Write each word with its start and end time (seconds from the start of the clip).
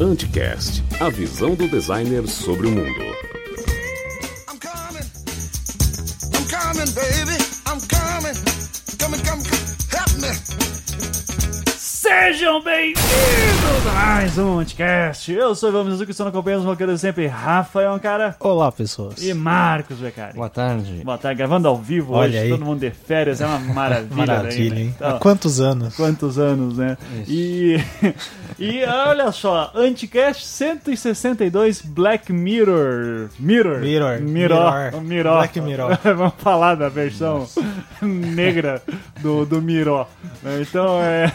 Anticast, 0.00 0.82
a 0.98 1.08
visão 1.08 1.54
do 1.54 1.68
designer 1.68 2.26
sobre 2.26 2.66
o 2.66 2.72
mundo. 2.72 3.02
I'm 4.48 4.58
coming. 4.58 5.06
I'm 6.34 6.44
coming, 6.48 6.92
baby. 6.92 7.38
I'm 7.66 7.80
coming. 7.86 8.34
Coming, 8.98 9.22
coming, 9.22 9.44
come. 9.44 9.66
Help 9.92 10.12
me. 10.18 10.34
Sejam 11.78 12.64
bem-vindos 12.64 13.45
mais 14.06 14.38
um 14.38 14.60
Anticast. 14.60 15.32
Eu 15.32 15.52
sou 15.56 15.68
o 15.68 15.72
Vamos 15.72 15.94
Suzuki, 15.94 16.12
estou 16.12 16.24
na 16.26 16.30
companhia 16.30 16.58
dos 16.58 16.64
roqueiros 16.66 17.00
sempre, 17.00 17.26
Rafael 17.26 17.98
Cara 17.98 18.36
Olá, 18.38 18.70
pessoas. 18.70 19.20
e 19.20 19.34
Marcos 19.34 19.98
Beccari. 19.98 20.34
Boa 20.34 20.48
tarde. 20.48 21.02
Boa 21.04 21.18
tarde, 21.18 21.38
gravando 21.38 21.66
ao 21.66 21.76
vivo 21.76 22.12
Olha 22.12 22.28
hoje, 22.28 22.38
aí. 22.38 22.48
todo 22.48 22.64
mundo 22.64 22.78
de 22.78 22.90
férias, 22.92 23.40
é 23.40 23.46
uma 23.46 23.58
maravilha. 23.58 24.16
Maravilha, 24.16 24.74
né? 24.76 24.80
hein? 24.82 24.94
Então, 24.94 25.16
Há 25.16 25.18
quantos 25.18 25.60
anos? 25.60 25.96
Quantos 25.96 26.38
anos, 26.38 26.78
né? 26.78 26.96
E, 27.26 27.80
e 28.60 28.84
olha 28.84 29.32
só, 29.32 29.72
Anticast 29.74 30.46
162 30.46 31.82
Black 31.82 32.32
Mirror. 32.32 33.28
Mirror. 33.40 33.80
Mirror. 33.80 34.20
Mirror. 34.20 35.00
Mirror. 35.02 35.34
Black 35.38 35.60
Mirror. 35.60 35.98
Vamos 36.16 36.34
falar 36.38 36.76
da 36.76 36.88
versão 36.88 37.44
negra 38.00 38.80
do, 39.20 39.44
do 39.44 39.60
Mirror. 39.60 40.06
Então 40.60 41.02
é 41.02 41.32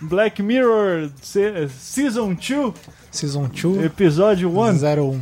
Black 0.00 0.38
Mirror 0.40 1.10
Se- 1.22 1.68
Season 1.68 2.34
2, 2.36 2.74
Season 3.10 3.48
2, 3.48 3.84
episódio 3.84 4.48
1. 4.48 4.62
01. 4.72 5.20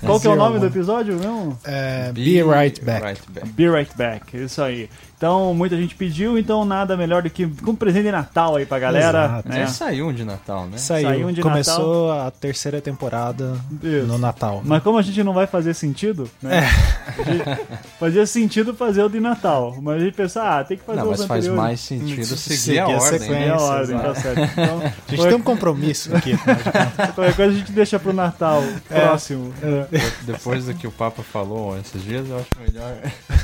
Qual 0.04 0.20
que 0.20 0.26
é 0.26 0.30
o 0.30 0.36
nome 0.36 0.58
do 0.58 0.66
episódio 0.66 1.14
mesmo? 1.18 1.58
É, 1.64 2.12
be, 2.12 2.42
right 2.42 2.80
back. 2.84 3.18
Be 3.54 3.70
Right 3.70 3.96
Back, 3.96 4.36
isso 4.36 4.62
aí. 4.62 4.88
Então, 5.16 5.54
muita 5.54 5.74
gente 5.76 5.94
pediu, 5.94 6.36
então 6.38 6.66
nada 6.66 6.98
melhor 6.98 7.22
do 7.22 7.30
que 7.30 7.46
um 7.66 7.74
presente 7.74 8.04
de 8.04 8.12
Natal 8.12 8.56
aí 8.56 8.66
pra 8.66 8.78
galera. 8.78 9.24
Exato. 9.24 9.48
Né? 9.48 9.60
Já 9.60 9.66
saiu 9.68 10.08
um 10.08 10.12
de 10.12 10.22
Natal, 10.22 10.66
né? 10.66 10.76
Saiu. 10.76 11.08
Saiu 11.08 11.32
de 11.32 11.40
Começou 11.40 12.12
a 12.12 12.30
terceira 12.30 12.78
temporada 12.80 13.56
Isso. 13.82 14.06
no 14.06 14.18
Natal. 14.18 14.60
Mas 14.62 14.82
como 14.82 14.98
a 14.98 15.02
gente 15.02 15.22
não 15.22 15.32
vai 15.32 15.46
fazer 15.46 15.72
sentido, 15.72 16.28
né? 16.42 16.58
É. 16.58 17.58
fazia 17.98 18.26
sentido 18.26 18.74
fazer 18.74 19.02
o 19.02 19.08
de 19.08 19.18
Natal. 19.18 19.74
Mas 19.80 19.96
a 19.96 20.04
gente 20.04 20.14
pensa, 20.14 20.42
ah, 20.42 20.64
tem 20.64 20.76
que 20.76 20.84
fazer 20.84 21.00
Não, 21.00 21.06
mas 21.08 21.24
faz 21.24 21.46
mais 21.48 21.80
sentido 21.80 22.36
seguir, 22.36 22.58
Seguir 22.58 22.78
a 22.80 22.84
a 22.84 22.88
ordem. 22.88 23.18
sequência. 23.18 23.44
É 23.44 23.50
a 23.50 23.56
ordem, 23.56 23.98
tá 23.98 24.14
certo. 24.14 24.40
Então, 24.52 24.82
A 24.82 25.10
gente 25.10 25.26
tem 25.28 25.34
um 25.36 25.42
compromisso 25.42 26.14
aqui. 26.14 26.33
De 26.36 26.42
contas. 26.42 27.10
qualquer 27.14 27.36
coisa 27.36 27.52
a 27.52 27.56
gente 27.56 27.72
deixa 27.72 27.98
pro 27.98 28.12
Natal 28.12 28.62
É. 28.90 29.00
próximo. 29.00 29.52
De- 29.90 30.10
Depois 30.32 30.64
do 30.66 30.74
que 30.74 30.86
o 30.86 30.92
Papa 30.92 31.22
falou 31.22 31.78
esses 31.78 32.02
dias, 32.02 32.28
eu 32.28 32.36
acho 32.38 32.48
melhor 32.60 32.94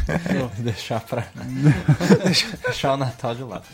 deixar 0.58 1.00
pra. 1.00 1.24
deixar 2.64 2.94
o 2.94 2.96
Natal 2.96 3.34
de 3.34 3.42
lado. 3.42 3.64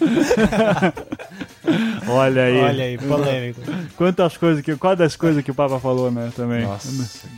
Olha 2.08 2.44
aí. 2.44 2.58
Olha 2.60 2.84
aí, 2.84 2.98
polêmico. 2.98 3.60
Quantas 3.96 4.36
coisas 4.36 4.62
que. 4.64 4.76
Qual 4.76 4.94
das 4.96 5.16
coisas 5.16 5.42
que 5.44 5.50
o 5.50 5.54
Papa 5.54 5.78
falou, 5.80 6.10
né? 6.10 6.30
Também. 6.34 6.62
Nossa, 6.64 6.88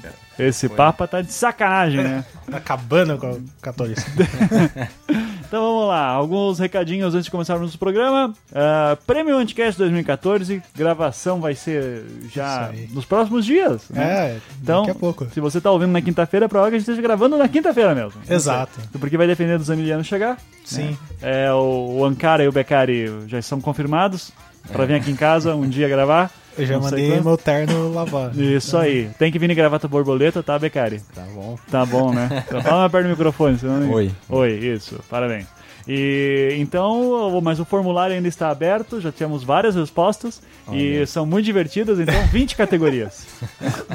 cara. 0.02 0.14
Esse 0.38 0.68
Papa 0.68 1.06
tá 1.06 1.20
de 1.20 1.32
sacanagem, 1.32 2.02
né? 2.02 2.24
Acabando 2.52 3.18
com 3.18 3.30
o 3.32 3.42
catolicismo. 3.60 4.14
Então 5.48 5.62
vamos 5.62 5.88
lá, 5.88 6.04
alguns 6.04 6.58
recadinhos 6.58 7.14
antes 7.14 7.24
de 7.24 7.30
começarmos 7.30 7.74
o 7.74 7.78
programa. 7.78 8.34
Ah, 8.54 8.98
Prêmio 9.06 9.34
Anticast 9.38 9.78
2014, 9.78 10.62
gravação 10.76 11.40
vai 11.40 11.54
ser 11.54 12.04
já 12.30 12.70
nos 12.90 13.06
próximos 13.06 13.46
dias. 13.46 13.88
Né? 13.88 14.02
É, 14.04 14.36
Então, 14.62 14.82
daqui 14.82 14.90
a 14.90 15.00
pouco. 15.00 15.26
se 15.32 15.40
você 15.40 15.58
tá 15.58 15.70
ouvindo 15.70 15.92
na 15.92 16.02
quinta-feira, 16.02 16.44
é 16.44 16.48
provável 16.48 16.72
que 16.72 16.76
a 16.76 16.78
gente 16.78 16.86
esteja 16.90 17.00
gravando 17.00 17.38
na 17.38 17.48
quinta-feira 17.48 17.94
mesmo. 17.94 18.20
Exato. 18.28 18.78
Porque 19.00 19.16
vai 19.16 19.26
depender 19.26 19.56
dos 19.56 19.70
emilianos 19.70 20.06
chegar. 20.06 20.36
Sim. 20.66 20.98
É, 21.22 21.50
o, 21.50 21.96
o 22.00 22.04
Ankara 22.04 22.44
e 22.44 22.48
o 22.48 22.52
Beccari 22.52 23.10
já 23.26 23.38
estão 23.38 23.58
confirmados 23.58 24.30
para 24.70 24.84
vir 24.84 24.96
aqui 24.96 25.10
em 25.10 25.16
casa 25.16 25.54
um 25.56 25.66
dia 25.66 25.88
gravar. 25.88 26.30
Eu 26.58 26.66
já 26.66 26.74
Não 26.74 26.82
mandei 26.82 27.08
quando. 27.10 27.24
meu 27.24 27.36
terno 27.36 27.92
lavar. 27.92 28.34
Isso 28.36 28.76
aí. 28.76 29.08
Tem 29.18 29.30
que 29.30 29.38
vir 29.38 29.50
em 29.50 29.54
gravata 29.54 29.86
borboleta, 29.86 30.42
tá, 30.42 30.58
Beccari? 30.58 31.00
Tá 31.14 31.22
bom. 31.34 31.58
Tá 31.70 31.86
bom, 31.86 32.12
né? 32.12 32.44
Então 32.46 32.60
fala 32.62 32.80
mais 32.80 32.92
perto 32.92 33.04
do 33.04 33.10
microfone, 33.10 33.58
senão. 33.58 33.90
Oi. 33.92 34.10
Oi, 34.28 34.50
isso, 34.52 34.98
parabéns. 35.08 35.46
E 35.88 36.54
então, 36.58 37.40
mas 37.40 37.58
o 37.58 37.64
formulário 37.64 38.14
ainda 38.14 38.28
está 38.28 38.50
aberto, 38.50 39.00
já 39.00 39.10
temos 39.10 39.42
várias 39.42 39.74
respostas 39.74 40.42
e 40.70 41.06
são 41.06 41.24
muito 41.24 41.46
divertidas, 41.46 41.98
então 41.98 42.26
20 42.26 42.54
categorias. 42.56 43.26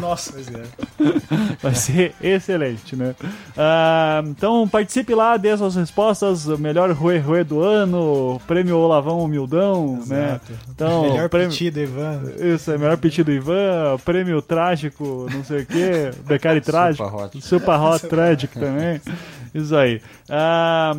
Nossa, 0.02 0.34
pois 0.34 0.48
é. 0.48 0.64
Vai 1.62 1.76
ser 1.76 2.16
excelente, 2.20 2.96
né? 2.96 3.14
Ah, 3.56 4.24
então 4.26 4.68
participe 4.68 5.14
lá, 5.14 5.38
dê 5.38 5.56
suas 5.56 5.76
respostas, 5.76 6.48
o 6.48 6.58
melhor 6.58 6.90
Rue 6.92 7.20
Rue 7.20 7.44
do 7.44 7.62
ano, 7.62 8.42
prêmio 8.48 8.75
Olavão 8.78 9.20
Humildão, 9.20 10.02
né? 10.08 10.40
Exato. 10.42 10.54
Então, 10.70 11.04
Melhor 11.04 11.30
prêmio... 11.30 11.50
pedido, 11.52 11.80
Ivan. 11.80 12.22
Isso, 12.40 12.72
é 12.72 12.78
melhor 12.78 12.98
pedido 12.98 13.31
Ivan, 13.31 13.98
prêmio 14.04 14.42
trágico, 14.42 15.28
não 15.31 15.44
sei 15.44 15.62
o 15.62 15.66
que, 15.68 16.12
Becari 16.25 16.60
trágico, 16.60 17.04
Super 17.06 17.24
Hot. 17.24 17.42
Super 17.42 17.80
Hot 17.80 18.08
Tragic 18.08 18.58
também. 18.58 19.00
Isso 19.54 19.75
aí. 19.75 20.02
Ah, 20.28 20.96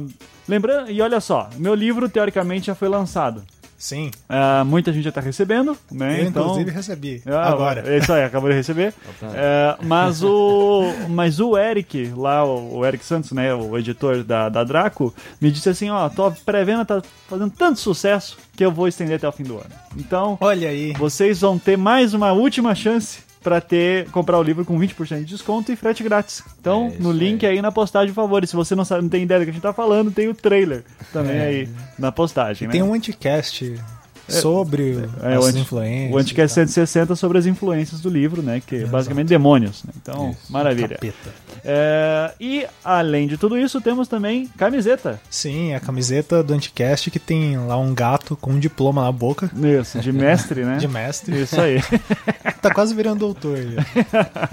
lembrando, 0.49 0.91
e 0.91 1.01
olha 1.01 1.21
só, 1.21 1.49
meu 1.57 1.75
livro 1.75 2.09
teoricamente 2.09 2.67
já 2.67 2.75
foi 2.75 2.89
lançado. 2.89 3.43
Sim. 3.77 4.11
Ah, 4.29 4.65
muita 4.65 4.91
gente 4.93 5.05
já 5.05 5.13
tá 5.13 5.21
recebendo, 5.21 5.77
né? 5.93 6.23
Eu, 6.23 6.29
então, 6.29 6.43
inclusive, 6.45 6.71
recebi. 6.71 7.23
ah, 7.27 7.51
Agora. 7.51 7.85
É 7.87 7.99
isso 7.99 8.11
aí, 8.15 8.25
acabou 8.25 8.49
de 8.49 8.57
receber. 8.57 8.95
É, 9.35 9.77
mas 9.83 10.23
o 10.23 10.85
mas 11.09 11.41
o 11.41 11.57
Eric, 11.59 12.13
lá, 12.17 12.45
o, 12.45 12.79
o 12.79 12.87
Eric 12.87 13.05
Santos, 13.05 13.33
né, 13.33 13.53
o 13.55 13.77
editor 13.77 14.23
da, 14.23 14.49
da 14.49 14.65
Draco, 14.65 15.13
me 15.41 15.51
disse 15.51 15.69
assim, 15.69 15.91
ó, 15.91 16.09
tua 16.09 16.31
pré-venda 16.31 16.85
tá 16.85 17.03
fazendo 17.29 17.51
tanto 17.51 17.79
sucesso 17.81 18.39
que 18.57 18.65
eu 18.65 18.71
vou 18.71 18.87
estender 18.89 19.17
até 19.17 19.29
o 19.29 19.33
fim 19.33 19.43
do 19.43 19.57
ano. 19.57 19.71
Então, 19.97 20.39
Olha 20.41 20.69
aí. 20.69 20.93
vocês 20.93 21.41
vão 21.41 21.59
ter 21.59 21.77
mais 21.77 22.15
uma 22.15 22.33
última 22.33 22.75
chance 22.75 23.19
para 23.45 23.61
ter 23.61 24.11
comprar 24.11 24.39
o 24.39 24.43
livro 24.43 24.65
com 24.65 24.77
20% 24.79 25.19
de 25.19 25.25
desconto 25.27 25.71
e 25.71 25.77
frete 25.77 26.03
grátis. 26.03 26.43
Então, 26.61 26.91
É 26.99 27.01
no 27.03 27.13
link 27.13 27.45
aí. 27.47 27.61
na 27.63 27.71
postagem, 27.71 28.09
por 28.13 28.23
favor. 28.23 28.43
E 28.43 28.47
se 28.47 28.57
você 28.57 28.75
não 28.75 28.85
sabe, 28.85 29.03
não 29.03 29.09
tem 29.11 29.23
ideia 29.23 29.39
do 29.41 29.45
que 29.45 29.51
a 29.51 29.53
gente 29.53 29.63
tá 29.63 29.73
falando, 29.73 30.11
tem 30.11 30.27
o 30.29 30.35
trailer 30.35 30.83
também 31.13 31.39
aí 31.41 31.69
na 31.99 32.11
postagem, 32.11 32.67
né? 32.67 32.73
Tem 32.73 32.83
um 32.83 32.95
anticast 32.95 33.75
sobre 34.29 35.09
É, 35.23 35.35
as 35.35 35.47
anti- 35.47 35.59
influências. 35.61 36.13
O 36.15 36.19
Anticast 36.19 36.53
e 36.53 36.57
tal. 36.57 36.67
160 36.67 37.17
sobre 37.17 37.39
as 37.39 37.47
influências 37.47 38.01
do 38.01 38.09
livro, 38.09 38.43
né? 38.43 38.63
Que 38.67 38.77
é 38.77 38.87
basicamente 38.87 39.29
demônios. 39.29 39.83
Né? 39.85 39.93
Então, 40.01 40.35
maravilha. 40.49 40.89
Capeta. 40.91 41.45
É, 41.65 42.33
e, 42.41 42.67
além 42.85 43.27
de 43.27 43.37
tudo 43.39 43.57
isso, 43.59 43.81
temos 43.81 44.07
também 44.09 44.47
camiseta. 44.59 45.21
Sim, 45.31 45.75
a 45.75 45.81
camiseta 45.81 46.43
do 46.43 46.53
Anticast 46.55 47.11
que 47.11 47.19
tem 47.19 47.57
lá 47.59 47.77
um 47.79 47.95
gato 47.95 48.37
com 48.37 48.53
um 48.53 48.59
diploma 48.59 49.03
na 49.05 49.13
boca 49.13 49.51
Isso, 49.81 49.99
de 50.01 50.13
mestre, 50.13 50.65
né? 50.65 50.77
de 50.81 50.89
mestre. 50.89 51.43
Isso 51.43 51.61
aí. 51.61 51.81
tá 52.61 52.73
quase 52.73 52.95
virando 52.95 53.21
doutor. 53.21 53.59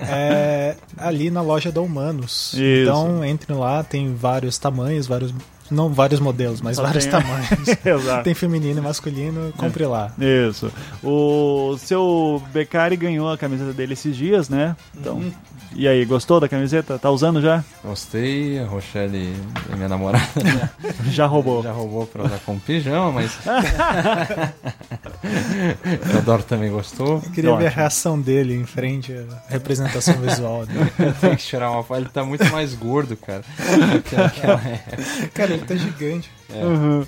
É, 0.08 0.76
ali 0.98 1.30
na 1.30 1.42
loja 1.42 1.72
da 1.72 1.82
Humanos. 1.82 2.54
Isso. 2.54 2.60
Então 2.84 3.24
entre 3.26 3.54
lá, 3.54 3.84
tem 3.84 4.14
vários 4.16 4.58
tamanhos, 4.58 5.08
vários. 5.08 5.34
Não 5.72 5.90
vários 5.90 6.20
modelos, 6.20 6.62
mas 6.62 6.76
Só 6.76 6.84
vários 6.84 7.06
tem- 7.06 7.12
tamanhos. 7.12 7.50
Exato. 7.86 8.24
tem 8.26 8.34
feminino 8.34 8.80
e 8.80 8.82
masculino, 8.84 9.54
compre 9.58 9.86
lá. 9.86 10.12
Isso. 10.20 10.72
O 11.02 11.76
seu 11.80 12.44
Beccari 12.54 12.96
ganhou 12.98 13.32
a 13.32 13.38
camiseta 13.38 13.72
dele 13.74 13.94
esses 13.94 14.16
dias, 14.16 14.50
né? 14.50 14.76
Então, 14.96 15.16
Uhum. 15.16 15.32
E 15.76 15.88
aí, 15.88 16.06
gostou 16.06 16.40
da 16.40 16.48
camiseta? 16.50 17.00
Tá 17.00 17.10
usando 17.10 17.42
já? 17.42 17.64
Gostei, 17.84 18.60
a 18.60 18.66
Rochelle, 18.66 19.34
a 19.72 19.76
minha 19.76 19.90
namorada, 19.90 20.28
Já 21.10 21.26
roubou. 21.26 21.64
já 21.64 21.72
roubou 21.72 22.06
pra 22.06 22.26
usar 22.26 22.40
como 22.46 22.60
pijama, 22.60 23.12
mas. 23.12 23.32
o 26.14 26.18
Adoro 26.18 26.44
também 26.44 26.70
gostou. 26.72 27.22
Eu 27.24 27.32
queria 27.32 27.56
ver 27.56 27.68
a 27.68 27.70
reação 27.70 28.20
dele 28.20 28.56
em 28.56 28.66
frente 28.66 29.14
à 29.14 29.52
representação 29.52 30.16
visual 30.16 30.66
dele. 30.68 30.92
Tem 31.20 31.36
que 31.36 31.44
tirar 31.44 31.72
uma 31.72 31.84
foto. 31.84 32.00
Ele 32.02 32.10
tá 32.10 32.24
muito 32.24 32.46
mais 32.52 32.74
gordo, 32.74 33.16
cara. 33.18 33.44
Cara, 35.34 35.54
ele 35.54 35.66
tá 35.66 35.76
gigante. 35.76 36.30
Uhum. 36.54 37.06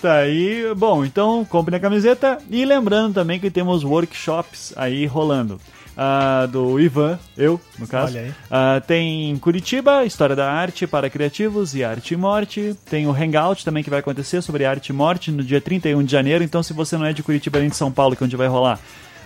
Tá 0.00 0.16
aí, 0.16 0.64
bom, 0.76 1.04
então 1.04 1.44
compre 1.46 1.74
a 1.76 1.80
camiseta 1.80 2.38
e 2.50 2.64
lembrando 2.64 3.14
também 3.14 3.40
que 3.40 3.50
temos 3.50 3.84
workshops 3.84 4.72
aí 4.76 5.06
rolando. 5.06 5.58
Ah, 5.96 6.46
do 6.50 6.80
Ivan, 6.80 7.18
eu, 7.36 7.60
no 7.78 7.86
caso. 7.86 8.12
Olha 8.12 8.26
aí. 8.26 8.34
Ah, 8.50 8.82
tem 8.86 9.30
em 9.30 9.38
Curitiba, 9.38 10.04
História 10.04 10.34
da 10.34 10.50
Arte 10.50 10.86
para 10.86 11.10
Criativos 11.10 11.74
e 11.74 11.84
Arte 11.84 12.14
e 12.14 12.16
Morte. 12.16 12.74
Tem 12.88 13.06
o 13.06 13.12
Hangout 13.12 13.64
também 13.64 13.82
que 13.82 13.90
vai 13.90 14.00
acontecer 14.00 14.42
sobre 14.42 14.64
Arte 14.64 14.88
e 14.88 14.92
Morte 14.92 15.30
no 15.30 15.42
dia 15.42 15.60
31 15.60 16.02
de 16.02 16.12
janeiro. 16.12 16.42
Então, 16.42 16.62
se 16.62 16.72
você 16.72 16.96
não 16.96 17.04
é 17.04 17.12
de 17.12 17.22
Curitiba 17.22 17.58
nem 17.58 17.68
de 17.68 17.76
São 17.76 17.92
Paulo, 17.92 18.16
que 18.16 18.22
é 18.22 18.26
onde 18.26 18.36
vai 18.36 18.48
rolar, 18.48 18.78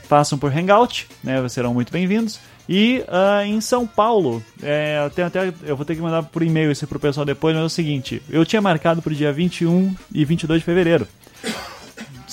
passam 0.08 0.38
por 0.38 0.56
Hangout, 0.56 1.06
né? 1.22 1.48
Serão 1.48 1.72
muito 1.72 1.92
bem-vindos. 1.92 2.40
E 2.68 3.04
ah, 3.08 3.44
em 3.46 3.60
São 3.60 3.86
Paulo, 3.86 4.42
é, 4.60 5.08
tem 5.14 5.24
até, 5.24 5.52
eu 5.62 5.76
vou 5.76 5.86
ter 5.86 5.94
que 5.94 6.02
mandar 6.02 6.24
por 6.24 6.42
e-mail 6.42 6.72
isso 6.72 6.86
pro 6.86 6.98
pessoal 6.98 7.24
depois, 7.24 7.54
mas 7.54 7.62
é 7.62 7.66
o 7.66 7.70
seguinte: 7.70 8.20
eu 8.28 8.44
tinha 8.44 8.60
marcado 8.60 9.00
pro 9.00 9.14
dia 9.14 9.32
21 9.32 9.94
e 10.12 10.24
22 10.24 10.60
de 10.60 10.64
fevereiro. 10.64 11.06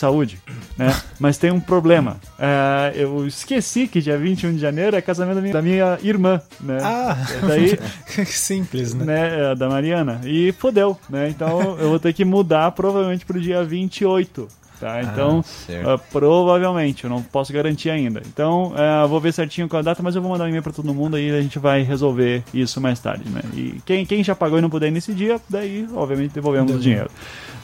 Saúde. 0.04 0.38
né? 0.78 0.94
Mas 1.18 1.38
tem 1.38 1.50
um 1.50 1.62
problema. 1.62 2.18
É, 2.38 2.92
eu 2.96 3.26
esqueci 3.26 3.88
que 3.88 4.02
dia 4.02 4.18
21 4.18 4.54
de 4.54 4.60
janeiro 4.60 4.98
é 4.98 5.02
casamento 5.02 5.36
da 5.36 5.42
minha, 5.42 5.54
da 5.54 5.62
minha 5.62 5.98
irmã, 6.04 6.42
né? 6.60 6.78
Ah, 6.82 7.16
Daí, 7.48 7.80
simples, 8.28 8.94
né? 8.94 9.06
né, 9.06 9.52
é, 9.52 9.56
da 9.56 9.70
Mariana. 9.70 10.20
E 10.26 10.52
fodeu, 10.52 11.00
né? 11.10 11.30
Então 11.30 11.78
eu 11.80 11.88
vou 11.88 12.00
ter 12.00 12.12
que 12.12 12.26
mudar 12.26 12.72
provavelmente 12.72 13.26
pro 13.26 13.40
dia 13.40 13.64
28. 13.64 14.48
Tá? 14.80 15.02
Então, 15.02 15.42
certo. 15.42 15.90
ah, 15.90 15.98
provavelmente, 15.98 17.06
eu 17.06 17.10
não 17.10 17.22
posso 17.24 17.54
garantir 17.54 17.90
ainda. 17.90 18.22
Então, 18.28 18.74
ah, 18.76 19.06
vou 19.06 19.22
ver 19.22 19.32
certinho 19.32 19.70
com 19.70 19.78
a 19.78 19.82
data, 19.82 20.04
mas 20.04 20.14
eu 20.18 20.22
vou 20.22 20.32
mandar 20.32 20.44
um 20.44 20.48
e-mail 20.50 20.64
pra 20.64 20.74
todo 20.74 20.94
mundo 20.94 21.16
aí 21.16 21.32
a 21.32 21.42
gente 21.42 21.58
vai 21.58 21.84
resolver 21.84 22.44
isso 22.54 22.82
mais 22.82 23.00
tarde, 23.00 23.30
né? 23.30 23.42
E 23.54 23.80
quem, 23.86 24.06
quem 24.06 24.22
já 24.22 24.36
pagou 24.36 24.60
e 24.60 24.62
não 24.62 24.70
puder 24.70 24.88
ir 24.88 24.92
nesse 24.92 25.14
dia, 25.14 25.40
daí, 25.48 25.88
obviamente, 25.96 26.34
devolvemos 26.34 26.76
o 26.76 26.80
dinheiro. 26.80 27.10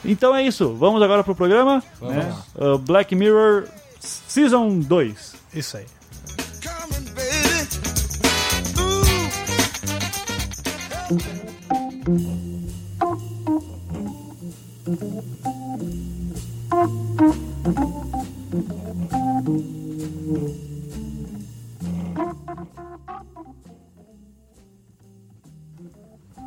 Então 0.04 0.34
é 0.34 0.42
isso, 0.42 0.74
vamos 0.74 1.02
agora 1.02 1.22
pro 1.22 1.34
programa. 1.34 1.82
né? 2.00 2.34
Ah, 2.58 2.78
Black 2.78 3.14
Mirror 3.14 3.68
Season 4.00 4.78
2. 4.80 5.34
Isso 5.54 5.76
aí. 5.76 5.86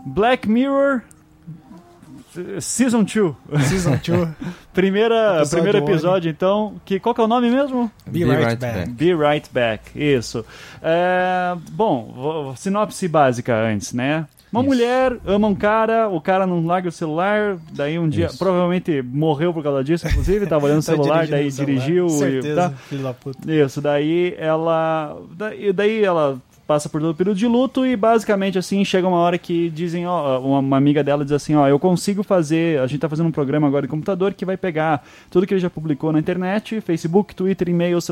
Black 0.06 0.48
Mirror 0.48 1.04
Season 2.60 3.04
2. 3.04 3.36
Season 3.68 3.92
2. 3.98 4.30
Primeira, 4.74 5.38
Episódio 5.38 5.50
primeiro 5.52 5.78
one. 5.84 5.92
episódio, 5.92 6.30
então. 6.32 6.76
Que, 6.84 7.00
qual 7.00 7.14
que 7.14 7.22
é 7.22 7.24
o 7.24 7.28
nome 7.28 7.50
mesmo? 7.50 7.92
Be, 8.08 8.24
right, 8.26 8.56
back. 8.56 8.90
Be 8.92 9.14
Right 9.16 9.50
Back, 9.54 9.92
isso. 9.96 10.44
É, 10.82 11.56
bom, 11.72 12.54
sinopse 12.58 13.08
básica 13.08 13.56
antes, 13.56 13.94
né? 13.94 14.26
Uma 14.52 14.62
Isso. 14.62 14.70
mulher 14.70 15.18
ama 15.26 15.48
um 15.48 15.56
cara, 15.56 16.08
o 16.10 16.22
cara 16.22 16.46
não 16.46 16.64
larga 16.64 16.88
o 16.88 16.92
celular, 16.92 17.58
daí 17.72 17.98
um 17.98 18.08
dia, 18.08 18.28
Isso. 18.28 18.38
provavelmente 18.38 19.02
morreu 19.02 19.52
por 19.52 19.64
causa 19.64 19.84
disso, 19.84 20.08
inclusive, 20.08 20.46
tava 20.46 20.66
olhando 20.68 20.78
o 20.82 20.84
Tá 20.86 20.92
celular, 20.92 21.28
daí 21.28 21.48
o 21.48 21.52
celular. 21.52 21.74
dirigiu 21.76 22.06
e 22.06 22.10
Certeza, 22.12 22.56
tá. 22.56 22.70
filho 22.70 23.02
da 23.02 23.14
puta. 23.16 23.52
Isso, 23.52 23.82
daí 23.82 24.36
ela. 24.38 25.18
Daí, 25.36 25.74
daí 25.74 26.04
ela 26.04 26.40
passa 26.74 26.90
por 26.90 27.00
todo 27.00 27.12
o 27.12 27.16
período 27.16 27.38
de 27.38 27.46
luto 27.46 27.86
e 27.86 27.96
basicamente 27.96 28.58
assim 28.58 28.84
chega 28.84 29.08
uma 29.08 29.18
hora 29.18 29.38
que 29.38 29.70
dizem, 29.70 30.08
ó, 30.08 30.40
uma, 30.40 30.76
amiga 30.76 31.04
dela 31.04 31.24
diz 31.24 31.32
assim, 31.32 31.54
ó, 31.54 31.68
eu 31.68 31.78
consigo 31.78 32.24
fazer, 32.24 32.80
a 32.80 32.88
gente 32.88 33.00
tá 33.00 33.08
fazendo 33.08 33.28
um 33.28 33.32
programa 33.32 33.68
agora 33.68 33.84
de 33.84 33.88
computador 33.88 34.34
que 34.34 34.44
vai 34.44 34.58
pegar 34.58 35.06
tudo 35.30 35.46
que 35.46 35.54
ele 35.54 35.62
já 35.62 35.70
publicou 35.70 36.12
na 36.12 36.18
internet, 36.18 36.82
Facebook, 36.82 37.36
Twitter, 37.36 37.70
e-mails, 37.70 38.10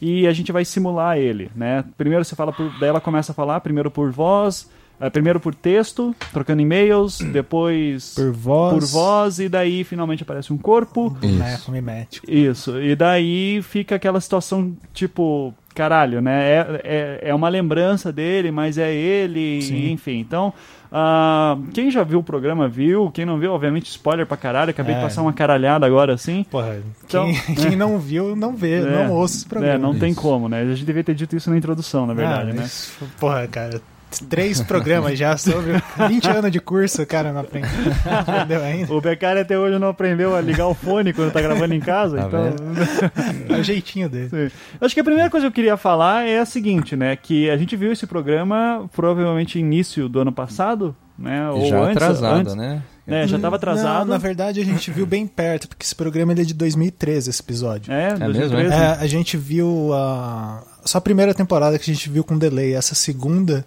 e 0.00 0.26
a 0.26 0.32
gente 0.32 0.50
vai 0.50 0.64
simular 0.64 1.18
ele, 1.18 1.50
né? 1.54 1.84
Primeiro 1.98 2.24
você 2.24 2.34
fala 2.34 2.54
por, 2.54 2.72
daí 2.80 2.88
ela 2.88 3.02
começa 3.02 3.32
a 3.32 3.34
falar 3.34 3.60
primeiro 3.60 3.90
por 3.90 4.10
voz, 4.10 4.70
eh, 5.00 5.10
primeiro 5.10 5.40
por 5.40 5.54
texto, 5.54 6.14
trocando 6.32 6.60
e-mails, 6.62 7.18
depois 7.18 8.14
Por 8.14 8.32
voz. 8.32 8.74
por 8.74 8.86
voz 8.86 9.38
e 9.40 9.48
daí 9.48 9.82
finalmente 9.84 10.22
aparece 10.22 10.52
um 10.52 10.58
corpo. 10.58 11.10
Boneco 11.10 11.70
mimético. 11.72 12.30
Isso, 12.30 12.80
e 12.80 12.94
daí 12.94 13.60
fica 13.62 13.94
aquela 13.96 14.20
situação 14.20 14.72
tipo, 14.92 15.54
caralho, 15.74 16.20
né? 16.20 16.50
É, 16.50 16.80
é, 16.84 17.20
é 17.30 17.34
uma 17.34 17.48
lembrança 17.48 18.12
dele, 18.12 18.50
mas 18.50 18.76
é 18.78 18.92
ele, 18.94 19.62
Sim. 19.62 19.90
enfim. 19.92 20.18
Então, 20.18 20.52
ah, 20.92 21.56
quem 21.72 21.88
já 21.90 22.02
viu 22.02 22.18
o 22.18 22.22
programa 22.22 22.68
viu, 22.68 23.10
quem 23.12 23.24
não 23.24 23.38
viu, 23.38 23.52
obviamente, 23.52 23.88
spoiler 23.88 24.26
pra 24.26 24.36
caralho. 24.36 24.70
Acabei 24.70 24.94
de 24.94 25.00
É. 25.00 25.04
passar 25.04 25.22
uma 25.22 25.32
caralhada 25.32 25.86
agora 25.86 26.14
assim. 26.14 26.44
Porra, 26.50 26.78
Então, 27.06 27.26
quem, 27.46 27.54
quem 27.54 27.76
não 27.76 27.98
viu, 27.98 28.34
não 28.34 28.54
vê, 28.56 28.80
É, 28.80 29.04
não 29.06 29.12
ouça 29.12 29.36
esse 29.36 29.46
programa. 29.46 29.74
É, 29.74 29.78
não 29.78 29.96
tem 29.98 30.10
Isso. 30.10 30.20
como, 30.20 30.48
né? 30.48 30.62
A 30.62 30.66
gente 30.66 30.84
devia 30.84 31.04
ter 31.04 31.14
dito 31.14 31.36
isso 31.36 31.48
na 31.48 31.56
introdução, 31.56 32.06
na 32.06 32.14
verdade, 32.14 32.50
Ah, 32.50 32.54
né? 32.54 32.60
mas, 32.62 32.92
Porra, 33.20 33.46
cara, 33.46 33.80
três 34.18 34.60
programas 34.60 35.18
já 35.18 35.36
sobre 35.36 35.72
20 36.08 36.28
anos 36.28 36.50
de 36.50 36.60
curso, 36.60 37.04
cara, 37.06 37.32
não 37.32 37.40
aprende. 37.40 37.68
Não 38.04 38.18
aprendeu 38.18 38.62
ainda. 38.62 38.92
O 38.92 39.00
Beccari 39.00 39.40
até 39.40 39.58
hoje 39.58 39.78
não 39.78 39.88
aprendeu 39.88 40.34
a 40.34 40.40
ligar 40.40 40.66
o 40.66 40.74
fone 40.74 41.12
quando 41.12 41.32
tá 41.32 41.40
gravando 41.40 41.74
em 41.74 41.80
casa, 41.80 42.16
Tá 42.16 42.26
então. 42.26 43.56
É 43.56 43.60
o 43.60 43.62
jeitinho 43.62 44.08
dele. 44.08 44.28
Sim. 44.28 44.50
Acho 44.80 44.94
que 44.94 45.00
a 45.00 45.04
primeira 45.04 45.30
coisa 45.30 45.46
que 45.46 45.48
eu 45.48 45.54
queria 45.54 45.76
falar 45.76 46.26
é 46.26 46.38
a 46.38 46.44
seguinte, 46.44 46.96
né? 46.96 47.16
Que 47.16 47.50
a 47.50 47.56
gente 47.56 47.76
viu 47.76 47.92
esse 47.92 48.06
programa 48.06 48.88
provavelmente 48.94 49.58
início 49.58 50.08
do 50.08 50.20
ano 50.20 50.32
passado, 50.32 50.94
né? 51.18 51.50
Ou 51.50 51.66
já 51.66 51.80
antes, 51.80 51.96
atrasado, 51.96 52.38
antes, 52.40 52.54
né? 52.54 52.82
né? 53.06 53.26
Já 53.26 53.38
tava 53.38 53.56
atrasado. 53.56 54.06
Não, 54.06 54.14
na 54.14 54.18
verdade, 54.18 54.60
a 54.60 54.64
gente 54.64 54.90
viu 54.90 55.06
bem 55.06 55.26
perto, 55.26 55.68
porque 55.68 55.84
esse 55.84 55.94
programa 55.94 56.32
ele 56.32 56.42
é 56.42 56.44
de 56.44 56.54
2013, 56.54 57.30
esse 57.30 57.42
episódio. 57.42 57.92
É, 57.92 58.10
mesmo, 58.18 58.32
2013. 58.32 58.74
É, 58.74 58.86
a 59.00 59.06
gente 59.06 59.36
viu 59.36 59.92
a. 59.92 60.62
Só 60.84 60.98
a 60.98 61.00
primeira 61.00 61.34
temporada 61.34 61.78
que 61.78 61.90
a 61.90 61.94
gente 61.94 62.08
viu 62.08 62.24
com 62.24 62.38
delay. 62.38 62.74
Essa 62.74 62.94
segunda, 62.94 63.66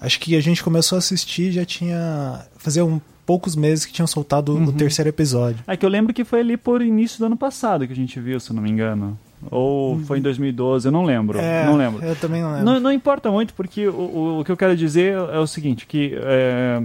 acho 0.00 0.18
que 0.20 0.36
a 0.36 0.40
gente 0.40 0.62
começou 0.62 0.96
a 0.96 0.98
assistir 0.98 1.52
já 1.52 1.64
tinha. 1.64 2.44
Fazia 2.56 2.84
um, 2.84 3.00
poucos 3.26 3.54
meses 3.54 3.84
que 3.84 3.92
tinham 3.92 4.06
soltado 4.06 4.54
Uhum. 4.54 4.64
o 4.64 4.72
terceiro 4.72 5.08
episódio. 5.10 5.58
É 5.66 5.76
que 5.76 5.84
eu 5.84 5.90
lembro 5.90 6.14
que 6.14 6.24
foi 6.24 6.40
ali 6.40 6.56
por 6.56 6.80
início 6.80 7.18
do 7.18 7.26
ano 7.26 7.36
passado 7.36 7.86
que 7.86 7.92
a 7.92 7.96
gente 7.96 8.18
viu, 8.18 8.40
se 8.40 8.52
não 8.54 8.62
me 8.62 8.70
engano. 8.70 9.18
Ou 9.52 10.00
foi 10.00 10.18
em 10.18 10.22
2012, 10.22 10.88
eu 10.88 10.90
não 10.90 11.04
lembro. 11.04 11.38
É, 11.38 11.64
não 11.64 11.76
lembro. 11.76 12.02
Eu 12.04 12.16
também 12.16 12.42
não 12.42 12.50
lembro. 12.50 12.64
Não, 12.64 12.80
não 12.80 12.92
importa 12.92 13.30
muito, 13.30 13.54
porque 13.54 13.86
o, 13.86 13.92
o, 13.92 14.40
o 14.40 14.44
que 14.44 14.50
eu 14.50 14.56
quero 14.56 14.74
dizer 14.76 15.14
é 15.14 15.38
o 15.38 15.46
seguinte, 15.46 15.86
que 15.86 16.12
é, 16.16 16.82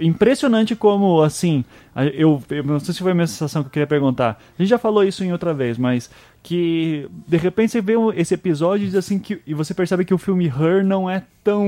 impressionante 0.00 0.74
como, 0.76 1.22
assim, 1.22 1.64
eu, 2.14 2.42
eu 2.50 2.62
não 2.64 2.78
sei 2.80 2.92
se 2.94 3.00
foi 3.00 3.12
a 3.12 3.14
minha 3.14 3.26
sensação 3.26 3.62
que 3.62 3.68
eu 3.68 3.72
queria 3.72 3.86
perguntar. 3.86 4.42
A 4.58 4.62
gente 4.62 4.68
já 4.68 4.78
falou 4.78 5.02
isso 5.04 5.24
em 5.24 5.32
outra 5.32 5.54
vez, 5.54 5.78
mas 5.78 6.10
que 6.42 7.08
de 7.28 7.36
repente 7.36 7.70
você 7.72 7.80
vê 7.80 7.94
esse 8.16 8.34
episódio 8.34 8.84
e 8.84 8.86
diz 8.88 8.96
assim 8.96 9.18
que 9.18 9.40
e 9.46 9.54
você 9.54 9.72
percebe 9.72 10.04
que 10.04 10.12
o 10.12 10.18
filme 10.18 10.46
Her 10.46 10.84
não 10.84 11.08
é 11.08 11.22
tão 11.44 11.64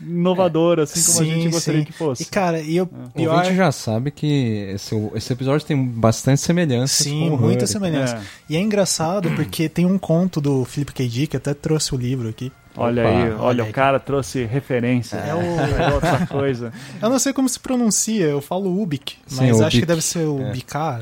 inovador 0.00 0.80
assim 0.80 1.00
como 1.02 1.18
a 1.20 1.24
Sim, 1.24 1.30
gente 1.42 1.52
gostaria 1.52 1.80
sim. 1.80 1.86
que 1.86 1.92
fosse. 1.92 2.22
E 2.22 2.26
cara, 2.26 2.60
e 2.60 2.76
eu 2.76 2.84
O 2.84 3.10
pior. 3.10 3.36
ouvinte 3.38 3.56
já 3.56 3.72
sabe 3.72 4.10
que 4.10 4.70
esse, 4.74 4.94
esse 5.14 5.32
episódio 5.32 5.66
tem 5.66 5.82
bastante 5.82 6.40
semelhança 6.40 7.04
Sim, 7.04 7.30
com 7.30 7.36
o 7.36 7.40
muita 7.40 7.64
Her. 7.64 7.68
semelhança. 7.68 8.16
É. 8.16 8.20
E 8.48 8.56
é 8.56 8.60
engraçado 8.60 9.30
porque 9.32 9.68
tem 9.68 9.86
um 9.86 9.98
conto 9.98 10.40
do 10.40 10.64
Philip 10.64 10.92
K. 10.92 11.06
Dick, 11.08 11.36
até 11.36 11.54
trouxe 11.54 11.94
o 11.94 11.98
livro 11.98 12.28
aqui. 12.28 12.52
Olha 12.76 13.02
Opa, 13.02 13.10
aí, 13.10 13.22
olha 13.24 13.36
olha, 13.40 13.64
aí. 13.64 13.70
o 13.70 13.72
cara 13.72 13.98
trouxe 13.98 14.44
referência. 14.44 15.16
É 15.16 15.34
o- 15.34 15.38
É 15.40 15.92
outra 15.94 16.26
coisa. 16.26 16.72
Eu 17.02 17.10
não 17.10 17.18
sei 17.18 17.32
como 17.32 17.48
se 17.48 17.58
pronuncia, 17.58 18.26
eu 18.26 18.40
falo 18.40 18.80
Ubik, 18.80 19.16
Sim, 19.26 19.36
mas 19.38 19.50
acho 19.52 19.62
Ubik. 19.62 19.80
que 19.80 19.86
deve 19.86 20.00
ser 20.02 20.26
o 20.26 20.40
É. 20.40 20.52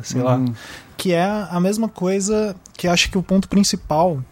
Sei 0.02 0.22
lá. 0.22 0.40
Que 0.98 1.12
é 1.14 1.24
a 1.24 1.58
mesma 1.60 1.88
coisa 1.88 2.54
que 2.76 2.86
acho 2.86 3.10
que 3.10 3.16
o 3.16 3.22
ponto 3.22 3.48
principal 3.48 4.22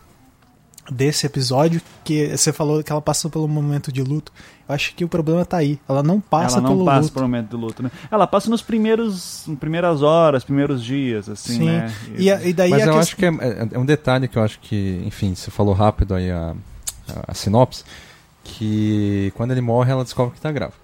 desse 0.91 1.27
episódio, 1.27 1.81
que 2.05 2.29
você 2.37 2.53
falou 2.53 2.83
que 2.83 2.93
ela 2.93 3.01
passou 3.03 3.29
pelo 3.31 3.49
momento 3.49 3.91
de 3.91 4.03
luto. 4.03 4.31
Eu 4.69 4.75
acho 4.75 4.95
que 4.95 5.05
o 5.05 5.09
problema 5.09 5.45
tá 5.45 5.57
aí. 5.57 5.81
Ela 5.89 6.03
não 6.03 6.21
passa 6.21 6.59
ela 6.59 6.63
não 6.69 6.71
pelo 6.75 6.85
passa 6.85 7.01
luto. 7.03 7.13
por 7.15 7.23
um 7.23 7.27
momento 7.27 7.49
do 7.51 7.57
luto, 7.57 7.83
né? 7.83 7.91
Ela 8.11 8.27
passa 8.27 8.51
nos 8.51 8.63
primeiros, 8.63 9.49
primeiras 9.59 10.03
horas, 10.03 10.45
primeiros 10.45 10.85
dias, 10.85 11.29
assim, 11.29 11.55
Sim. 11.59 11.65
né? 11.67 11.93
E, 12.17 12.29
e 12.29 12.53
daí 12.53 12.71
Mas 12.71 12.81
eu 12.83 12.87
questão- 12.95 12.99
acho 12.99 13.17
que 13.17 13.25
é, 13.27 13.29
é- 13.29 13.69
é 13.73 13.79
um 13.79 13.87
detalhe 13.87 14.29
que 14.29 14.37
eu 14.39 14.43
acho 14.43 14.59
que, 14.61 15.03
enfim, 15.07 15.35
você 15.35 15.51
falou 15.51 15.73
rápido 15.75 16.15
aí 16.15 16.31
a, 16.31 16.55
a, 17.09 17.31
a 17.33 17.35
sinopse, 17.35 17.85
que 18.45 19.33
quando 19.37 19.51
ele 19.53 19.61
morre 19.61 19.91
ela 19.93 20.05
descobre 20.05 20.35
que 20.35 20.41
tá 20.41 20.51
grávida. 20.53 20.79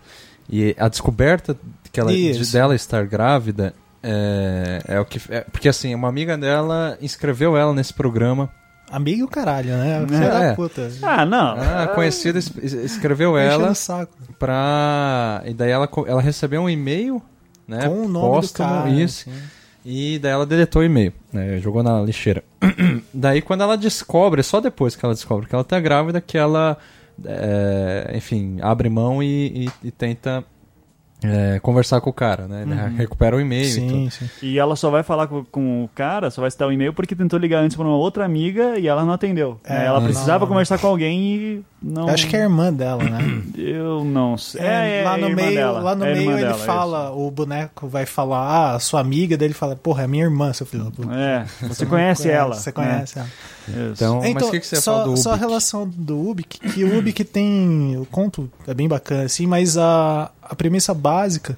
E 0.49 0.75
a 0.79 0.89
descoberta 0.89 1.57
que 1.93 2.01
ela, 2.01 2.13
de- 2.13 2.51
dela 2.53 2.75
estar 2.75 3.07
grávida 3.07 3.73
é, 4.03 4.83
é 4.89 5.01
o 5.01 5.05
que. 5.05 5.21
é- 5.33 5.43
porque 5.51 5.69
assim, 5.69 5.95
uma 5.95 6.09
amiga 6.09 6.37
dela 6.37 6.97
inscreveu 7.01 7.57
ela 7.57 7.73
nesse 7.75 7.93
programa. 7.95 8.51
Amigo 8.91 9.21
e 9.21 9.23
o 9.23 9.29
caralho, 9.29 9.71
né? 9.77 10.05
Da 10.05 10.45
É. 10.45 10.55
puta. 10.55 10.91
Ah, 11.03 11.25
não. 11.25 11.57
A 11.83 11.87
conhecida 11.89 12.39
es- 12.39 12.53
es- 12.63 12.73
escreveu 12.75 13.39
ela 13.39 13.75
saco. 13.75 14.13
pra. 14.39 15.43
E 15.47 15.55
daí 15.55 15.71
ela, 15.71 15.89
ela 16.07 16.21
recebeu 16.21 16.61
um 16.63 16.69
e-mail, 16.69 17.23
né? 17.67 17.89
Com 17.89 18.03
o 18.05 18.09
nome 18.09 18.27
do 18.27 18.35
póstumo, 18.35 18.69
cara, 18.69 18.91
Isso. 18.91 19.31
assim. 19.31 19.39
E 19.85 20.19
daí 20.19 20.33
ela 20.33 20.45
deletou 20.47 20.83
o 20.83 20.85
e-mail, 20.85 21.13
né? 21.33 21.59
Jogou 21.59 21.83
na 21.83 22.01
lixeira. 22.03 22.45
daí 23.15 23.41
quando 23.41 23.63
ela 23.63 23.77
descobre, 23.79 24.43
só 24.43 24.61
depois 24.61 24.95
que 24.95 25.05
ela 25.05 25.15
descobre 25.15 25.47
que 25.47 25.55
ela 25.55 25.65
tá 25.65 25.81
grávida, 25.81 26.21
que 26.21 26.37
ela, 26.37 26.77
é, 27.25 28.13
enfim, 28.15 28.59
abre 28.61 28.89
mão 28.91 29.23
e, 29.23 29.67
e- 29.83 29.89
e 29.89 29.91
tenta 29.91 30.45
é, 31.25 31.59
conversar 31.61 32.01
com 32.01 32.11
o 32.11 32.13
cara, 32.13 32.47
né? 32.49 32.63
Ele 32.63 32.97
Recupera 32.97 33.37
o 33.37 33.41
e-mail 33.41 33.65
e 33.65 33.69
Sim, 33.71 33.89
tudo. 33.89 34.11
sim. 34.11 34.31
E 34.43 34.59
ela 34.59 34.75
só 34.77 34.91
vai 34.91 35.03
falar 35.03 35.27
com, 35.27 35.45
com 35.45 35.85
o 35.85 35.89
cara, 35.95 36.31
só 36.31 36.41
vai 36.41 36.51
citar 36.51 36.67
o 36.69 36.73
e-mail 36.73 36.93
porque 36.93 37.15
tentou 37.15 37.39
ligar 37.39 37.63
antes 37.63 37.77
pra 37.77 37.87
uma 37.87 37.97
outra 37.97 38.25
amiga 38.25 38.79
e 38.79 38.89
ela 38.89 39.05
não 39.05 39.13
atendeu. 39.13 39.61
É, 39.65 39.73
né? 39.79 39.87
ela 39.87 39.99
não- 40.01 40.07
precisava 40.07 40.47
conversar 40.47 40.79
com 40.79 40.87
alguém 40.87 41.21
e 41.37 41.65
não. 41.83 42.09
Eu 42.09 42.15
acho 42.15 42.27
que 42.29 42.37
é 42.37 42.41
a 42.41 42.43
irmã 42.45 42.73
dela, 42.73 43.03
né? 43.05 43.19
Eu 43.57 44.05
não 44.05 44.37
sei. 44.37 44.61
É, 44.61 45.01
É, 45.01 45.05
lá 45.05 45.17
é 45.17 45.21
no 45.21 45.27
a 45.27 45.31
irmã 45.31 45.43
meio, 45.43 45.55
dela, 45.55 45.81
lá 45.81 45.95
no 45.95 46.05
é 46.05 46.15
meio 46.15 46.31
ele 46.33 46.41
dela, 46.43 46.55
fala, 46.59 47.11
o 47.13 47.31
boneco 47.31 47.87
vai 47.89 48.07
falar, 48.07 48.75
ah, 48.75 48.79
sua 48.79 49.01
amiga, 49.01 49.37
daí 49.37 49.47
ele 49.49 49.55
fala, 49.55 49.75
porra, 49.77 50.05
é 50.05 50.07
minha 50.07 50.25
irmã, 50.25 50.53
seu 50.53 50.67
filho 50.67 50.93
isso. 50.99 51.11
É, 51.13 51.45
você 51.69 51.87
conhece 51.87 52.29
ela. 52.31 52.55
Você 52.55 52.73
conhece 52.73 53.19
ela. 53.19 53.29
Isso. 53.69 53.93
Então, 53.95 54.21
mas 54.21 54.31
Então, 54.31 54.49
o 54.49 54.51
que, 54.51 54.61
que 54.61 54.67
você 54.67 54.77
só, 54.77 54.99
fala 54.99 55.05
do 55.05 55.17
só 55.17 55.33
a 55.33 55.37
relação 55.37 55.89
do 55.89 56.29
Ubik, 56.29 56.59
que 56.59 56.85
o 56.85 56.99
Ubik 56.99 57.23
tem. 57.25 57.97
O 57.97 58.05
conto 58.07 58.51
é 58.67 58.75
bem 58.75 58.89
bacana, 58.89 59.23
assim, 59.25 59.47
mas 59.47 59.77
a, 59.79 60.31
a 60.43 60.55
premissa 60.55 60.93
básica 60.95 61.57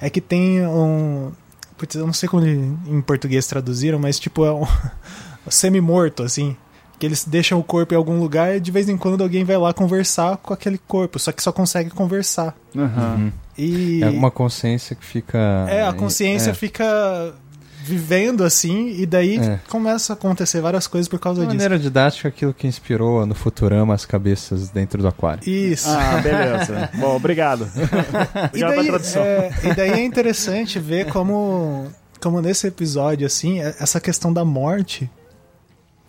é 0.00 0.10
que 0.10 0.20
tem 0.20 0.66
um. 0.66 1.30
Putz, 1.78 1.94
eu 1.94 2.06
não 2.06 2.12
sei 2.12 2.28
como 2.28 2.42
ele- 2.44 2.74
em 2.86 3.00
português 3.02 3.46
traduziram, 3.46 3.98
mas 3.98 4.18
tipo 4.18 4.44
é 4.44 4.52
um 4.52 4.64
semi-morto, 5.48 6.22
assim. 6.22 6.56
Que 6.98 7.04
eles 7.04 7.24
deixam 7.26 7.58
o 7.58 7.62
corpo 7.62 7.92
em 7.92 7.96
algum 7.96 8.18
lugar 8.18 8.56
e 8.56 8.60
de 8.60 8.70
vez 8.70 8.88
em 8.88 8.96
quando 8.96 9.22
alguém 9.22 9.44
vai 9.44 9.58
lá 9.58 9.74
conversar 9.74 10.38
com 10.38 10.54
aquele 10.54 10.78
corpo, 10.78 11.18
só 11.18 11.30
que 11.30 11.42
só 11.42 11.52
consegue 11.52 11.90
conversar. 11.90 12.56
Aham. 12.74 13.30
E 13.58 14.02
É 14.02 14.06
alguma 14.06 14.30
consciência 14.30 14.96
que 14.96 15.04
fica. 15.04 15.38
é, 15.68 15.86
a 15.86 15.92
consciência 15.92 16.50
é. 16.50 16.54
fica 16.54 17.34
vivendo 17.86 18.42
assim, 18.42 18.88
e 19.00 19.06
daí 19.06 19.38
É. 19.38 19.60
começa 19.68 20.12
a 20.12 20.14
acontecer 20.14 20.60
várias 20.60 20.88
coisas 20.88 21.06
por 21.08 21.20
causa 21.20 21.42
De 21.42 21.46
disso. 21.46 21.56
maneira 21.56 21.78
didática, 21.78 22.26
aquilo 22.28 22.52
que 22.52 22.66
inspirou 22.66 23.24
no 23.24 23.32
Futurama 23.34 23.94
as 23.94 24.04
cabeças 24.04 24.68
dentro 24.70 25.00
do 25.00 25.06
aquário. 25.06 25.48
Isso. 25.48 25.88
Ah, 25.88 26.20
beleza. 26.20 26.90
Bom, 26.98 27.14
obrigado. 27.14 27.70
E 27.72 27.78
obrigado 27.78 28.52
pela 28.52 28.74
daí, 28.74 28.86
tradução. 28.88 29.22
é, 29.22 29.50
e 29.62 29.74
daí 29.74 29.90
é 29.90 30.04
interessante 30.04 30.80
ver 30.80 31.06
como, 31.12 31.86
como 32.20 32.42
nesse 32.42 32.66
episódio, 32.66 33.24
assim, 33.24 33.60
é- 33.60 33.76
essa 33.78 34.00
questão 34.00 34.32
da 34.32 34.44
morte 34.44 35.08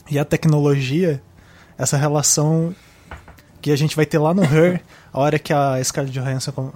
e 0.09 0.17
a 0.17 0.25
tecnologia, 0.25 1.21
essa 1.77 1.95
relação 1.97 2.73
que 3.61 3.71
a 3.71 3.75
gente 3.75 3.95
vai 3.95 4.05
ter 4.07 4.17
lá 4.17 4.33
no 4.33 4.43
Her, 4.43 4.81
a 5.13 5.19
hora 5.19 5.37
que 5.37 5.53
a 5.53 5.79
Scarlett 5.83 6.17
Johansson... 6.19 6.51
com- 6.51 6.71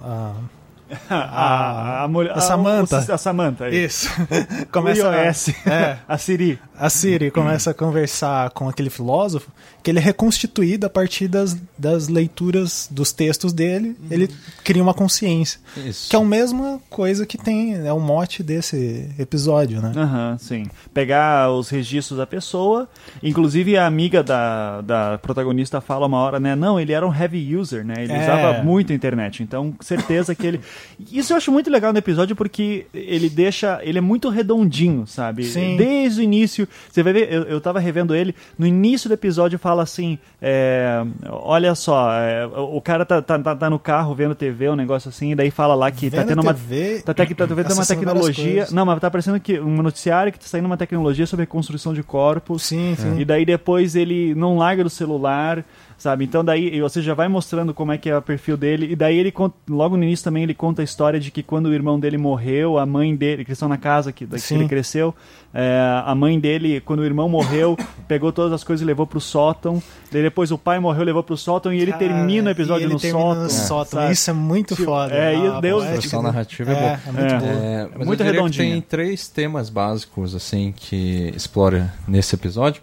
A, 1.08 1.14
a, 2.00 2.04
a, 2.04 2.08
mulher, 2.08 2.32
a 2.36 2.40
Samantha. 2.40 2.98
A, 2.98 3.18
Samantha. 3.18 3.64
aí. 3.66 3.84
isso. 3.84 4.08
O 4.62 4.66
começa 4.66 5.00
iOS. 5.00 5.48
É, 5.66 5.98
A 6.08 6.18
Siri. 6.18 6.58
A 6.84 6.90
Siri 6.90 7.30
começa 7.30 7.70
a 7.70 7.74
conversar 7.74 8.50
com 8.50 8.68
aquele 8.68 8.90
filósofo, 8.90 9.50
que 9.82 9.90
ele 9.90 9.98
é 9.98 10.02
reconstituído 10.02 10.86
a 10.86 10.90
partir 10.90 11.28
das, 11.28 11.56
das 11.78 12.08
leituras 12.08 12.88
dos 12.90 13.12
textos 13.12 13.52
dele, 13.52 13.96
ele 14.10 14.28
cria 14.64 14.82
uma 14.82 14.94
consciência. 14.94 15.60
Isso. 15.76 16.08
Que 16.10 16.16
é 16.16 16.18
a 16.18 16.24
mesma 16.24 16.80
coisa 16.90 17.24
que 17.26 17.36
tem, 17.38 17.74
é 17.74 17.92
o 17.92 18.00
mote 18.00 18.42
desse 18.42 19.08
episódio, 19.18 19.80
né? 19.80 19.92
Aham, 19.96 20.36
sim. 20.38 20.66
Pegar 20.92 21.50
os 21.52 21.68
registros 21.68 22.18
da 22.18 22.26
pessoa. 22.26 22.88
Inclusive, 23.22 23.76
a 23.76 23.86
amiga 23.86 24.22
da, 24.22 24.80
da 24.80 25.18
protagonista 25.18 25.80
fala 25.80 26.06
uma 26.06 26.18
hora, 26.18 26.38
né? 26.40 26.54
Não, 26.56 26.78
ele 26.80 26.92
era 26.92 27.06
um 27.06 27.14
heavy 27.14 27.56
user, 27.56 27.84
né? 27.84 27.94
Ele 27.98 28.12
É. 28.12 28.22
usava 28.22 28.62
muito 28.62 28.92
a 28.92 28.96
internet. 28.96 29.42
Então, 29.42 29.74
certeza 29.80 30.34
que 30.34 30.46
ele. 30.46 30.60
Isso 31.12 31.32
eu 31.32 31.36
acho 31.36 31.50
muito 31.52 31.70
legal 31.70 31.92
no 31.92 31.98
episódio 31.98 32.34
porque 32.36 32.86
ele 32.92 33.28
deixa. 33.28 33.80
Ele 33.82 33.98
é 33.98 34.00
muito 34.00 34.28
redondinho, 34.28 35.06
sabe? 35.06 35.44
Sim. 35.44 35.76
Desde 35.76 36.20
o 36.20 36.22
início. 36.24 36.68
Você 36.90 37.02
vai 37.02 37.12
ver, 37.12 37.32
eu, 37.32 37.42
eu 37.44 37.60
tava 37.60 37.78
revendo 37.80 38.14
ele. 38.14 38.34
No 38.58 38.66
início 38.66 39.08
do 39.08 39.12
episódio 39.14 39.58
fala 39.58 39.82
assim: 39.82 40.18
é, 40.40 41.02
Olha 41.28 41.74
só, 41.74 42.12
é, 42.12 42.46
o 42.46 42.80
cara 42.80 43.04
tá, 43.04 43.20
tá, 43.22 43.38
tá, 43.38 43.56
tá 43.56 43.70
no 43.70 43.78
carro 43.78 44.14
vendo 44.14 44.34
TV, 44.34 44.68
um 44.70 44.76
negócio 44.76 45.08
assim, 45.08 45.32
e 45.32 45.34
daí 45.34 45.50
fala 45.50 45.74
lá 45.74 45.90
que 45.90 46.10
tá 46.10 46.18
Vendo 46.18 46.28
tendo 46.28 46.42
uma. 46.42 46.54
TV, 46.54 47.02
Tá, 47.04 47.14
tec- 47.14 47.34
tá 47.36 47.46
vendo 47.46 47.56
uma 47.72 47.82
acessando 47.82 48.04
várias 48.04 48.26
tecnologia. 48.26 48.66
Não, 48.72 48.84
mas 48.86 49.00
tá 49.00 49.10
parecendo 49.10 49.38
que 49.40 49.58
um 49.58 49.82
noticiário 49.82 50.32
que 50.32 50.38
tá 50.38 50.46
saindo 50.46 50.66
uma 50.66 50.76
tecnologia 50.76 51.26
sobre 51.26 51.42
reconstrução 51.44 51.92
de 51.94 52.02
corpos. 52.02 52.62
Sim, 52.64 52.94
sim. 52.98 53.18
E 53.20 53.24
daí 53.24 53.44
depois 53.44 53.94
ele 53.96 54.34
não 54.34 54.56
larga 54.58 54.82
do 54.84 54.90
celular, 54.90 55.64
sabe? 56.02 56.24
Então 56.24 56.44
daí 56.44 56.80
você 56.80 57.00
já 57.00 57.14
vai 57.14 57.28
mostrando 57.28 57.72
como 57.72 57.92
é 57.92 57.98
que 57.98 58.10
é 58.10 58.16
o 58.16 58.20
perfil 58.22 58.56
dele. 58.56 58.92
E 58.92 58.96
daí 58.96 59.16
ele 59.18 59.30
conta, 59.30 59.54
logo 59.68 59.96
no 59.96 60.02
início 60.02 60.24
também 60.24 60.42
ele 60.42 60.52
conta 60.54 60.82
a 60.82 60.84
história 60.84 61.20
de 61.20 61.30
que 61.30 61.42
quando 61.42 61.66
o 61.66 61.74
irmão 61.74 61.98
dele 61.98 62.18
morreu, 62.18 62.78
a 62.78 62.84
mãe 62.84 63.14
dele, 63.14 63.44
que 63.44 63.50
eles 63.50 63.56
estão 63.56 63.68
na 63.68 63.78
casa 63.78 64.12
que, 64.12 64.26
que 64.26 64.54
ele 64.54 64.66
cresceu, 64.68 65.14
é, 65.54 66.02
a 66.04 66.14
mãe 66.14 66.38
dele, 66.40 66.80
quando 66.80 67.00
o 67.00 67.04
irmão 67.04 67.28
morreu, 67.28 67.76
pegou 68.08 68.32
todas 68.32 68.52
as 68.52 68.64
coisas 68.64 68.82
e 68.82 68.84
levou 68.86 69.06
pro 69.06 69.20
sótão. 69.20 69.82
Daí 70.10 70.22
depois 70.22 70.50
o 70.50 70.58
pai 70.58 70.78
morreu, 70.80 71.04
levou 71.04 71.22
pro 71.22 71.36
sótão 71.36 71.72
e 71.72 71.80
ele 71.80 71.92
Cara, 71.92 71.98
termina 72.04 72.48
o 72.48 72.52
episódio 72.52 72.86
ele 72.86 72.94
no 72.94 73.00
termina 73.00 73.24
sótão. 73.24 73.42
no 73.44 73.50
sótão. 73.50 74.00
sabe? 74.00 74.12
Isso 74.12 74.30
é 74.30 74.32
muito 74.34 74.74
Tipo, 74.74 74.86
foda. 74.86 75.14
é, 75.14 75.34
e 75.36 75.46
A 75.46 75.60
Deus- 75.60 75.84
A 75.84 75.86
versão 75.92 76.20
do- 76.20 76.26
narrativa 76.26 76.72
é, 76.72 76.74
É, 76.74 76.80
boa. 76.80 76.90
é 77.06 77.12
muito 77.12 77.34
É. 77.34 77.38
boa. 77.38 77.52
É, 77.52 77.88
mas 77.98 78.06
Muito 78.06 78.22
redondinha. 78.22 78.72
tem 78.72 78.80
três 78.82 79.28
temas 79.28 79.70
básicos 79.70 80.34
assim 80.34 80.72
que 80.76 81.32
explora 81.36 81.92
nesse 82.08 82.34
episódio. 82.34 82.82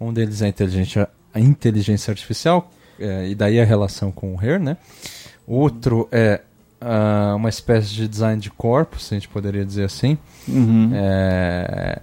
Um 0.00 0.12
deles 0.12 0.42
é 0.42 0.46
a 0.46 0.48
inteligência, 0.48 1.08
a 1.34 1.40
inteligência 1.40 2.10
artificial 2.12 2.70
é, 2.98 3.28
e 3.28 3.34
daí 3.34 3.60
a 3.60 3.64
relação 3.64 4.12
com 4.12 4.34
o 4.34 4.42
Her, 4.42 4.60
né? 4.60 4.76
Outro 5.46 6.08
é 6.10 6.40
ah, 6.86 7.34
uma 7.34 7.48
espécie 7.48 7.94
de 7.94 8.06
design 8.06 8.38
de 8.40 8.50
corpos, 8.50 9.06
se 9.06 9.14
a 9.14 9.18
gente 9.18 9.28
poderia 9.28 9.64
dizer 9.64 9.84
assim. 9.84 10.18
Uhum. 10.46 10.90
É, 10.94 12.00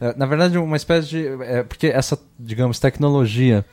é, 0.00 0.14
na 0.16 0.26
verdade, 0.26 0.56
uma 0.58 0.76
espécie 0.76 1.08
de. 1.08 1.26
É, 1.42 1.64
porque 1.64 1.88
essa, 1.88 2.16
digamos, 2.38 2.78
tecnologia 2.78 3.64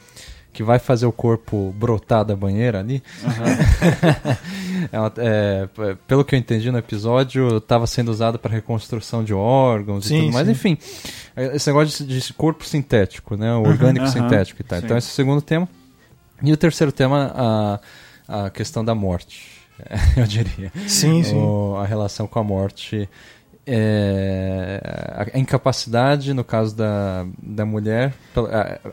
que 0.51 0.63
vai 0.63 0.79
fazer 0.79 1.05
o 1.05 1.11
corpo 1.11 1.71
brotar 1.77 2.25
da 2.25 2.35
banheira 2.35 2.79
ali. 2.79 3.03
ela, 4.91 5.11
é, 5.17 5.67
pelo 6.07 6.23
que 6.25 6.35
eu 6.35 6.39
entendi 6.39 6.71
no 6.71 6.77
episódio, 6.77 7.57
estava 7.57 7.85
sendo 7.87 8.09
usada 8.09 8.37
para 8.37 8.51
reconstrução 8.51 9.23
de 9.23 9.33
órgãos 9.33 10.05
e 10.05 10.09
Sim, 10.09 10.17
tudo 10.19 10.33
mais. 10.33 10.45
sim. 10.45 10.51
Enfim, 10.53 10.77
é, 11.35 11.55
esse 11.55 11.67
negócio 11.69 12.05
de, 12.05 12.19
de 12.19 12.33
corpo 12.33 12.65
sintético, 12.65 13.35
né? 13.35 13.53
O 13.55 13.63
orgânico 13.63 14.05
Aham, 14.05 14.11
sintético 14.13 14.61
e 14.61 14.63
tal. 14.63 14.79
sim. 14.79 14.85
Então, 14.85 14.97
esse 14.97 15.07
é 15.07 15.11
o 15.11 15.13
segundo 15.15 15.41
tema. 15.41 15.67
E 16.43 16.51
o 16.53 16.57
terceiro 16.57 16.91
tema, 16.91 17.31
a, 18.27 18.45
a 18.45 18.49
questão 18.49 18.83
da 18.85 18.93
morte, 18.95 19.47
eu 20.17 20.25
diria. 20.25 20.71
Sim, 20.87 21.23
sim. 21.23 21.35
O- 21.43 21.75
a 21.77 21.85
relação 21.85 22.27
com 22.27 22.39
a 22.39 22.43
morte. 22.43 23.09
é, 23.65 24.81
a 25.31 25.37
incapacidade, 25.39 26.33
no 26.33 26.43
caso 26.43 26.75
da, 26.75 27.25
da 27.41 27.65
mulher, 27.65 28.13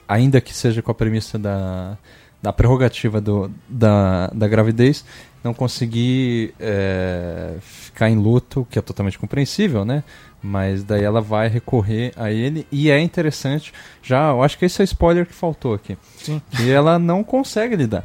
ainda 0.09 0.41
que 0.41 0.53
seja 0.55 0.83
com 0.83 0.91
a 0.91 0.95
premissa 0.95 1.39
da, 1.39 1.97
da 2.45 2.53
prerrogativa 2.53 3.23
do, 3.23 3.51
da, 3.67 4.27
da 4.27 4.47
gravidez, 4.47 5.03
não 5.43 5.55
conseguir 5.55 6.55
é, 6.61 7.55
ficar 7.59 8.11
em 8.11 8.17
luto, 8.17 8.67
que 8.71 8.79
é 8.79 8.83
totalmente 8.83 9.19
compreensível, 9.19 9.83
né? 9.83 10.05
Mas 10.43 10.85
daí 10.85 11.03
ela 11.03 11.23
vai 11.23 11.49
recorrer 11.49 12.13
a 12.17 12.31
ele 12.31 12.67
e 12.71 12.91
é 12.91 13.01
interessante, 13.01 13.73
já, 14.03 14.29
eu 14.29 14.43
acho 14.43 14.59
que 14.59 14.67
esse 14.67 14.79
é 14.79 14.83
o 14.83 14.85
spoiler 14.85 15.25
que 15.25 15.33
faltou 15.33 15.73
aqui, 15.73 15.97
Sim. 16.19 16.43
que 16.51 16.71
ela 16.71 16.99
não 16.99 17.25
consegue 17.25 17.77
lidar 17.77 18.05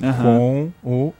Aham. 0.00 0.22
com 0.22 0.70
o, 0.84 1.12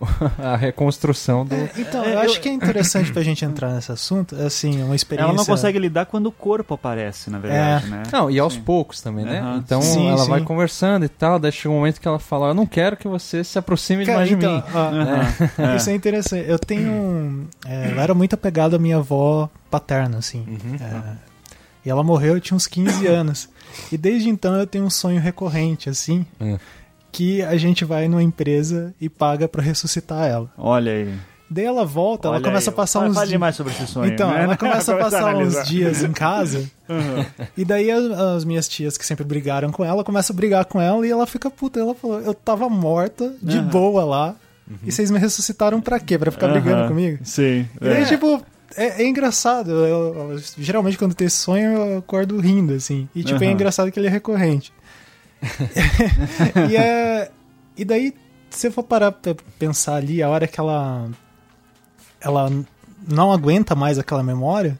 a 0.38 0.56
reconstrução 0.56 1.44
do, 1.46 1.54
É, 1.54 1.70
então, 1.78 2.04
É, 2.04 2.08
eu 2.08 2.12
eu- 2.14 2.18
acho 2.20 2.40
que 2.40 2.48
é 2.48 2.52
interessante 2.52 3.12
pra 3.12 3.22
gente 3.22 3.44
entrar 3.44 3.72
nesse 3.74 3.90
assunto, 3.92 4.34
assim, 4.36 4.82
uma 4.82 4.94
experiência... 4.96 5.28
Ela 5.28 5.36
não 5.36 5.44
consegue 5.46 5.78
lidar 5.78 6.06
quando 6.06 6.26
o 6.26 6.32
corpo 6.32 6.74
aparece, 6.74 7.30
na 7.30 7.38
verdade, 7.38 7.86
né? 7.86 8.02
Não, 8.12 8.30
e 8.30 8.38
aos 8.38 8.54
Sim. 8.54 8.60
poucos 8.62 9.00
também, 9.00 9.24
né? 9.24 9.40
Aham. 9.40 9.56
Então 9.64 9.80
Sim, 9.80 10.08
ela 10.08 10.24
sim. 10.24 10.30
vai 10.30 10.40
conversando 10.40 11.04
e 11.04 11.08
tal, 11.08 11.38
daí 11.38 11.52
chega 11.52 11.70
um 11.72 11.76
momento 11.78 12.00
que 12.00 12.08
ela 12.08 12.18
fala, 12.18 12.48
eu 12.48 12.54
não 12.54 12.66
quero 12.66 12.96
que 12.96 13.06
você 13.08 13.42
se 13.44 13.58
aproxime 13.58 14.04
Cara, 14.04 14.18
mais 14.18 14.28
de 14.28 14.34
então, 14.34 14.56
mim. 14.56 14.62
ó, 14.72 14.78
Aham. 14.78 15.74
Isso 15.76 15.90
é 15.90 15.94
interessante. 15.94 16.44
Eu 16.48 16.58
tenho. 16.58 16.92
um- 16.92 17.46
é, 17.66 17.92
eu 17.92 18.00
era 18.00 18.14
muito 18.14 18.34
apegado 18.34 18.76
à 18.76 18.78
minha 18.78 18.96
avó 18.98 19.48
paterna, 19.70 20.18
assim. 20.18 20.44
Uhum. 20.46 20.76
É, 20.80 21.16
e 21.86 21.90
ela 21.90 22.02
morreu, 22.02 22.34
eu 22.34 22.40
tinha 22.40 22.56
uns 22.56 22.66
15 22.66 23.06
anos. 23.06 23.48
E 23.92 23.96
desde 23.98 24.28
então 24.28 24.54
eu 24.54 24.66
tenho 24.66 24.84
um 24.84 24.90
sonho 24.90 25.20
recorrente, 25.20 25.88
assim, 25.88 26.24
É. 26.40 26.58
que 27.14 27.40
a 27.42 27.56
gente 27.56 27.84
vai 27.84 28.08
numa 28.08 28.22
empresa 28.22 28.92
e 29.00 29.08
paga 29.08 29.46
pra 29.48 29.62
ressuscitar 29.62 30.26
ela. 30.26 30.50
Olha 30.58 30.92
aí. 30.92 31.14
Daí 31.48 31.64
ela 31.66 31.84
volta, 31.84 32.26
ela 32.26 32.36
Olha 32.38 32.44
começa 32.44 32.70
aí. 32.70 32.74
a 32.74 32.76
passar 32.76 33.00
uns 33.00 33.14
Fale 33.14 33.28
dias. 33.28 33.40
mais 33.40 33.54
sobre 33.54 33.72
esse 33.72 33.86
sonho. 33.86 34.12
Então, 34.12 34.30
né? 34.32 34.42
ela 34.42 34.56
começa 34.56 34.92
a 34.94 34.96
passar 35.04 35.28
analisar. 35.28 35.62
uns 35.62 35.68
dias 35.68 36.02
em 36.02 36.12
casa. 36.12 36.68
E 37.56 37.64
daí 37.64 37.90
as, 37.90 38.04
as 38.18 38.44
minhas 38.44 38.66
tias 38.68 38.96
que 38.98 39.06
sempre 39.06 39.24
brigaram 39.24 39.70
com 39.70 39.84
ela 39.84 40.02
começam 40.02 40.34
a 40.34 40.36
brigar 40.36 40.64
com 40.64 40.80
ela 40.80 41.06
e 41.06 41.10
ela 41.10 41.26
fica 41.26 41.50
puta. 41.50 41.78
Ela 41.78 41.94
falou: 41.94 42.20
Eu 42.20 42.34
tava 42.34 42.68
morta, 42.68 43.32
de 43.42 43.58
Aham. 43.58 43.68
boa 43.68 44.04
lá. 44.04 44.34
E 44.82 44.90
vocês 44.90 45.10
me 45.10 45.18
ressuscitaram 45.18 45.80
pra 45.80 46.00
quê? 46.00 46.18
Pra 46.18 46.30
ficar 46.32 46.48
brigando 46.48 46.88
comigo? 46.88 47.18
Sim. 47.22 47.68
E 47.80 47.84
daí, 47.84 48.02
é. 48.02 48.04
tipo, 48.06 48.42
é, 48.76 49.02
é 49.02 49.06
engraçado. 49.06 49.70
Eu- 49.70 50.30
eu- 50.32 50.38
geralmente, 50.58 50.96
quando 50.98 51.14
tem 51.14 51.28
sonho, 51.28 51.72
eu 51.76 51.98
acordo 51.98 52.38
rindo, 52.40 52.72
assim. 52.74 53.06
E, 53.14 53.22
tipo, 53.22 53.42
é 53.42 53.46
Aham. 53.46 53.52
engraçado 53.54 53.92
que 53.92 53.98
ele 54.00 54.06
é 54.08 54.10
recorrente. 54.10 54.72
e, 56.70 56.76
é, 56.76 57.30
e 57.76 57.84
daí, 57.84 58.14
se 58.50 58.68
eu 58.68 58.72
for 58.72 58.82
parar 58.82 59.12
pra 59.12 59.34
pensar 59.58 59.96
ali, 59.96 60.22
a 60.22 60.28
hora 60.28 60.46
que 60.46 60.58
ela. 60.58 61.08
Ela 62.20 62.50
não 63.06 63.30
aguenta 63.30 63.74
mais 63.74 63.98
aquela 63.98 64.22
memória, 64.22 64.78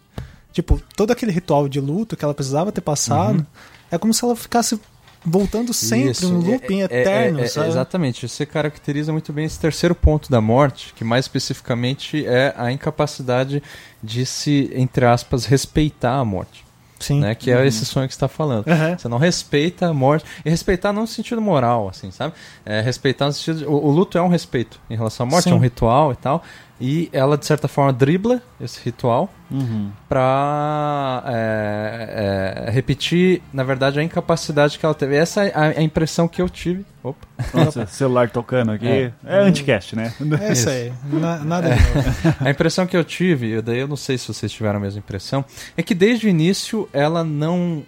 tipo, 0.51 0.81
todo 0.97 1.11
aquele 1.11 1.31
ritual 1.31 1.69
de 1.69 1.79
luto 1.79 2.17
que 2.17 2.25
ela 2.25 2.33
precisava 2.33 2.73
ter 2.73 2.81
passado, 2.81 3.47
é 3.91 3.99
como 3.99 4.15
se 4.15 4.25
ela 4.25 4.35
ficasse 4.35 4.81
voltando 5.25 5.73
sempre, 5.73 6.11
Isso, 6.11 6.33
um 6.33 6.43
é- 6.43 6.53
looping 6.53 6.81
é- 6.81 6.85
eterno, 6.85 7.41
é- 7.41 7.45
é- 7.45 7.47
sabe? 7.49 7.69
Exatamente, 7.69 8.29
você 8.29 8.45
caracteriza 8.47 9.13
muito 9.13 9.33
bem 9.33 9.45
esse 9.45 9.59
terceiro 9.59 9.95
ponto 9.95 10.31
da 10.31 10.41
morte, 10.41 10.93
que 10.95 11.05
mais 11.05 11.25
especificamente 11.25 12.25
é 12.27 12.55
a 12.57 12.71
incapacidade 12.71 13.63
de 14.03 14.25
se, 14.27 14.71
entre 14.75 15.05
aspas, 15.05 15.45
respeitar 15.47 16.17
a 16.17 16.25
morte. 16.25 16.64
Sim. 17.05 17.21
Né? 17.21 17.35
Que 17.35 17.51
é 17.51 17.67
esse 17.67 17.85
sonho 17.85 18.07
que 18.09 18.15
você 18.15 18.17
está 18.17 18.29
falando. 18.29 18.67
Aham. 18.69 18.97
Você 18.99 19.09
não 19.09 19.19
respeita 19.19 19.87
a 19.89 19.95
morte. 19.95 20.25
E 20.45 20.51
respeitar 20.51 20.93
não 20.93 21.03
no 21.03 21.07
sentido 21.09 21.41
moral, 21.41 21.89
assim, 21.89 22.11
sabe? 22.11 22.35
É 22.65 22.81
respeitar 22.81 23.27
no 23.27 23.33
sentido. 23.33 23.59
de- 23.59 23.67
o, 23.67 23.73
o 23.73 23.91
luto 23.91 24.17
é 24.17 24.23
um 24.23 24.29
respeito 24.29 24.81
em 24.89 24.97
relação 24.97 25.27
à 25.27 25.29
morte, 25.31 25.45
Sim. 25.45 25.51
é 25.51 25.55
um 25.55 25.59
ritual 25.59 26.13
e 26.13 26.17
tal. 26.17 26.43
E 26.81 27.09
ela, 27.13 27.39
de 27.39 27.47
certa 27.47 27.69
forma, 27.69 27.93
dribla 27.93 28.43
esse 28.61 28.81
ritual 28.85 29.33
Uhum. 29.51 29.91
pra 30.09 31.23
é, 31.27 32.65
é, 32.67 32.71
repetir, 32.71 33.41
na 33.53 33.63
verdade, 33.63 34.01
a 34.01 34.03
incapacidade 34.03 34.79
que 34.79 34.85
ela 34.85 34.95
teve. 34.95 35.15
Essa 35.17 35.45
é 35.45 35.53
a, 35.55 35.79
a 35.79 35.83
impressão 35.83 36.27
que 36.27 36.43
eu 36.43 36.49
tive. 36.49 36.85
Opa. 37.03 37.27
Nossa, 37.53 37.87
celular 37.87 38.29
tocando 38.31 38.73
aqui. 38.73 38.87
É, 38.89 39.13
É. 39.25 39.39
anticast, 39.39 39.95
né? 39.95 40.13
É 40.41 40.53
isso 40.53 40.69
aí. 40.69 40.93
Na- 41.13 41.39
nada 41.39 41.71
de 41.71 41.81
novo. 41.81 42.37
A 42.45 42.51
impressão 42.51 42.87
que 42.87 42.97
eu 42.97 43.05
tive, 43.05 43.57
e 43.59 43.63
daí 43.63 43.79
eu 43.79 43.89
não 43.89 43.97
sei 43.97 44.19
se 44.19 44.27
vocês 44.27 44.51
tiveram 44.51 44.79
a 44.79 44.81
mesma 44.81 44.99
impressão, 44.99 45.45
é 45.77 45.83
que 45.83 45.95
desde 45.95 46.27
o 46.27 46.29
início 46.29 46.89
ela 46.93 47.23
não. 47.23 47.83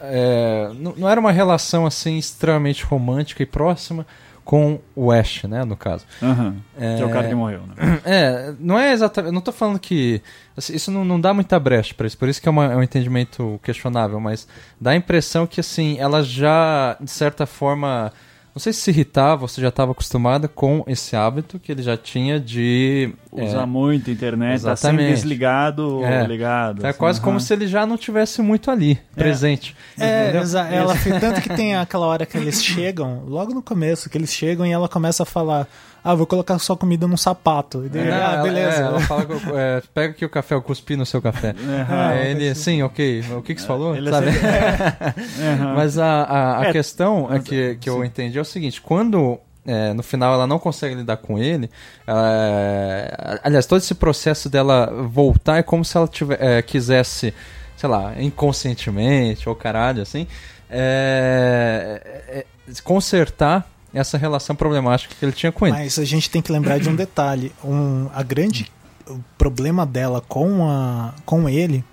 é, 0.00 0.70
não, 0.74 0.94
não 0.96 1.08
era 1.08 1.20
uma 1.20 1.30
relação 1.30 1.86
assim 1.86 2.18
extremamente 2.18 2.84
romântica 2.84 3.42
e 3.42 3.46
próxima 3.46 4.04
com 4.44 4.80
o 4.96 5.10
Ash, 5.12 5.44
né, 5.44 5.64
no 5.64 5.76
caso. 5.76 6.04
Aham. 6.22 6.56
É, 6.78 6.96
Que 6.96 7.02
é 7.02 7.06
o 7.06 7.10
cara 7.10 7.28
que 7.28 7.34
morreu, 7.34 7.60
né? 7.66 8.00
É, 8.04 8.52
não 8.58 8.78
é 8.78 8.92
exatamente. 8.92 9.32
Não 9.32 9.40
tô 9.40 9.52
falando 9.52 9.78
que. 9.78 10.20
assim, 10.56 10.74
Isso 10.74 10.90
não, 10.90 11.04
não 11.04 11.20
dá 11.20 11.32
muita 11.32 11.58
brecha 11.60 11.94
pra 11.94 12.06
isso, 12.06 12.18
por 12.18 12.28
isso 12.28 12.42
que 12.42 12.48
é, 12.48 12.50
uma- 12.50 12.72
é 12.72 12.76
um 12.76 12.82
entendimento 12.82 13.60
questionável, 13.62 14.18
mas 14.20 14.46
dá 14.80 14.90
a 14.90 14.96
impressão 14.96 15.46
que, 15.46 15.60
assim, 15.60 15.98
ela 15.98 16.22
já, 16.22 16.96
de 17.00 17.10
certa 17.10 17.46
forma. 17.46 18.12
Não 18.54 18.60
sei 18.60 18.72
se 18.72 18.80
se 18.80 18.90
irritava 18.90 19.42
ou 19.42 19.48
se 19.48 19.60
já 19.62 19.68
estava 19.68 19.92
acostumada 19.92 20.46
com 20.46 20.84
esse 20.86 21.16
hábito 21.16 21.58
que 21.58 21.72
ele 21.72 21.82
já 21.82 21.96
tinha 21.96 22.38
de. 22.38 23.10
Usa 23.32 23.62
é, 23.62 23.66
muito 23.66 24.10
a 24.10 24.12
internet, 24.12 24.62
tá 24.62 24.76
sempre 24.76 24.96
exatamente. 25.04 25.14
desligado 25.14 25.96
ou 25.98 26.04
É. 26.04 26.26
ligado. 26.26 26.84
é 26.84 26.90
assim. 26.90 26.98
quase 26.98 27.18
como 27.20 27.32
Aham. 27.38 27.40
se 27.40 27.52
ele 27.54 27.66
já 27.66 27.86
não 27.86 27.96
tivesse 27.96 28.42
muito 28.42 28.70
ali, 28.70 28.98
presente. 29.14 29.74
É, 29.98 30.24
Entendeu? 30.24 30.42
exa- 30.42 30.68
ela, 30.68 30.94
tanto 31.18 31.40
que 31.40 31.48
tem 31.56 31.74
aquela 31.76 32.06
hora 32.06 32.26
que 32.26 32.36
eles 32.36 32.62
chegam, 32.62 33.22
logo 33.26 33.54
no 33.54 33.62
começo, 33.62 34.10
que 34.10 34.18
eles 34.18 34.32
chegam 34.32 34.66
e 34.66 34.70
ela 34.70 34.88
começa 34.88 35.22
a 35.22 35.26
falar: 35.26 35.66
Ah, 36.04 36.14
vou 36.14 36.26
colocar 36.26 36.58
sua 36.58 36.76
comida 36.76 37.06
num 37.06 37.16
sapato. 37.16 37.84
E 37.86 37.88
daí, 37.88 38.04
Não, 38.08 38.12
ah, 38.16 38.32
ela- 38.34 38.42
beleza. 38.42 38.76
é, 38.76 38.80
ela 38.86 39.00
fala, 39.00 39.24
que 39.24 39.32
eu- 39.32 39.58
é, 39.58 39.82
pega 39.94 40.12
aqui 40.12 40.24
o 40.24 40.28
café, 40.28 40.54
eu 40.56 40.62
cuspi 40.62 40.96
no 40.96 41.06
seu 41.06 41.22
café. 41.22 41.54
Aí 41.88 42.30
ele, 42.32 42.54
sim, 42.56 42.82
ok. 42.82 43.24
O 43.36 43.42
que, 43.42 43.54
que 43.54 43.60
você 43.60 43.66
falou? 43.68 43.94
Ele 43.94 44.08
é 44.08 44.12
Sabe? 44.12 44.32
sempre- 44.32 44.48
Aham. 45.46 45.74
Mas 45.76 45.98
a, 45.98 46.22
a, 46.22 46.58
a 46.58 46.64
É, 46.66 46.72
questão 46.72 47.32
é 47.32 47.38
que, 47.38 47.76
que 47.80 47.88
eu 47.88 48.04
entendi 48.04 48.36
é 48.36 48.40
o 48.40 48.44
seguinte: 48.44 48.80
quando 48.80 49.38
é, 49.64 49.92
no 49.92 50.02
final 50.02 50.34
ela 50.34 50.44
não 50.46 50.58
consegue 50.58 50.96
lidar 50.96 51.18
com 51.18 51.38
ele, 51.38 51.70
ela, 52.04 52.28
é, 52.32 53.40
aliás, 53.44 53.64
todo 53.64 53.78
esse 53.78 53.94
processo 53.94 54.48
dela 54.48 54.86
voltar 55.08 55.58
é 55.58 55.62
como 55.62 55.84
se 55.84 55.96
ela 55.96 56.08
tiver, 56.08 56.36
é, 56.42 56.60
quisesse, 56.62 57.32
sei 57.76 57.88
lá, 57.88 58.12
inconscientemente 58.20 59.48
ou 59.48 59.54
caralho, 59.54 60.02
assim, 60.02 60.26
é, 60.68 62.02
é, 62.28 62.38
é, 62.38 62.44
consertar 62.82 63.70
essa 63.94 64.16
relação 64.18 64.54
problemática 64.56 65.14
que 65.18 65.24
ele 65.24 65.32
tinha 65.32 65.52
com 65.52 65.66
ele. 65.66 65.76
Mas 65.76 65.98
a 65.98 66.04
gente 66.04 66.30
tem 66.30 66.40
que 66.42 66.50
lembrar 66.52 66.78
de 66.78 66.88
um 66.88 66.96
detalhe. 66.96 67.52
Um, 67.64 68.08
a 68.14 68.22
grande 68.22 68.70
o 69.08 69.18
problema 69.36 69.84
dela 69.84 70.22
com, 70.28 70.68
a, 70.68 71.12
com 71.26 71.48
ele 71.48 71.84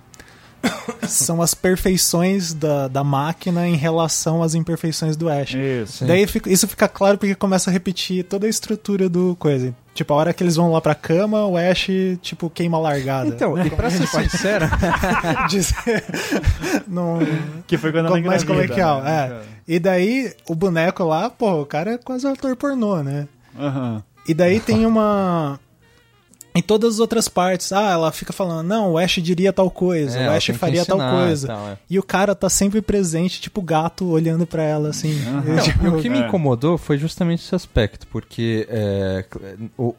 são 1.08 1.42
as 1.42 1.54
perfeições 1.54 2.52
da, 2.54 2.88
da 2.88 3.02
máquina 3.02 3.66
em 3.66 3.76
relação 3.76 4.42
às 4.42 4.54
imperfeições 4.54 5.16
do 5.16 5.28
Ash. 5.28 5.54
Isso. 5.54 6.04
Daí 6.04 6.26
fica- 6.26 6.50
isso 6.50 6.68
fica 6.68 6.88
claro 6.88 7.18
porque 7.18 7.34
começa 7.34 7.70
a 7.70 7.72
repetir 7.72 8.24
toda 8.24 8.46
a 8.46 8.50
estrutura 8.50 9.08
do 9.08 9.34
coisa. 9.38 9.74
Tipo, 10.00 10.14
a 10.14 10.16
hora 10.16 10.32
que 10.32 10.42
eles 10.42 10.56
vão 10.56 10.72
lá 10.72 10.80
pra 10.80 10.94
cama, 10.94 11.44
o 11.44 11.58
Ash, 11.58 11.88
tipo, 12.22 12.48
queima 12.48 12.78
a 12.78 12.80
largada. 12.80 13.28
Então, 13.28 13.62
e 13.62 13.68
pra 13.68 13.90
ser 13.90 14.06
sincero, 14.06 14.64
Dizer, 15.50 16.02
não, 16.88 17.18
Que 17.66 17.76
foi 17.76 17.92
quando 17.92 18.06
ela 18.06 18.18
mais 18.22 18.42
coloquial. 18.42 19.02
né? 19.02 19.30
É. 19.30 19.40
E 19.68 19.78
daí, 19.78 20.32
o 20.48 20.54
boneco 20.54 21.04
lá, 21.04 21.28
pô, 21.28 21.60
o 21.60 21.66
cara 21.66 21.92
é 21.92 21.98
quase 21.98 22.26
um 22.26 22.32
ator 22.32 22.56
pornô, 22.56 23.02
né? 23.02 23.28
Aham. 23.58 24.02
E 24.26 24.32
daí 24.32 24.58
tem 24.58 24.86
uma. 24.86 25.60
Em 26.54 26.60
todas 26.60 26.94
as 26.94 27.00
outras 27.00 27.28
partes, 27.28 27.72
ah, 27.72 27.90
ela 27.92 28.10
fica 28.10 28.32
falando, 28.32 28.66
não, 28.66 28.92
o 28.92 28.98
Ash 28.98 29.14
diria 29.22 29.52
tal 29.52 29.70
coisa, 29.70 30.18
É, 30.18 30.28
o 30.28 30.32
Ash 30.32 30.46
faria 30.58 30.84
tal 30.84 30.96
ensinar 30.98 31.12
e 31.14 31.24
coisa. 31.24 31.46
tal, 31.46 31.68
é. 31.68 31.78
E 31.88 31.98
o 31.98 32.02
cara 32.02 32.34
tá 32.34 32.48
sempre 32.48 32.82
presente, 32.82 33.40
tipo 33.40 33.62
gato 33.62 34.06
olhando 34.08 34.44
pra 34.46 34.62
ela, 34.64 34.88
assim. 34.88 35.14
Não, 35.44 35.62
Tipo, 35.62 35.84
e 35.84 35.88
o 35.88 36.00
que 36.02 36.08
me 36.10 36.18
É. 36.18 36.26
incomodou 36.26 36.76
foi 36.76 36.98
justamente 36.98 37.44
esse 37.44 37.54
aspecto, 37.54 38.06
porque 38.08 38.66
é, 38.68 39.24
o, 39.78 39.94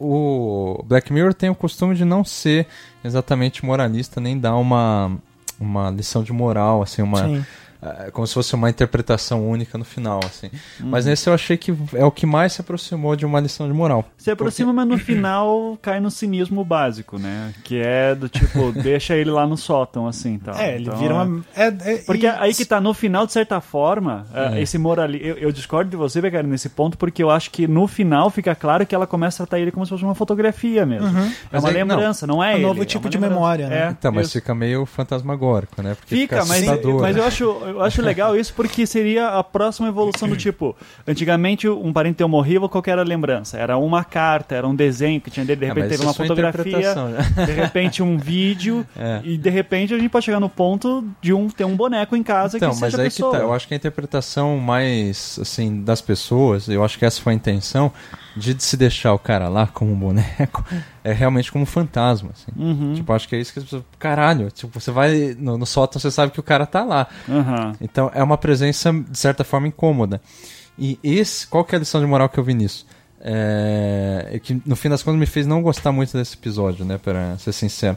o 0.78 0.82
Black 0.84 1.10
Mirror 1.12 1.32
tem 1.32 1.48
o 1.48 1.54
costume 1.54 1.94
de 1.94 2.04
não 2.04 2.22
ser 2.24 2.66
exatamente 3.02 3.64
moralista, 3.64 4.20
nem 4.20 4.38
dar 4.38 4.54
uma, 4.56 5.10
uma 5.58 5.90
lição 5.90 6.22
de 6.22 6.32
moral, 6.32 6.82
assim, 6.82 7.00
uma, 7.02 7.24
Sim. 7.24 7.46
É, 7.82 8.10
como 8.12 8.26
se 8.26 8.34
fosse 8.34 8.54
uma 8.54 8.70
interpretação 8.70 9.48
única 9.48 9.76
no 9.76 9.84
final, 9.84 10.20
assim. 10.24 10.48
Mas 10.78 11.04
nesse 11.06 11.28
eu 11.28 11.34
achei 11.34 11.56
que 11.56 11.74
é 11.94 12.04
o 12.04 12.10
que 12.12 12.24
mais 12.24 12.52
se 12.52 12.60
aproximou 12.60 13.16
de 13.16 13.26
uma 13.26 13.40
lição 13.40 13.66
de 13.66 13.72
moral. 13.74 14.04
Se 14.16 14.30
aproxima, 14.30 14.72
mas 14.72 14.86
no 14.86 14.96
final 14.98 15.76
cai 15.82 15.98
no 16.00 16.10
cinismo 16.10 16.64
básico, 16.64 17.18
né? 17.18 17.52
Que 17.64 17.80
é 17.84 18.14
do 18.14 18.28
tipo, 18.28 18.70
deixa 18.82 19.14
ele 19.16 19.30
lá 19.30 19.46
no 19.46 19.56
sótão, 19.56 20.06
assim, 20.06 20.38
tal. 20.38 20.54
É, 20.54 20.74
ele 20.76 20.84
Então, 20.86 20.96
vira 20.98 21.14
é- 21.14 21.16
uma. 21.16 21.44
É, 21.56 21.66
é- 21.66 21.96
Porque 22.06 22.26
e- 22.26 22.28
aí 22.28 22.54
que 22.54 22.64
tá, 22.64 22.80
no 22.80 22.94
final, 22.94 23.26
de 23.26 23.32
certa 23.32 23.60
forma, 23.60 24.26
é, 24.32 24.58
É. 24.58 24.62
esse 24.62 24.78
moralismo. 24.78 25.26
Eu, 25.26 25.36
eu 25.38 25.52
discordo 25.52 25.90
de 25.90 25.96
você, 25.96 26.20
Becari, 26.20 26.46
nesse 26.46 26.68
ponto, 26.68 26.96
porque 26.96 27.22
eu 27.22 27.30
acho 27.30 27.50
que 27.50 27.66
no 27.66 27.86
final 27.88 28.30
fica 28.30 28.54
claro 28.54 28.86
que 28.86 28.94
ela 28.94 29.06
começa 29.06 29.42
a 29.42 29.46
tratar 29.46 29.60
ele 29.60 29.70
como 29.72 29.84
se 29.84 29.90
fosse 29.90 30.04
uma 30.04 30.14
fotografia 30.14 30.86
mesmo. 30.86 31.08
É 31.08 31.32
Mas 31.50 31.62
uma 31.64 31.70
aí- 31.70 31.84
não. 31.84 31.96
lembrança, 31.96 32.26
não, 32.26 32.42
é 32.44 32.52
É 32.52 32.54
um 32.54 32.56
ele. 32.58 32.66
novo 32.66 32.82
é 32.82 32.84
tipo 32.84 33.08
de 33.08 33.16
lembrança. 33.16 33.34
memória, 33.34 33.68
né? 33.68 33.86
É, 33.86 33.90
Então, 33.90 34.12
mas 34.12 34.26
isso. 34.26 34.38
fica 34.38 34.54
meio 34.54 34.86
fantasmagórico, 34.86 35.82
né? 35.82 35.94
Porque 35.94 36.14
Fica, 36.14 36.36
mas, 36.44 36.50
assustador. 36.62 37.00
mas 37.00 37.16
né? 37.16 37.22
eu 37.22 37.26
acho, 37.26 37.44
eu 37.72 37.82
acho 37.82 38.00
legal 38.02 38.34
isso 38.38 38.52
porque 38.54 38.86
seria 38.86 39.28
a 39.28 39.42
próxima 39.44 39.88
evolução 39.88 40.28
do 40.28 40.36
tipo. 40.36 40.76
Antigamente, 41.06 41.68
um 41.68 41.92
parente 41.92 42.16
teu 42.16 42.28
morria, 42.28 42.60
qual 42.68 42.82
que 42.82 42.90
era 42.90 43.02
a 43.02 43.04
lembrança? 43.04 43.58
Era 43.58 43.76
uma 43.76 44.04
carta, 44.04 44.54
era 44.54 44.66
um 44.66 44.74
desenho 44.74 45.20
que 45.20 45.30
tinha 45.30 45.44
dele, 45.44 45.60
de 45.60 45.66
Ah, 45.66 45.68
repente 45.68 45.82
mas 45.84 45.90
teve 45.92 46.02
uma 46.02 46.10
é 46.10 46.14
fotografia, 46.14 46.94
né? 46.94 47.18
de 47.46 47.52
repente 47.52 48.02
um 48.02 48.16
vídeo, 48.16 48.86
É. 48.96 49.20
e 49.24 49.36
de 49.36 49.50
repente 49.50 49.94
a 49.94 49.98
gente 49.98 50.08
pode 50.10 50.24
chegar 50.24 50.38
no 50.40 50.48
ponto 50.48 51.04
de 51.20 51.32
um 51.32 51.48
ter 51.48 51.64
um 51.64 51.74
boneco 51.76 52.14
em 52.14 52.22
casa 52.22 52.56
Então, 52.56 52.70
que 52.70 52.80
mas 52.80 52.90
seja 52.92 53.02
aí 53.02 53.08
a 53.08 53.10
pessoa. 53.10 53.32
que 53.32 53.38
tá. 53.38 53.42
Eu 53.44 53.52
acho 53.52 53.66
que 53.68 53.74
a 53.74 53.76
interpretação 53.76 54.58
mais, 54.58 55.38
assim, 55.40 55.82
das 55.82 56.00
pessoas, 56.00 56.68
eu 56.68 56.84
acho 56.84 56.98
que 56.98 57.04
essa 57.04 57.20
foi 57.20 57.32
a 57.32 57.36
intenção 57.36 57.92
de 58.36 58.62
se 58.62 58.76
deixar 58.76 59.12
o 59.12 59.18
cara 59.18 59.48
lá 59.48 59.66
como 59.66 59.92
um 59.92 59.96
boneco, 59.96 60.64
é 61.04 61.12
realmente 61.12 61.50
como 61.52 61.62
um 61.62 61.66
fantasma, 61.66 62.30
assim. 62.32 62.52
Uhum. 62.56 62.94
Tipo, 62.94 63.12
acho 63.12 63.28
que 63.28 63.36
é 63.36 63.40
isso 63.40 63.52
que 63.52 63.58
as 63.58 63.64
pessoas... 63.64 63.82
Caralho, 63.98 64.50
tipo, 64.50 64.78
você 64.80 64.90
vai 64.90 65.36
no, 65.38 65.58
no 65.58 65.66
sótão, 65.66 66.00
você 66.00 66.10
sabe 66.10 66.32
que 66.32 66.40
o 66.40 66.42
cara 66.42 66.66
tá 66.66 66.84
lá. 66.84 67.06
Aham. 67.28 67.72
Então, 67.80 68.10
é 68.14 68.22
uma 68.22 68.38
presença, 68.38 68.92
de 68.92 69.18
certa 69.18 69.44
forma, 69.44 69.68
incômoda. 69.68 70.20
E 70.78 70.98
esse... 71.02 71.46
Qual 71.46 71.64
que 71.64 71.74
é 71.74 71.76
a 71.76 71.80
lição 71.80 72.00
de 72.00 72.06
moral 72.06 72.28
que 72.28 72.38
eu 72.38 72.44
vi 72.44 72.54
nisso? 72.54 72.86
É, 73.24 74.30
é 74.32 74.38
que, 74.40 74.60
no 74.66 74.74
fim 74.74 74.88
das 74.88 75.02
contas, 75.02 75.20
me 75.20 75.26
fez 75.26 75.46
não 75.46 75.62
gostar 75.62 75.92
muito 75.92 76.16
desse 76.16 76.34
episódio, 76.34 76.84
né? 76.84 76.98
Pra 76.98 77.38
ser 77.38 77.52
sincero. 77.52 77.96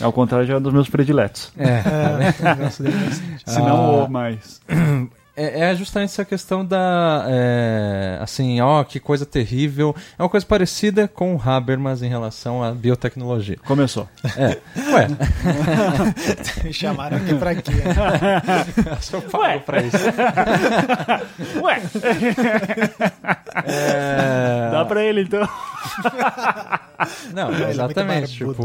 Ao 0.00 0.12
contrário, 0.12 0.44
já 0.44 0.54
é 0.54 0.56
um 0.56 0.60
dos 0.60 0.72
meus 0.72 0.88
prediletos. 0.88 1.52
É, 1.56 1.82
É, 2.42 2.54
bastante. 2.56 2.92
Se 3.46 3.58
não 3.60 4.04
o 4.04 4.10
mais. 4.10 4.60
É, 5.36 5.70
é 5.70 5.74
justamente 5.76 6.10
essa 6.10 6.24
questão 6.24 6.64
da. 6.64 7.26
é, 7.28 8.18
assim, 8.22 8.60
ó, 8.60 8.82
que 8.82 8.98
coisa 8.98 9.26
terrível. 9.26 9.94
É 10.18 10.22
uma 10.22 10.28
coisa 10.28 10.46
parecida 10.46 11.06
com 11.06 11.36
o 11.36 11.42
Habermas 11.42 12.02
em 12.02 12.08
relação 12.08 12.62
à 12.62 12.70
biotecnologia. 12.72 13.58
Começou. 13.66 14.08
É. 14.36 14.56
Ué, 14.92 15.08
Me 16.64 16.72
chamaram 16.74 17.18
aqui 17.18 17.34
pra 17.34 17.54
quê? 17.54 17.72
eu 19.12 19.22
pago 19.22 19.60
pra 19.60 19.82
isso. 19.82 19.96
Ué, 21.62 21.82
É, 23.64 24.70
dá 24.70 24.84
pra 24.84 25.04
ele 25.04 25.22
então. 25.22 25.46
Não, 27.32 27.52
é 27.52 27.70
exatamente. 27.70 28.32
Tipo, 28.32 28.64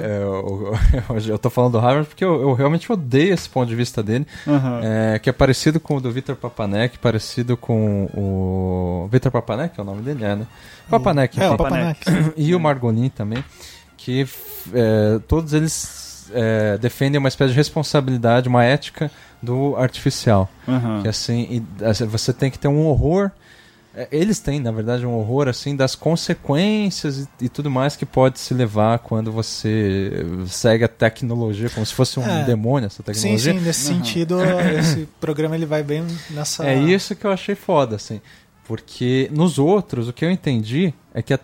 é, 0.00 0.18
eu, 0.22 0.74
eu, 1.08 1.18
eu 1.28 1.38
tô 1.38 1.48
falando 1.50 1.72
do 1.72 1.78
Habermas 1.78 2.08
porque 2.08 2.24
eu, 2.24 2.40
eu 2.40 2.52
realmente 2.54 2.90
odeio 2.90 3.32
esse 3.32 3.48
ponto 3.48 3.68
de 3.68 3.74
vista 3.74 4.02
dele. 4.02 4.26
Aham. 4.46 4.80
é, 4.82 5.18
que 5.18 5.30
é 5.30 5.32
parecido 5.32 5.78
com 5.78 5.96
o 5.96 6.00
do 6.00 6.10
Vitor 6.10 6.36
Papanek, 6.36 6.98
parecido 6.98 7.56
com 7.56 8.04
o. 8.14 9.08
Vitor 9.10 9.30
Papanek 9.30 9.78
é 9.78 9.82
o 9.82 9.84
nome 9.84 10.02
dele, 10.02 10.24
é, 10.24 10.36
né? 10.36 10.46
Papanek, 10.90 11.38
É, 11.40 11.44
o 11.44 11.46
enfim. 11.48 11.56
Papanak. 11.56 12.00
e 12.36 12.54
o 12.54 12.60
Margolin 12.60 13.08
também, 13.08 13.42
que 13.96 14.26
é, 14.74 15.20
todos 15.28 15.52
eles 15.52 16.28
é, 16.32 16.78
defendem 16.78 17.18
uma 17.18 17.28
espécie 17.28 17.52
de 17.52 17.56
responsabilidade, 17.56 18.48
uma 18.48 18.64
ética 18.64 19.10
do 19.42 19.76
artificial. 19.76 20.48
Aham. 20.68 21.02
Que 21.02 21.08
assim, 21.08 21.66
você 22.08 22.32
tem 22.32 22.50
que 22.50 22.58
ter 22.58 22.68
um 22.68 22.86
horror. 22.86 23.30
É, 23.94 24.08
Eles 24.10 24.40
têm, 24.40 24.58
na 24.60 24.70
verdade, 24.72 25.04
um 25.06 25.14
horror 25.14 25.48
assim 25.48 25.74
das 25.76 25.94
consequências 25.94 27.18
e, 27.40 27.44
e 27.44 27.48
tudo 27.48 27.70
mais 27.70 27.96
que 27.96 28.06
pode 28.06 28.38
se 28.38 28.54
levar 28.54 28.98
quando 29.00 29.30
você 29.30 30.24
segue 30.46 30.84
a 30.84 30.88
tecnologia 30.88 31.68
como 31.70 31.84
se 31.84 31.94
fosse 31.94 32.18
um 32.18 32.24
É. 32.26 32.44
demônio 32.44 32.86
essa 32.86 33.02
Sim, 33.02 33.12
tecnologia. 33.12 33.52
sim, 33.52 33.60
nesse 33.60 33.80
sentido, 33.80 34.38
esse 34.78 35.08
programa 35.20 35.54
ele 35.54 35.66
vai 35.66 35.82
bem 35.82 36.04
nessa. 36.30 36.66
É 36.66 36.74
isso 36.78 37.14
que 37.14 37.26
eu 37.26 37.30
achei 37.32 37.54
foda, 37.54 37.96
assim. 37.96 38.20
Porque 38.66 39.28
nos 39.32 39.58
outros, 39.58 40.08
o 40.08 40.12
que 40.12 40.24
eu 40.24 40.30
entendi 40.30 40.94
é 41.12 41.20
que, 41.20 41.34
é, 41.34 41.38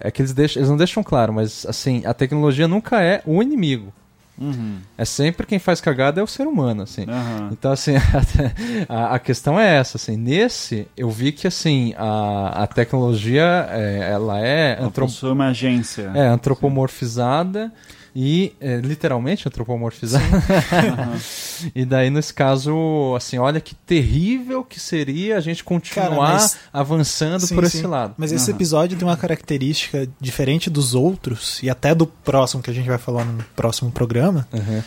é 0.00 0.10
que 0.10 0.22
eles, 0.22 0.32
deixam, 0.32 0.60
eles 0.60 0.70
não 0.70 0.76
deixam 0.76 1.02
claro, 1.02 1.32
mas 1.32 1.64
assim, 1.68 2.02
a 2.06 2.14
tecnologia 2.14 2.66
nunca 2.66 3.02
é 3.02 3.22
o 3.26 3.42
inimigo. 3.42 3.92
Uhum. 4.38 4.76
É 4.98 5.04
sempre 5.04 5.46
quem 5.46 5.58
faz 5.58 5.80
cagada 5.80 6.20
é 6.20 6.24
o 6.24 6.26
ser 6.26 6.46
humano, 6.46 6.82
assim. 6.82 7.04
Aham. 7.08 7.48
Então, 7.52 7.72
assim, 7.72 7.92
a, 8.88 9.14
a 9.14 9.18
questão 9.18 9.58
é 9.58 9.76
essa, 9.76 9.96
assim, 9.96 10.16
nesse 10.16 10.86
eu 10.96 11.08
vi 11.10 11.32
que, 11.32 11.46
assim, 11.46 11.94
a, 11.96 12.62
a 12.62 12.66
tecnologia, 12.66 13.66
é, 13.70 14.10
ela 14.12 14.38
é, 14.40 14.76
Ela 14.78 14.86
antro- 14.88 15.06
possui 15.06 15.30
uma 15.32 15.48
agência. 15.48 16.10
é 16.14 16.26
antropomorfizada 16.26 17.72
e, 18.18 18.54
é, 18.58 18.78
literalmente, 18.78 19.46
antropomorfizada. 19.46 20.24
e 21.74 21.84
daí, 21.84 22.08
nesse 22.08 22.32
caso, 22.32 23.14
assim, 23.14 23.36
olha 23.36 23.60
que 23.60 23.74
terrível 23.74 24.64
que 24.64 24.80
seria 24.80 25.36
a 25.36 25.40
gente 25.40 25.62
continuar 25.62 26.08
Cara, 26.08 26.16
mas- 26.20 26.56
avançando 26.72 27.46
Sim, 27.46 27.54
por 27.54 27.68
sim. 27.68 27.78
esse 27.78 27.86
lado. 27.86 28.14
Mas 28.16 28.32
esse 28.32 28.50
episódio 28.50 28.96
tem 28.96 29.06
uma 29.06 29.16
característica 29.18 30.08
diferente 30.18 30.70
dos 30.70 30.94
outros, 30.94 31.62
e 31.62 31.68
até 31.68 31.94
do 31.94 32.06
próximo 32.06 32.62
que 32.62 32.70
a 32.70 32.74
gente 32.74 32.88
vai 32.88 32.96
falar 32.98 33.24
no 33.26 33.44
próximo 33.54 33.90
programa, 33.90 34.48
Uhum. 34.50 34.82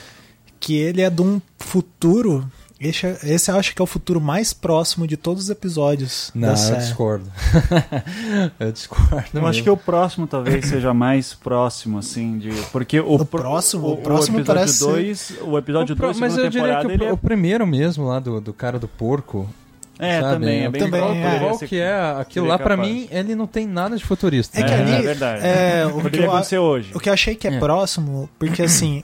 que 0.60 0.76
ele 0.76 1.02
é 1.04 1.10
de 1.10 1.22
um 1.22 1.40
futuro. 1.60 2.50
Esse, 2.80 3.06
esse 3.24 3.52
eu 3.52 3.58
acho 3.58 3.76
que 3.76 3.82
é 3.82 3.84
o 3.84 3.86
futuro 3.86 4.22
mais 4.22 4.54
próximo 4.54 5.06
de 5.06 5.18
todos 5.18 5.44
os 5.44 5.50
episódios 5.50 6.32
Não, 6.34 6.50
eu 6.70 6.76
discordo. 6.78 7.30
eu 8.60 8.72
discordo. 8.72 9.26
Eu 9.34 9.46
acho 9.48 9.62
que 9.64 9.70
o 9.70 9.76
próximo 9.78 10.26
talvez 10.28 10.66
seja 10.66 10.94
mais 10.94 11.34
próximo, 11.34 11.98
assim, 12.00 12.38
de. 12.38 12.50
Porque 12.72 13.00
o, 13.00 13.16
O 13.16 13.26
próximo- 13.26 13.88
o, 13.88 13.94
o 13.94 13.98
próximo 13.98 14.38
episódio 14.40 14.62
parece 14.62 14.80
2, 14.80 15.34
o 15.42 15.58
episódio 15.58 15.94
O 15.94 15.98
pro- 15.98 16.08
2, 16.08 16.20
mas 16.20 16.38
eu 16.38 16.50
diria 16.50 16.80
que 16.80 16.88
o, 16.88 16.92
ele 16.92 17.06
é. 17.06 17.12
o 17.12 17.18
primeiro 17.18 17.68
mesmo 17.68 18.06
lá 18.08 18.20
do, 18.20 18.40
do 18.40 18.54
cara 18.54 18.80
do 18.80 18.88
porco. 18.88 19.50
É, 20.02 20.22
sabe? 20.22 20.34
também, 20.36 20.64
é 20.64 20.70
bem 20.70 20.82
Também, 20.82 21.02
igual, 21.02 21.14
é. 21.14 21.36
Igual 21.36 21.60
que 21.60 21.78
é, 21.78 21.94
aquilo 22.22 22.46
seria 22.46 22.50
lá 22.50 22.58
pra 22.58 22.78
capaz. 22.78 22.90
mim, 22.90 23.10
ele 23.12 23.36
não 23.36 23.46
tem 23.46 23.68
nada 23.68 23.98
de 23.98 24.06
futurista. 24.06 24.58
É 24.58 24.64
que 24.64 24.72
É, 24.72 24.76
ali. 24.76 24.92
é 24.94 25.02
verdade. 25.02 25.42
é, 25.46 25.86
o, 25.94 26.10
que 26.10 26.24
acontecer 26.24 26.58
hoje. 26.58 26.92
o 26.96 27.00
que 27.02 27.10
eu 27.10 27.14
achei 27.14 27.36
que 27.36 27.46
é, 27.50 27.54
É. 27.56 27.60
próximo, 27.60 28.30
porque 28.40 28.62
assim. 28.62 29.04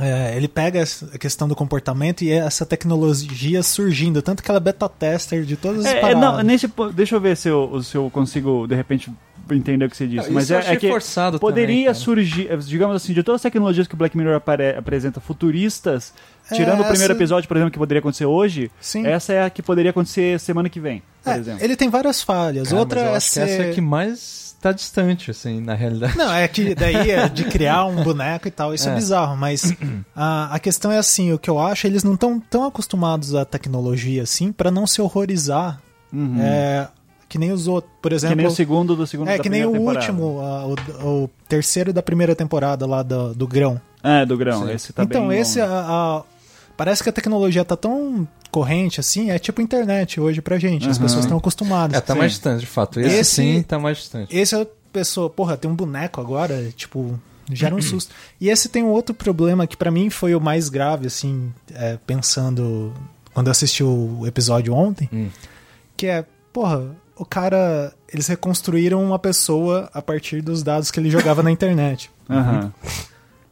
É, 0.00 0.36
ele 0.36 0.48
pega 0.48 0.78
essa 0.78 1.06
questão 1.18 1.46
do 1.46 1.54
comportamento 1.54 2.22
e 2.22 2.30
essa 2.30 2.64
tecnologia 2.66 3.62
surgindo, 3.62 4.22
tanto 4.22 4.42
que 4.42 4.50
ela 4.50 4.58
é 4.58 4.60
beta 4.60 4.88
tester 4.88 5.44
de 5.44 5.56
todas 5.56 5.84
as 5.84 5.92
É, 5.92 5.98
é, 5.98 6.00
paradas. 6.00 6.20
não, 6.20 6.42
nesse, 6.42 6.70
deixa 6.94 7.14
eu 7.16 7.20
ver 7.20 7.36
se 7.36 7.48
eu, 7.48 7.82
se 7.82 7.96
eu 7.96 8.08
consigo, 8.10 8.66
de 8.66 8.74
repente, 8.74 9.10
entender 9.50 9.84
o 9.84 9.90
que 9.90 9.96
você 9.96 10.06
disse. 10.06 10.26
Isso 10.26 10.32
Mas 10.32 10.48
é, 10.50 10.58
achei 10.58 10.74
é 10.74 10.76
que 10.76 10.88
forçado 10.88 11.40
poderia 11.40 11.86
também, 11.92 11.94
surgir, 11.94 12.56
digamos 12.66 12.94
assim, 12.96 13.12
de 13.12 13.22
todas 13.22 13.40
as 13.40 13.42
tecnologias 13.42 13.88
que 13.88 13.94
o 13.94 13.96
Black 13.96 14.16
Mirror 14.16 14.36
apare- 14.36 14.76
apresenta 14.76 15.18
futuristas, 15.20 16.14
É, 16.50 16.54
tirando 16.54 16.80
o 16.80 16.84
primeiro 16.84 17.04
essa- 17.04 17.12
episódio, 17.12 17.48
por 17.48 17.56
exemplo, 17.56 17.72
que 17.72 17.78
poderia 17.78 17.98
acontecer 17.98 18.26
hoje, 18.26 18.70
Sim. 18.80 19.04
essa 19.06 19.32
é 19.32 19.42
a 19.44 19.50
que 19.50 19.60
poderia 19.62 19.90
acontecer 19.90 20.38
semana 20.38 20.68
que 20.68 20.78
vem, 20.78 21.02
por 21.24 21.32
É, 21.32 21.38
exemplo. 21.38 21.64
ele 21.64 21.74
tem 21.76 21.88
várias 21.88 22.22
falhas. 22.22 22.68
Cara, 22.68 22.80
Outra 22.80 23.00
mas 23.00 23.08
eu 23.08 23.12
é 23.14 23.16
acho 23.16 23.28
ser... 23.28 23.46
que 23.46 23.52
essa 23.52 23.62
é 23.64 23.70
a 23.70 23.74
que 23.74 23.80
mais 23.80 24.49
tá 24.60 24.72
distante, 24.72 25.30
assim, 25.30 25.60
na 25.60 25.74
realidade. 25.74 26.16
Não, 26.16 26.32
é 26.32 26.46
que 26.46 26.74
daí 26.74 27.10
é 27.10 27.28
de 27.30 27.44
criar 27.44 27.84
um 27.86 28.02
boneco 28.02 28.46
e 28.46 28.50
tal, 28.50 28.74
isso 28.74 28.88
é, 28.88 28.92
É. 28.92 28.94
bizarro, 28.94 29.36
mas 29.36 29.72
a, 30.14 30.54
a 30.54 30.58
questão 30.58 30.90
é 30.92 30.98
assim, 30.98 31.32
o 31.32 31.38
que 31.38 31.48
eu 31.48 31.58
acho, 31.58 31.86
eles 31.86 32.04
não 32.04 32.14
estão 32.14 32.38
tão 32.38 32.64
acostumados 32.64 33.34
à 33.34 33.44
tecnologia 33.44 34.22
assim 34.22 34.52
pra 34.52 34.70
não 34.70 34.86
se 34.86 35.00
horrorizar. 35.00 35.80
Uhum. 36.12 36.36
É, 36.40 36.88
que 37.28 37.38
nem 37.38 37.52
os 37.52 37.68
outros, 37.68 37.92
por 38.02 38.12
exemplo. 38.12 38.36
que 38.36 38.42
nem 38.42 38.46
o 38.50 38.54
segundo 38.54 38.96
do 38.96 39.06
segundo 39.06 39.28
é, 39.28 39.36
da 39.36 39.42
que 39.42 39.48
nem 39.48 39.64
o 39.64 39.72
temporada. 39.72 39.98
último, 40.00 40.40
a- 40.40 40.66
o, 40.66 41.24
o 41.24 41.30
terceiro 41.48 41.92
da 41.92 42.02
primeira 42.02 42.34
temporada 42.34 42.84
lá 42.86 43.02
do, 43.02 43.32
do 43.34 43.46
grão. 43.46 43.80
É, 44.02 44.26
do 44.26 44.36
grão, 44.36 44.66
Sim. 44.66 44.72
esse 44.72 44.92
tá 44.92 45.04
então, 45.04 45.28
bem 45.28 45.38
esse, 45.38 45.60
bom. 45.60 45.66
a- 45.66 45.68
a- 46.18 46.22
parece 46.80 47.02
que 47.02 47.10
a 47.10 47.12
tecnologia 47.12 47.62
tá 47.62 47.76
tão 47.76 48.26
corrente 48.50 49.00
assim, 49.00 49.30
é 49.30 49.38
tipo 49.38 49.60
internet 49.60 50.18
hoje 50.18 50.40
pra 50.40 50.58
gente, 50.58 50.88
as 50.88 50.96
Uhum. 50.96 51.02
pessoas 51.02 51.24
estão 51.26 51.36
acostumadas. 51.36 51.94
É, 51.94 52.00
tá 52.00 52.14
Sim. 52.14 52.18
mais 52.18 52.32
distante, 52.32 52.60
de 52.60 52.66
fato. 52.66 52.98
Esse, 52.98 53.16
Esse- 53.18 53.34
sim 53.34 53.62
tá 53.62 53.78
mais 53.78 53.98
distante. 53.98 54.34
Esse 54.34 54.54
é 54.54 54.62
a 54.62 54.66
pessoa, 54.90 55.28
porra, 55.28 55.58
tem 55.58 55.70
um 55.70 55.74
boneco 55.74 56.22
agora, 56.22 56.70
tipo, 56.74 57.20
gera 57.52 57.74
um 57.74 57.82
susto. 57.82 58.14
E 58.40 58.48
esse 58.48 58.70
tem 58.70 58.82
um 58.82 58.88
outro 58.88 59.14
problema 59.14 59.66
que 59.66 59.76
pra 59.76 59.90
mim 59.90 60.08
foi 60.08 60.34
o 60.34 60.40
mais 60.40 60.70
grave, 60.70 61.06
assim, 61.06 61.52
é, 61.74 61.98
pensando 62.06 62.94
quando 63.34 63.48
eu 63.48 63.50
assisti 63.50 63.84
o 63.84 64.26
episódio 64.26 64.72
ontem, 64.72 65.06
Hum. 65.12 65.28
que 65.98 66.06
é, 66.06 66.24
porra, 66.50 66.96
o 67.14 67.26
cara, 67.26 67.92
eles 68.10 68.26
reconstruíram 68.26 69.04
uma 69.04 69.18
pessoa 69.18 69.90
a 69.92 70.00
partir 70.00 70.40
dos 70.40 70.62
dados 70.62 70.90
que 70.90 70.98
ele 70.98 71.10
jogava 71.10 71.42
na 71.42 71.50
internet. 71.50 72.10
Aham. 72.30 72.72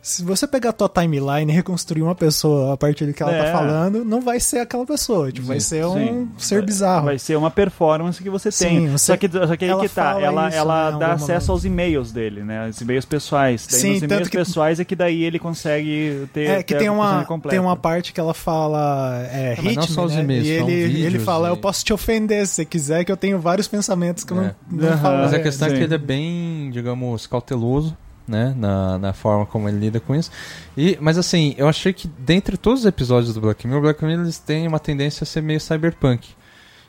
Se 0.08 0.24
você 0.24 0.46
pegar 0.46 0.70
a 0.70 0.72
tua 0.72 0.88
timeline 0.88 1.52
e 1.52 1.54
reconstruir 1.54 2.00
uma 2.02 2.14
pessoa 2.14 2.72
a 2.72 2.76
partir 2.78 3.04
do 3.04 3.12
que 3.12 3.22
ela 3.22 3.34
É. 3.34 3.42
tá 3.44 3.52
falando, 3.52 4.04
não 4.06 4.22
vai 4.22 4.40
ser 4.40 4.60
aquela 4.60 4.86
pessoa, 4.86 5.30
tipo, 5.30 5.46
vai 5.46 5.60
ser 5.60 5.84
um 5.84 5.94
Sim. 5.94 6.28
ser 6.38 6.64
bizarro. 6.64 7.04
Vai 7.04 7.18
ser 7.18 7.36
uma 7.36 7.50
performance 7.50 8.22
que 8.22 8.30
você 8.30 8.50
Sim, 8.50 8.64
tem. 8.66 8.88
você- 8.88 9.12
Só 9.12 9.16
que, 9.18 9.28
só 9.30 9.54
que 9.54 9.64
aí 9.66 9.70
ela 9.70 9.82
que 9.82 9.88
tá, 9.90 10.02
fala 10.14 10.24
ela, 10.24 10.48
isso, 10.48 10.56
ela 10.56 10.92
né, 10.92 10.98
dá 10.98 11.12
acesso 11.12 11.28
momento. 11.30 11.50
aos 11.50 11.64
e-mails 11.66 12.10
dele, 12.12 12.42
né? 12.42 12.68
Os 12.70 12.80
e-mails 12.80 13.04
pessoais. 13.04 13.66
Daí 13.70 13.80
Sim, 13.80 13.90
nos 13.90 14.00
tanto 14.00 14.12
e-mails 14.12 14.28
que- 14.30 14.36
pessoais 14.38 14.80
é 14.80 14.84
que 14.86 14.96
daí 14.96 15.22
ele 15.24 15.38
consegue 15.38 16.26
ter, 16.32 16.44
É 16.48 16.62
que 16.62 16.72
ter 16.72 16.78
tem 16.78 16.88
a 16.88 16.92
uma, 16.92 17.26
tem 17.50 17.58
uma 17.58 17.76
parte 17.76 18.12
que 18.14 18.18
ela 18.20 18.32
fala 18.32 19.20
é, 19.30 19.56
mas 19.62 19.76
não 19.76 20.06
né? 20.16 20.22
e-mails, 20.22 20.46
e 20.46 20.50
ele, 20.50 20.84
vídeos 20.86 21.04
ele 21.06 21.18
fala, 21.18 21.48
e- 21.48 21.52
eu 21.52 21.56
posso 21.58 21.84
te 21.84 21.92
ofender 21.92 22.46
se 22.46 22.54
você 22.54 22.64
quiser, 22.64 23.04
que 23.04 23.12
eu 23.12 23.16
tenho 23.16 23.38
vários 23.38 23.68
pensamentos 23.68 24.24
que 24.24 24.32
eu 24.32 24.40
É. 24.40 24.54
não, 24.70 24.78
não 24.80 24.88
Aham. 24.88 24.96
falo. 25.02 25.18
Mas 25.18 25.34
a 25.34 25.36
é, 25.36 25.40
questão 25.42 25.68
é 25.68 25.70
sim. 25.70 25.76
que 25.76 25.82
ele 25.84 25.94
é 25.94 25.98
bem, 25.98 26.70
digamos, 26.72 27.26
cauteloso, 27.26 27.94
né? 28.28 28.54
Na, 28.56 28.98
na 28.98 29.12
forma 29.12 29.44
como 29.46 29.68
ele 29.68 29.78
lida 29.78 29.98
com 30.00 30.14
isso. 30.14 30.30
E, 30.76 30.96
mas 31.00 31.16
assim, 31.18 31.54
eu 31.58 31.66
achei 31.68 31.92
que 31.92 32.06
dentre 32.18 32.56
todos 32.56 32.80
os 32.80 32.86
episódios 32.86 33.34
do 33.34 33.40
Black 33.40 33.66
Mirror, 33.66 33.80
o 33.80 33.82
Black 33.84 34.04
Mirror 34.04 34.22
eles 34.24 34.38
têm 34.38 34.66
uma 34.68 34.78
tendência 34.78 35.24
a 35.24 35.26
ser 35.26 35.42
meio 35.42 35.60
cyberpunk. 35.60 36.28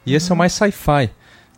E 0.06 0.14
esse 0.16 0.32
é 0.32 0.34
o 0.34 0.38
mais 0.38 0.54
sci-fi. 0.54 1.10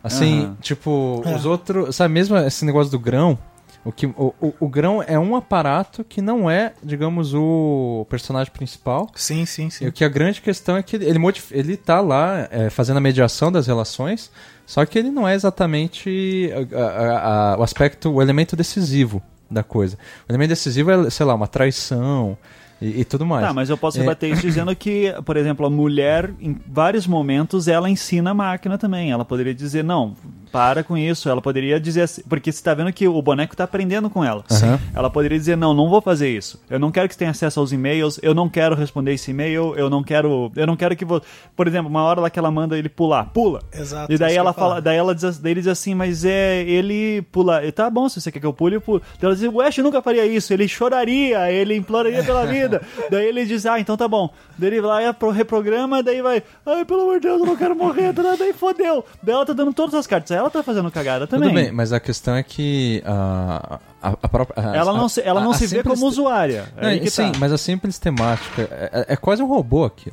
Assim, 0.04 0.42
Aham. 0.44 0.56
tipo, 0.60 1.22
É. 1.24 1.34
os 1.36 1.46
outros. 1.46 1.94
Sabe, 1.96 2.12
mesmo 2.12 2.36
esse 2.36 2.64
negócio 2.64 2.90
do 2.90 2.98
grão. 2.98 3.38
O, 3.84 3.90
que, 3.90 4.06
o, 4.06 4.32
o, 4.40 4.54
o 4.60 4.68
grão 4.68 5.02
é 5.04 5.18
um 5.18 5.34
aparato 5.34 6.04
que 6.04 6.22
não 6.22 6.48
é, 6.48 6.72
digamos, 6.84 7.34
o 7.34 8.06
personagem 8.08 8.52
principal. 8.52 9.10
Sim, 9.16 9.44
sim, 9.44 9.66
E 9.66 9.70
sim. 9.72 9.86
o 9.88 9.92
que 9.92 10.04
a 10.04 10.08
grande 10.08 10.40
questão 10.40 10.76
é 10.76 10.82
que 10.84 10.94
ele, 10.94 11.04
ele, 11.04 11.18
modif- 11.18 11.50
ele 11.52 11.76
tá 11.76 12.00
lá 12.00 12.46
é, 12.52 12.70
fazendo 12.70 12.98
a 12.98 13.00
mediação 13.00 13.50
das 13.50 13.66
relações, 13.66 14.30
só 14.64 14.86
que 14.86 14.96
ele 14.96 15.10
não 15.10 15.26
é 15.26 15.34
exatamente 15.34 16.48
a- 16.72 16.78
a- 16.78 17.54
a- 17.54 17.58
o 17.58 17.62
aspecto, 17.64 18.08
o 18.12 18.22
elemento 18.22 18.54
decisivo 18.54 19.20
da 19.52 19.62
coisa. 19.62 19.96
O 20.28 20.32
elemento 20.32 20.50
decisivo 20.50 20.90
é, 20.90 21.10
sei 21.10 21.26
lá, 21.26 21.34
uma 21.34 21.46
traição 21.46 22.36
e, 22.80 23.00
e 23.00 23.04
tudo 23.04 23.24
mais. 23.26 23.46
Tá, 23.46 23.52
mas 23.52 23.70
eu 23.70 23.76
posso 23.76 23.98
É. 23.98 24.00
rebater 24.00 24.30
isso 24.32 24.42
dizendo 24.42 24.74
que, 24.74 25.14
por 25.24 25.36
exemplo, 25.36 25.64
a 25.66 25.70
mulher, 25.70 26.30
em 26.40 26.56
vários 26.66 27.06
momentos, 27.06 27.68
ela 27.68 27.88
ensina 27.88 28.30
a 28.30 28.34
máquina 28.34 28.76
também. 28.78 29.10
Ela 29.12 29.24
poderia 29.24 29.54
dizer, 29.54 29.84
não, 29.84 30.16
para 30.52 30.84
com 30.84 30.96
isso. 30.96 31.28
Ela 31.28 31.40
poderia 31.40 31.80
dizer 31.80 32.02
assim, 32.02 32.22
porque 32.28 32.52
você 32.52 32.62
tá 32.62 32.74
vendo 32.74 32.92
que 32.92 33.08
o 33.08 33.20
boneco 33.22 33.56
tá 33.56 33.64
aprendendo 33.64 34.10
com 34.10 34.22
ela. 34.22 34.44
Aham. 34.50 34.78
Ela 34.94 35.10
poderia 35.10 35.38
dizer, 35.38 35.56
não, 35.56 35.72
não 35.72 35.88
vou 35.88 36.02
fazer 36.02 36.28
isso. 36.28 36.62
Eu 36.68 36.78
não 36.78 36.92
quero 36.92 37.08
que 37.08 37.14
você 37.14 37.18
tenha 37.18 37.30
acesso 37.30 37.58
aos 37.58 37.72
e-mails, 37.72 38.20
eu 38.22 38.34
não 38.34 38.48
quero 38.48 38.76
responder 38.76 39.14
esse 39.14 39.30
e-mail, 39.30 39.74
eu 39.76 39.88
não 39.88 40.02
quero. 40.02 40.52
Eu 40.54 40.66
não 40.66 40.76
quero 40.76 40.94
que 40.94 41.04
você. 41.04 41.24
Por 41.56 41.66
exemplo, 41.66 41.88
uma 41.88 42.02
hora 42.02 42.20
lá 42.20 42.30
que 42.30 42.38
ela 42.38 42.50
manda 42.50 42.78
ele 42.78 42.88
pular, 42.88 43.24
pula. 43.26 43.62
Exato. 43.72 44.12
E 44.12 44.18
daí 44.18 44.36
ela 44.36 44.52
fala, 44.52 44.80
daí 44.80 44.96
ela 44.96 45.14
diz, 45.14 45.38
daí 45.38 45.52
ele 45.52 45.60
diz 45.60 45.68
assim, 45.68 45.94
mas 45.94 46.24
é 46.24 46.62
ele 46.62 47.22
pula, 47.32 47.60
tá 47.72 47.88
bom, 47.88 48.08
se 48.08 48.20
você 48.20 48.30
quer 48.30 48.40
que 48.40 48.46
eu 48.46 48.52
pule, 48.52 48.76
eu 48.76 48.80
pulo. 48.80 49.00
Daí 49.18 49.28
ela 49.28 49.34
diz, 49.34 49.50
o 49.50 49.60
Ash 49.60 49.78
nunca 49.78 50.02
faria 50.02 50.26
isso, 50.26 50.52
ele 50.52 50.68
choraria, 50.68 51.50
ele 51.50 51.74
imploraria 51.76 52.22
pela 52.22 52.44
vida. 52.46 52.82
daí 53.10 53.26
ele 53.26 53.46
diz, 53.46 53.64
ah, 53.66 53.80
então 53.80 53.96
tá 53.96 54.06
bom. 54.06 54.30
Daí 54.62 54.70
ele 54.70 54.80
vai, 54.80 55.12
pro- 55.12 55.30
reprograma, 55.30 56.02
daí 56.04 56.22
vai, 56.22 56.40
ai, 56.64 56.84
pelo 56.84 57.02
amor 57.02 57.14
de 57.20 57.26
Deus, 57.26 57.40
eu 57.40 57.46
não 57.46 57.56
quero 57.56 57.74
morrer, 57.74 58.12
tá, 58.12 58.22
daí 58.38 58.52
fodeu. 58.52 59.04
Daí 59.20 59.34
ela 59.34 59.44
tá 59.44 59.52
dando 59.52 59.72
todas 59.72 59.94
as 59.94 60.06
cartas, 60.06 60.30
ela 60.36 60.48
tá 60.48 60.62
fazendo 60.62 60.88
cagada 60.90 61.26
também. 61.26 61.48
Tudo 61.48 61.60
bem, 61.60 61.72
mas 61.72 61.92
a 61.92 61.98
questão 61.98 62.36
é 62.36 62.42
que 62.44 63.02
a, 63.04 63.80
a, 64.00 64.08
a 64.22 64.28
própria. 64.28 64.54
a- 64.70 64.76
Ela 64.76 64.92
não 64.92 65.06
a- 65.06 65.08
se, 65.08 65.20
ela 65.20 65.40
não 65.40 65.50
a- 65.50 65.54
se 65.54 65.64
a 65.64 65.68
vê 65.68 65.76
simples- 65.78 65.94
como 65.98 66.06
usuária. 66.08 66.66
É 66.76 66.98
que 66.98 67.10
sim, 67.10 67.32
tá. 67.32 67.38
mas 67.40 67.50
a 67.52 67.58
simples 67.58 67.98
temática 67.98 68.62
é, 68.70 69.06
é 69.08 69.16
quase 69.16 69.42
um 69.42 69.46
robô 69.46 69.84
aqui. 69.84 70.12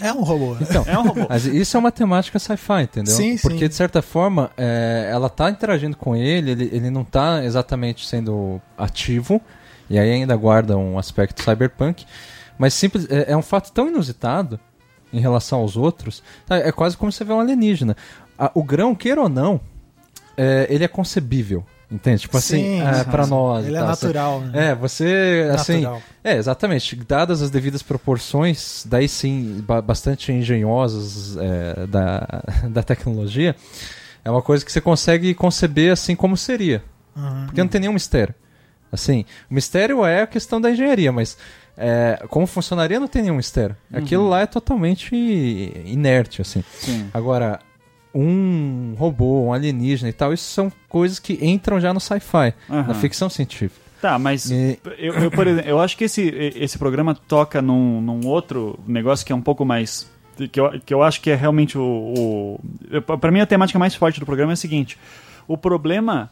É 0.00 0.12
um 0.12 0.22
robô. 0.22 0.54
Então, 0.60 0.84
É 0.86 0.98
um 0.98 1.02
robô. 1.02 1.26
Mas 1.30 1.46
isso 1.46 1.74
é 1.74 1.80
uma 1.80 1.90
temática 1.90 2.38
sci-fi, 2.38 2.82
entendeu? 2.82 3.14
Sim, 3.14 3.38
sim. 3.38 3.48
Porque, 3.48 3.66
de 3.66 3.74
certa 3.74 4.02
forma, 4.02 4.50
é, 4.54 5.08
ela 5.10 5.30
tá 5.30 5.48
interagindo 5.48 5.96
com 5.96 6.14
ele, 6.14 6.50
ele, 6.50 6.70
ele 6.70 6.90
não 6.90 7.04
tá 7.04 7.42
exatamente 7.42 8.06
sendo 8.06 8.60
ativo, 8.76 9.40
e 9.88 9.98
aí 9.98 10.10
ainda 10.10 10.36
guarda 10.36 10.76
um 10.76 10.98
aspecto 10.98 11.42
cyberpunk, 11.42 12.04
mas 12.58 12.74
simples, 12.74 13.06
é, 13.10 13.32
é 13.32 13.36
um 13.36 13.42
fato 13.42 13.72
tão 13.72 13.88
inusitado 13.88 14.58
em 15.12 15.20
relação 15.20 15.60
aos 15.60 15.76
outros, 15.76 16.22
tá? 16.46 16.56
é 16.56 16.70
quase 16.72 16.96
como 16.96 17.10
você 17.10 17.24
vê 17.24 17.32
um 17.32 17.40
alienígena. 17.40 17.96
A- 18.38 18.50
o 18.54 18.62
grão, 18.62 18.94
queira 18.94 19.20
ou 19.22 19.28
não, 19.28 19.60
é, 20.36 20.66
ele 20.68 20.84
é 20.84 20.88
concebível, 20.88 21.64
entende? 21.90 22.22
Tipo 22.22 22.36
assim, 22.36 22.58
Sim, 22.62 22.80
é, 22.82 22.94
sim. 23.04 23.10
pra 23.10 23.26
nós. 23.26 23.66
Ele 23.66 23.76
é 23.76 23.78
tal, 23.80 23.88
natural, 23.88 24.40
né? 24.42 24.68
É, 24.70 24.74
você, 24.74 25.48
assim, 25.54 25.80
Natural. 25.80 26.02
é, 26.22 26.36
exatamente. 26.36 26.94
Dadas 26.96 27.40
as 27.42 27.50
devidas 27.50 27.82
proporções, 27.82 28.84
daí 28.86 29.08
sim, 29.08 29.64
ba- 29.66 29.80
bastante 29.82 30.30
engenhosas 30.30 31.36
é, 31.38 31.86
da, 31.86 32.42
da 32.70 32.82
tecnologia, 32.82 33.56
é 34.24 34.30
uma 34.30 34.42
coisa 34.42 34.64
que 34.64 34.70
você 34.70 34.80
consegue 34.80 35.32
conceber 35.34 35.90
assim 35.92 36.14
como 36.14 36.36
seria. 36.36 36.82
Uhum. 37.16 37.46
Porque 37.46 37.60
não 37.62 37.68
tem 37.68 37.80
nenhum 37.80 37.94
mistério. 37.94 38.34
Assim, 38.92 39.24
o 39.50 39.54
mistério 39.54 40.04
é 40.04 40.22
a 40.22 40.26
questão 40.26 40.60
da 40.60 40.70
engenharia, 40.70 41.10
mas 41.12 41.36
é, 41.78 42.24
como 42.28 42.46
funcionaria 42.46 42.98
não 43.00 43.08
tem 43.08 43.22
nenhum 43.22 43.36
mistério. 43.36 43.76
Aquilo 43.92 44.28
lá 44.28 44.40
é 44.40 44.46
totalmente 44.46 45.14
inerte, 45.84 46.42
assim. 46.42 46.62
Sim. 46.80 47.08
Agora, 47.14 47.60
um 48.14 48.94
robô, 48.98 49.44
um 49.44 49.52
alienígena 49.52 50.08
e 50.08 50.12
tal, 50.12 50.32
isso 50.32 50.50
são 50.50 50.72
coisas 50.88 51.18
que 51.18 51.38
entram 51.44 51.80
já 51.80 51.92
no 51.94 52.00
sci-fi, 52.00 52.54
Aham. 52.68 52.88
na 52.88 52.94
ficção 52.94 53.28
científica. 53.30 53.80
Tá, 54.00 54.18
mas 54.18 54.50
E- 54.50 54.78
eu, 54.98 55.12
eu, 55.14 55.30
por 55.30 55.46
exemplo, 55.46 55.68
eu 55.70 55.80
acho 55.80 55.96
que 55.96 56.04
esse, 56.04 56.22
esse 56.56 56.78
programa 56.78 57.14
toca 57.14 57.60
num, 57.60 58.00
num 58.00 58.26
outro 58.26 58.78
negócio 58.86 59.26
que 59.26 59.32
é 59.32 59.36
um 59.36 59.42
pouco 59.42 59.64
mais. 59.64 60.08
Que 60.52 60.60
eu, 60.60 60.80
que 60.86 60.94
eu 60.94 61.02
acho 61.02 61.20
que 61.20 61.30
é 61.30 61.34
realmente 61.34 61.76
o. 61.76 62.60
o 63.08 63.18
pra 63.18 63.30
mim, 63.32 63.40
a 63.40 63.46
temática 63.46 63.76
mais 63.76 63.96
forte 63.96 64.20
do 64.20 64.26
programa 64.26 64.52
é 64.52 64.54
a 64.54 64.56
seguinte: 64.56 64.96
o 65.48 65.58
problema. 65.58 66.30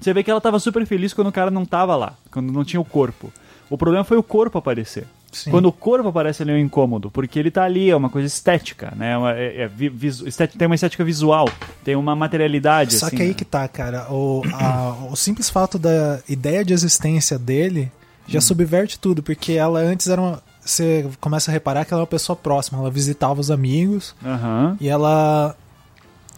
Você 0.00 0.12
vê 0.14 0.22
que 0.22 0.30
ela 0.30 0.40
tava 0.40 0.60
super 0.60 0.86
feliz 0.86 1.12
quando 1.12 1.26
o 1.26 1.32
cara 1.32 1.50
não 1.50 1.66
tava 1.66 1.96
lá, 1.96 2.14
quando 2.30 2.52
não 2.52 2.64
tinha 2.64 2.80
o 2.80 2.84
corpo. 2.84 3.32
O 3.70 3.76
problema 3.78 4.04
foi 4.04 4.16
o 4.16 4.22
corpo 4.22 4.58
aparecer. 4.58 5.06
Sim. 5.30 5.50
Quando 5.50 5.66
o 5.66 5.72
corpo 5.72 6.08
aparece 6.08 6.42
ali 6.42 6.52
é 6.52 6.54
um 6.54 6.58
incômodo, 6.58 7.10
porque 7.10 7.38
ele 7.38 7.50
tá 7.50 7.62
ali, 7.62 7.90
é 7.90 7.94
uma 7.96 8.08
coisa 8.08 8.26
estética, 8.26 8.94
né? 8.96 9.12
É 9.36 9.60
É, 9.60 9.62
é 9.64 9.68
vi- 9.68 9.90
visu- 9.90 10.26
estética- 10.26 10.58
tem 10.58 10.66
uma 10.66 10.74
estética 10.74 11.04
visual, 11.04 11.46
tem 11.84 11.94
uma 11.96 12.16
materialidade. 12.16 12.94
Só 12.94 13.06
assim, 13.08 13.16
que 13.16 13.22
aí 13.22 13.28
né? 13.28 13.34
que 13.34 13.44
tá, 13.44 13.68
cara. 13.68 14.10
O, 14.10 14.42
a- 14.54 14.96
o 15.10 15.16
simples 15.16 15.50
fato 15.50 15.78
da 15.78 16.20
ideia 16.28 16.64
de 16.64 16.72
existência 16.72 17.38
dele 17.38 17.92
já 18.26 18.40
subverte 18.40 18.98
tudo, 18.98 19.22
porque 19.22 19.52
ela 19.52 19.80
antes 19.80 20.06
era 20.08 20.20
uma. 20.20 20.42
Você 20.64 21.06
começa 21.20 21.50
a 21.50 21.52
reparar 21.52 21.84
que 21.84 21.92
ela 21.92 22.00
é 22.00 22.04
uma 22.04 22.06
pessoa 22.06 22.36
próxima, 22.36 22.78
ela 22.78 22.90
visitava 22.90 23.38
os 23.40 23.50
amigos 23.50 24.14
Aham. 24.24 24.76
e 24.80 24.88
ela 24.88 25.54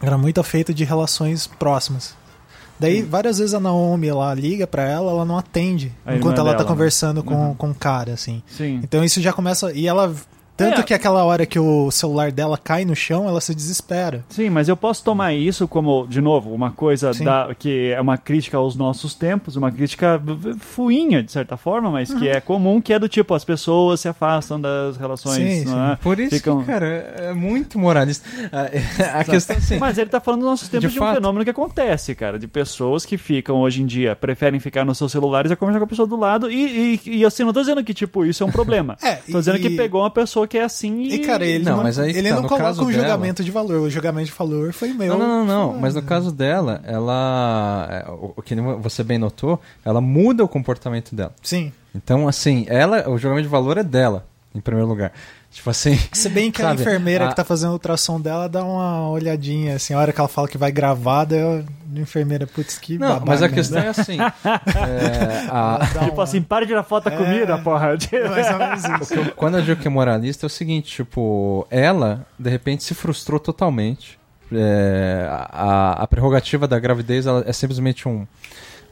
era 0.01 0.17
muito 0.17 0.41
feita 0.43 0.73
de 0.73 0.83
relações 0.83 1.47
próximas. 1.47 2.13
Daí, 2.81 3.01
várias 3.03 3.37
vezes 3.37 3.53
a 3.53 3.59
Naomi 3.59 4.11
lá 4.11 4.33
liga 4.33 4.65
pra 4.65 4.81
ela, 4.83 5.11
ela 5.11 5.23
não 5.23 5.37
atende 5.37 5.91
A 6.05 6.15
enquanto 6.15 6.39
ela 6.39 6.49
tá 6.51 6.57
dela, 6.57 6.63
né? 6.63 6.69
conversando 6.69 7.23
com, 7.23 7.35
Uhum. 7.35 7.53
com 7.53 7.69
o 7.69 7.75
cara, 7.75 8.13
assim. 8.13 8.41
Sim. 8.47 8.79
Então 8.83 9.03
isso 9.03 9.21
já 9.21 9.31
começa. 9.31 9.71
E 9.71 9.87
ela. 9.87 10.13
Tanto 10.69 10.81
É. 10.81 10.83
que 10.83 10.93
aquela 10.93 11.23
hora 11.23 11.45
que 11.45 11.59
o 11.59 11.89
celular 11.91 12.31
dela 12.31 12.57
cai 12.57 12.85
no 12.85 12.95
chão, 12.95 13.27
ela 13.27 13.41
se 13.41 13.53
desespera. 13.55 14.23
Sim, 14.29 14.49
mas 14.49 14.67
eu 14.69 14.77
posso 14.77 15.03
tomar 15.03 15.33
isso 15.33 15.67
como, 15.67 16.05
de 16.07 16.21
novo, 16.21 16.53
uma 16.53 16.71
coisa 16.71 17.13
Sim. 17.13 17.23
da, 17.23 17.53
que 17.57 17.91
é 17.91 17.99
uma 18.01 18.17
crítica 18.17 18.57
aos 18.57 18.75
nossos 18.75 19.13
tempos, 19.13 19.55
uma 19.55 19.71
crítica 19.71 20.21
fuinha, 20.59 21.23
de 21.23 21.31
certa 21.31 21.57
forma, 21.57 21.89
mas 21.91 22.13
que 22.13 22.27
é 22.27 22.39
comum, 22.39 22.81
que 22.81 22.93
é 22.93 22.99
do 22.99 23.07
tipo, 23.09 23.33
as 23.33 23.43
pessoas 23.43 23.99
se 23.99 24.07
afastam 24.07 24.59
das 24.59 24.97
relações. 24.97 25.35
Sim, 25.35 25.65
não 25.65 25.91
é? 25.91 25.95
Por 25.97 26.19
isso 26.19 26.35
Ficam- 26.35 26.59
que, 26.61 26.65
cara, 26.65 26.85
é 26.85 27.33
muito 27.33 27.77
moralista. 27.79 28.27
A, 28.51 29.19
a 29.19 29.23
questão 29.23 29.55
assim. 29.57 29.77
Mas 29.79 29.97
ele 29.97 30.09
tá 30.09 30.19
falando 30.19 30.41
dos 30.41 30.49
nossos 30.49 30.67
tempos 30.69 30.89
de, 30.89 30.93
De 30.93 30.99
um 30.99 31.03
fato. 31.03 31.15
fenômeno 31.15 31.43
que 31.43 31.49
acontece, 31.49 32.13
cara, 32.15 32.37
de 32.37 32.47
pessoas 32.47 33.05
que 33.05 33.17
ficam 33.17 33.57
hoje 33.61 33.81
em 33.81 33.85
dia, 33.85 34.15
preferem 34.15 34.59
ficar 34.59 34.85
nos 34.85 34.97
seus 34.97 35.11
celulares 35.11 35.51
e 35.51 35.55
conversar 35.55 35.79
com 35.79 35.85
a 35.85 35.87
pessoa 35.87 36.07
do 36.07 36.15
lado, 36.15 36.49
e, 36.51 36.99
e, 37.05 37.17
e 37.19 37.25
assim, 37.25 37.43
não 37.43 37.53
tô 37.53 37.61
dizendo 37.61 37.83
que, 37.83 37.93
tipo, 37.93 38.25
isso 38.25 38.43
é 38.43 38.45
um 38.45 38.51
problema. 38.51 38.97
É, 39.11 39.15
tô 39.15 39.39
dizendo 39.39 39.57
e- 39.57 39.61
que 39.61 39.69
pegou 39.71 40.01
uma 40.01 40.09
pessoa 40.11 40.47
que 40.51 40.57
é 40.57 40.63
assim 40.65 41.03
e... 41.03 41.15
E, 41.15 41.19
cara, 41.19 41.45
ele 41.45 41.63
Não, 41.63 41.77
não, 41.77 41.83
mas 41.83 41.97
aí 41.97 42.09
ele 42.09 42.27
tá, 42.27 42.35
não 42.35 42.43
coloca 42.43 42.71
um 42.71 42.73
dela- 42.73 42.91
julgamento 42.91 43.41
de 43.41 43.49
valor. 43.51 43.79
O 43.79 43.89
julgamento 43.89 44.25
de 44.25 44.33
valor 44.33 44.73
foi 44.73 44.91
meu. 44.91 45.17
Não, 45.17 45.17
não, 45.17 45.45
não, 45.45 45.71
não. 45.71 45.79
Mas 45.79 45.95
no 45.95 46.01
caso 46.01 46.29
dela, 46.29 46.81
ela. 46.83 47.87
é, 47.89 48.05
o 48.11 48.41
que 48.41 48.53
você 48.81 49.01
bem 49.01 49.17
notou, 49.17 49.61
ela 49.85 50.01
muda 50.01 50.43
o 50.43 50.49
comportamento 50.49 51.15
dela. 51.15 51.33
Sim. 51.41 51.71
Então, 51.95 52.27
assim, 52.27 52.65
ela, 52.67 53.09
o 53.09 53.17
julgamento 53.17 53.43
de 53.43 53.49
valor 53.51 53.77
é 53.77 53.83
dela, 53.83 54.25
em 54.53 54.59
primeiro 54.59 54.89
lugar. 54.89 55.13
Tipo 55.51 55.69
assim. 55.69 55.99
Se 56.13 56.29
bem 56.29 56.49
que 56.49 56.61
a 56.61 56.67
sabe, 56.69 56.81
enfermeira 56.81 57.25
a- 57.25 57.27
que 57.29 57.35
tá 57.35 57.43
fazendo 57.43 57.71
o 57.71 57.73
ultrassom 57.73 58.21
dela 58.21 58.47
dá 58.47 58.63
uma 58.63 59.09
olhadinha, 59.09 59.75
assim, 59.75 59.93
a 59.93 59.99
hora 59.99 60.13
que 60.13 60.19
ela 60.19 60.29
fala 60.29 60.47
que 60.47 60.57
vai 60.57 60.71
gravar, 60.71 61.25
daí 61.25 61.41
a 61.41 61.99
enfermeira, 61.99 62.47
putz, 62.47 62.77
que 62.77 62.97
Não, 62.97 63.07
babaca, 63.07 63.25
mas 63.25 63.43
a 63.43 63.47
né? 63.49 63.53
questão 63.53 63.79
é 63.79 63.87
assim. 63.89 64.17
é, 64.45 65.47
a- 65.49 65.79
Tipo 65.91 66.13
uma- 66.15 66.23
assim, 66.23 66.41
para 66.41 66.65
de 66.65 66.71
tirar 66.71 66.83
foto 66.83 67.09
da 67.09 67.11
comida, 67.17 67.57
porra. 67.57 67.97
Mais 68.31 68.49
ou 68.51 68.57
menos 68.57 69.01
isso. 69.01 69.13
eu- 69.13 69.31
quando 69.35 69.57
eu 69.57 69.61
digo 69.61 69.81
que 69.81 69.87
é 69.87 69.91
moralista 69.91 70.45
é 70.45 70.47
o 70.47 70.49
seguinte, 70.49 70.89
tipo, 70.95 71.67
ela, 71.69 72.25
de 72.39 72.49
repente, 72.49 72.83
se 72.83 72.93
frustrou 72.93 73.39
totalmente. 73.39 74.17
É, 74.53 75.27
a, 75.29 76.03
a 76.03 76.07
prerrogativa 76.07 76.67
da 76.67 76.77
gravidez 76.79 77.25
ela 77.25 77.43
é 77.45 77.53
simplesmente 77.53 78.07
um. 78.07 78.25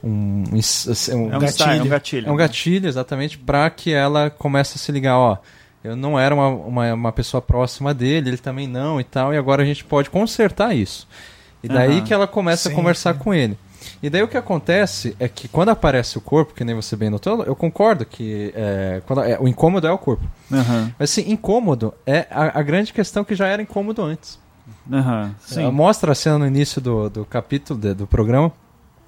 Um, 0.02 0.44
um, 0.54 1.30
É 1.32 1.36
um 1.36 1.40
gatilho. 1.40 1.70
É 1.70 1.82
um 1.82 1.88
gatilho. 1.88 2.28
É 2.28 2.32
um 2.32 2.36
gatilho, 2.36 2.88
exatamente, 2.88 3.36
para 3.38 3.68
que 3.70 3.92
ela 3.92 4.30
comece 4.30 4.76
a 4.76 4.78
se 4.78 4.90
ligar, 4.92 5.16
ó. 5.18 5.36
Eu 5.82 5.96
não 5.96 6.18
era 6.18 6.34
uma, 6.34 6.48
uma, 6.48 6.94
uma 6.94 7.12
pessoa 7.12 7.40
próxima 7.40 7.94
dele, 7.94 8.30
ele 8.30 8.36
também 8.38 8.66
não 8.66 9.00
e 9.00 9.04
tal, 9.04 9.32
e 9.32 9.38
agora 9.38 9.62
a 9.62 9.66
gente 9.66 9.82
pode 9.84 10.10
consertar 10.10 10.74
isso. 10.76 11.08
E 11.62 11.68
daí 11.68 11.98
Aham. 11.98 12.04
que 12.04 12.14
ela 12.14 12.26
começa 12.26 12.68
Sim, 12.68 12.74
a 12.74 12.76
conversar 12.76 13.14
sim. 13.14 13.20
com 13.20 13.32
ele. 13.34 13.56
E 14.02 14.10
daí 14.10 14.22
o 14.22 14.28
que 14.28 14.36
acontece 14.36 15.16
é 15.18 15.26
que 15.28 15.48
quando 15.48 15.70
aparece 15.70 16.18
o 16.18 16.20
corpo, 16.20 16.52
que 16.52 16.64
nem 16.64 16.74
você 16.74 16.96
bem 16.96 17.08
notou, 17.08 17.42
eu 17.44 17.56
concordo 17.56 18.04
que 18.04 18.52
é, 18.54 19.00
quando, 19.06 19.22
é, 19.22 19.38
o 19.40 19.48
incômodo 19.48 19.86
é 19.86 19.92
o 19.92 19.96
corpo. 19.98 20.24
Aham, 20.52 20.92
Mas 20.98 21.10
assim, 21.10 21.30
incômodo 21.30 21.94
é 22.06 22.26
a, 22.30 22.58
a 22.58 22.62
grande 22.62 22.92
questão 22.92 23.24
que 23.24 23.34
já 23.34 23.46
era 23.46 23.62
incômodo 23.62 24.02
antes. 24.02 24.38
sim. 25.40 25.62
Ela 25.62 25.72
mostra 25.72 26.12
a 26.12 26.14
cena 26.14 26.38
no 26.38 26.46
início 26.46 26.80
do, 26.80 27.08
do 27.08 27.24
capítulo, 27.24 27.80
de- 27.80 27.94
do 27.94 28.06
programa, 28.06 28.52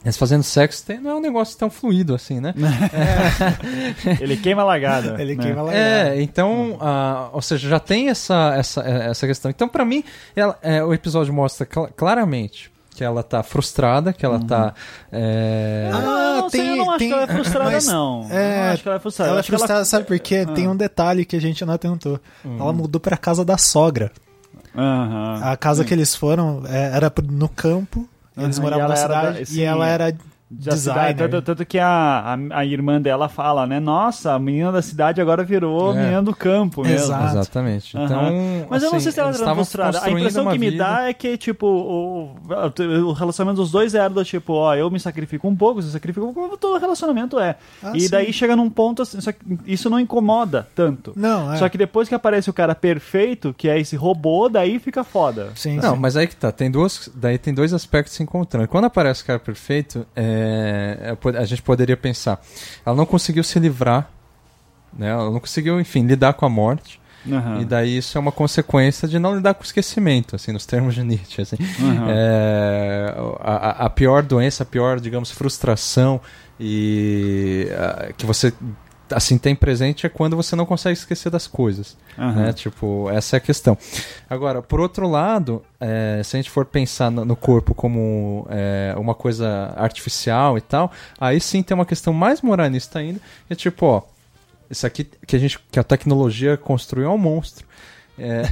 eles 0.05 0.17
fazendo 0.17 0.43
sexo, 0.43 0.85
tem- 0.85 1.01
não 1.01 1.11
é 1.13 1.15
um 1.15 1.21
negócio 1.21 1.57
tão 1.59 1.71
fluido 1.71 2.15
assim, 2.15 2.41
né? 2.41 2.53
Ele 4.21 4.37
queima 4.37 4.63
a 4.63 4.65
lagada. 4.65 5.21
Ele 5.21 5.35
né? 5.37 5.43
queima 5.45 5.63
lá. 5.63 5.75
É, 5.75 6.21
então, 6.21 6.77
ah, 6.81 7.29
ou 7.33 7.41
seja, 7.43 7.69
já 7.69 7.79
tem 7.79 8.09
essa, 8.09 8.55
essa, 8.57 8.81
eh, 8.83 9.11
essa 9.11 9.27
questão. 9.27 9.51
Então, 9.51 9.69
pra 9.69 9.85
mim, 9.85 10.03
ela- 10.35 10.59
é, 10.63 10.83
o 10.83 10.93
episódio 10.93 11.33
mostra 11.33 11.65
cla- 11.67 11.89
claramente 11.97 12.71
que 12.95 13.03
ela 13.03 13.23
tá 13.23 13.43
frustrada, 13.43 14.13
que 14.13 14.25
ela 14.27 14.39
tá. 14.41 14.75
é, 15.11 15.91
Ah, 15.93 16.01
não, 16.43 16.51
sei, 16.51 16.61
tem- 16.61 16.71
eu 16.71 16.77
não 16.77 16.91
acho 16.91 16.99
tem- 16.99 17.09
que 17.09 17.15
ela 17.15 17.23
é 17.23 17.27
frustrada, 17.27 17.71
mas, 17.71 17.87
não. 17.87 18.27
é, 18.31 18.59
eu 18.59 18.65
não 18.65 18.73
acho 18.73 18.83
que 18.83 18.89
ela 18.89 18.97
é 18.97 19.01
frustrada. 19.01 19.31
Ela 19.31 19.37
Eu 19.39 19.41
é 19.41 19.43
frustrada, 19.45 19.85
sabe 19.85 20.05
por 20.07 20.19
quê? 20.19 20.45
Tem 20.55 20.69
um 20.69 20.77
detalhe 20.77 21.25
que 21.25 21.37
a 21.37 21.41
gente 21.41 21.65
não 21.65 21.75
atentou. 21.75 22.21
Ela 22.45 22.73
mudou 22.73 23.01
pra 23.01 23.17
casa 23.17 23.45
da 23.45 23.57
sogra. 23.57 24.11
Aham. 24.77 25.41
A 25.43 25.57
casa 25.57 25.85
que 25.85 25.93
eles 25.93 26.15
foram 26.15 26.63
é, 26.69 26.95
era 26.97 27.11
pro- 27.11 27.25
no 27.27 27.49
campo, 27.49 28.09
eles 28.37 28.57
Aham, 28.59 28.63
moravam 28.65 28.87
e 28.87 28.89
na 28.89 28.97
cidade 28.97 29.45
da- 29.45 29.53
e 29.53 29.61
ela 29.63 29.87
era 29.89 30.15
Da 30.55 30.73
designer. 30.73 31.01
cidade, 31.13 31.31
tanto, 31.31 31.43
tanto 31.45 31.67
que 31.67 31.79
a, 31.79 31.89
a, 32.53 32.59
a 32.59 32.65
irmã 32.67 33.01
dela 33.01 33.29
fala, 33.29 33.67
né? 33.67 33.81
Nossa, 33.81 34.35
a 34.35 34.39
menina 34.39 34.71
da 34.71 34.83
cidade 34.83 35.21
agora 35.21 35.43
virou 35.43 35.93
É. 35.97 36.03
menina 36.03 36.23
do 36.23 36.35
campo 36.35 36.83
mesmo. 36.83 36.97
Exato. 37.07 37.39
Exatamente. 37.39 37.97
Aham. 37.97 38.05
Então, 38.05 38.67
Mas 38.71 38.83
eu 38.83 38.91
não 38.91 38.97
assim, 38.97 39.05
sei 39.05 39.13
se 39.13 39.21
ela 39.21 39.31
estavam 39.31 39.55
frustrada. 39.57 40.01
A 40.05 40.11
impressão 40.11 40.47
que 40.51 40.59
me 40.59 40.71
vida- 40.71 40.85
dá 40.85 41.09
é 41.09 41.13
que, 41.15 41.37
tipo, 41.39 41.67
o, 41.67 42.37
o 43.09 43.13
relacionamento 43.13 43.61
dos 43.63 43.71
dois 43.71 43.95
era 43.95 44.09
do 44.11 44.25
tipo, 44.25 44.53
ó, 44.53 44.75
eu 44.75 44.91
me 44.91 45.01
sacrifico 45.01 45.49
um 45.49 45.57
pouco, 45.57 45.81
você 45.83 45.91
sacrifica 45.91 46.25
um 46.25 46.33
pouco, 46.33 46.49
como 46.49 46.57
todo 46.59 46.79
relacionamento 46.79 47.39
é. 47.39 47.57
Ah, 47.83 47.93
e 47.95 48.01
sim. 48.03 48.11
daí 48.11 48.33
chega 48.33 48.55
num 48.55 48.69
ponto 48.69 49.03
assim, 49.03 49.21
só 49.21 49.33
que 49.33 49.39
isso 49.67 49.89
não 49.89 49.99
incomoda 49.99 50.69
tanto. 50.75 51.13
Não, 51.17 51.53
é. 51.53 51.57
Só 51.57 51.69
que 51.69 51.79
depois 51.79 52.09
que 52.09 52.15
aparece 52.15 52.51
o 52.51 52.53
cara 52.53 52.75
perfeito, 52.75 53.55
que 53.57 53.69
é 53.69 53.79
esse 53.81 53.97
robô, 53.97 54.49
daí 54.49 54.79
fica 54.79 55.03
foda. 55.03 55.49
Sim, 55.55 55.77
Não, 55.77 55.95
sim. 55.95 55.99
mas 56.01 56.17
aí 56.17 56.27
que 56.27 56.37
tá, 56.37 56.53
tem 56.53 56.71
duas, 56.71 57.11
daí 57.15 57.39
tem 57.39 57.55
dois 57.55 57.73
aspectos 57.73 58.15
se 58.15 58.23
encontrando. 58.23 58.69
Quando 58.69 58.85
aparece 58.85 59.23
o 59.23 59.27
cara 59.27 59.39
perfeito, 59.39 60.07
é, 60.15 60.42
é, 60.43 61.15
po- 61.15 61.29
a 61.31 61.45
gente 61.45 61.63
poderia 61.63 61.97
pensar, 61.97 62.41
ela 62.85 62.95
não 62.97 63.07
conseguiu 63.07 63.43
se 63.45 63.59
livrar, 63.59 64.09
né? 64.97 65.09
Ela 65.11 65.31
não 65.31 65.41
conseguiu, 65.41 65.81
enfim, 65.81 66.05
lidar 66.07 66.35
com 66.35 66.45
a 66.45 66.49
morte. 66.49 67.01
Aham. 67.31 67.61
E 67.61 67.65
daí 67.65 67.99
isso 67.99 68.19
é 68.19 68.21
uma 68.21 68.33
consequência 68.33 69.07
de 69.07 69.17
não 69.19 69.37
lidar 69.37 69.55
com 69.55 69.63
o 69.63 69.65
esquecimento, 69.65 70.35
assim, 70.35 70.51
nos 70.53 70.67
termos 70.67 70.95
de 70.95 71.05
Nietzsche. 71.05 71.41
Assim. 71.43 71.57
Aham. 71.81 72.07
É, 72.11 73.15
a, 73.41 73.53
a- 73.85 73.87
a 73.87 73.91
pior 73.91 74.23
doença, 74.25 74.65
a 74.65 74.67
pior, 74.67 74.99
digamos, 74.99 75.31
frustração 75.31 76.21
e 76.59 77.69
ah, 77.79 78.09
que 78.17 78.27
você 78.27 78.53
assim 79.15 79.39
tem 79.39 79.55
presente 79.55 80.07
é 80.07 80.09
quando 80.09 80.37
você 80.37 80.57
não 80.57 80.67
consegue 80.67 80.99
esquecer 80.99 81.31
das 81.31 81.47
coisas. 81.47 81.97
Aham. 82.19 82.35
Né? 82.35 82.53
Tipo, 82.53 83.09
essa 83.11 83.37
é 83.37 83.39
a 83.39 83.41
questão. 83.41 83.77
Agora, 84.29 84.63
por 84.63 84.81
outro 84.81 85.09
lado, 85.09 85.63
é, 85.81 86.21
se 86.25 86.37
a 86.37 86.39
gente 86.39 86.51
for 86.51 86.65
pensar 86.65 87.11
no, 87.11 87.25
no 87.25 87.37
corpo 87.37 87.75
como 87.75 88.47
é, 88.51 88.95
uma 88.97 89.15
coisa 89.15 89.73
artificial 89.77 90.57
e 90.59 90.61
tal, 90.61 90.93
aí 91.21 91.41
sim 91.41 91.63
tem 91.63 91.75
uma 91.75 91.87
questão 91.87 92.13
mais 92.13 92.43
moralista 92.43 92.99
ainda, 92.99 93.21
é 93.49 93.55
tipo, 93.55 93.87
ó, 93.87 94.03
isso 94.71 94.87
aqui 94.87 95.05
que 95.27 95.37
a 95.37 95.39
gente 95.39 95.59
que 95.71 95.79
a 95.79 95.85
tecnologia 95.85 96.57
construiu 96.57 97.07
é 97.07 97.11
um 97.11 97.19
monstro. 97.19 97.67
É, 98.23 98.43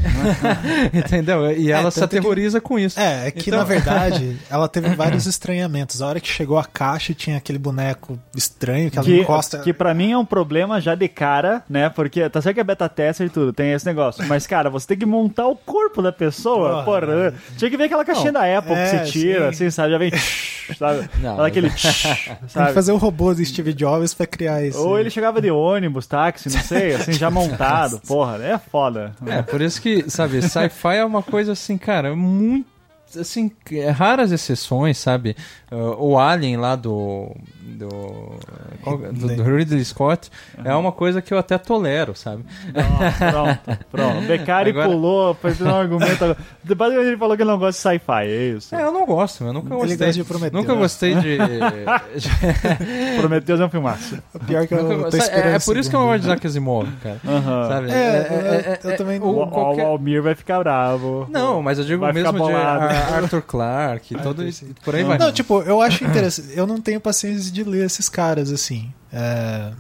entendeu? 0.98 1.50
E 1.52 1.70
ela 1.70 1.90
se 1.90 2.00
tanto 2.00 2.10
que- 2.10 2.18
aterroriza 2.18 2.60
com 2.60 2.78
isso. 2.78 2.98
É, 2.98 3.28
é 3.28 3.30
que 3.30 3.48
Então- 3.50 3.58
na 3.60 3.64
verdade 3.64 4.36
ela 4.50 4.68
teve 4.68 4.88
vários 4.94 5.26
estranhamentos. 5.26 6.02
A 6.02 6.06
hora 6.08 6.20
que 6.20 6.28
chegou 6.28 6.58
a 6.58 6.64
caixa 6.64 7.12
e 7.12 7.14
tinha 7.14 7.36
aquele 7.36 7.58
boneco 7.58 8.18
estranho 8.34 8.90
que 8.90 8.98
ela 8.98 9.04
que, 9.04 9.20
encosta. 9.20 9.58
que 9.60 9.72
pra 9.72 9.94
mim 9.94 10.12
é 10.12 10.18
um 10.18 10.24
problema 10.24 10.80
já 10.80 10.94
de 10.94 11.08
cara, 11.08 11.62
né? 11.68 11.88
Porque 11.88 12.28
tá 12.28 12.40
certo 12.42 12.54
que 12.54 12.60
é 12.60 12.64
beta 12.64 12.88
tester 12.88 13.26
e 13.26 13.30
tudo, 13.30 13.52
tem 13.52 13.72
esse 13.72 13.86
negócio. 13.86 14.24
Mas, 14.26 14.46
cara, 14.46 14.68
você 14.68 14.86
tem 14.88 14.98
que 14.98 15.06
montar 15.06 15.46
o 15.46 15.56
corpo 15.56 16.02
da 16.02 16.12
pessoa. 16.12 16.82
Porra. 16.84 17.00
Porra, 17.00 17.34
tinha 17.56 17.70
que 17.70 17.76
ver 17.76 17.84
aquela 17.84 18.04
caixinha 18.04 18.32
da 18.32 18.58
Apple 18.58 18.72
é, 18.72 18.84
que 18.84 18.90
você 19.06 19.12
tira, 19.12 19.40
sim. 19.52 19.66
assim, 19.66 19.70
sabe? 19.70 19.92
Já 19.92 19.98
vem, 19.98 20.12
sabe? 20.78 21.08
Não, 21.20 21.42
aquele, 21.44 21.70
Tem 21.70 22.66
que 22.66 22.72
fazer 22.72 22.92
o 22.92 22.96
robô 22.96 23.32
do 23.34 23.44
Steve 23.44 23.72
Jobs 23.72 24.12
pra 24.14 24.26
criar 24.26 24.64
isso. 24.64 24.78
Ou 24.78 24.98
ele 24.98 25.10
chegava 25.10 25.40
de 25.40 25.50
ônibus, 25.50 26.06
táxi, 26.06 26.48
não 26.52 26.60
sei, 26.60 26.94
assim, 26.94 27.12
já 27.12 27.30
montado. 27.30 28.00
Porra, 28.06 28.38
é 28.42 28.58
foda. 28.58 29.12
É, 29.26 29.42
por 29.42 29.59
isso 29.64 29.80
que, 29.80 30.10
sabe, 30.10 30.40
sci-fi 30.42 30.96
é 30.96 31.04
uma 31.04 31.22
coisa 31.22 31.52
assim, 31.52 31.76
cara, 31.78 32.14
muito. 32.14 32.66
Assim, 33.18 33.50
é 33.72 33.90
raras 33.90 34.30
exceções, 34.32 34.98
sabe? 34.98 35.36
Uh, 35.70 35.96
o 35.98 36.18
Alien 36.18 36.56
lá 36.56 36.76
do. 36.76 37.34
do 37.60 37.88
qual- 38.82 38.98
do, 38.98 39.36
do 39.36 39.42
Ridley 39.42 39.84
Scott 39.84 40.30
é 40.64 40.74
uma 40.74 40.92
coisa 40.92 41.20
que 41.22 41.32
eu 41.32 41.38
até 41.38 41.56
tolero, 41.58 42.14
sabe? 42.14 42.44
Pronto, 43.18 43.78
pronto. 43.90 44.18
O 44.18 44.26
Beccari 44.26 44.70
Agora- 44.70 44.88
pulou, 44.88 45.34
foi 45.34 45.54
um 45.60 45.74
argumento. 45.74 46.36
Depois 46.64 46.92
ele 46.94 47.16
falou 47.16 47.36
que 47.36 47.42
ele 47.42 47.50
não 47.50 47.58
gosta 47.58 47.90
de 47.90 47.98
sci-fi, 47.98 48.26
é 48.26 48.44
isso. 48.56 48.74
É, 48.74 48.82
eu 48.82 48.92
não 48.92 49.06
gosto, 49.06 49.44
eu 49.44 49.52
nunca 49.52 49.68
Ele 49.68 49.76
gostei. 49.76 49.96
gosta 49.96 50.12
de 50.12 50.24
Prometeu. 50.24 50.60
Nunca 50.60 50.74
gostei 50.74 51.14
de. 51.14 51.38
Prometeus 53.18 53.60
é 53.60 53.64
um 53.64 53.70
filmaço. 53.70 54.18
Pior 54.46 54.66
que 54.66 54.74
eu 54.74 54.82
nunca- 54.82 55.10
tô 55.10 55.16
é, 55.16 55.20
esperando. 55.20 55.54
é 55.54 55.58
por 55.58 55.76
isso 55.76 55.90
que 55.90 55.96
eu 55.96 56.00
não 56.00 56.06
gosto 56.08 56.20
de. 56.20 56.26
Isaac 56.26 56.46
Asimov, 56.46 56.88
cara. 57.02 57.20
Aham. 57.26 57.68
Sabe? 57.68 57.90
É, 57.90 58.76
eu- 58.84 58.90
eu 58.90 58.96
também 58.96 59.20
O, 59.20 59.42
o- 59.42 59.46
qualquer- 59.48 59.84
o 59.84 59.88
Almir 59.88 60.22
vai 60.22 60.34
ficar 60.34 60.58
bravo. 60.60 61.26
Não, 61.30 61.62
mas 61.62 61.78
eu 61.78 61.84
digo 61.84 62.00
Vai 62.00 62.12
ficar 62.12 62.32
mesmo 62.32 62.46
de 62.46 62.52
Arthur 63.14 63.42
Clarke, 63.42 64.14
todo 64.22 64.46
isso, 64.46 64.66
por 64.84 64.94
aí 64.94 65.04
vai. 65.04 65.18
Não, 65.18 65.32
tipo, 65.32 65.62
eu 65.62 65.80
acho 65.80 66.04
interessante. 66.04 66.48
Eu 66.54 66.66
não 66.66 66.80
tenho 66.80 67.00
paciência 67.00 67.50
de 67.52 67.64
ler 67.64 67.86
esses 67.86 68.08
caras, 68.08 68.50
assim. 68.50 68.92
É, 69.12 69.72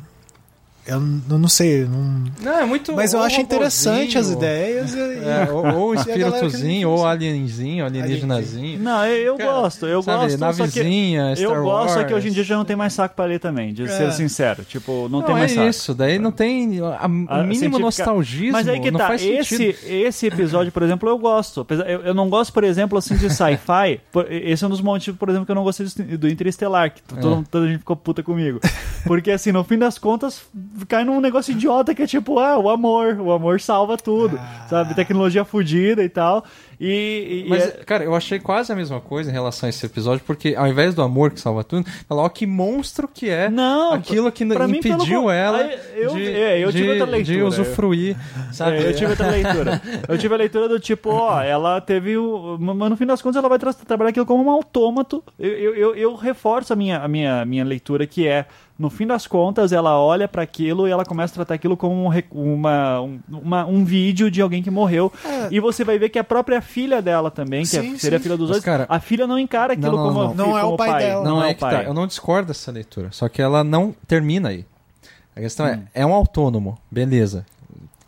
Eu 0.90 1.38
não 1.38 1.48
sei. 1.48 1.84
Não... 1.84 2.24
Não, 2.42 2.58
é 2.60 2.64
muito. 2.64 2.92
Mas 2.94 3.12
eu 3.12 3.20
acho 3.22 3.40
interessante 3.40 4.18
as 4.18 4.30
ideias. 4.30 4.94
E, 4.94 4.98
É, 4.98 5.50
ou, 5.50 5.66
ou 5.66 5.92
que 5.92 5.98
espíritozinho, 6.00 6.88
ou 6.90 7.06
alienzinho, 7.06 7.84
alienígenazinho. 7.84 8.78
Não, 8.80 9.04
eu, 9.06 9.16
eu 9.26 9.36
Cara, 9.36 9.52
gosto, 9.52 9.86
eu 9.86 10.02
sabe, 10.02 10.18
gosto. 10.22 10.30
só 10.38 10.52
que 10.52 10.58
navezinha, 10.80 11.36
Star 11.36 11.44
eu 11.56 11.62
gosto, 11.62 11.94
só 11.94 12.04
que 12.04 12.12
Wars. 12.12 12.16
hoje 12.24 12.28
em 12.28 12.32
dia 12.32 12.44
já 12.44 12.56
não 12.56 12.64
tem 12.64 12.76
mais 12.76 12.92
saco 12.92 13.14
pra 13.14 13.24
ler 13.24 13.38
também, 13.38 13.72
de 13.72 13.84
É. 13.84 13.88
ser 13.88 14.12
sincero. 14.12 14.64
Tipo, 14.64 15.08
não, 15.08 15.20
Não, 15.20 15.22
tem 15.22 15.34
mais 15.34 15.52
é 15.52 15.54
saco. 15.54 15.68
isso, 15.68 15.94
daí 15.94 16.18
não 16.18 16.32
tem 16.32 16.80
a, 16.80 17.04
a- 17.04 17.40
o 17.42 17.46
mínimo 17.46 17.78
nostalgismo, 17.78 18.52
Mas 18.52 18.66
aí 18.68 18.80
que 18.80 18.90
tá, 18.92 19.14
esse, 19.14 19.76
esse 19.86 20.26
episódio, 20.26 20.72
por 20.72 20.82
exemplo, 20.82 21.08
eu 21.08 21.18
gosto. 21.18 21.60
Apesar- 21.60 21.88
Eu, 21.88 22.00
eu 22.00 22.14
não 22.14 22.28
gosto, 22.28 22.52
por 22.52 22.64
exemplo, 22.64 22.98
assim, 22.98 23.16
de 23.16 23.28
sci-fi. 23.30 24.00
Esse 24.28 24.64
é 24.64 24.66
um 24.66 24.70
dos 24.70 24.80
motivos, 24.80 25.18
por 25.18 25.28
exemplo, 25.28 25.46
que 25.46 25.52
eu 25.52 25.56
não 25.56 25.62
gostei 25.64 25.86
do- 25.86 26.18
do 26.18 26.28
Interestelar, 26.28 26.90
que 26.92 27.00
É. 27.16 27.20
todo, 27.20 27.44
toda 27.50 27.66
a 27.66 27.68
gente 27.68 27.78
ficou 27.78 27.96
puta 27.96 28.22
comigo. 28.22 28.60
Porque, 29.04 29.30
assim, 29.30 29.52
no 29.52 29.62
fim 29.64 29.78
das 29.78 29.98
contas, 29.98 30.42
cai 30.86 31.04
num 31.04 31.20
negócio 31.20 31.52
idiota 31.52 31.94
que 31.94 32.02
é 32.02 32.06
tipo, 32.06 32.38
ah, 32.38 32.58
o 32.58 32.68
amor. 32.68 33.18
O 33.20 33.32
amor 33.32 33.60
salva 33.60 33.96
tudo. 33.96 34.38
Sabe? 34.68 34.94
Tecnologia 34.94 35.44
fudida 35.44 36.02
e 36.02 36.08
tal. 36.08 36.44
E. 36.82 37.44
e- 37.46 37.48
Mas, 37.50 37.64
é- 37.66 37.70
cara, 37.84 38.04
eu 38.04 38.14
achei 38.14 38.38
quase 38.38 38.72
a 38.72 38.76
mesma 38.76 39.00
coisa 39.00 39.28
em 39.30 39.32
relação 39.32 39.66
a 39.66 39.70
esse 39.70 39.84
episódio, 39.84 40.24
porque 40.26 40.54
ao 40.56 40.66
invés 40.66 40.94
do 40.94 41.02
amor 41.02 41.30
que 41.30 41.38
salva 41.40 41.62
tudo, 41.62 41.84
fala, 42.08 42.22
ó, 42.22 42.28
que 42.30 42.46
monstro 42.46 43.06
que 43.06 43.28
é 43.28 43.50
Não, 43.50 43.92
aquilo 43.92 44.32
que 44.32 44.46
pra 44.46 44.66
mim, 44.66 44.80
pelo 44.80 44.94
impediu 44.94 45.22
con- 45.24 45.30
ela 45.30 45.62
eu- 45.94 46.14
de, 46.14 46.26
é, 46.32 46.58
eu 46.64 46.72
tive 46.72 46.84
de- 46.84 46.90
outra 46.90 47.06
leitura, 47.06 47.36
de 47.36 47.42
usufruir, 47.42 48.16
sabe? 48.52 48.76
É, 48.78 48.88
eu 48.88 48.94
tive 48.94 49.10
outra 49.10 49.28
leitura. 49.30 49.82
Eu 50.08 50.16
tive 50.16 50.34
a 50.34 50.38
leitura 50.38 50.68
do 50.68 50.80
tipo, 50.80 51.10
ó, 51.10 51.42
ela 51.42 51.80
teve 51.82 52.16
o. 52.16 52.56
Mas 52.58 52.88
no 52.90 52.96
fim 52.96 53.04
das 53.04 53.20
contas 53.20 53.36
ela 53.36 53.48
vai 53.48 53.58
tra- 53.58 53.74
trabalhar 53.74 54.10
aquilo 54.10 54.24
como 54.24 54.42
um 54.44 54.50
autômato. 54.50 55.22
Eu, 55.38 55.50
eu, 55.50 55.74
eu, 55.74 55.94
eu 55.96 56.14
reforço 56.14 56.72
a 56.72 56.76
minha, 56.76 56.98
a 57.00 57.08
minha, 57.08 57.44
minha 57.44 57.64
leitura, 57.64 58.06
que 58.06 58.26
é. 58.26 58.46
No 58.80 58.88
fim 58.88 59.06
das 59.06 59.26
contas, 59.26 59.72
ela 59.72 59.98
olha 60.00 60.26
pra 60.26 60.42
aquilo 60.42 60.88
e 60.88 60.90
ela 60.90 61.04
começa 61.04 61.34
a 61.34 61.36
tratar 61.36 61.54
aquilo 61.54 61.76
como 61.76 61.94
um, 62.08 62.10
uma, 62.32 63.00
um, 63.02 63.20
uma- 63.28 63.66
um 63.66 63.84
vídeo 63.84 64.30
de 64.30 64.40
alguém 64.40 64.62
que 64.62 64.70
morreu. 64.70 65.12
E 65.50 65.60
você 65.60 65.84
vai 65.84 65.98
ver 65.98 66.08
que 66.08 66.18
a 66.18 66.24
própria 66.24 66.62
filha 66.62 67.02
dela 67.02 67.30
também, 67.30 67.62
que 67.66 67.76
é- 67.76 67.80
É. 67.80 67.82
Sim, 67.82 67.98
seria 67.98 68.16
a 68.16 68.18
sim. 68.18 68.22
filha 68.22 68.36
dos 68.38 68.48
dois, 68.48 68.64
cara- 68.64 68.86
a 68.88 68.98
filha 68.98 69.26
não 69.26 69.38
encara 69.38 69.74
aquilo 69.74 69.96
Não, 69.98 70.06
não, 70.06 70.12
como, 70.14 70.34
não. 70.34 70.46
Não 70.46 70.58
é 70.58 70.62
como 70.62 70.74
o 70.74 70.76
pai 70.78 70.98
dela. 70.98 71.24
Não, 71.24 71.42
é 71.44 71.48
é 71.48 71.50
o 71.50 71.54
que 71.54 71.60
pai. 71.60 71.76
tá. 71.76 71.82
Eu 71.82 71.92
não 71.92 72.06
discordo 72.06 72.48
dessa 72.48 72.72
leitura. 72.72 73.08
Só 73.12 73.28
que 73.28 73.42
ela 73.42 73.62
não 73.62 73.94
termina 74.08 74.48
aí. 74.48 74.64
A 75.36 75.40
questão 75.40 75.66
Hum. 75.66 75.84
é, 75.94 76.00
é 76.00 76.06
um 76.06 76.14
autônomo, 76.14 76.78
beleza. 76.90 77.44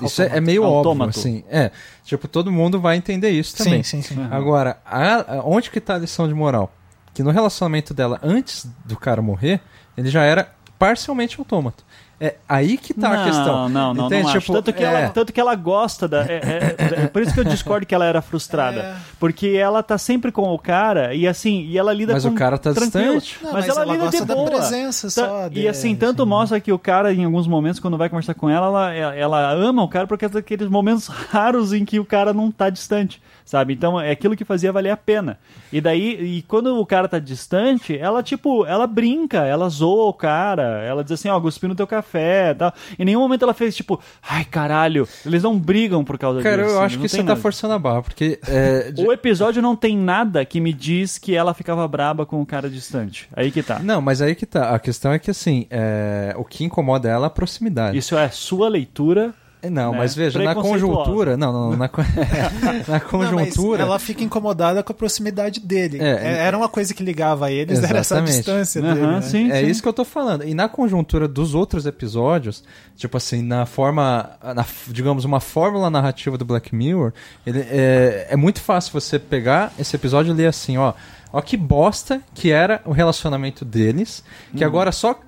Isso 0.02 0.22
é, 0.22 0.38
é 0.38 0.40
meio 0.40 0.64
Autômato. 0.64 1.10
óbvio, 1.10 1.20
assim. 1.20 1.44
É, 1.50 1.70
tipo, 2.02 2.26
todo 2.26 2.50
mundo 2.50 2.80
vai 2.80 2.96
entender 2.96 3.28
isso 3.30 3.56
também. 3.58 3.82
Sim, 3.82 4.00
sim, 4.00 4.14
sim. 4.14 4.26
Agora, 4.30 4.78
a- 4.86 5.36
a- 5.36 5.42
onde 5.44 5.70
que 5.70 5.80
tá 5.82 5.94
a 5.96 5.98
lição 5.98 6.26
de 6.26 6.32
moral? 6.34 6.72
Que 7.12 7.22
no 7.22 7.30
relacionamento 7.30 7.92
dela, 7.92 8.18
antes 8.22 8.66
do 8.86 8.96
cara 8.96 9.20
morrer, 9.20 9.60
ele 9.96 10.08
já 10.08 10.22
era 10.24 10.50
parcialmente 10.86 11.38
autômato. 11.38 11.84
É 12.20 12.36
aí 12.48 12.76
que 12.76 12.94
tá 12.94 13.20
a 13.22 13.24
questão. 13.24 13.68
Não, 13.68 13.92
não, 13.92 14.06
Entende? 14.06 14.22
não 14.22 14.30
acho. 14.30 14.40
Tipo, 14.40 14.52
tanto, 14.52 14.72
que 14.72 14.84
é. 14.84 14.86
ela, 14.86 15.08
tanto 15.10 15.32
que 15.32 15.40
ela 15.40 15.56
gosta 15.56 16.06
da. 16.06 16.20
É, 16.22 16.76
é- 16.78 17.02
é 17.02 17.06
por 17.08 17.20
isso 17.20 17.34
que 17.34 17.40
eu 17.40 17.44
discordo 17.44 17.84
que 17.84 17.92
ela 17.92 18.04
era 18.04 18.22
frustrada. 18.22 18.78
É. 18.80 18.94
Porque 19.18 19.48
ela 19.48 19.82
tá 19.82 19.98
sempre 19.98 20.30
com 20.30 20.42
o 20.54 20.56
cara 20.58 21.14
e 21.16 21.26
assim, 21.26 21.62
e 21.66 21.76
ela 21.76 21.92
lida 21.92 22.12
Mas 22.12 22.22
com. 22.24 22.30
o 22.30 22.34
cara 22.36 22.56
tá 22.58 22.72
tranquilo. 22.72 23.18
distante. 23.18 23.42
Não, 23.42 23.52
mas, 23.52 23.66
mas 23.66 23.76
ela, 23.76 23.82
ela 23.82 23.92
lida 23.94 24.04
gosta 24.04 24.20
de 24.20 24.24
da 24.26 24.34
boa. 24.36 24.46
presença 24.50 25.10
só 25.10 25.26
Tá- 25.26 25.50
E 25.52 25.66
assim, 25.66 25.96
tanto 25.96 26.24
mostra 26.24 26.60
que 26.60 26.70
o 26.72 26.78
cara, 26.78 27.12
em 27.12 27.24
alguns 27.24 27.48
momentos, 27.48 27.80
quando 27.80 27.98
vai 27.98 28.08
conversar 28.08 28.34
com 28.34 28.48
ela, 28.48 28.94
ela, 28.94 29.16
ela 29.16 29.50
ama 29.52 29.82
o 29.82 29.88
cara 29.88 30.06
porque 30.06 30.24
é 30.26 30.28
daqueles 30.28 30.68
momentos 30.68 31.08
raros 31.08 31.72
em 31.72 31.84
que 31.84 31.98
o 31.98 32.04
cara 32.04 32.32
não 32.32 32.52
tá 32.52 32.70
distante. 32.70 33.20
Sabe? 33.52 33.74
Então 33.74 34.00
é 34.00 34.10
aquilo 34.10 34.34
que 34.34 34.46
fazia 34.46 34.72
valer 34.72 34.88
a 34.88 34.96
pena. 34.96 35.38
E 35.70 35.78
daí, 35.78 36.38
e 36.38 36.40
quando 36.48 36.74
o 36.80 36.86
cara 36.86 37.06
tá 37.06 37.18
distante, 37.18 37.94
ela, 37.94 38.22
tipo, 38.22 38.64
ela 38.64 38.86
brinca, 38.86 39.44
ela 39.44 39.68
zoa 39.68 40.06
o 40.06 40.14
cara, 40.14 40.82
ela 40.82 41.04
diz 41.04 41.12
assim, 41.12 41.28
ó, 41.28 41.38
cuspi 41.38 41.68
no 41.68 41.74
teu 41.74 41.86
café 41.86 42.54
tal. 42.54 42.72
Em 42.98 43.04
nenhum 43.04 43.20
momento 43.20 43.42
ela 43.42 43.52
fez, 43.52 43.76
tipo, 43.76 44.00
ai 44.26 44.42
caralho, 44.46 45.06
eles 45.26 45.42
não 45.42 45.58
brigam 45.58 46.02
por 46.02 46.16
causa 46.16 46.40
Cara, 46.40 46.62
disso. 46.62 46.74
eu 46.76 46.80
acho 46.80 46.96
não 46.96 47.02
que 47.02 47.08
você 47.10 47.18
tá 47.18 47.22
nada. 47.24 47.40
forçando 47.42 47.74
a 47.74 47.78
barra, 47.78 48.00
porque. 48.00 48.40
é, 48.48 48.90
O 48.96 49.12
episódio 49.12 49.60
não 49.60 49.76
tem 49.76 49.98
nada 49.98 50.46
que 50.46 50.58
me 50.58 50.72
diz 50.72 51.18
que 51.18 51.34
ela 51.36 51.52
ficava 51.52 51.86
braba 51.86 52.24
com 52.24 52.40
o 52.40 52.46
cara 52.46 52.70
distante. 52.70 53.28
Aí 53.36 53.50
que 53.50 53.62
tá. 53.62 53.80
Não, 53.80 54.00
mas 54.00 54.22
aí 54.22 54.34
que 54.34 54.46
tá. 54.46 54.70
A 54.74 54.78
questão 54.78 55.12
é 55.12 55.18
que, 55.18 55.30
assim, 55.30 55.66
é, 55.68 56.32
o 56.38 56.44
que 56.46 56.64
incomoda 56.64 57.06
ela 57.06 57.26
é 57.26 57.28
a 57.28 57.30
proximidade. 57.30 57.98
Isso 57.98 58.16
é 58.16 58.30
sua 58.30 58.70
leitura. 58.70 59.34
Não, 59.70 59.92
né? 59.92 59.98
mas 59.98 60.14
veja, 60.14 60.42
na 60.42 60.54
conjuntura. 60.54 61.36
Não, 61.36 61.52
não, 61.52 61.70
na, 61.76 61.88
na 62.88 62.98
Não, 62.98 63.00
conjuntura. 63.00 63.82
ela 63.82 63.98
fica 63.98 64.24
incomodada 64.24 64.82
com 64.82 64.92
a 64.92 64.94
proximidade 64.94 65.60
dele. 65.60 65.98
É, 66.00 66.10
É, 66.10 66.38
era 66.46 66.56
uma 66.56 66.68
coisa 66.68 66.92
que 66.92 67.02
ligava 67.02 67.50
eles, 67.50 67.78
era 67.78 67.98
essa 67.98 68.14
Exatamente. 68.16 68.36
distância 68.36 68.82
dele. 68.82 69.00
né? 69.00 69.20
sim, 69.22 69.50
é 69.50 69.60
sim. 69.60 69.66
isso 69.68 69.80
que 69.82 69.88
eu 69.88 69.92
tô 69.92 70.04
falando. 70.04 70.44
E 70.44 70.52
na 70.54 70.68
conjuntura 70.68 71.28
dos 71.28 71.54
outros 71.54 71.86
episódios, 71.86 72.64
tipo 72.96 73.16
assim, 73.16 73.40
na 73.42 73.64
forma, 73.64 74.30
na, 74.42 74.64
digamos, 74.88 75.24
uma 75.24 75.38
fórmula 75.40 75.88
narrativa 75.90 76.36
do 76.36 76.44
Black 76.44 76.74
Mirror, 76.74 77.12
ele, 77.46 77.60
é, 77.60 78.26
é 78.30 78.36
muito 78.36 78.60
fácil 78.60 78.92
você 78.92 79.18
pegar 79.18 79.72
esse 79.78 79.94
episódio 79.94 80.32
e 80.32 80.36
ler 80.36 80.46
assim, 80.46 80.76
ó, 80.76 80.92
ó 81.32 81.40
que 81.40 81.56
bosta 81.56 82.20
que 82.34 82.50
era 82.50 82.80
o 82.84 82.90
relacionamento 82.92 83.64
deles, 83.64 84.24
Uhum. 84.52 84.58
que 84.58 84.64
agora 84.64 84.90
só, 84.92 85.18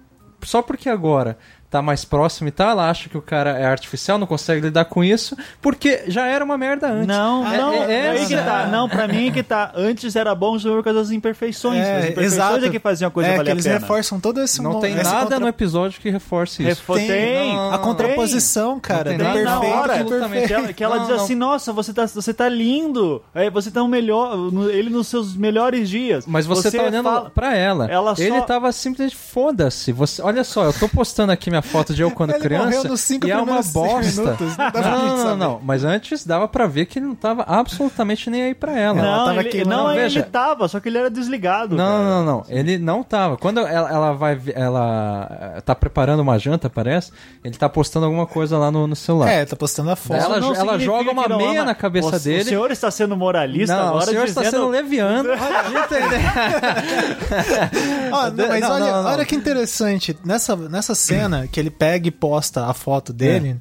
só 0.42 0.60
porque 0.60 0.88
agora 0.88 1.38
tá 1.74 1.82
mais 1.82 2.04
próximo 2.04 2.46
e 2.48 2.52
tal, 2.52 2.70
ela 2.70 2.88
acha 2.88 3.08
que 3.08 3.18
o 3.18 3.22
cara 3.22 3.58
é 3.58 3.64
artificial, 3.66 4.16
não 4.16 4.28
consegue 4.28 4.60
lidar 4.60 4.84
com 4.84 5.02
isso, 5.02 5.36
porque 5.60 6.04
já 6.06 6.24
era 6.26 6.44
uma 6.44 6.56
merda 6.56 6.88
antes. 6.88 7.08
Não, 7.08 7.52
É- 7.52 7.56
não, 7.58 7.74
é- 7.74 7.92
é 7.92 8.10
aí 8.10 8.26
que 8.26 8.36
tá. 8.36 8.66
Não, 8.68 8.88
pra 8.88 9.08
mim 9.08 9.28
é 9.28 9.30
que 9.32 9.42
tá. 9.42 9.72
Antes 9.74 10.14
era 10.14 10.32
bom 10.36 10.56
por 10.58 10.84
causa 10.84 11.00
das 11.00 11.10
imperfeições. 11.10 11.80
As 11.80 11.86
É, 11.88 11.98
imperfeições 11.98 12.32
exato. 12.32 12.64
é 12.66 12.70
que 12.70 12.78
faziam 12.78 13.08
a 13.08 13.10
coisa 13.10 13.30
é, 13.30 13.32
valer 13.32 13.44
que 13.46 13.50
a 13.50 13.54
eles 13.54 13.64
pena. 13.64 13.78
reforçam 13.80 14.20
todo 14.20 14.40
esse 14.40 14.62
Não 14.62 14.78
tem 14.78 14.94
esse 14.94 15.02
nada 15.02 15.20
contra- 15.22 15.40
no 15.40 15.48
episódio 15.48 16.00
que 16.00 16.10
reforce 16.10 16.62
isso. 16.62 16.80
Refo- 16.80 16.94
Tem, 16.94 17.08
Tem, 17.08 17.50
a 17.58 17.70
não, 17.72 17.78
contraposição, 17.78 18.78
cara, 18.78 19.10
tem 19.10 19.18
nada. 19.18 19.32
perfeito 19.32 19.50
na 19.50 19.80
hora 19.80 19.94
perfeito. 20.04 20.46
que 20.46 20.52
ela, 20.54 20.72
que 20.74 20.84
ela 20.84 20.96
Não, 20.98 21.06
diz 21.06 21.16
não. 21.16 21.24
assim, 21.24 21.34
nossa, 21.34 21.72
você 21.72 21.92
tá, 21.92 22.06
você 22.06 22.32
tá 22.32 22.48
lindo, 22.48 23.20
é, 23.34 23.50
você 23.50 23.70
tá 23.70 23.82
um 23.82 23.88
melhor, 23.88 24.36
ele 24.70 24.90
nos 24.90 25.08
seus 25.08 25.36
melhores 25.36 25.88
dias. 25.88 26.24
Mas 26.26 26.46
você, 26.46 26.70
tá 26.70 26.84
olhando 26.84 27.04
fala- 27.04 27.30
pra 27.30 27.56
ela. 27.56 27.86
Ela 27.90 28.14
Ele 28.16 28.38
só- 28.38 28.44
tava 28.44 28.70
simplesmente 28.70 29.16
foda-se. 29.16 29.90
Você, 29.92 30.22
olha 30.22 30.44
só, 30.44 30.64
eu 30.64 30.72
tô 30.72 30.88
postando 30.88 31.32
aqui 31.32 31.50
minha 31.50 31.62
foto 31.64 31.94
de 31.94 32.02
eu 32.02 32.10
quando 32.10 32.30
Ele 32.30 32.40
criança 32.40 32.86
nos 32.88 33.00
cinco 33.00 33.26
e 33.26 33.30
é 33.30 33.36
uma 33.36 33.60
bosta. 33.62 34.22
minutos, 34.22 34.56
não 34.56 34.82
não, 34.82 35.16
não, 35.16 35.36
não. 35.36 35.60
Mas 35.62 35.84
antes 35.84 36.24
dava 36.24 36.46
pra 36.46 36.66
ver 36.66 36.86
que 36.86 36.98
ele 36.98 37.06
não 37.06 37.14
tava 37.14 37.42
absolutamente 37.46 38.28
nem 38.30 38.42
aí 38.42 38.54
pra 38.54 38.78
ela. 38.78 38.98
Ela 38.98 39.16
Não, 39.18 39.24
tava 39.26 39.40
ele, 39.40 39.48
queimando. 39.50 39.76
não, 39.76 39.90
ele 39.90 40.00
Veja. 40.02 40.22
tava, 40.22 40.68
só 40.68 40.78
que 40.80 40.88
ele 40.88 40.98
era 40.98 41.10
desligado. 41.10 41.76
Não, 41.76 41.84
cara. 41.84 42.04
não, 42.04 42.24
não. 42.24 42.44
Ele 42.48 42.78
não 42.78 43.02
tava. 43.02 43.36
Quando 43.36 43.60
ela, 43.60 43.90
ela 43.90 44.12
vai. 44.12 44.38
Ela 44.54 45.28
eh, 45.56 45.60
tá 45.60 45.74
preparando 45.74 46.20
uma 46.20 46.38
janta, 46.38 46.68
parece. 46.70 47.12
Ele 47.42 47.56
tá 47.56 47.68
postando 47.68 48.06
alguma 48.06 48.26
coisa 48.26 48.58
lá 48.58 48.70
no, 48.70 48.86
no 48.86 48.96
celular. 48.96 49.28
É, 49.30 49.44
tá 49.44 49.56
postando 49.56 49.90
a 49.90 49.96
foto. 49.96 50.20
Ela- 50.20 50.40
não 50.40 50.54
ela 50.54 50.78
joga 50.78 51.10
uma 51.10 51.28
meia 51.28 51.60
ama- 51.60 51.64
na 51.66 51.74
cabeça 51.74 52.16
o, 52.16 52.20
dele. 52.20 52.42
O 52.42 52.44
senhor 52.46 52.70
está 52.70 52.90
sendo 52.90 53.16
moralista 53.16 53.74
não, 53.76 53.88
agora 53.88 54.04
o 54.04 54.06
senhor 54.08 54.24
dizendo... 54.26 54.44
está 54.44 54.56
sendo 54.58 54.68
leviano. 54.68 55.28
Entendeu? 55.84 56.20
Ó, 58.12 58.30
não, 58.30 58.48
mas 58.48 58.60
Não, 58.60 58.70
olha, 58.70 58.84
não, 58.84 59.02
não. 59.02 59.10
olha 59.10 59.24
que 59.24 59.34
interessante. 59.34 60.16
Nessa, 60.24 60.56
nessa 60.56 60.94
cena 60.94 61.43
que 61.50 61.58
ele 61.60 61.70
pega 61.70 62.08
e 62.08 62.10
posta 62.10 62.66
a 62.66 62.74
foto 62.74 63.12
dele, 63.12 63.56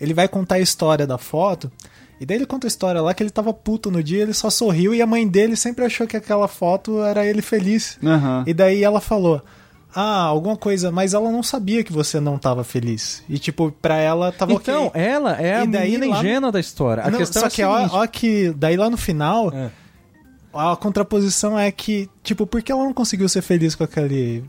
ele 0.00 0.14
vai 0.14 0.28
contar 0.28 0.56
a 0.56 0.60
história 0.60 1.06
da 1.06 1.18
foto. 1.18 1.70
E 2.20 2.26
daí 2.26 2.36
ele 2.36 2.44
conta 2.46 2.66
a 2.66 2.68
história 2.68 3.00
lá 3.00 3.14
que 3.14 3.22
ele 3.22 3.30
tava 3.30 3.52
puto 3.54 3.90
no 3.90 4.02
dia, 4.02 4.22
ele 4.22 4.34
só 4.34 4.50
sorriu 4.50 4.94
e 4.94 5.00
a 5.00 5.06
mãe 5.06 5.26
dele 5.26 5.56
sempre 5.56 5.84
achou 5.84 6.06
que 6.06 6.16
aquela 6.16 6.46
foto 6.46 7.02
era 7.02 7.24
ele 7.24 7.40
feliz. 7.40 7.96
Aham. 8.04 8.44
E 8.46 8.52
daí 8.52 8.84
ela 8.84 9.00
falou: 9.00 9.42
Ah, 9.94 10.20
alguma 10.24 10.54
coisa, 10.56 10.90
mas 10.92 11.14
ela 11.14 11.32
não 11.32 11.42
sabia 11.42 11.82
que 11.82 11.92
você 11.92 12.20
não 12.20 12.36
tava 12.36 12.62
feliz. 12.62 13.22
E 13.26 13.38
tipo, 13.38 13.72
pra 13.80 13.96
ela 13.96 14.30
tava 14.32 14.52
Então, 14.52 14.88
ok. 14.88 15.00
ela 15.02 15.32
é 15.40 15.56
a 15.60 15.64
E 15.64 15.66
daí 15.68 15.92
menina 15.92 16.14
lá- 16.14 16.18
ingênua 16.20 16.52
da 16.52 16.60
história. 16.60 17.04
A 17.04 17.10
Não, 17.10 17.18
questão 17.18 17.40
só 17.40 17.46
é 17.46 17.50
que 17.50 17.62
ó, 17.64 17.88
ó 17.90 18.06
que 18.06 18.52
daí 18.54 18.76
lá 18.76 18.90
no 18.90 18.98
final 18.98 19.50
É. 19.54 19.70
a 20.52 20.76
contraposição 20.76 21.58
é 21.58 21.70
que 21.70 22.08
tipo 22.22 22.46
por 22.46 22.62
que 22.62 22.72
ela 22.72 22.82
não 22.84 22.92
conseguiu 22.92 23.28
ser 23.28 23.42
feliz 23.42 23.74
com 23.74 23.84
aquele 23.84 24.44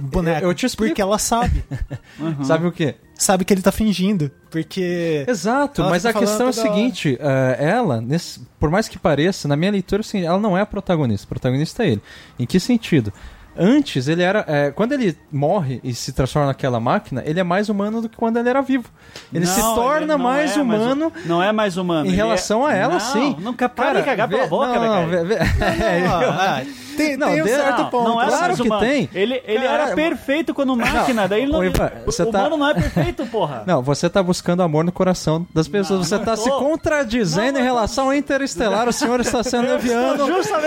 boneco? 0.00 0.44
Eu 0.46 0.54
te 0.54 0.66
explico. 0.66 0.90
Porque 0.90 1.02
ela 1.02 1.18
sabe, 1.18 1.64
Sabe 2.44 2.66
o 2.66 2.72
quê? 2.72 2.94
sabe 3.14 3.44
que 3.44 3.52
ele 3.52 3.60
tá 3.60 3.70
fingindo, 3.72 4.30
porque 4.50 5.24
Exato, 5.28 5.82
mas 5.84 6.06
a 6.06 6.08
fica 6.08 6.20
questão 6.20 6.48
é 6.48 6.52
toda 6.52 6.68
seguinte: 6.68 7.18
eh, 7.20 7.56
ela, 7.60 8.00
nesse- 8.00 8.40
por 8.58 8.70
mais 8.70 8.88
que 8.88 8.98
pareça, 8.98 9.46
na 9.46 9.56
minha 9.56 9.70
leitura, 9.70 10.00
assim, 10.00 10.22
ela 10.24 10.38
não 10.38 10.56
é 10.56 10.62
a 10.62 10.66
protagonista. 10.66 11.26
O 11.26 11.28
protagonista 11.28 11.84
é 11.84 11.88
ele. 11.90 12.02
Em 12.38 12.46
que 12.46 12.58
sentido? 12.58 13.12
Antes, 13.56 14.08
ele 14.08 14.22
era. 14.22 14.44
é, 14.46 14.70
quando 14.70 14.92
ele 14.92 15.16
morre 15.30 15.80
e 15.82 15.92
se 15.92 16.12
transforma 16.12 16.48
naquela 16.48 16.78
máquina, 16.80 17.22
ele 17.26 17.40
é 17.40 17.42
mais 17.42 17.68
humano 17.68 18.00
do 18.00 18.08
que 18.08 18.16
quando 18.16 18.36
ele 18.38 18.48
era 18.48 18.62
vivo. 18.62 18.88
Ele 19.32 19.44
se 19.46 19.60
Não, 19.60 19.74
torna 19.74 20.14
ele 20.14 20.22
mais 20.22 20.56
é 20.56 20.60
humano. 20.60 21.12
não 21.26 21.42
é 21.42 21.52
mais 21.52 21.76
humano. 21.76 22.06
em 22.06 22.08
ele 22.10 22.16
relação 22.16 22.66
é- 22.68 22.72
a 22.72 22.76
ela, 22.76 22.92
não, 22.94 23.00
sim. 23.00 23.36
Nunca 23.40 23.68
para 23.68 24.00
de 24.00 24.06
cagar 24.06 24.28
vê- 24.28 24.36
pela 24.36 24.48
boca, 24.48 24.74
não, 24.78 25.02
não, 25.02 25.06
velho. 25.08 25.26
vê- 25.26 25.36
vê- 25.36 25.64
É, 25.64 26.06
Ah, 26.06 26.62
tem, 27.08 27.16
Não, 27.16 27.28
tem 27.28 27.42
um 27.42 27.46
certo 27.46 27.78
Não, 27.82 27.90
ponto. 27.90 28.08
não 28.08 28.22
é 28.22 28.26
claro 28.26 28.46
mais 28.46 28.60
que 28.60 28.66
humano. 28.66 28.80
tem. 28.82 29.08
Ele, 29.14 29.42
ele 29.44 29.66
Cara, 29.66 29.82
era 29.84 29.94
perfeito 29.94 30.54
quando 30.54 30.76
máquina, 30.76 31.26
daí 31.28 31.42
ele 31.42 31.52
não. 31.52 31.64
Ivan, 31.64 31.90
você 32.06 32.22
o 32.22 32.26
tá- 32.26 32.38
humano 32.40 32.56
não 32.56 32.68
é 32.68 32.74
perfeito, 32.80 33.26
porra. 33.26 33.62
Não, 33.66 33.82
você 33.82 34.08
tá 34.08 34.22
buscando 34.22 34.62
amor 34.62 34.84
no 34.84 34.92
coração 34.92 35.46
das 35.54 35.66
pessoas. 35.68 36.00
Não, 36.00 36.04
você 36.04 36.16
não 36.16 36.24
tá 36.24 36.36
tô. 36.36 36.42
se 36.42 36.50
contradizendo 36.50 37.52
Não, 37.54 37.60
em 37.60 37.62
relação 37.64 38.06
ao 38.06 38.14
interestelar. 38.14 38.88
O 38.88 38.92
senhor 38.92 39.20
está 39.20 39.42
sendo 39.42 39.68
leviano 39.68 40.24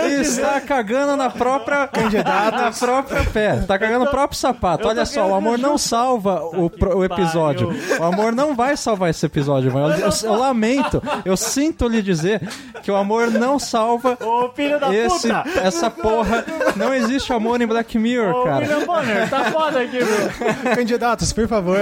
e 0.08 0.20
está 0.20 0.60
cagando 0.60 1.16
na 1.16 1.30
própria 1.30 1.86
candidato, 1.86 2.56
na 2.56 2.70
própria 2.72 3.24
pé. 3.24 3.56
Tá 3.66 3.78
cagando 3.78 4.04
no 4.06 4.10
próprio 4.10 4.38
sapato. 4.38 4.88
Olha 4.88 5.04
só, 5.04 5.26
o 5.28 5.34
amor 5.34 5.58
não 5.58 5.76
salva 5.78 6.42
o, 6.44 6.68
que 6.70 6.78
pro- 6.78 6.98
o 6.98 7.04
episódio. 7.04 7.70
O 7.98 8.02
amor 8.04 8.32
não 8.32 8.54
vai 8.54 8.76
salvar 8.76 9.10
esse 9.10 9.24
episódio, 9.26 9.68
Ivan. 9.70 9.94
Eu, 9.96 10.06
eu- 10.06 10.10
eu 10.24 10.34
lamento. 10.34 11.02
Eu 11.24 11.36
sinto 11.36 11.86
lhe 11.88 12.02
dizer 12.02 12.40
que 12.82 12.90
o 12.90 12.96
amor 12.96 13.30
não 13.30 13.58
salva 13.58 14.16
Ô, 14.20 14.50
filho 14.54 14.78
da 14.78 14.94
esse, 14.94 15.28
essa 15.62 15.90
porra. 15.90 16.23
Não 16.76 16.92
existe 16.94 17.32
amor 17.32 17.60
em 17.60 17.66
Black 17.66 17.98
Mirror, 17.98 18.34
Ô, 18.34 18.44
cara. 18.44 18.58
William 18.64 18.84
Bonner, 18.86 19.28
tá 19.30 19.44
foda 19.50 19.80
aqui, 19.80 19.98
meu. 19.98 20.74
Candidatos, 20.74 21.32
por 21.32 21.46
favor, 21.48 21.78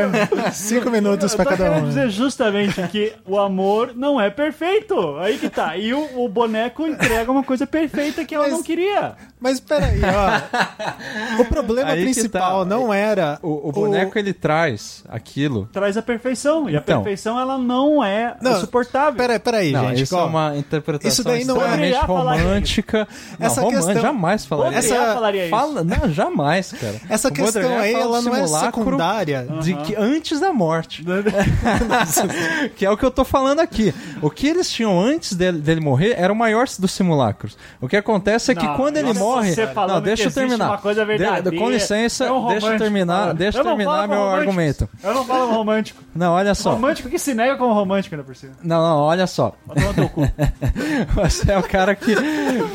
cinco 0.53 0.91
minutos 0.91 1.33
Eu 1.33 1.37
pra 1.37 1.57
cada 1.57 1.71
um. 1.73 1.87
dizer 1.89 2.11
justamente 2.11 2.81
que 2.89 3.13
o 3.27 3.39
amor 3.39 3.93
não 3.95 4.21
é 4.21 4.31
perfeito. 4.31 5.17
Aí 5.19 5.39
que 5.39 5.49
tá. 5.49 5.77
E 5.77 5.93
o, 5.95 6.25
o 6.25 6.29
boneco 6.29 6.87
entrega 6.87 7.31
uma 7.31 7.43
coisa 7.43 7.67
perfeita 7.67 8.25
que 8.25 8.35
ela 8.35 8.45
Mas- 8.45 8.53
não 8.53 8.63
queria. 8.63 9.15
Mas 9.41 9.59
peraí, 9.59 10.01
ó. 10.05 11.41
O 11.43 11.45
problema 11.47 11.91
Aí 11.91 12.03
principal 12.03 12.61
tá. 12.61 12.65
não 12.65 12.93
era. 12.93 13.39
O, 13.43 13.69
o 13.69 13.73
boneco 13.73 14.17
ele 14.19 14.33
traz 14.33 15.03
aquilo. 15.09 15.69
Traz 15.73 15.97
a 15.97 16.03
perfeição. 16.03 16.69
E 16.71 16.77
a 16.77 16.79
Então. 16.81 17.03
perfeição, 17.03 17.41
ela 17.41 17.59
não 17.59 18.05
é 18.05 18.37
Não, 18.41 18.61
suportável. 18.61 19.15
Peraí, 19.15 19.39
peraí, 19.39 19.73
Não, 19.73 19.89
gente. 19.89 20.03
isso 20.03 20.17
é 20.17 20.23
uma 20.23 20.57
interpretação 20.57 21.09
isso 21.11 21.25
daí 21.25 21.45
não 21.45 21.57
é- 21.61 22.01
romântica. 22.03 23.09
Não, 23.39 23.47
Essa 23.47 23.61
romântica, 23.63 23.93
questão- 23.95 24.15
jamais 24.23 24.47
falaria. 24.47 24.79
Essa- 24.79 25.15
falaria 25.15 25.43
isso. 25.43 25.51
Fala, 25.51 25.85
não, 25.85 26.13
jamais, 26.13 26.73
cara. 26.73 26.95
Essa 27.09 27.29
O 27.29 27.33
questão 27.33 27.79
aí, 27.79 27.93
ela 27.95 28.23
não 28.23 28.35
é 28.37 28.47
secundária. 28.47 29.47
De 29.61 29.75
que 29.77 29.97
antes 29.97 30.39
da 30.41 30.53
morte. 30.53 31.05
que 32.77 32.87
é 32.87 32.91
o 32.91 32.97
que 32.97 33.05
eu 33.05 33.11
tô 33.11 33.25
falando 33.25 33.61
aqui. 33.61 33.93
O 34.21 34.31
que 34.31 34.47
eles 34.47 34.71
tinham 34.71 35.01
antes 35.01 35.35
dele, 35.35 35.59
dele 35.59 35.81
morrer 35.81 36.15
era 36.17 36.33
o 36.33 36.37
maior 36.37 36.67
dos 36.79 36.93
simulacros. 36.93 37.57
O 37.81 37.89
que 37.89 37.97
acontece 37.97 38.53
é 38.53 38.55
que 38.55 38.65
Não, 38.65 38.77
quando 38.77 38.97
ele 38.97 39.13
morre. 39.15 39.55
Não, 39.89 40.01
deixa 40.01 40.25
eu 40.25 40.33
terminar. 40.33 40.69
uma 40.69 40.79
coisa 40.79 41.05
De- 41.05 41.57
com 41.57 41.71
licença, 41.71 42.25
é 42.27 42.33
um 42.33 42.49
deixa 42.49 42.67
eu 42.69 42.79
terminar, 42.79 43.21
cara. 43.23 43.35
deixa 43.35 43.59
eu 43.59 43.65
terminar 43.65 44.07
meu 44.09 44.23
argumento. 44.31 44.89
Eu 45.03 45.15
não 45.15 45.25
falo 45.25 45.53
romântico. 45.53 46.03
Não, 46.15 46.33
olha 46.33 46.55
só. 46.55 46.73
Romântico 46.73 47.09
que 47.09 47.19
se 47.19 47.35
nega 47.35 47.57
como 47.57 47.73
romântico 47.73 48.15
ainda 48.15 48.25
por 48.25 48.37
cima. 48.37 48.53
Não, 48.63 48.83
não, 48.83 48.99
olha 48.99 49.27
só. 49.27 49.55
Você 51.15 51.53
é 51.53 51.59
o 51.59 51.63
cara 51.63 51.95
que, 51.95 52.15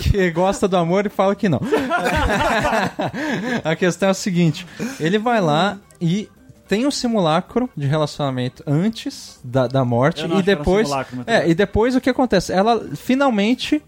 que 0.02 0.32
gosta 0.32 0.68
do 0.68 0.76
amor 0.78 1.06
e 1.06 1.10
fala 1.10 1.36
que 1.38 1.48
não. 1.48 1.62
a 3.64 3.76
questão 3.76 4.10
é 4.10 4.12
a 4.12 4.16
seguinte: 4.16 4.68
ele 5.00 5.18
vai 5.18 5.40
lá 5.40 5.78
e 6.02 6.30
tem 6.68 6.86
um 6.86 6.92
simulacro 6.92 7.70
de 7.76 7.88
relacionamento 7.88 8.64
antes 8.68 9.40
da, 9.44 9.68
da 9.68 9.86
morte 9.86 10.26
e 10.26 10.26
um 10.26 10.42
depois. 10.42 10.90
mas 10.90 11.08
é, 11.26 11.50
e 11.50 11.56
depois 11.56 11.96
o 11.96 12.02
que 12.02 12.10
acontece? 12.10 12.52
Ela 12.52 12.90
finalmente 12.96 13.82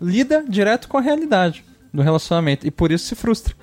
lida 0.00 0.44
direto 0.46 0.88
com 0.88 0.98
a 0.98 1.00
realidade 1.00 1.64
do 1.92 2.02
relacionamento 2.02 2.66
e 2.66 2.70
por 2.70 2.92
isso 2.92 3.06
se 3.06 3.14
frustra. 3.14 3.54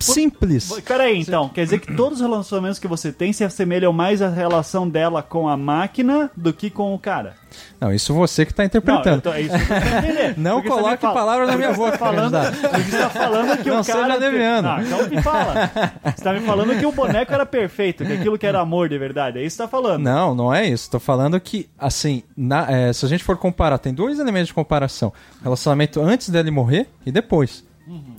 Simples. 0.00 0.72
Peraí, 0.86 1.20
então. 1.20 1.48
Quer 1.48 1.64
dizer 1.64 1.80
que 1.80 1.94
todos 1.94 2.20
os 2.20 2.26
relacionamentos 2.26 2.78
que 2.78 2.86
você 2.88 3.12
tem 3.12 3.32
se 3.32 3.44
assemelham 3.44 3.92
mais 3.92 4.22
à 4.22 4.28
relação 4.28 4.88
dela 4.88 5.22
com 5.22 5.48
a 5.48 5.56
máquina 5.56 6.30
do 6.36 6.52
que 6.52 6.70
com 6.70 6.94
o 6.94 6.98
cara. 6.98 7.34
Não, 7.80 7.92
isso 7.92 8.12
você 8.14 8.44
que 8.44 8.52
tá 8.52 8.62
Não, 8.62 8.66
interpretando. 8.66 9.16
eu 9.16 9.20
tô, 9.22 9.32
é 9.32 9.40
isso 9.40 9.50
que 9.56 9.62
eu 9.72 9.80
tô 9.80 9.98
entender. 9.98 10.34
Não 10.38 10.62
me 10.62 10.68
coloque 10.68 10.98
palavras 11.02 11.48
na 11.48 11.56
minha 11.56 11.70
tá 11.70 11.74
boca, 11.76 11.98
falando. 11.98 12.32
Você 12.32 12.78
está 12.96 13.10
falando 13.10 13.56
que 13.62 13.68
Não 13.70 13.80
o 13.80 13.84
cara... 13.84 14.14
seja. 14.20 14.62
Não, 14.62 14.80
então 14.82 15.08
me 15.08 15.22
fala. 15.22 15.70
Você 16.04 16.22
tá 16.24 16.32
me 16.32 16.40
falando 16.40 16.78
que 16.78 16.86
o 16.86 16.92
boneco 16.92 17.32
era 17.32 17.46
perfeito, 17.46 18.04
que 18.04 18.12
aquilo 18.12 18.38
que 18.38 18.46
era 18.46 18.60
amor 18.60 18.88
de 18.88 18.98
verdade. 18.98 19.38
É 19.38 19.42
isso 19.42 19.56
que 19.56 19.62
você 19.62 19.62
tá 19.62 19.68
falando. 19.68 20.02
Não, 20.02 20.34
não 20.34 20.54
é 20.54 20.66
isso. 20.66 20.90
Tô 20.90 21.00
falando 21.00 21.40
que, 21.40 21.68
assim, 21.78 22.22
na- 22.36 22.70
é, 22.70 22.92
se 22.92 23.04
a 23.04 23.08
gente 23.08 23.24
for 23.24 23.36
comparar, 23.36 23.78
tem 23.78 23.94
dois 23.94 24.18
elementos 24.18 24.48
de 24.48 24.54
comparação: 24.54 25.12
relacionamento 25.42 26.00
antes 26.00 26.28
dele 26.28 26.50
morrer 26.50 26.86
e 27.06 27.10
depois. 27.10 27.66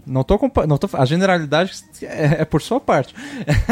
Não 0.06 0.24
tô 0.24 0.40
compa- 0.40 0.66
não 0.66 0.78
tô 0.78 0.90
A 0.94 1.06
generalidade 1.06 1.72
é, 2.02 2.42
é 2.42 2.46
por 2.46 2.62
sua 2.62 2.80
parte. 2.80 3.14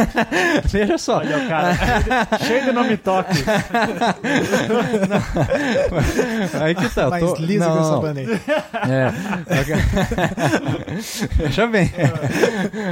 Veja 0.65 0.97
só. 0.97 1.17
Olha 1.17 1.37
o 1.39 1.47
cara, 1.47 1.75
cheio 2.45 2.65
de 2.65 2.71
nome 2.71 2.97
toque. 2.97 3.43
Aí 6.61 6.75
que 6.75 6.89
tá. 6.89 7.01
eu 7.03 7.09
Mais 7.09 7.23
tô- 7.23 7.35
liso 7.37 7.59
não, 7.59 7.71
que 7.71 7.77
o 7.77 7.81
não. 7.81 7.89
sabonete. 7.89 8.41
É. 8.89 9.11
Veja 11.43 11.67
bem. 11.67 11.91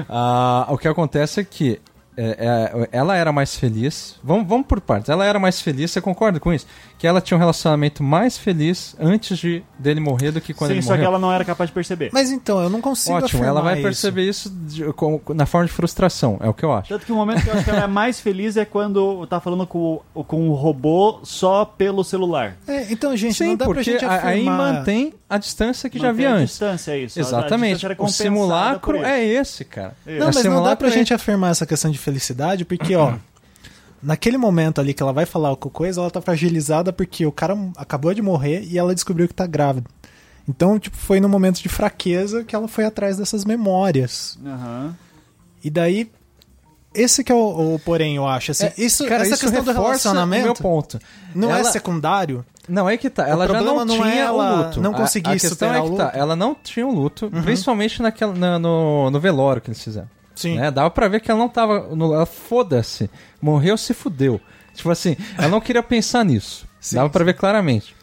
Ah, 0.09 0.65
o 0.69 0.77
que 0.77 0.87
acontece 0.87 1.39
é 1.41 1.43
que 1.43 1.79
é, 2.17 2.37
é, 2.83 2.89
ela 2.91 3.15
era 3.15 3.31
mais 3.31 3.55
feliz. 3.55 4.15
Vamos, 4.23 4.47
vamos 4.47 4.67
por 4.67 4.79
partes. 4.81 5.09
Ela 5.09 5.25
era 5.25 5.37
mais 5.39 5.61
feliz, 5.61 5.91
você 5.91 5.99
concorda 6.01 6.39
com 6.39 6.53
isso? 6.53 6.65
Que 6.97 7.05
ela 7.07 7.19
tinha 7.21 7.35
um 7.35 7.39
relacionamento 7.39 8.01
mais 8.03 8.37
feliz 8.37 8.95
antes 8.99 9.37
de 9.37 9.61
dele 9.77 9.99
morrer 9.99 10.31
do 10.31 10.39
que 10.41 10.53
quando 10.53 10.69
Sim, 10.69 10.75
ele 10.75 10.81
só 10.81 10.89
morreu. 10.89 11.01
que 11.01 11.07
ela 11.07 11.19
não 11.19 11.31
era 11.31 11.43
capaz 11.43 11.69
de 11.69 11.73
perceber. 11.73 12.09
Mas 12.13 12.31
então, 12.31 12.61
eu 12.61 12.69
não 12.69 12.79
consigo 12.81 13.17
Ótimo, 13.17 13.43
ela 13.43 13.61
vai 13.61 13.81
perceber 13.81 14.23
isso, 14.27 14.49
de- 14.49 14.85
com- 14.93 15.19
na 15.33 15.45
forma 15.45 15.67
de 15.67 15.73
frustração, 15.73 16.37
é 16.41 16.47
o 16.49 16.53
que 16.53 16.63
eu 16.63 16.71
acho. 16.71 16.89
Tanto 16.89 17.05
que 17.05 17.11
o 17.11 17.15
momento 17.15 17.43
que 17.43 17.49
eu 17.49 17.53
acho 17.53 17.63
que 17.63 17.69
ela 17.69 17.83
é 17.83 17.87
mais 17.87 18.19
feliz 18.19 18.55
é 18.57 18.65
quando 18.65 19.25
tá 19.27 19.39
falando 19.39 19.67
com, 19.67 20.01
o- 20.13 20.23
com 20.23 20.49
o 20.49 20.53
robô 20.53 21.19
só 21.23 21.65
pelo 21.65 22.03
celular. 22.03 22.55
isso. 22.61 22.71
É, 22.71 22.87
então, 22.91 23.15
gente, 23.15 23.33
Sim, 23.35 23.47
não 23.49 23.55
dá 23.57 23.65
pra 23.65 23.73
porque 23.75 23.91
gente 23.91 24.05
a- 24.05 24.13
afirmar... 24.15 24.31
aí 24.33 24.43
mantém 24.45 25.13
a 25.29 25.37
distância 25.37 25.89
que 25.89 25.97
já 25.99 26.07
Mantém 26.09 26.25
havia 26.25 26.35
a 26.37 26.39
antes. 26.39 26.49
distância, 26.51 26.91
é 26.91 26.99
isso. 26.99 27.19
A- 27.19 27.21
a 27.21 27.25
Exatamente. 27.25 27.73
distância 27.73 27.93
era 27.93 28.03
O 28.03 28.07
simulacro 28.09 28.97
isso. 28.97 29.05
é 29.05 29.23
esse, 29.25 29.65
cara. 29.65 29.93
Isso. 30.05 30.17
Não, 30.19 30.23
É 30.23 30.25
mas 30.27 30.35
não 30.35 30.43
dá 30.43 30.49
simulacro 30.49 30.77
pra 30.77 30.87
é 30.87 30.91
gente 30.91 31.13
afirmar 31.13 31.51
essa 31.51 31.65
questão 31.65 31.91
de 31.91 31.97
felicidade, 32.05 32.63
porque, 32.63 32.95
ó, 32.95 33.13
naquele 34.01 34.37
momento 34.37 34.79
ali 34.79 34.93
que 34.93 35.01
ela 35.03 35.11
vai 35.11 35.25
falar 35.25 35.55
com 35.57 35.69
coisa, 35.69 35.99
ela 35.99 36.11
tá 36.11 36.21
fragilizada 36.21 36.93
porque 36.93 37.25
o 37.25 37.31
cara 37.31 37.57
acabou 37.75 38.13
de 38.13 38.21
morrer 38.21 38.63
e 38.63 38.77
ela 38.77 38.93
descobriu 38.95 39.27
que 39.27 39.33
tá 39.33 39.45
grávida. 39.47 39.89
Então, 40.47 40.77
tipo, 40.79 40.95
foi 40.95 41.19
no 41.19 41.27
momento 41.27 41.61
de 41.61 41.67
fraqueza 41.67 42.43
que 42.43 42.55
ela 42.55 42.67
foi 42.67 42.85
atrás 42.85 43.17
dessas 43.17 43.43
memórias. 43.43 44.37
Aham. 44.45 44.95
E 45.63 45.69
daí, 45.71 46.09
esse 46.93 47.23
que 47.23 47.31
é 47.31 47.35
o, 47.35 47.73
o 47.75 47.79
porém, 47.83 48.15
eu 48.17 48.27
acho. 48.27 48.51
Assim, 48.51 48.65
É, 48.67 48.73
isso, 48.77 49.03
cara, 49.07 49.23
essa 49.23 49.33
isso 49.33 49.41
questão 49.43 49.63
do 49.63 49.71
relacionamento 49.73 50.43
o 50.43 50.45
meu 50.45 50.53
ponto. 50.55 50.99
não 51.33 51.49
é 51.53 51.59
Ela- 51.61 51.71
secundário. 51.71 52.45
Não, 52.69 52.89
é 52.89 52.97
que 52.97 53.11
tá. 53.11 53.27
Ela 53.27 53.45
já 53.47 53.53
problema 53.53 53.85
não 53.85 53.95
não 53.97 54.05
é 54.05 54.11
tinha 54.11 54.23
ela 54.23 54.53
o 54.53 54.65
luto. 54.65 54.81
não 54.81 54.91
A- 54.91 54.95
conseguir 54.95 55.29
a, 55.29 55.33
questão 55.33 55.71
é 55.73 55.79
o 55.79 55.83
que 55.83 55.89
luto. 55.89 56.01
Uhum. 56.03 56.09
tá. 56.11 56.17
Ela 56.17 56.35
não 56.35 56.55
tinha 56.55 56.85
o 56.87 56.91
luto, 56.93 57.29
principalmente 57.43 58.01
naquela, 58.01 58.33
na- 58.33 58.57
no, 58.59 59.09
no 59.11 59.19
velório 59.19 59.61
que 59.61 59.69
eles 59.69 59.83
fizeram. 59.83 60.09
Sim. 60.35 60.57
Né? 60.57 60.69
Dava 60.69 60.89
pra 60.89 61.07
ver 61.07 61.21
que 61.21 61.31
ela 61.31 61.39
não 61.39 61.49
tava. 61.49 61.95
No, 61.95 62.13
ela 62.13 62.25
foda-se. 62.25 63.09
Morreu, 63.41 63.77
se 63.77 63.93
fudeu. 63.93 64.39
Tipo 64.73 64.91
assim, 64.91 65.15
ela 65.37 65.47
não 65.47 65.61
queria 65.61 65.81
pensar 65.81 66.25
nisso. 66.25 66.67
Sim, 66.79 66.97
Dava 66.97 67.09
pra 67.09 67.23
ver 67.23 67.33
claramente. 67.33 67.95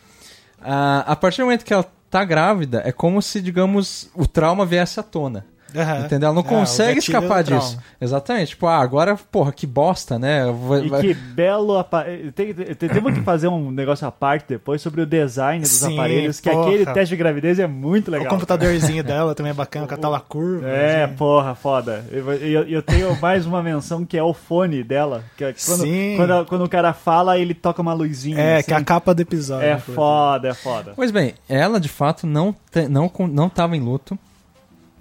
Ah, 0.61 1.05
a 1.07 1.14
partir 1.14 1.39
do 1.39 1.45
momento 1.45 1.64
que 1.64 1.72
ela 1.72 1.87
tá 2.11 2.24
grávida, 2.24 2.83
é 2.85 2.93
como 2.93 3.20
se, 3.20 3.41
digamos, 3.41 4.11
o 4.14 4.26
trauma 4.26 4.66
viesse 4.66 4.99
à 4.99 5.03
tona. 5.03 5.47
Aham. 5.75 6.01
Entendeu? 6.07 6.27
Ela 6.29 6.35
não 6.35 6.43
É, 6.43 6.45
o 6.45 6.49
consegue 6.49 6.99
escapar 6.99 7.43
trauma. 7.45 7.64
disso. 7.64 7.79
Exatamente. 8.01 8.49
Tipo, 8.51 8.66
ah, 8.66 8.79
agora, 8.81 9.16
porra, 9.31 9.53
que 9.53 9.66
bosta, 9.66 10.18
né? 10.18 10.45
Vai- 10.66 10.85
E 10.85 10.89
vai- 10.89 11.01
que 11.01 11.14
belo 11.14 11.79
aparelho. 11.79 12.33
Tem, 12.33 12.53
tem- 12.55 12.89
temos 12.89 13.14
que 13.14 13.20
fazer 13.23 13.49
um 13.49 13.70
negócio 13.70 14.07
à 14.07 14.11
parte 14.12 14.47
depois 14.49 14.81
sobre 14.83 15.01
o 15.01 15.07
design 15.07 15.61
dos 15.62 15.70
Sim, 15.70 15.95
aparelhos, 15.95 16.41
que 16.41 16.51
porra. 16.51 16.66
aquele 16.68 16.87
teste 16.87 17.11
de 17.11 17.16
gravidez 17.16 17.59
é 17.59 17.66
muito 17.66 18.09
O 18.09 18.11
legal. 18.11 18.29
computadorzinho 18.29 19.03
dela 19.05 19.35
também 19.35 19.51
é 19.51 19.55
bacana, 19.55 19.87
com 19.87 19.95
a 19.95 19.97
tela 19.99 20.20
curva. 20.20 20.68
É, 20.68 21.05
assim. 21.05 21.14
porra, 21.14 21.55
foda. 21.55 22.05
Eu, 22.11 22.33
eu, 22.33 22.62
eu 22.68 22.83
tenho 22.83 23.18
mais 23.20 23.47
uma 23.47 23.62
menção 23.62 24.05
que 24.05 24.16
é 24.18 24.23
o 24.23 24.35
fone 24.35 24.83
dela. 24.83 25.25
Que 25.37 25.45
é 25.45 25.53
quando, 25.53 25.83
Sim. 25.83 26.14
quando, 26.16 26.47
quando 26.47 26.64
o 26.64 26.68
cara 26.68 26.93
fala, 26.93 27.39
ele 27.39 27.55
toca 27.55 27.81
uma 27.83 27.95
luzinha. 27.95 28.39
É, 28.39 28.57
assim. 28.57 28.66
que 28.68 28.75
é 28.75 28.77
a 28.77 28.85
capa 28.85 29.14
do 29.14 29.20
episódio. 29.23 29.66
É 29.66 29.75
né, 29.75 29.79
foda, 29.79 30.49
é 30.49 30.55
foda. 30.55 30.93
Pois 30.97 31.11
bem, 31.11 31.35
ela 31.49 31.79
de 31.81 31.89
fato 31.89 32.27
não, 32.27 32.55
te, 32.70 32.89
não, 32.89 33.11
não 33.31 33.49
tava 33.49 33.77
em 33.77 33.81
luto. 33.81 34.18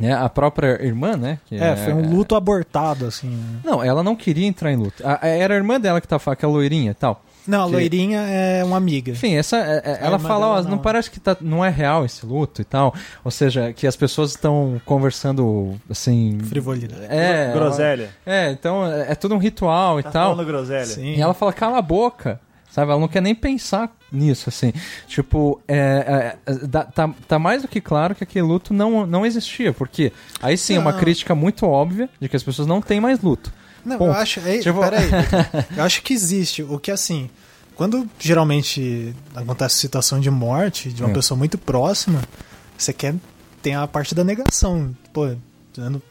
Né? 0.01 0.13
A 0.13 0.27
própria 0.29 0.83
irmã, 0.83 1.15
né? 1.15 1.39
que 1.45 1.55
É, 1.55 1.75
foi 1.75 1.93
um 1.93 2.09
luto 2.13 2.35
abortado, 2.35 3.05
assim. 3.05 3.29
né? 3.29 3.59
Não, 3.63 3.83
ela 3.83 4.03
não 4.03 4.15
queria 4.15 4.47
entrar 4.47 4.71
em 4.71 4.75
luto. 4.75 5.01
A- 5.05 5.19
era 5.27 5.53
a 5.53 5.57
irmã 5.57 5.79
dela 5.79 5.99
que 6.01 6.07
tava 6.07 6.31
aquela 6.31 6.51
loirinha 6.51 6.91
e 6.91 6.93
tal. 6.93 7.23
Não, 7.47 7.63
a 7.63 7.65
Que- 7.65 7.71
loirinha 7.71 8.19
é 8.21 8.63
uma 8.63 8.77
amiga. 8.77 9.11
Enfim, 9.13 9.33
essa, 9.35 9.57
é- 9.57 9.81
é- 9.83 9.99
ela 10.01 10.19
fala, 10.19 10.47
ó, 10.47 10.61
não. 10.61 10.71
não. 10.71 10.77
parece 10.77 11.09
que 11.09 11.19
tá, 11.19 11.35
não 11.41 11.65
é 11.65 11.69
real 11.69 12.05
esse 12.05 12.23
luto 12.23 12.61
e 12.61 12.65
tal. 12.65 12.93
Ou 13.23 13.31
seja, 13.31 13.73
que 13.73 13.87
as 13.87 13.95
pessoas 13.95 14.29
estão 14.31 14.79
conversando 14.85 15.75
assim. 15.89 16.37
Frivolidade. 16.43 17.01
É. 17.09 17.51
Groselha. 17.51 18.09
É, 18.25 18.51
então 18.51 18.85
é, 18.85 19.11
é 19.11 19.15
tudo 19.15 19.33
um 19.33 19.39
ritual 19.39 19.99
e 19.99 20.03
Tá 20.03 20.11
tal. 20.11 20.31
falando 20.35 20.45
groselha. 20.47 20.85
Sim. 20.85 21.15
E 21.15 21.21
ela 21.21 21.33
fala, 21.33 21.51
cala 21.51 21.79
a 21.79 21.81
boca. 21.81 22.39
Sabe? 22.69 22.91
Ela 22.91 23.01
não 23.01 23.07
quer 23.07 23.21
nem 23.21 23.35
pensar 23.35 23.91
nisso, 24.11 24.49
assim. 24.49 24.73
Tipo, 25.07 25.61
é, 25.67 26.35
é, 26.45 26.53
dá- 26.67 26.83
tá, 26.85 27.09
tá 27.27 27.39
mais 27.39 27.61
do 27.61 27.67
que 27.67 27.79
claro 27.79 28.13
que 28.13 28.23
aquele 28.23 28.45
luto 28.45 28.73
não, 28.73 29.05
não 29.05 29.25
existia. 29.25 29.71
Porque 29.73 30.11
aí 30.41 30.57
sim 30.57 30.75
é 30.75 30.79
uma 30.79 30.93
crítica 30.93 31.33
muito 31.33 31.65
óbvia 31.65 32.09
de 32.19 32.27
que 32.27 32.35
as 32.35 32.43
pessoas 32.43 32.67
não 32.67 32.81
têm 32.81 32.99
mais 32.99 33.19
luto. 33.21 33.51
Não, 33.85 33.97
Ponto. 33.97 34.09
eu 34.11 34.13
acho. 34.19 34.39
É, 34.41 34.59
Tipo- 34.59 34.79
Peraí. 34.81 35.09
eu 35.77 35.83
acho 35.83 36.01
que 36.03 36.13
existe. 36.13 36.61
O 36.63 36.77
que 36.77 36.91
assim. 36.91 37.29
Quando 37.75 38.07
geralmente 38.19 39.15
acontece 39.33 39.77
situação 39.77 40.19
de 40.19 40.29
morte 40.29 40.91
de 40.91 41.01
uma 41.01 41.09
Hum. 41.09 41.13
pessoa 41.13 41.37
muito 41.37 41.57
próxima, 41.57 42.21
você 42.77 42.93
quer. 42.93 43.15
Tem 43.61 43.75
a 43.75 43.87
parte 43.87 44.13
da 44.13 44.23
negação. 44.23 44.95
Pô, 45.13 45.33
ano 45.77 46.01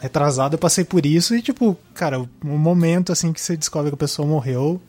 retrasado 0.00 0.54
eu 0.54 0.58
passei 0.58 0.84
por 0.84 1.06
isso 1.06 1.34
e, 1.34 1.40
tipo, 1.42 1.76
cara, 1.94 2.18
um 2.20 2.58
momento 2.58 3.12
assim 3.12 3.32
que 3.32 3.40
você 3.40 3.56
descobre 3.56 3.90
que 3.90 3.94
a 3.94 3.98
pessoa 3.98 4.26
morreu. 4.26 4.80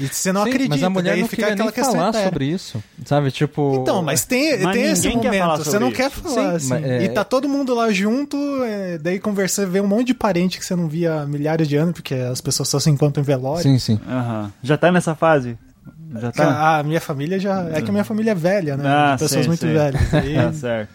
E 0.00 0.08
você 0.08 0.32
não 0.32 0.42
Sim, 0.44 0.48
acredita. 0.48 0.74
mas 0.74 0.82
a 0.82 0.88
mulher 0.90 1.16
não 1.18 1.28
fica 1.28 1.48
aquela 1.48 1.70
questão 1.70 1.92
falar 1.94 2.08
eterna. 2.08 2.26
sobre 2.28 2.46
isso. 2.46 2.82
Sabe? 3.04 3.30
Tipo. 3.30 3.78
Então, 3.82 4.02
mas 4.02 4.24
tem, 4.24 4.58
Mas 4.62 4.72
tem 4.74 4.84
esse 4.90 5.06
ninguém 5.08 5.20
quer 5.30 5.38
falar 5.38 5.46
momento, 5.52 5.64
você 5.64 5.78
não 5.78 5.88
isso. 5.88 5.96
quer 5.96 6.10
falar, 6.10 6.34
Sim, 6.34 6.56
assim. 6.56 6.68
mas, 6.70 6.84
é- 6.84 7.02
E 7.04 7.08
tá 7.10 7.24
todo 7.24 7.48
mundo 7.48 7.74
lá 7.74 7.90
junto, 7.92 8.36
é, 8.64 8.96
daí 8.98 9.18
conversa, 9.20 9.66
vê 9.66 9.80
um 9.80 9.86
monte 9.86 10.06
de 10.08 10.14
parente 10.14 10.58
que 10.58 10.64
você 10.64 10.74
não 10.74 10.88
via 10.88 11.20
há 11.22 11.26
milhares 11.26 11.68
de 11.68 11.76
anos, 11.76 11.92
porque 11.92 12.14
as 12.14 12.40
pessoas 12.40 12.68
só 12.68 12.80
se 12.80 12.88
encontram 12.90 13.22
em 13.22 13.26
velório. 13.26 13.62
Sim, 13.62 13.78
sim. 13.78 14.00
Aham. 14.08 14.50
Já 14.62 14.76
tá 14.78 14.90
nessa 14.90 15.14
fase? 15.14 15.58
Já 16.18 16.32
tá? 16.32 16.44
Ah, 16.50 16.78
A 16.78 16.82
minha 16.82 17.00
família 17.00 17.38
já. 17.38 17.68
É 17.70 17.80
que 17.82 17.88
a 17.88 17.92
minha 17.92 18.04
família 18.04 18.32
é 18.32 18.34
velha, 18.34 18.76
né? 18.76 18.84
Ah, 18.86 19.12
de 19.14 19.22
pessoas 19.24 19.30
sei, 19.40 19.46
muito 19.48 19.60
sei. 19.60 19.72
velhas. 19.72 20.14
Aí- 20.14 20.34
Tá 20.36 20.52
certo. 20.52 20.90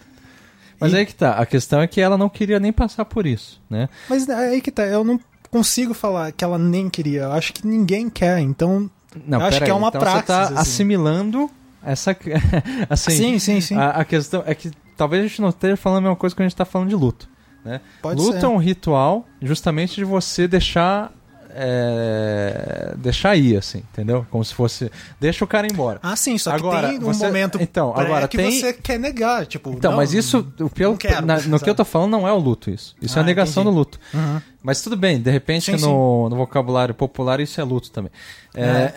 Mas 0.79 0.93
E- 0.93 0.95
aí 0.97 1.05
que 1.05 1.15
tá. 1.15 1.31
A 1.31 1.45
questão 1.45 1.81
é 1.81 1.87
que 1.87 1.99
ela 2.01 2.17
não 2.17 2.29
queria 2.29 2.59
nem 2.59 2.71
passar 2.71 3.03
por 3.05 3.25
isso, 3.25 3.59
né? 3.69 3.89
mas 4.09 4.27
é 4.29 4.33
aí 4.49 4.61
que 4.61 4.71
tá, 4.71 4.83
eu 4.85 5.03
não 5.03 5.19
consigo 5.49 5.93
falar 5.93 6.31
que 6.31 6.43
ela 6.43 6.57
nem 6.57 6.89
queria. 6.89 7.23
Eu 7.23 7.31
acho 7.31 7.53
que 7.53 7.65
ninguém 7.67 8.09
quer, 8.09 8.39
então. 8.39 8.89
Não, 9.25 9.41
acho 9.41 9.61
que 9.63 9.69
é 9.69 9.73
uma 9.73 9.87
então 9.89 10.01
Você 10.01 10.21
tá 10.23 10.41
assim. 10.43 10.53
assimilando 10.57 11.49
essa. 11.83 12.15
assim, 12.89 13.11
sim, 13.11 13.39
sim, 13.39 13.61
sim. 13.61 13.75
A, 13.75 13.89
a 13.91 14.05
questão 14.05 14.43
é 14.45 14.53
que 14.53 14.71
talvez 14.95 15.23
a 15.23 15.27
gente 15.27 15.41
não 15.41 15.49
esteja 15.49 15.75
falando 15.77 15.99
a 15.99 16.01
mesma 16.01 16.15
coisa 16.15 16.35
que 16.35 16.41
a 16.41 16.45
gente 16.45 16.55
tá 16.55 16.65
falando 16.65 16.89
de 16.89 16.95
luto. 16.95 17.27
Né? 17.65 17.81
Pode 18.01 18.19
luto 18.21 18.39
ser. 18.39 18.45
é 18.45 18.49
um 18.49 18.57
ritual 18.57 19.25
justamente 19.41 19.95
de 19.95 20.03
você 20.05 20.47
deixar. 20.47 21.11
é, 21.59 22.93
deixar 22.97 23.35
ir, 23.35 23.57
assim, 23.57 23.79
entendeu? 23.91 24.25
Como 24.29 24.43
se 24.45 24.53
fosse. 24.53 24.91
Deixa 25.19 25.43
o 25.43 25.47
cara 25.47 25.67
embora. 25.67 25.99
Ah, 26.03 26.15
sim, 26.15 26.37
só 26.37 26.51
que 26.51 26.57
Agora, 26.57 26.87
tem 26.89 26.97
um 26.99 27.01
você- 27.01 27.25
momento 27.25 27.57
então, 27.61 27.93
agora 27.95 28.27
que 28.27 28.37
tem- 28.37 28.51
você 28.59 28.73
quer 28.73 28.99
negar, 28.99 29.45
tipo. 29.45 29.71
Então, 29.71 29.91
não, 29.91 29.97
mas 29.97 30.13
isso, 30.13 30.47
o 30.59 30.69
que 30.69 30.97
quero, 31.07 31.25
na- 31.25 31.35
no 31.37 31.41
que 31.41 31.49
sabe? 31.59 31.69
eu 31.71 31.75
tô 31.75 31.83
falando 31.85 32.11
não 32.11 32.27
é 32.27 32.31
o 32.31 32.37
luto, 32.37 32.69
isso. 32.69 32.95
Isso 33.01 33.17
é 33.17 33.21
Ah, 33.21 33.23
a 33.23 33.25
negação 33.25 33.63
entendi. 33.63 33.73
do 33.75 33.79
luto. 33.79 33.99
Uhum. 34.13 34.41
Mas 34.67 34.81
tudo 34.81 34.97
bem, 34.97 35.17
de 35.17 35.31
repente 35.31 35.77
Sim, 35.77 35.81
no, 35.81 36.27
no 36.27 36.35
vocabulário 36.35 36.93
popular 36.93 37.39
isso 37.39 37.61
é 37.61 37.63
luto 37.63 37.89
também. 37.89 38.11
É, 38.53 38.91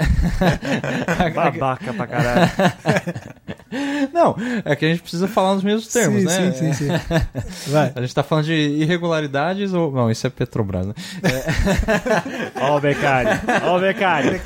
Babaca 1.32 1.92
pra 1.92 2.06
caralho. 2.06 2.50
não, 4.12 4.34
é 4.64 4.74
que 4.74 4.86
a 4.86 4.88
gente 4.88 5.02
precisa 5.02 5.28
falar 5.28 5.54
nos 5.54 5.62
mesmos 5.62 5.86
termos, 5.92 6.22
sim, 6.22 6.26
né? 6.26 6.52
Sim, 6.52 6.72
sim, 6.72 6.88
sim. 6.88 7.70
Vai. 7.70 7.92
A 7.94 8.00
gente 8.00 8.14
tá 8.14 8.22
falando 8.22 8.46
de 8.46 8.54
irregularidades 8.54 9.74
ou. 9.74 9.92
Não, 9.92 10.10
isso 10.10 10.26
é 10.26 10.30
Petrobras, 10.30 10.86
né? 10.86 10.94
Ó 12.58 12.78
o 12.78 12.80
Becari. 12.80 13.28
Ó 13.66 13.76
o 13.76 13.80
Becari. 13.80 14.40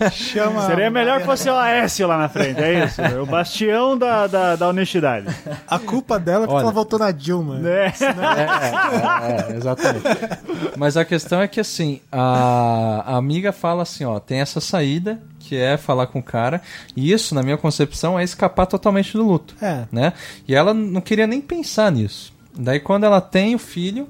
É. 0.00 0.10
Chama. 0.10 0.66
Seria 0.68 0.90
melhor 0.90 1.20
que 1.20 1.26
fosse 1.26 1.50
o 1.50 1.56
Aécio 1.56 2.06
lá 2.06 2.16
na 2.16 2.28
frente, 2.28 2.62
é 2.62 2.84
isso? 2.84 3.02
O 3.20 3.26
bastião 3.26 3.98
da, 3.98 4.28
da, 4.28 4.54
da 4.54 4.68
honestidade. 4.68 5.26
A 5.66 5.78
culpa 5.80 6.20
dela 6.20 6.44
é 6.44 6.46
porque 6.46 6.54
Olha. 6.54 6.64
ela 6.64 6.72
voltou 6.72 6.98
na 7.00 7.10
Dilma. 7.10 7.60
É. 7.68 7.86
É, 7.86 9.52
é, 9.52 9.56
exatamente. 9.56 9.81
Mas 10.76 10.96
a 10.96 11.04
questão 11.04 11.40
é 11.40 11.48
que 11.48 11.60
assim, 11.60 12.00
a, 12.10 13.02
a 13.06 13.16
amiga 13.16 13.52
fala 13.52 13.82
assim, 13.82 14.04
ó, 14.04 14.18
tem 14.20 14.40
essa 14.40 14.60
saída, 14.60 15.22
que 15.38 15.56
é 15.56 15.76
falar 15.76 16.06
com 16.06 16.18
o 16.20 16.22
cara, 16.22 16.60
e 16.96 17.12
isso, 17.12 17.34
na 17.34 17.42
minha 17.42 17.56
concepção, 17.56 18.18
é 18.18 18.24
escapar 18.24 18.66
totalmente 18.66 19.12
do 19.12 19.26
luto. 19.26 19.54
É. 19.60 19.84
né? 19.92 20.12
E 20.46 20.54
ela 20.54 20.72
não 20.72 21.00
queria 21.00 21.26
nem 21.26 21.40
pensar 21.40 21.90
nisso. 21.92 22.32
Daí 22.56 22.80
quando 22.80 23.04
ela 23.04 23.20
tem 23.20 23.54
o 23.54 23.58
filho, 23.58 24.08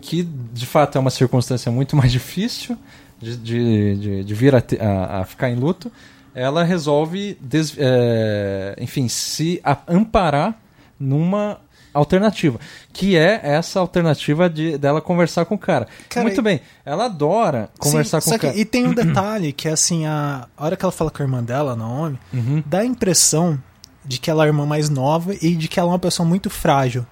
que 0.00 0.22
de 0.22 0.64
fato 0.66 0.96
é 0.96 1.00
uma 1.00 1.10
circunstância 1.10 1.70
muito 1.70 1.94
mais 1.96 2.10
difícil 2.10 2.76
de, 3.20 3.36
de, 3.36 3.96
de, 3.96 4.24
de 4.24 4.34
vir 4.34 4.54
a, 4.54 4.60
te- 4.60 4.78
a- 4.80 5.20
a 5.20 5.24
ficar 5.24 5.50
em 5.50 5.54
luto, 5.56 5.92
ela 6.34 6.62
resolve, 6.64 7.36
des- 7.40 7.74
é, 7.76 8.74
enfim, 8.80 9.08
se 9.08 9.60
a- 9.64 9.76
amparar 9.88 10.58
numa 10.98 11.58
alternativa, 11.92 12.58
que 12.92 13.16
é 13.16 13.40
essa 13.42 13.80
alternativa 13.80 14.48
de 14.48 14.78
dela 14.78 15.00
conversar 15.00 15.44
com 15.44 15.54
o 15.54 15.58
cara. 15.58 15.86
Cara, 16.08 16.26
Muito 16.26 16.40
e- 16.40 16.42
bem, 16.44 16.60
ela 16.84 17.06
adora 17.06 17.68
conversar 17.78 18.20
Sim, 18.20 18.30
com 18.30 18.36
o 18.36 18.38
que- 18.38 18.46
cara. 18.46 18.58
E 18.58 18.64
tem 18.64 18.86
um 18.86 18.92
detalhe 18.94 19.52
que 19.52 19.68
é 19.68 19.72
assim, 19.72 20.06
a, 20.06 20.46
a 20.56 20.64
hora 20.64 20.76
que 20.76 20.84
ela 20.84 20.92
fala 20.92 21.10
com 21.10 21.22
a 21.22 21.26
irmã 21.26 21.42
dela, 21.42 21.74
Naomi, 21.76 22.18
Uhum. 22.32 22.62
dá 22.66 22.78
a 22.80 22.84
impressão 22.84 23.58
de 24.04 24.18
que 24.18 24.30
ela 24.30 24.44
é 24.44 24.46
a 24.46 24.48
irmã 24.48 24.64
mais 24.64 24.88
nova 24.88 25.34
e 25.42 25.54
de 25.54 25.68
que 25.68 25.78
ela 25.78 25.88
é 25.90 25.92
uma 25.92 25.98
pessoa 25.98 26.26
muito 26.28 26.48
frágil. 26.48 27.04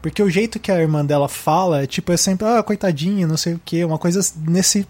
Porque 0.00 0.20
o 0.22 0.28
jeito 0.28 0.58
que 0.58 0.72
a 0.72 0.80
irmã 0.80 1.04
dela 1.04 1.28
fala 1.28 1.82
é 1.84 1.86
tipo, 1.86 2.10
é 2.10 2.16
sempre, 2.16 2.44
ah, 2.46 2.62
coitadinha, 2.62 3.26
não 3.26 3.36
sei 3.36 3.54
o 3.54 3.60
que, 3.64 3.84
uma 3.84 3.98
coisa 3.98 4.20
nesse 4.48 4.84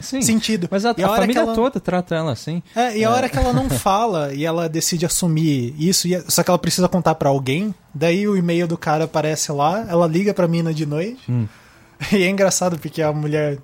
Sim. 0.00 0.20
sentido. 0.22 0.68
Mas 0.70 0.84
a, 0.84 0.94
E 0.96 1.02
a 1.02 1.06
hora 1.08 1.14
que 1.16 1.20
família 1.22 1.40
ela- 1.40 1.54
toda 1.54 1.80
trata 1.80 2.14
ela 2.14 2.32
assim. 2.32 2.62
É, 2.74 2.96
e 2.98 3.04
a 3.04 3.10
hora 3.10 3.28
que 3.28 3.38
ela 3.38 3.52
não 3.52 3.68
fala 3.70 4.32
e 4.34 4.44
ela 4.44 4.68
decide 4.68 5.06
assumir 5.06 5.74
isso, 5.78 6.06
e- 6.08 6.22
só 6.30 6.42
que 6.42 6.50
ela 6.50 6.58
precisa 6.58 6.88
contar 6.88 7.14
pra 7.14 7.28
alguém, 7.28 7.74
daí 7.94 8.26
o 8.28 8.36
e-mail 8.36 8.66
do 8.66 8.76
cara 8.78 9.04
aparece 9.04 9.50
lá, 9.52 9.86
ela 9.88 10.06
liga 10.06 10.32
pra 10.34 10.46
mina 10.48 10.72
de 10.74 10.84
noite. 10.86 11.20
Hum. 11.28 11.46
E 12.12 12.22
é 12.22 12.28
engraçado 12.28 12.78
porque 12.78 13.00
a 13.00 13.10
mulher. 13.12 13.58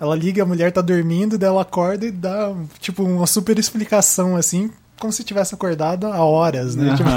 Ela 0.00 0.16
liga, 0.16 0.42
a 0.42 0.46
mulher 0.46 0.72
tá 0.72 0.80
dormindo, 0.80 1.36
daí 1.36 1.48
ela 1.50 1.60
acorda 1.62 2.06
e 2.06 2.10
dá, 2.10 2.52
tipo, 2.80 3.02
uma 3.04 3.26
super 3.26 3.58
explicação, 3.58 4.36
assim, 4.36 4.70
como 4.98 5.12
se 5.12 5.22
tivesse 5.22 5.54
acordado 5.54 6.06
há 6.06 6.24
horas, 6.24 6.74
né? 6.74 6.96
Tipo. 6.96 7.08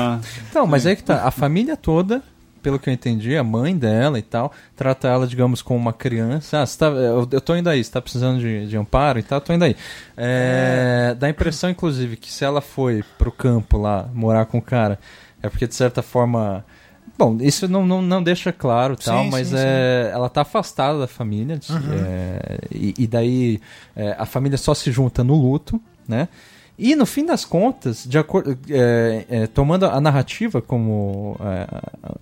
Então, 0.50 0.68
mas 0.68 0.86
aí 0.86 0.96
que 0.98 1.04
tá. 1.04 1.24
A 1.24 1.32
família 1.32 1.76
toda, 1.78 2.22
pelo 2.68 2.78
que 2.78 2.90
eu 2.90 2.94
entendi, 2.94 3.38
a 3.38 3.46
mãe 3.46 3.78
dela 3.78 4.20
e 4.20 4.22
tal, 4.22 4.52
trata 4.76 5.08
ela, 5.08 5.26
digamos, 5.26 5.62
como 5.62 5.80
uma 5.80 5.94
criança. 5.94 6.62
Ah, 6.62 6.66
você 6.66 6.78
tá, 6.78 6.88
eu, 6.88 7.26
eu 7.32 7.40
tô 7.40 7.56
indo 7.56 7.70
aí, 7.70 7.82
você 7.82 7.90
tá 7.90 8.02
precisando 8.02 8.42
de, 8.42 8.68
de 8.68 8.76
amparo 8.76 9.18
e 9.20 9.24
tal, 9.24 9.40
tô 9.40 9.54
indo 9.54 9.64
aí. 9.64 9.74
É, 10.18 11.16
Dá 11.18 11.28
a 11.28 11.30
impressão, 11.30 11.70
inclusive, 11.70 12.18
que 12.18 12.30
se 12.30 12.44
ela 12.44 12.60
foi 12.60 13.06
pro 13.18 13.32
campo 13.32 13.78
lá 13.78 14.10
morar 14.14 14.46
com 14.48 14.58
o 14.58 14.62
cara, 14.62 15.00
é 15.42 15.48
porque 15.48 15.66
de 15.66 15.76
certa 15.76 16.02
forma. 16.02 16.66
Bom, 17.18 17.38
isso 17.40 17.70
não, 17.70 17.88
não, 17.88 18.02
não 18.02 18.22
deixa 18.22 18.52
claro 18.52 18.98
tal, 18.98 19.24
Sim, 19.24 19.30
mas 19.32 19.48
sim, 19.48 19.56
é, 19.58 20.12
ela 20.14 20.28
tá 20.28 20.42
afastada 20.42 21.00
da 21.00 21.08
família. 21.08 21.58
é, 21.94 22.60
e, 22.70 22.96
e 22.98 23.08
daí 23.08 23.62
é, 23.96 24.14
a 24.20 24.26
família 24.26 24.58
só 24.58 24.74
se 24.74 24.92
junta 24.92 25.24
no 25.24 25.36
luto, 25.36 25.82
né? 26.06 26.28
E 26.80 26.96
no 26.96 27.06
fim 27.08 27.26
das 27.26 27.44
contas, 27.44 28.04
de 28.06 28.20
acordo, 28.20 28.58
é, 28.70 29.26
é, 29.30 29.48
tomando 29.48 29.86
a 29.88 30.00
narrativa 30.00 30.62
como, 30.62 31.36
é, 31.42 31.68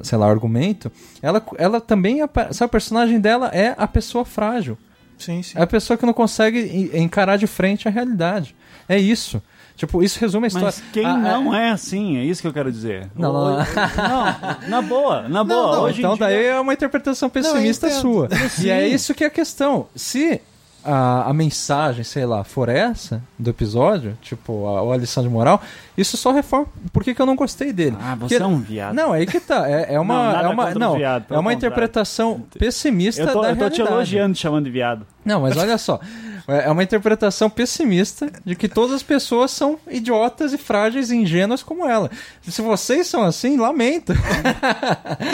sei 0.02 0.18
lá, 0.18 0.30
argumento, 0.30 0.90
ela, 1.22 1.44
ela 1.58 1.82
também, 1.82 2.22
apa- 2.22 2.54
sabe, 2.54 2.68
a 2.68 2.70
personagem 2.70 3.20
dela 3.20 3.50
é 3.54 3.76
a 3.78 3.86
pessoa 3.88 4.24
frágil. 4.24 4.78
sim, 5.18 5.44
sim. 5.44 5.58
É 5.58 5.62
a 5.62 5.68
pessoa 5.68 5.98
que 5.98 6.06
não 6.06 6.14
consegue 6.14 6.60
en- 6.94 7.02
encarar 7.04 7.38
de 7.38 7.48
frente 7.48 7.88
a 7.88 7.92
realidade. 7.92 8.56
É 8.88 8.98
isso. 8.98 9.42
Tipo, 9.76 10.02
isso 10.02 10.18
resume 10.22 10.46
a 10.46 10.48
história. 10.48 10.68
Mas 10.68 10.82
quem 10.94 11.06
Ah, 11.06 11.18
não 11.18 11.54
é 11.54 11.72
assim, 11.72 12.16
é 12.16 12.24
isso 12.24 12.42
que 12.42 12.48
eu 12.48 12.54
quero 12.54 12.72
dizer. 12.72 13.10
Não, 13.14 13.34
não, 13.34 13.58
não. 13.58 14.70
Na 14.70 14.82
boa, 14.82 15.28
na 15.28 15.44
boa. 15.44 15.76
não, 15.80 15.90
então 15.90 16.16
dia- 16.16 16.28
daí 16.28 16.46
é 16.46 16.58
uma 16.58 16.72
interpretação 16.74 17.30
pessimista 17.30 17.90
sua. 17.90 18.30
E 18.64 18.70
é 18.70 18.88
isso 18.88 19.14
que 19.14 19.26
é 19.26 19.28
a 19.28 19.30
questão. 19.30 19.88
Se 19.94 20.40
a, 20.86 21.30
a 21.30 21.34
mensagem, 21.34 22.04
sei 22.04 22.26
lá, 22.26 22.44
for 22.44 22.70
essa 22.70 23.22
do 23.38 23.50
episódio, 23.50 24.18
tipo, 24.22 24.68
a, 24.68 24.94
a 24.94 24.98
lição 24.98 25.24
de 25.24 25.30
moral, 25.30 25.62
isso 25.98 26.18
só 26.18 26.32
reforma. 26.32 26.68
Por 26.92 27.04
que, 27.04 27.14
que 27.14 27.22
eu 27.22 27.26
não 27.26 27.36
gostei 27.36 27.72
dele? 27.74 27.98
Ah, 28.02 28.16
você 28.16 28.36
Porque- 28.36 28.44
é 28.44 28.46
um 28.46 28.60
viado. 28.60 28.94
Não, 28.96 29.14
é 29.14 29.20
aí 29.20 29.26
que 29.26 29.40
tá. 29.40 29.70
É, 29.70 29.94
é 29.94 29.96
Não, 29.96 30.02
uma. 30.02 30.32
nada 30.34 30.48
é 30.48 30.52
uma, 30.52 30.74
não, 30.76 30.92
os 30.92 30.98
viados, 30.98 31.32
é 31.32 31.38
uma 31.40 31.54
interpretação 31.54 32.44
pessimista 32.58 33.22
eu 33.22 33.32
tô, 33.34 33.42
da 33.42 33.50
eu 33.50 33.56
tô 33.56 33.70
te 33.70 33.78
realidade. 33.78 33.92
elogiando 33.94 34.34
te 34.36 34.42
chamando 34.42 34.66
de 34.66 34.72
viado. 34.72 35.06
Não, 35.24 35.42
mas 35.42 35.58
olha 35.58 35.78
só. 35.78 36.00
É 36.48 36.70
uma 36.70 36.84
interpretação 36.84 37.50
pessimista 37.50 38.30
de 38.46 38.56
que 38.56 38.68
todas 38.68 38.94
as 38.98 39.02
pessoas 39.02 39.50
são 39.50 39.80
idiotas 39.90 40.54
e 40.54 40.60
frágeis 40.60 41.10
e 41.10 41.16
ingênuas 41.16 41.64
como 41.64 41.88
ela. 41.88 42.12
Se 42.44 42.62
vocês 42.62 43.08
são 43.08 43.24
assim, 43.24 43.58
lamento. 43.58 44.14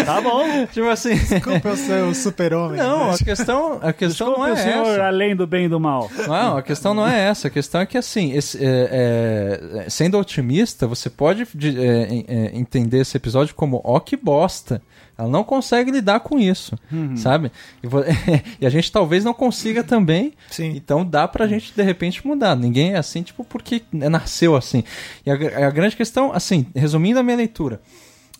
Tá 0.05 0.21
bom. 0.21 0.65
tipo 0.71 0.87
assim. 0.87 1.15
Desculpa 1.15 1.67
eu 1.69 1.75
ser 1.75 2.03
o 2.03 2.15
super-homem. 2.15 2.77
Não, 2.77 3.07
né? 3.09 3.15
a 3.19 3.23
questão, 3.25 3.79
a 3.81 3.91
questão 3.91 4.31
não 4.31 4.39
o 4.39 4.47
é 4.47 4.55
senhor 4.55 4.87
essa. 4.87 5.03
além 5.07 5.35
do 5.35 5.45
bem 5.45 5.65
e 5.65 5.69
do 5.69 5.81
mal. 5.81 6.09
Não, 6.25 6.55
a 6.55 6.61
questão 6.61 6.93
não 6.93 7.05
é 7.05 7.19
essa. 7.27 7.47
A 7.49 7.51
questão 7.51 7.81
é 7.81 7.85
que, 7.85 7.97
assim, 7.97 8.31
esse, 8.31 8.57
é, 8.63 9.83
é, 9.85 9.89
sendo 9.89 10.17
otimista, 10.17 10.50
você 10.87 11.09
pode 11.09 11.47
de- 11.55 11.79
é, 11.79 12.23
é, 12.27 12.51
entender 12.57 12.99
esse 13.01 13.15
episódio 13.17 13.55
como 13.55 13.81
ó 13.83 13.99
que 13.99 14.15
bosta. 14.17 14.81
Ela 15.17 15.29
não 15.29 15.43
consegue 15.43 15.91
lidar 15.91 16.21
com 16.21 16.39
isso, 16.39 16.75
sabe? 17.15 17.51
E, 17.83 17.87
e 18.61 18.65
a 18.65 18.69
gente 18.69 18.91
talvez 18.91 19.23
não 19.23 19.33
consiga 19.33 19.83
também. 19.83 20.33
Sim. 20.49 20.73
Então 20.75 21.05
dá 21.05 21.27
pra 21.27 21.45
gente, 21.47 21.73
de 21.75 21.83
repente, 21.83 22.25
mudar. 22.25 22.55
Ninguém 22.55 22.93
é 22.93 22.97
assim, 22.97 23.21
tipo, 23.21 23.43
porque 23.43 23.83
nasceu 23.91 24.55
assim. 24.55 24.83
E 25.25 25.29
a, 25.29 25.67
a 25.67 25.69
grande 25.69 25.95
questão, 25.95 26.31
assim, 26.33 26.65
resumindo 26.75 27.19
a 27.19 27.23
minha 27.23 27.37
leitura. 27.37 27.79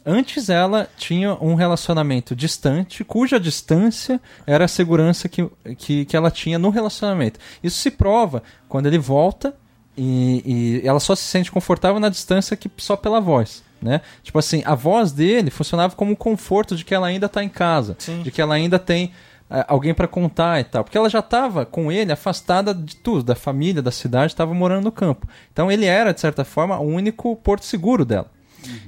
Antes 0.03 0.49
ela 0.49 0.89
tinha 0.97 1.35
um 1.35 1.53
relacionamento 1.53 2.35
distante, 2.35 3.03
cuja 3.03 3.39
distância 3.39 4.19
era 4.47 4.65
a 4.65 4.67
segurança 4.67 5.29
que, 5.29 5.47
que, 5.77 6.05
que 6.05 6.17
ela 6.17 6.31
tinha 6.31 6.57
no 6.57 6.71
relacionamento. 6.71 7.39
Isso 7.63 7.77
se 7.77 7.91
prova 7.91 8.41
quando 8.67 8.87
ele 8.87 8.97
volta 8.97 9.53
e, 9.97 10.81
e 10.83 10.87
ela 10.87 10.99
só 10.99 11.15
se 11.15 11.23
sente 11.23 11.51
confortável 11.51 11.99
na 11.99 12.09
distância 12.09 12.55
que 12.57 12.69
só 12.77 12.95
pela 12.95 13.19
voz. 13.19 13.63
Né? 13.81 14.01
Tipo 14.21 14.37
assim, 14.37 14.61
a 14.65 14.75
voz 14.75 15.11
dele 15.11 15.49
funcionava 15.49 15.95
como 15.95 16.11
um 16.11 16.15
conforto 16.15 16.75
de 16.75 16.85
que 16.85 16.93
ela 16.93 17.07
ainda 17.07 17.25
está 17.25 17.43
em 17.43 17.49
casa, 17.49 17.95
Sim. 17.97 18.21
de 18.21 18.29
que 18.29 18.39
ela 18.39 18.53
ainda 18.53 18.77
tem 18.77 19.11
é, 19.49 19.65
alguém 19.67 19.93
para 19.93 20.07
contar 20.07 20.59
e 20.59 20.63
tal. 20.63 20.83
Porque 20.83 20.97
ela 20.97 21.09
já 21.09 21.19
estava 21.19 21.65
com 21.65 21.91
ele 21.91 22.11
afastada 22.11 22.73
de 22.73 22.95
tudo, 22.95 23.23
da 23.23 23.35
família, 23.35 23.81
da 23.81 23.91
cidade, 23.91 24.33
estava 24.33 24.53
morando 24.53 24.83
no 24.83 24.91
campo. 24.91 25.27
Então 25.51 25.71
ele 25.71 25.85
era, 25.85 26.13
de 26.13 26.21
certa 26.21 26.45
forma, 26.45 26.77
o 26.79 26.85
único 26.85 27.35
porto 27.35 27.65
seguro 27.65 28.05
dela. 28.05 28.29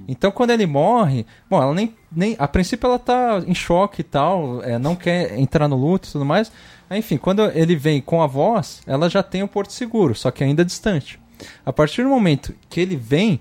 Então 0.08 0.32
quando 0.32 0.52
ele 0.52 0.68
morre, 0.68 1.26
bom, 1.50 1.62
ela 1.62 1.74
nem, 1.74 1.96
nem. 2.12 2.36
A 2.38 2.48
princípio 2.48 2.86
ela 2.86 3.00
tá 3.00 3.42
em 3.48 3.56
choque 3.56 4.02
e 4.02 4.04
tal, 4.04 4.62
é, 4.64 4.78
não 4.78 4.96
quer 4.96 5.38
entrar 5.40 5.68
no 5.68 5.76
luto 5.76 6.08
e 6.08 6.12
tudo 6.12 6.24
mais. 6.24 6.52
Enfim, 6.98 7.18
quando 7.18 7.44
ele 7.52 7.76
vem 7.76 8.02
com 8.02 8.22
a 8.22 8.28
voz, 8.28 8.82
ela 8.86 9.10
já 9.10 9.22
tem 9.24 9.44
o 9.44 9.48
porto 9.48 9.72
seguro, 9.72 10.14
só 10.16 10.32
que 10.32 10.44
ainda 10.44 10.64
distante. 10.66 11.20
A 11.66 11.74
partir 11.74 12.04
do 12.04 12.10
momento 12.10 12.54
que 12.70 12.80
ele 12.80 12.96
vem, 12.96 13.40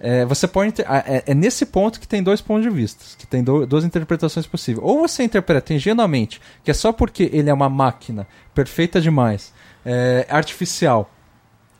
é, 0.00 0.24
você 0.24 0.46
pode. 0.46 0.80
É, 0.82 1.24
é 1.26 1.34
nesse 1.34 1.64
ponto 1.66 1.98
que 1.98 2.06
tem 2.06 2.22
dois 2.22 2.40
pontos 2.40 2.62
de 2.62 2.70
vista, 2.70 3.04
que 3.16 3.26
tem 3.26 3.42
do- 3.42 3.66
duas 3.66 3.84
interpretações 3.84 4.46
possíveis. 4.46 4.84
Ou 4.86 5.00
você 5.00 5.22
interpreta 5.22 5.72
ingenuamente 5.74 6.40
que 6.62 6.70
é 6.70 6.74
só 6.74 6.92
porque 6.92 7.30
ele 7.32 7.48
é 7.50 7.54
uma 7.54 7.68
máquina 7.68 8.26
perfeita 8.54 9.00
demais, 9.00 9.52
é, 9.84 10.26
artificial, 10.28 11.10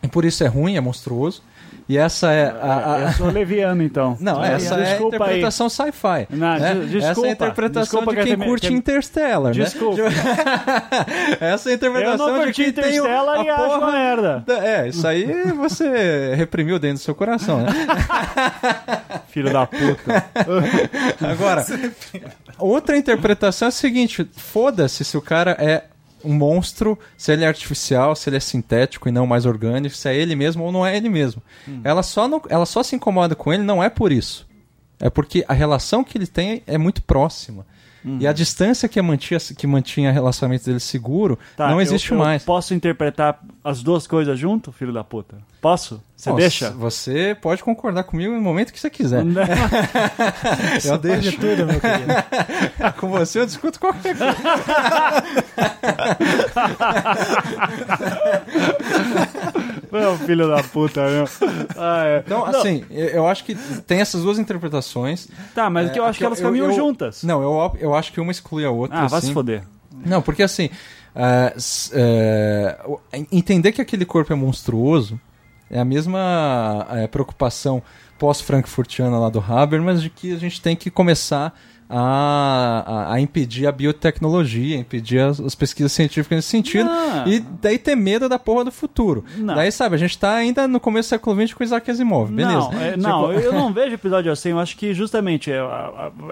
e 0.03 0.09
por 0.09 0.25
isso 0.25 0.43
é 0.45 0.47
ruim, 0.47 0.77
é 0.77 0.81
monstruoso. 0.81 1.43
E 1.89 1.97
essa 1.97 2.31
é 2.33 2.49
a. 2.61 2.95
a- 2.95 3.01
Eu 3.01 3.13
sou 3.13 3.31
leviano, 3.31 3.83
então. 3.83 4.17
Não, 4.21 4.45
essa 4.45 4.75
é 4.75 4.97
a 4.99 5.01
interpretação 5.01 5.69
sci-fi. 5.71 6.27
Né? 6.29 6.57
essa 7.03 7.27
é 7.27 7.29
a 7.29 7.33
interpretação 7.33 8.01
desculpa 8.01 8.11
de 8.15 8.23
que 8.31 8.37
quem 8.37 8.47
curte 8.47 8.69
que- 8.69 8.75
Interstellar, 8.75 9.53
Desculpa. 9.53 10.03
né? 10.03 10.11
essa 11.41 11.71
é 11.71 11.73
a 11.73 11.75
interpretação 11.77 12.45
de 12.47 12.53
quem 12.53 12.73
tem 12.73 12.85
Interstellar 12.97 13.45
e 13.45 13.49
acho 13.51 13.79
uma 13.79 13.93
merda. 13.93 14.45
da- 14.47 14.67
É, 14.67 14.89
isso 14.89 15.07
aí 15.07 15.51
você 15.53 16.35
reprimiu 16.35 16.79
dentro 16.79 16.99
do 16.99 17.03
seu 17.05 17.15
coração, 17.15 17.61
né? 17.63 17.73
Filho 19.29 19.53
da 19.53 19.67
puta. 19.67 20.25
Agora, 21.31 21.65
outra 22.59 22.97
interpretação 22.97 23.67
é 23.67 23.69
a 23.69 23.73
seguinte: 23.73 24.29
foda-se 24.37 25.05
se 25.05 25.17
o 25.17 25.23
cara 25.23 25.57
é 25.59 25.85
um 26.25 26.35
monstro, 26.35 26.99
se 27.17 27.33
ele 27.33 27.45
é 27.45 27.49
artificial, 27.49 28.15
se 28.17 28.29
ele 28.29 28.37
é 28.37 28.41
sintético 28.41 29.09
e 29.09 29.13
não 29.13 29.27
mais 29.27 29.47
orgânico, 29.47 29.95
se 29.95 30.09
é 30.09 30.17
ele 30.17 30.35
mesmo 30.35 30.65
ou 30.65 30.73
não 30.73 30.85
é 30.87 30.97
ele 30.97 31.09
mesmo. 31.09 31.43
Ela, 31.85 32.03
só 32.03 32.27
não, 32.29 32.41
ela 32.49 32.67
só 32.67 32.83
se 32.83 32.97
incomoda 32.97 33.35
com 33.35 33.53
ele 33.53 33.63
não 33.63 33.83
é 33.83 33.89
por 33.89 34.11
isso. 34.13 34.47
É 35.01 35.09
porque 35.09 35.45
a 35.47 35.53
relação 35.55 36.03
que 36.03 36.19
ele 36.19 36.27
tem 36.27 36.63
é 36.67 36.77
muito 36.79 37.03
próxima. 37.03 37.65
E 38.21 38.27
a 38.27 38.33
distância 38.33 38.89
que 38.89 39.03
mantinha, 39.03 39.39
que 39.57 39.67
mantinha 39.67 40.11
o 40.11 40.15
relacionamento 40.15 40.65
dele 40.65 40.81
seguro 40.81 41.39
Tá, 41.57 41.67
não 41.69 41.75
eu- 41.75 41.81
existe 41.83 42.13
eu 42.13 42.17
mais. 42.19 42.43
Posso 42.43 42.73
interpretar 42.73 43.39
as 43.69 43.83
duas 43.83 44.07
coisas 44.07 44.39
junto, 44.39 44.73
filho 44.73 44.95
da 44.95 45.05
puta? 45.05 45.37
Posso? 45.61 46.03
Você 46.17 46.31
Nossa, 46.31 46.41
deixa? 46.41 46.71
Você 46.71 47.37
pode 47.41 47.63
concordar 47.63 48.03
comigo 48.05 48.33
no 48.33 48.41
momento 48.41 48.73
que 48.73 48.81
você 48.81 48.89
quiser. 48.89 49.23
Não. 49.23 49.43
eu 50.85 50.97
deixo. 50.97 51.33
tudo, 51.33 51.67
meu 51.67 51.79
querido. 51.79 52.15
com 52.99 53.09
você 53.11 53.41
eu 53.41 53.47
discuto 53.47 53.79
qualquer 53.79 54.17
coisa. 54.17 54.35
Não, 59.93 60.19
filho 60.19 60.49
da 60.49 60.63
puta, 60.63 61.07
meu. 61.09 61.25
Ah, 61.77 62.05
é. 62.05 62.23
Então, 62.25 62.39
Não, 62.39 62.47
assim, 62.47 62.85
eu 62.91 63.09
eu 63.09 63.27
acho 63.27 63.45
que 63.45 63.55
tem 63.87 64.01
essas 64.01 64.23
duas 64.23 64.39
interpretações. 64.39 65.29
Tá, 65.55 65.69
mas 65.69 65.89
é 65.89 65.93
que 65.93 65.99
eu 65.99 66.05
acho 66.05 66.19
que 66.19 66.25
elas 66.25 66.41
caminham 66.41 66.73
juntas. 66.73 67.23
Não, 67.23 67.43
eu, 67.43 67.77
eu 67.81 67.95
acho 67.95 68.13
que 68.13 68.21
uma 68.21 68.33
exclui 68.33 68.65
a 68.65 68.71
outra. 68.71 68.99
Ah, 68.99 69.07
vai 69.07 69.19
assim. 69.19 69.29
se 69.29 69.35
foder. 69.35 69.63
Não, 70.05 70.23
porque 70.23 70.43
assim, 70.43 70.71
é, 71.15 72.79
o- 72.87 72.99
entender 73.33 73.73
que 73.73 73.81
aquele 73.83 74.05
corpo 74.05 74.33
é 74.33 74.37
monstruoso 74.37 75.21
é 75.71 75.79
a 75.79 75.85
mesma 75.85 76.87
é, 76.91 77.07
preocupação 77.07 77.83
pós-frankfurtiana 78.19 79.19
lá 79.19 79.29
do 79.29 79.39
Habermas 79.41 80.03
de 80.03 80.11
que 80.11 80.33
a 80.33 80.39
gente 80.39 80.61
tem 80.61 80.75
que 80.75 80.91
começar 80.91 81.59
a, 81.89 82.85
a, 82.87 83.15
a 83.15 83.21
impedir 83.21 83.67
a 83.67 83.73
biotecnologia, 83.73 84.77
impedir 84.77 85.21
as, 85.21 85.41
as 85.41 85.55
pesquisas 85.55 85.91
científicas 85.93 86.37
nesse 86.37 86.49
sentido 86.49 86.85
Não. 86.85 87.27
e 87.27 87.41
daí 87.41 87.79
ter 87.79 87.97
medo 87.97 88.29
da 88.29 88.39
porra 88.39 88.65
do 88.65 88.73
futuro. 88.73 89.25
Não. 89.37 89.55
Daí, 89.55 89.73
sabe, 89.73 89.95
a 89.95 89.99
gente 89.99 90.19
tá 90.19 90.35
ainda 90.35 90.69
no 90.69 90.79
começo 90.79 91.09
do 91.09 91.11
século 91.11 91.41
XX 91.41 91.55
com 91.55 91.65
Isaac 91.65 91.91
Asimov, 91.91 92.31
beleza. 92.31 92.71
Não, 92.71 92.81
é, 92.81 92.97
não 92.97 93.29
Tipo, 93.29 93.41
eu 93.41 93.53
não 93.55 93.73
vejo 93.73 93.95
episódio 93.95 94.31
assim. 94.31 94.51
Eu 94.51 94.59
acho 94.59 94.77
que 94.77 94.93
justamente 94.93 95.51
é, 95.51 95.61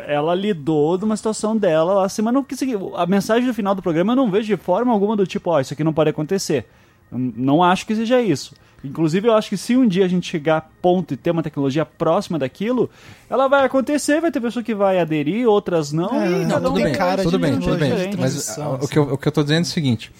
ela 0.06 0.34
lidou 0.34 0.98
de 0.98 1.04
uma 1.04 1.16
situação 1.16 1.56
dela 1.56 1.94
lá 1.94 2.04
assim, 2.04 2.22
mas 2.22 2.34
não. 2.34 2.46
A 2.94 3.06
mensagem 3.06 3.46
do 3.46 3.54
final 3.54 3.74
do 3.74 3.82
programa 3.82 4.12
eu 4.12 4.16
não 4.16 4.30
vejo 4.30 4.46
de 4.46 4.56
forma 4.56 4.92
alguma 4.92 5.16
do 5.16 5.26
tipo, 5.26 5.50
ó, 5.50 5.60
isso 5.60 5.72
aqui 5.72 5.82
não 5.82 5.92
pode 5.92 6.10
acontecer. 6.10 6.66
Eu 7.10 7.18
não 7.18 7.62
acho 7.62 7.86
que 7.86 7.94
seja 7.94 8.20
isso. 8.20 8.54
Inclusive, 8.84 9.28
eu 9.28 9.34
acho 9.34 9.48
que 9.48 9.56
se 9.56 9.76
um 9.76 9.86
dia 9.86 10.04
a 10.04 10.08
gente 10.08 10.28
chegar 10.28 10.58
a 10.58 10.60
ponto 10.60 11.14
e 11.14 11.16
ter 11.16 11.30
uma 11.30 11.42
tecnologia 11.42 11.84
próxima 11.84 12.38
daquilo, 12.38 12.88
ela 13.28 13.48
vai 13.48 13.64
acontecer, 13.64 14.20
vai 14.20 14.30
ter 14.30 14.40
pessoa 14.40 14.62
que 14.62 14.74
vai 14.74 14.98
aderir, 15.00 15.48
outras 15.48 15.92
não, 15.92 16.22
É, 16.22 16.42
e 16.42 16.46
não, 16.46 16.58
um 16.58 16.62
tudo 16.62 16.74
tem 16.74 16.84
bem, 16.84 16.94
cara 16.94 17.22
tudo 17.22 17.38
de 17.38 17.42
bem, 17.42 17.58
tudo 17.58 17.76
bem. 17.76 17.90
tecnologia 17.90 18.10
de 18.10 18.16
Mas 18.16 18.58
ah, 18.58 18.78
o, 18.80 18.88
que 18.88 18.98
eu, 18.98 19.14
o 19.14 19.18
que 19.18 19.28
eu 19.28 19.32
tô 19.32 19.42
dizendo 19.42 19.58
é 19.58 19.62
o 19.62 19.64
seguinte: 19.64 20.12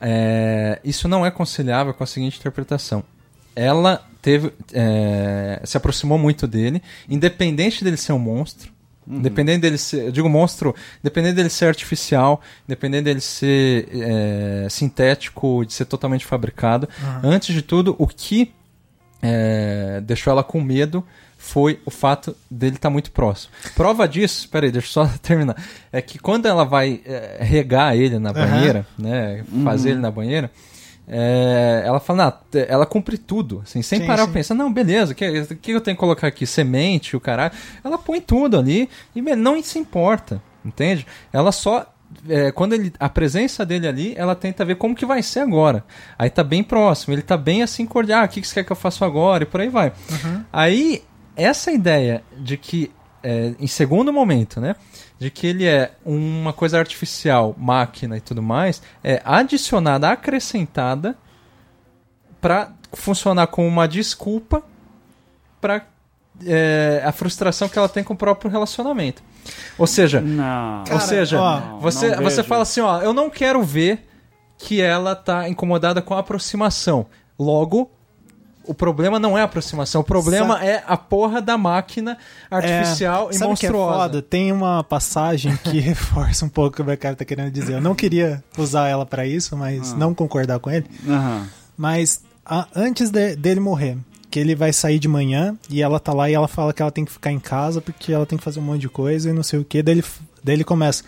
é, 0.00 0.80
isso 0.84 1.08
não 1.08 1.24
é 1.24 1.30
conciliável 1.30 1.94
com 1.94 2.04
a 2.04 2.06
seguinte 2.06 2.38
interpretação. 2.38 3.02
Ela 3.56 4.04
teve, 4.20 4.52
é, 4.72 5.60
se 5.64 5.76
aproximou 5.76 6.18
muito 6.18 6.46
dele, 6.46 6.82
independente 7.08 7.82
dele 7.82 7.96
ser 7.96 8.12
um 8.12 8.18
monstro. 8.18 8.70
Independente 9.10 9.62
dele 9.62 9.78
ser, 9.78 10.06
eu 10.06 10.12
digo 10.12 10.28
monstro, 10.28 10.74
independente 11.00 11.34
dele 11.34 11.48
ser 11.48 11.66
artificial, 11.66 12.40
independente 12.66 13.04
dele 13.04 13.20
ser 13.20 13.88
é, 13.90 14.66
sintético, 14.68 15.64
de 15.64 15.72
ser 15.72 15.86
totalmente 15.86 16.26
fabricado. 16.26 16.88
Antes 17.22 17.54
de 17.54 17.62
tudo, 17.62 17.96
o 17.98 18.06
que 18.06 18.52
é, 19.22 20.00
deixou 20.04 20.30
ela 20.30 20.44
com 20.44 20.60
medo 20.60 21.04
foi 21.38 21.80
o 21.86 21.90
fato 21.90 22.36
dele 22.50 22.76
estar 22.76 22.90
muito 22.90 23.12
próximo. 23.12 23.52
Prova 23.74 24.08
disso, 24.08 24.48
peraí, 24.48 24.72
deixa 24.72 24.88
eu 24.88 24.92
só 24.92 25.06
terminar. 25.22 25.56
É 25.92 26.02
que 26.02 26.18
quando 26.18 26.46
ela 26.46 26.64
vai 26.64 27.00
é, 27.06 27.38
regar 27.40 27.96
ele 27.96 28.18
na 28.18 28.32
banheira, 28.32 28.86
né, 28.98 29.44
fazer 29.64 29.90
ele 29.90 30.00
na 30.00 30.10
banheira, 30.10 30.50
é, 31.08 31.82
ela 31.86 31.98
fala, 32.00 32.24
"Não, 32.24 32.30
te- 32.50 32.66
ela 32.68 32.84
cumpre 32.86 33.16
tudo, 33.18 33.62
assim, 33.64 33.82
sem 33.82 34.00
Sim, 34.00 34.06
parar 34.06 34.26
sim. 34.26 34.32
pensar, 34.32 34.54
não, 34.54 34.72
beleza, 34.72 35.12
o 35.12 35.14
que, 35.14 35.54
que 35.56 35.70
eu 35.72 35.80
tenho 35.80 35.96
que 35.96 36.00
colocar 36.00 36.26
aqui? 36.26 36.46
Semente, 36.46 37.16
o 37.16 37.20
caralho. 37.20 37.52
Ela 37.82 37.96
põe 37.98 38.20
tudo 38.20 38.58
ali 38.58 38.88
e 39.14 39.22
não 39.22 39.62
se 39.62 39.78
importa, 39.78 40.42
entende? 40.64 41.06
Ela 41.32 41.50
só 41.52 41.86
é, 42.28 42.50
quando 42.52 42.72
ele, 42.72 42.92
a 42.98 43.08
presença 43.08 43.66
dele 43.66 43.86
ali, 43.86 44.14
ela 44.16 44.34
tenta 44.34 44.64
ver 44.64 44.76
como 44.76 44.94
que 44.94 45.04
vai 45.04 45.22
ser 45.22 45.40
agora. 45.40 45.84
Aí 46.18 46.30
tá 46.30 46.42
bem 46.42 46.62
próximo, 46.62 47.14
ele 47.14 47.22
tá 47.22 47.36
bem 47.36 47.62
assim 47.62 47.84
cordial, 47.86 48.22
ah, 48.22 48.24
o 48.24 48.28
que, 48.28 48.40
que 48.40 48.48
você 48.48 48.54
quer 48.54 48.64
que 48.64 48.72
eu 48.72 48.76
faça 48.76 49.04
agora? 49.04 49.42
E 49.42 49.46
por 49.46 49.60
aí 49.60 49.68
vai. 49.68 49.92
Aí, 50.52 51.02
essa 51.36 51.70
ideia 51.70 52.22
de 52.38 52.56
que, 52.56 52.90
é, 53.22 53.52
em 53.60 53.66
segundo 53.66 54.12
momento, 54.12 54.60
né? 54.60 54.74
De 55.18 55.30
que 55.30 55.46
ele 55.48 55.66
é 55.66 55.92
uma 56.04 56.52
coisa 56.52 56.78
artificial, 56.78 57.54
máquina 57.58 58.16
e 58.16 58.20
tudo 58.20 58.40
mais, 58.42 58.80
é 59.02 59.20
adicionada, 59.24 60.08
acrescentada 60.10 61.16
para 62.40 62.72
funcionar 62.92 63.48
como 63.48 63.66
uma 63.66 63.88
desculpa 63.88 64.62
para 65.60 65.84
a 67.04 67.10
frustração 67.10 67.68
que 67.68 67.76
ela 67.76 67.88
tem 67.88 68.04
com 68.04 68.14
o 68.14 68.16
próprio 68.16 68.48
relacionamento. 68.50 69.22
Ou 69.76 69.86
seja, 69.88 70.20
Não. 70.20 70.80
ou 70.80 70.84
Cara, 70.84 71.00
seja, 71.00 71.40
ó, 71.40 71.78
você, 71.80 72.14
não 72.14 72.22
você 72.22 72.36
vejo. 72.36 72.48
fala 72.48 72.62
assim, 72.62 72.80
ó, 72.80 73.00
eu 73.00 73.12
não 73.12 73.28
quero 73.28 73.62
ver 73.62 74.06
que 74.56 74.80
ela 74.80 75.16
tá 75.16 75.48
incomodada 75.48 76.00
com 76.00 76.14
a 76.14 76.20
aproximação. 76.20 77.06
Logo, 77.38 77.90
o 78.68 78.74
problema 78.74 79.18
não 79.18 79.36
é 79.36 79.40
a 79.40 79.44
aproximação, 79.44 80.00
o 80.02 80.04
problema 80.04 80.62
é 80.64 80.84
a 80.86 80.96
porra 80.96 81.40
da 81.42 81.56
máquina 81.58 82.16
artificial 82.50 83.28
É, 83.30 83.34
e 83.34 83.38
sabe 83.38 83.52
o 83.52 83.56
que 83.56 83.66
é 83.66 83.70
monstruosa. 83.70 83.98
foda? 83.98 84.22
Tem 84.22 84.52
uma 84.52 84.84
passagem 84.84 85.56
que 85.56 85.78
reforça 85.80 86.44
um 86.44 86.48
pouco 86.48 86.82
o 86.82 86.84
que 86.84 86.92
o 86.92 86.98
cara 86.98 87.16
tá 87.16 87.24
querendo 87.24 87.50
dizer. 87.50 87.74
Eu 87.74 87.80
não 87.80 87.94
queria 87.94 88.42
usar 88.56 88.88
ela 88.88 89.04
pra 89.06 89.26
isso, 89.26 89.56
mas 89.56 89.92
não 89.94 90.14
concordar 90.14 90.58
com 90.58 90.70
ele. 90.70 90.86
Aham. 91.08 91.46
Mas 91.76 92.22
a- 92.44 92.66
antes 92.74 93.10
de- 93.10 93.36
dele 93.36 93.60
morrer, 93.60 93.96
que 94.30 94.38
ele 94.38 94.54
vai 94.54 94.72
sair 94.72 94.98
de 94.98 95.08
manhã 95.08 95.56
e 95.70 95.80
ela 95.82 95.98
tá 95.98 96.12
lá 96.12 96.28
e 96.28 96.34
ela 96.34 96.46
fala 96.48 96.72
que 96.72 96.82
ela 96.82 96.90
tem 96.90 97.04
que 97.04 97.10
ficar 97.12 97.32
em 97.32 97.38
casa 97.40 97.80
porque 97.80 98.12
ela 98.12 98.26
tem 98.26 98.36
que 98.36 98.44
fazer 98.44 98.60
um 98.60 98.62
monte 98.64 98.82
de 98.82 98.88
coisa 98.88 99.30
e 99.30 99.32
não 99.32 99.42
sei 99.42 99.58
o 99.58 99.64
que. 99.64 99.82
Daí 99.82 99.94
ele, 99.94 100.04
daí 100.44 100.54
ele 100.56 100.64
começa. 100.64 101.02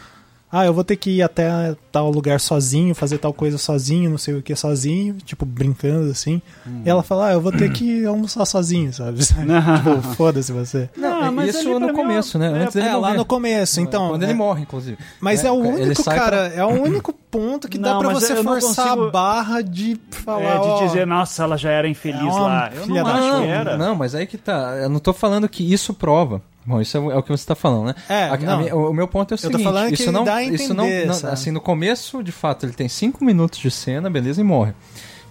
Ah, 0.53 0.65
eu 0.67 0.75
vou 0.75 0.83
ter 0.83 0.97
que 0.97 1.11
ir 1.11 1.23
até 1.23 1.77
tal 1.93 2.11
lugar 2.11 2.41
sozinho, 2.41 2.93
fazer 2.95 3.19
tal 3.19 3.33
coisa 3.33 3.57
sozinho, 3.57 4.11
não 4.11 4.19
sei 4.19 4.35
o 4.35 4.43
que 4.43 4.55
sozinho, 4.57 5.15
tipo, 5.25 5.47
brincando 5.47 6.11
assim. 6.11 6.43
Hum. 6.67 6.83
E 6.85 6.91
ela 6.91 7.03
fala, 7.05 7.29
ah, 7.29 7.33
eu 7.35 7.41
vou 7.41 7.53
ter 7.53 7.71
que 7.73 8.05
almoçar 8.05 8.45
sozinho, 8.45 8.93
sabe? 8.93 9.21
tipo, 9.25 10.03
foda-se 10.17 10.51
você. 10.53 10.89
Não, 10.97 11.23
Não, 11.23 11.33
mas 11.33 11.51
isso 11.51 11.61
ali 11.61 11.79
no 11.79 11.79
pra 11.81 11.89
mim 11.89 11.95
começo, 11.95 12.37
é- 12.37 12.41
né? 12.41 12.47
é- 12.59 12.63
Antes 12.63 12.75
dele 12.75 12.89
É, 12.89 12.97
lá 12.97 13.15
no 13.15 13.25
começo, 13.25 13.81
então. 13.81 14.09
Quando 14.09 14.23
é- 14.23 14.27
ele 14.27 14.35
morre, 14.35 14.63
inclusive. 14.63 14.99
Mas 15.21 15.45
é, 15.45 15.53
o 15.53 15.65
ele 15.65 15.85
único, 15.85 16.03
cara, 16.05 16.51
pra- 16.51 16.57
é 16.61 16.65
o 16.65 16.83
único 16.83 17.13
ponto 17.31 17.69
que 17.69 17.79
dá 17.79 17.93
Não, 17.95 18.01
pra 18.01 18.11
mas 18.13 18.23
você 18.25 18.35
forçar 18.43 18.87
consigo- 18.89 19.05
a 19.07 19.11
barra 19.13 19.63
de 19.63 20.01
falar, 20.11 20.43
É, 20.57 20.59
de 20.59 20.67
ó, 20.67 20.85
dizer, 20.85 21.07
nossa, 21.07 21.45
ela 21.45 21.57
já 21.57 21.71
era 21.71 21.89
infeliz 21.89 22.21
É 22.21 22.41
lá. 22.41 22.71
Eu 22.75 22.83
filha 22.83 23.05
não 23.05 23.11
acho 23.11 23.29
não, 23.29 23.41
que 23.43 23.47
era. 23.47 23.77
não, 23.79 23.95
mas 23.95 24.15
aí 24.17 24.27
que 24.27 24.37
tá. 24.37 24.77
Eu 24.83 24.89
não 24.89 24.99
tô 24.99 25.13
falando 25.13 25.49
que 25.49 25.73
isso 25.73 25.95
prova. 25.95 26.43
Bom, 26.65 26.81
isso 26.81 26.97
é 26.97 27.01
o 27.01 27.19
é 27.19 27.23
que 27.23 27.29
você 27.29 27.35
está 27.43 27.55
falando, 27.55 27.87
né? 27.87 27.95
É, 28.09 28.25
A- 28.25 28.35
a 28.35 28.37
não. 28.39 28.59
minha- 28.59 28.77
o 28.77 28.93
meu 28.93 29.09
ponto 29.09 29.33
é 29.33 29.35
o 29.35 29.39
seguinte, 29.39 29.63
falando 29.65 29.89
que 29.89 29.95
isso 29.95 30.13
não, 30.13 30.25
dá 30.25 30.35
a 30.37 30.45
isso 30.45 30.75
não, 30.75 30.85
entender, 30.85 31.07
não- 31.07 31.15
sabe? 31.15 31.33
assim, 31.33 31.51
no 31.51 31.61
começo, 31.61 32.23
de 32.23 32.33
fato, 32.33 32.67
ele 32.67 32.73
tem 32.75 32.89
cinco 32.89 33.25
minutos 33.25 33.59
de 33.59 33.71
cena, 33.71 34.11
beleza, 34.11 34.41
e 34.41 34.45
morre. 34.45 34.73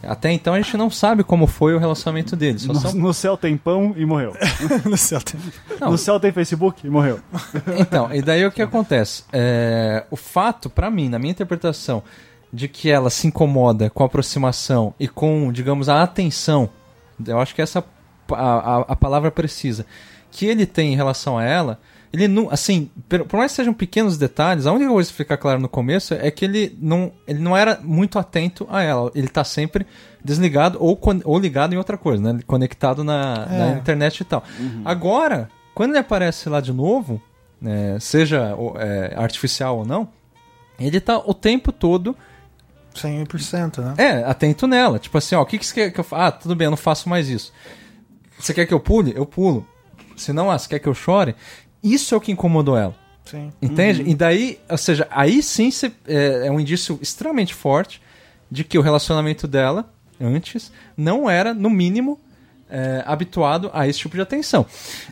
Até 0.01 0.31
então 0.31 0.53
a 0.53 0.61
gente 0.61 0.77
não 0.77 0.89
sabe 0.89 1.25
como 1.25 1.45
foi 1.45 1.75
o 1.75 1.77
relacionamento 1.77 2.33
dele. 2.35 2.57
Só 2.57 2.71
No, 2.71 2.79
são... 2.79 2.93
no 2.93 3.13
céu 3.13 3.35
tem 3.35 3.57
pão 3.57 3.93
e 3.97 4.05
morreu. 4.05 4.33
no 4.89 4.95
céu 4.97 5.19
tem- 5.21 5.39
Não. 5.79 5.91
No 5.91 5.97
céu 5.97 6.17
tem 6.19 6.31
Facebook 6.31 6.87
e 6.87 6.89
morreu. 6.89 7.19
Então, 7.77 8.09
e 8.13 8.21
daí 8.21 8.45
o 8.45 8.51
que 8.51 8.61
acontece? 8.61 9.23
É, 9.33 10.05
o 10.09 10.15
fato, 10.15 10.69
pra 10.69 10.89
mim, 10.89 11.09
na 11.09 11.19
minha 11.19 11.31
interpretação, 11.31 12.01
de 12.51 12.67
que 12.69 12.89
ela 12.89 13.09
se 13.09 13.27
incomoda 13.27 13.89
com 13.89 14.01
a 14.01 14.05
aproximação 14.05 14.93
e 14.99 15.07
com, 15.07 15.51
digamos, 15.51 15.89
a 15.89 16.01
atenção, 16.01 16.69
eu 17.27 17.37
acho 17.39 17.53
que 17.53 17.61
essa 17.61 17.83
a, 18.31 18.35
a, 18.35 18.77
a 18.89 18.95
palavra 18.95 19.29
precisa, 19.29 19.85
que 20.31 20.45
ele 20.45 20.65
tem 20.65 20.93
em 20.93 20.95
relação 20.95 21.37
a 21.37 21.43
ela, 21.43 21.79
ele 22.11 22.27
não, 22.27 22.49
assim, 22.49 22.89
por 23.07 23.37
mais 23.37 23.51
que 23.51 23.57
sejam 23.57 23.73
pequenos 23.73 24.17
detalhes, 24.17 24.65
a 24.65 24.71
única 24.73 24.89
coisa 24.91 25.09
que 25.11 25.15
fica 25.15 25.37
claro 25.37 25.59
no 25.59 25.69
começo 25.69 26.13
é 26.15 26.31
que 26.31 26.43
ele 26.45 26.75
não, 26.81 27.11
ele 27.27 27.39
não 27.39 27.55
era 27.55 27.79
muito 27.83 28.17
atento 28.17 28.67
a 28.69 28.81
ela, 28.81 29.11
ele 29.13 29.27
tá 29.27 29.43
sempre 29.43 29.85
desligado 30.23 30.77
ou, 30.81 30.99
ou 31.23 31.37
ligado 31.39 31.73
em 31.73 31.77
outra 31.77 31.97
coisa, 31.97 32.21
né? 32.33 32.39
Conectado 32.47 33.03
na, 33.03 33.45
na 33.45 33.67
É. 33.67 33.77
internet 33.77 34.21
e 34.21 34.23
tal. 34.23 34.43
Agora, 34.83 35.49
quando 35.75 35.91
ele 35.91 35.99
aparece 35.99 36.49
lá 36.49 36.59
de 36.59 36.73
novo, 36.73 37.21
né, 37.61 37.97
seja 37.99 38.55
é, 38.77 39.13
artificial 39.15 39.77
ou 39.77 39.85
não, 39.85 40.09
ele 40.79 40.99
tá 40.99 41.17
o 41.19 41.33
tempo 41.33 41.71
todo 41.71 42.15
100%, 42.95 43.77
né? 43.83 43.93
é, 43.97 44.09
atento 44.23 44.65
nela. 44.67 44.97
Tipo 44.99 45.17
assim, 45.17 45.35
ó, 45.35 45.41
o 45.41 45.45
que, 45.45 45.57
que 45.57 45.65
você 45.65 45.73
quer 45.73 45.91
que 45.91 45.99
eu 45.99 46.03
faça? 46.03 46.25
Ah, 46.25 46.31
tudo 46.31 46.55
bem, 46.55 46.65
eu 46.65 46.71
não 46.71 46.77
faço 46.77 47.07
mais 47.07 47.29
isso. 47.29 47.53
Você 48.39 48.53
quer 48.53 48.65
que 48.65 48.73
eu 48.73 48.79
pule? 48.79 49.13
Eu 49.15 49.25
pulo. 49.25 49.65
Se 50.19 50.33
não, 50.33 50.51
ah, 50.51 50.57
você 50.57 50.67
quer 50.69 50.79
que 50.79 50.87
eu 50.87 50.93
chore? 50.93 51.35
Isso 51.83 52.13
é 52.13 52.17
o 52.17 52.21
que 52.21 52.31
incomodou 52.31 52.77
ela. 52.77 52.95
Sim. 53.25 53.51
Entende? 53.61 54.03
E 54.07 54.15
daí, 54.15 54.59
ou 54.69 54.77
seja, 54.77 55.07
aí 55.11 55.41
sim 55.43 55.69
você- 55.71 55.91
é, 56.07 56.47
é 56.47 56.51
um 56.51 56.59
indício 56.59 56.97
extremamente 57.01 57.53
forte 57.53 58.01
de 58.49 58.63
que 58.63 58.77
o 58.77 58.81
relacionamento 58.81 59.47
dela, 59.47 59.91
antes, 60.19 60.71
não 60.97 61.29
era, 61.29 61.53
no 61.53 61.69
mínimo, 61.69 62.19
é, 62.69 63.03
habituado 63.05 63.69
a 63.73 63.87
esse 63.87 63.99
tipo 63.99 64.15
de 64.15 64.21
atenção. 64.21 64.65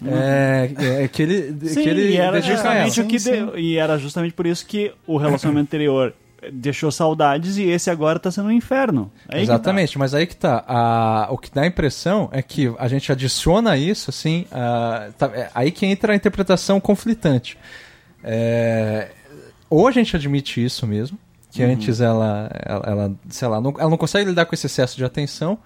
É, 0.06 1.04
é, 1.04 1.08
que 1.08 1.22
ele, 1.24 1.68
Sim, 1.70 1.84
que 1.84 1.90
ele 1.90 2.02
e 2.12 2.18
era 2.18 2.38
ela. 2.38 2.42
justamente 2.42 3.02
o 3.02 3.06
que 3.08 3.20
Sim, 3.20 3.32
deu- 3.32 3.58
e 3.58 3.78
era 3.78 3.98
justamente 3.98 4.34
por 4.34 4.46
isso 4.46 4.66
que 4.66 4.92
o 5.06 5.18
relacionamento 5.18 5.68
anterior 5.68 6.14
deixou 6.54 6.92
saudades 6.92 7.58
e 7.58 7.64
esse 7.64 7.90
agora 7.90 8.20
tá 8.20 8.30
sendo 8.32 8.48
um 8.48 8.52
inferno. 8.52 9.12
Que 9.26 9.30
tá. 9.32 9.40
Exatamente, 9.40 9.98
mas 9.98 10.14
aí 10.14 10.26
que 10.28 10.36
tá. 10.36 10.64
A, 10.68 11.28
o 11.32 11.38
que 11.38 11.50
dá 11.52 11.62
a 11.64 11.68
impressão 11.68 12.30
é 12.32 12.42
que 12.42 12.74
a 12.78 12.88
gente 12.88 13.12
adiciona 13.12 13.76
isso, 13.78 14.10
assim, 14.10 14.46
a- 14.52 15.10
tá- 15.18 15.32
é 15.34 15.50
aí 15.54 15.72
que 15.72 15.86
entra 15.86 16.14
a 16.14 16.16
interpretação 16.16 16.80
conflitante. 16.80 17.58
É, 18.24 19.10
ou 19.70 19.88
a 19.88 19.92
gente 19.92 20.16
admite 20.16 20.64
isso 20.64 20.86
mesmo, 20.88 21.18
que 21.52 21.64
Uhum. 21.64 21.72
antes 21.74 22.02
ela, 22.02 22.50
ela, 22.66 22.84
ela, 22.86 23.16
sei 23.30 23.48
lá, 23.48 23.60
não, 23.62 23.74
ela 23.80 23.90
não 23.90 23.98
consegue 23.98 24.30
lidar 24.30 24.46
com 24.46 24.54
esse 24.56 24.66
excesso 24.68 24.96
de 24.98 25.06
atenção, 25.06 25.58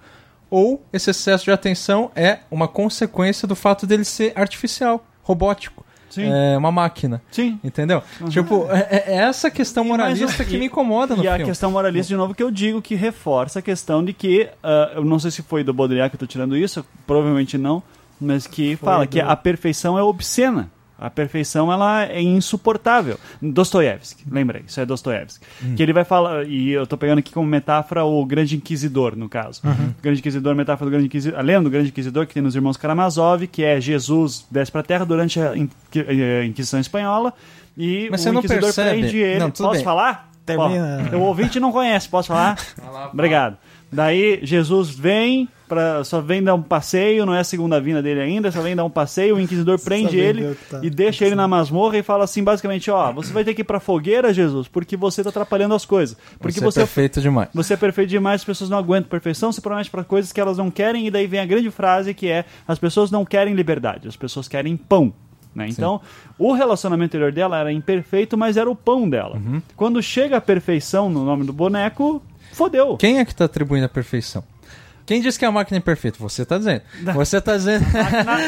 ou 0.50 0.84
esse 0.92 1.10
excesso 1.10 1.44
de 1.44 1.50
atenção 1.50 2.10
é 2.14 2.40
uma 2.50 2.68
consequência 2.68 3.46
do 3.48 3.54
fato 3.56 3.86
dele 3.86 4.04
ser 4.04 4.32
artificial, 4.34 5.04
robótico, 5.22 5.84
Sim. 6.12 6.28
é 6.30 6.56
uma 6.58 6.70
máquina. 6.70 7.22
Sim. 7.30 7.58
Entendeu? 7.64 8.02
Tipo, 8.28 8.66
é, 8.70 9.04
é 9.06 9.14
essa 9.16 9.50
questão 9.50 9.84
moralista 9.84 10.44
que 10.44 10.58
me 10.58 10.66
incomoda 10.66 11.16
no 11.16 11.24
E 11.24 11.28
a 11.28 11.32
filme. 11.32 11.46
questão 11.46 11.70
moralista, 11.70 12.08
de 12.08 12.16
novo, 12.16 12.34
que 12.34 12.42
eu 12.42 12.50
digo 12.50 12.82
que 12.82 12.94
reforça 12.94 13.58
a 13.58 13.62
questão 13.62 14.04
de 14.04 14.12
que, 14.12 14.48
ah, 14.62 14.92
eu 14.96 15.04
não 15.04 15.18
sei 15.18 15.30
se 15.30 15.42
foi 15.42 15.64
do 15.64 15.72
Baudrillard 15.72 16.10
que 16.10 16.16
eu 16.16 16.20
tô 16.20 16.26
tirando 16.26 16.56
isso, 16.56 16.84
provavelmente 17.06 17.56
não, 17.56 17.82
mas 18.20 18.46
que 18.46 18.76
fala 18.76 19.06
que 19.06 19.20
a 19.20 19.34
perfeição 19.34 19.98
é 19.98 20.02
obscena. 20.02 20.70
A 21.02 21.10
perfeição 21.10 21.72
ela 21.72 22.04
é 22.04 22.20
insuportável. 22.20 23.18
Dostoiévski, 23.40 24.24
lembrei, 24.30 24.62
isso 24.66 24.80
é 24.80 24.86
Dostoiévski. 24.86 25.44
Que 25.76 25.82
ele 25.82 25.92
vai 25.92 26.04
falar, 26.04 26.46
e 26.46 26.70
eu 26.70 26.86
tô 26.86 26.96
pegando 26.96 27.18
aqui 27.18 27.32
como 27.32 27.46
metáfora 27.46 28.04
o 28.04 28.24
Grande 28.24 28.56
Inquisidor, 28.56 29.16
no 29.16 29.28
caso. 29.28 29.60
O 29.64 30.02
Grande 30.02 30.20
Inquisidor, 30.20 30.54
metáfora 30.54 30.88
do 30.88 30.92
Grande 30.92 31.06
Inquisidor, 31.06 31.38
a 31.38 31.42
lenda 31.42 31.62
do 31.64 31.70
Grande 31.70 31.88
Inquisidor 31.88 32.26
que 32.26 32.34
tem 32.34 32.42
nos 32.42 32.54
Irmãos 32.54 32.76
Karamazov, 32.76 33.46
que 33.46 33.62
é 33.64 33.80
Jesus 33.80 34.46
desce 34.50 34.70
pra 34.70 34.82
terra 34.82 35.04
durante 35.04 35.40
a 35.40 35.52
eh, 35.56 36.44
Inquisição 36.44 36.78
Espanhola 36.80 37.32
e 37.76 38.08
Mas 38.10 38.20
o 38.20 38.24
você 38.24 38.32
não 38.32 38.38
Inquisidor 38.40 38.62
percebe. 38.62 39.00
prende 39.00 39.16
ele. 39.18 39.38
Não, 39.40 39.50
Posso 39.50 39.70
bem. 39.72 39.84
falar? 39.84 40.30
Termina. 40.44 41.08
Ó, 41.12 41.16
o 41.16 41.20
ouvinte 41.20 41.60
não 41.60 41.70
conhece, 41.70 42.08
posso 42.08 42.28
falar? 42.28 42.58
Obrigado. 43.12 43.56
Daí 43.92 44.40
Jesus 44.42 44.88
vem, 44.90 45.46
pra, 45.68 46.02
só 46.02 46.20
vem 46.22 46.42
dar 46.42 46.54
um 46.54 46.62
passeio, 46.62 47.26
não 47.26 47.34
é 47.34 47.40
a 47.40 47.44
segunda 47.44 47.78
vinda 47.78 48.02
dele 48.02 48.20
ainda, 48.20 48.50
só 48.50 48.62
vem 48.62 48.74
dar 48.74 48.84
um 48.84 48.90
passeio, 48.90 49.36
o 49.36 49.40
inquisidor 49.40 49.78
prende 49.78 50.18
ele 50.18 50.54
tá 50.70 50.80
e 50.82 50.88
deixa 50.88 51.26
ele 51.26 51.34
na 51.34 51.46
masmorra 51.46 51.98
e 51.98 52.02
fala 52.02 52.24
assim, 52.24 52.42
basicamente, 52.42 52.90
ó, 52.90 53.12
você 53.12 53.32
vai 53.32 53.44
ter 53.44 53.52
que 53.52 53.60
ir 53.60 53.64
pra 53.64 53.78
fogueira, 53.78 54.32
Jesus, 54.32 54.66
porque 54.66 54.96
você 54.96 55.22
tá 55.22 55.28
atrapalhando 55.28 55.74
as 55.74 55.84
coisas. 55.84 56.16
Porque 56.38 56.58
Você 56.58 56.64
é 56.64 56.70
você, 56.70 56.80
perfeito 56.80 57.20
demais. 57.20 57.50
você 57.52 57.74
é 57.74 57.76
perfeito 57.76 58.08
demais, 58.08 58.40
as 58.40 58.44
pessoas 58.46 58.70
não 58.70 58.78
aguentam 58.78 59.10
perfeição, 59.10 59.52
você 59.52 59.60
promete 59.60 59.90
para 59.90 60.02
coisas 60.02 60.32
que 60.32 60.40
elas 60.40 60.56
não 60.56 60.70
querem, 60.70 61.06
e 61.06 61.10
daí 61.10 61.26
vem 61.26 61.40
a 61.40 61.46
grande 61.46 61.70
frase 61.70 62.14
que 62.14 62.28
é: 62.28 62.46
as 62.66 62.78
pessoas 62.78 63.10
não 63.10 63.26
querem 63.26 63.54
liberdade, 63.54 64.08
as 64.08 64.16
pessoas 64.16 64.48
querem 64.48 64.74
pão. 64.74 65.12
Né? 65.54 65.66
Então, 65.68 66.00
o 66.38 66.52
relacionamento 66.54 67.10
anterior 67.10 67.30
dela 67.30 67.58
era 67.58 67.70
imperfeito, 67.70 68.38
mas 68.38 68.56
era 68.56 68.70
o 68.70 68.74
pão 68.74 69.06
dela. 69.08 69.36
Uhum. 69.36 69.60
Quando 69.76 70.02
chega 70.02 70.38
a 70.38 70.40
perfeição 70.40 71.10
no 71.10 71.24
nome 71.26 71.44
do 71.44 71.52
boneco, 71.52 72.22
fodeu. 72.52 72.96
Quem 72.96 73.18
é 73.18 73.24
que 73.24 73.34
tá 73.34 73.44
atribuindo 73.44 73.86
a 73.86 73.88
perfeição? 73.88 74.44
Quem 75.04 75.20
disse 75.20 75.38
que 75.38 75.44
a 75.44 75.50
máquina 75.50 75.78
é 75.78 75.80
perfeita? 75.80 76.18
Você 76.20 76.44
tá 76.44 76.58
dizendo. 76.58 76.82
Você 77.14 77.40
tá 77.40 77.56
dizendo. 77.56 77.84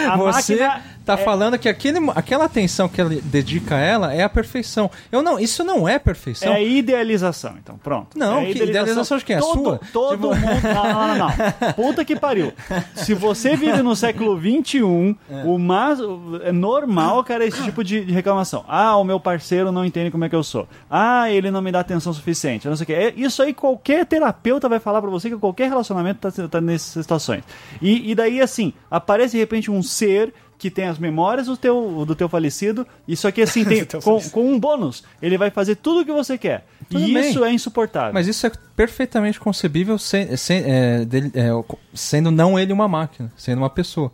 a 0.09 0.17
Você 0.17 0.57
máquina 0.57 0.83
tá 1.05 1.15
é- 1.15 1.17
falando 1.19 1.59
que 1.59 1.69
aquele, 1.69 1.99
aquela 2.15 2.45
atenção 2.45 2.89
que 2.89 3.01
ele 3.01 3.21
dedica 3.21 3.77
a 3.77 3.81
ela 3.81 4.13
é 4.15 4.23
a 4.23 4.29
perfeição. 4.29 4.91
Eu 5.11 5.23
não, 5.23 5.39
isso 5.39 5.63
não 5.65 5.89
é 5.89 5.99
perfeição. 5.99 6.53
É 6.53 6.63
idealização, 6.65 7.55
então, 7.63 7.77
pronto. 7.79 8.19
Não, 8.19 8.41
é 8.41 8.53
que 8.53 8.63
idealização 8.63 9.19
de 9.19 9.25
quem? 9.25 9.37
A 9.37 9.41
todo, 9.41 9.63
sua? 9.63 9.81
Todo 9.93 10.11
Tipo- 10.13 10.35
mundo. 10.35 10.63
Não, 10.75 11.09
não, 11.09 11.19
não. 11.19 11.73
Puta 11.75 12.05
que 12.05 12.17
pariu. 12.17 12.53
Se 12.95 13.15
você 13.15 13.57
vive 13.57 13.83
no 13.83 13.95
século 13.97 14.39
XXI, 14.41 15.17
É. 15.31 15.43
o 15.45 15.59
mais. 15.59 15.99
É 16.43 16.53
normal, 16.53 17.23
cara, 17.25 17.45
esse 17.45 17.63
tipo 17.63 17.83
de, 17.85 18.05
de 18.05 18.13
reclamação. 18.13 18.65
Ah, 18.69 18.97
o 18.97 19.05
meu 19.05 19.19
parceiro 19.21 19.71
não 19.73 19.85
entende 19.85 20.11
como 20.11 20.25
é 20.25 20.29
que 20.29 20.35
eu 20.37 20.43
sou. 20.43 20.69
Ah, 20.91 21.31
ele 21.31 21.51
não 21.51 21.61
me 21.63 21.71
dá 21.73 21.81
atenção 21.81 22.13
suficiente. 22.13 22.69
Não 22.69 22.77
sei 22.77 22.85
o 22.85 22.87
quê. 22.87 22.93
É, 22.95 23.13
Isso 23.17 23.43
aí 23.43 23.53
qualquer 23.53 24.07
terapeuta 24.07 24.69
vai 24.69 24.79
falar 24.79 25.01
pra 25.01 25.11
você 25.11 25.29
que 25.31 25.37
qualquer 25.37 25.69
relacionamento 25.69 26.31
tá, 26.31 26.49
tá 26.49 26.61
nessas 26.61 27.03
situações. 27.03 27.43
E, 27.81 28.11
e 28.11 28.15
daí, 28.15 28.41
assim, 28.41 28.73
aparece 28.91 29.33
de 29.33 29.39
repente 29.39 29.71
um 29.71 29.83
ser 29.83 30.33
que 30.59 30.71
tem 30.71 30.87
as 30.87 30.99
memórias 30.99 31.47
do 31.47 31.57
teu, 31.57 32.05
do 32.07 32.15
teu 32.15 32.29
falecido, 32.29 32.87
isso 33.07 33.27
aqui 33.29 33.43
assim 33.43 33.65
tem 33.67 33.85
com, 34.03 34.21
com 34.31 34.53
um 34.53 34.59
bônus. 34.59 35.05
Ele 35.21 35.37
vai 35.37 35.51
fazer 35.51 35.77
tudo 35.77 36.01
o 36.01 36.05
que 36.05 36.13
você 36.13 36.39
quer. 36.39 36.65
Tudo 36.89 37.05
e 37.07 37.13
bem. 37.15 37.31
isso 37.31 37.45
é 37.45 37.53
insuportável. 37.53 38.13
Mas 38.15 38.27
isso 38.29 38.47
é 38.47 38.53
perfeitamente 38.77 39.39
concebível 39.41 39.99
sem- 39.99 40.37
sem- 40.37 40.63
é, 40.67 41.05
dele- 41.05 41.33
é, 41.35 41.49
sendo 41.93 42.31
não 42.31 42.59
ele 42.59 42.73
uma 42.73 42.87
máquina, 42.89 43.33
sendo 43.37 43.59
uma 43.59 43.71
pessoa. 43.71 44.11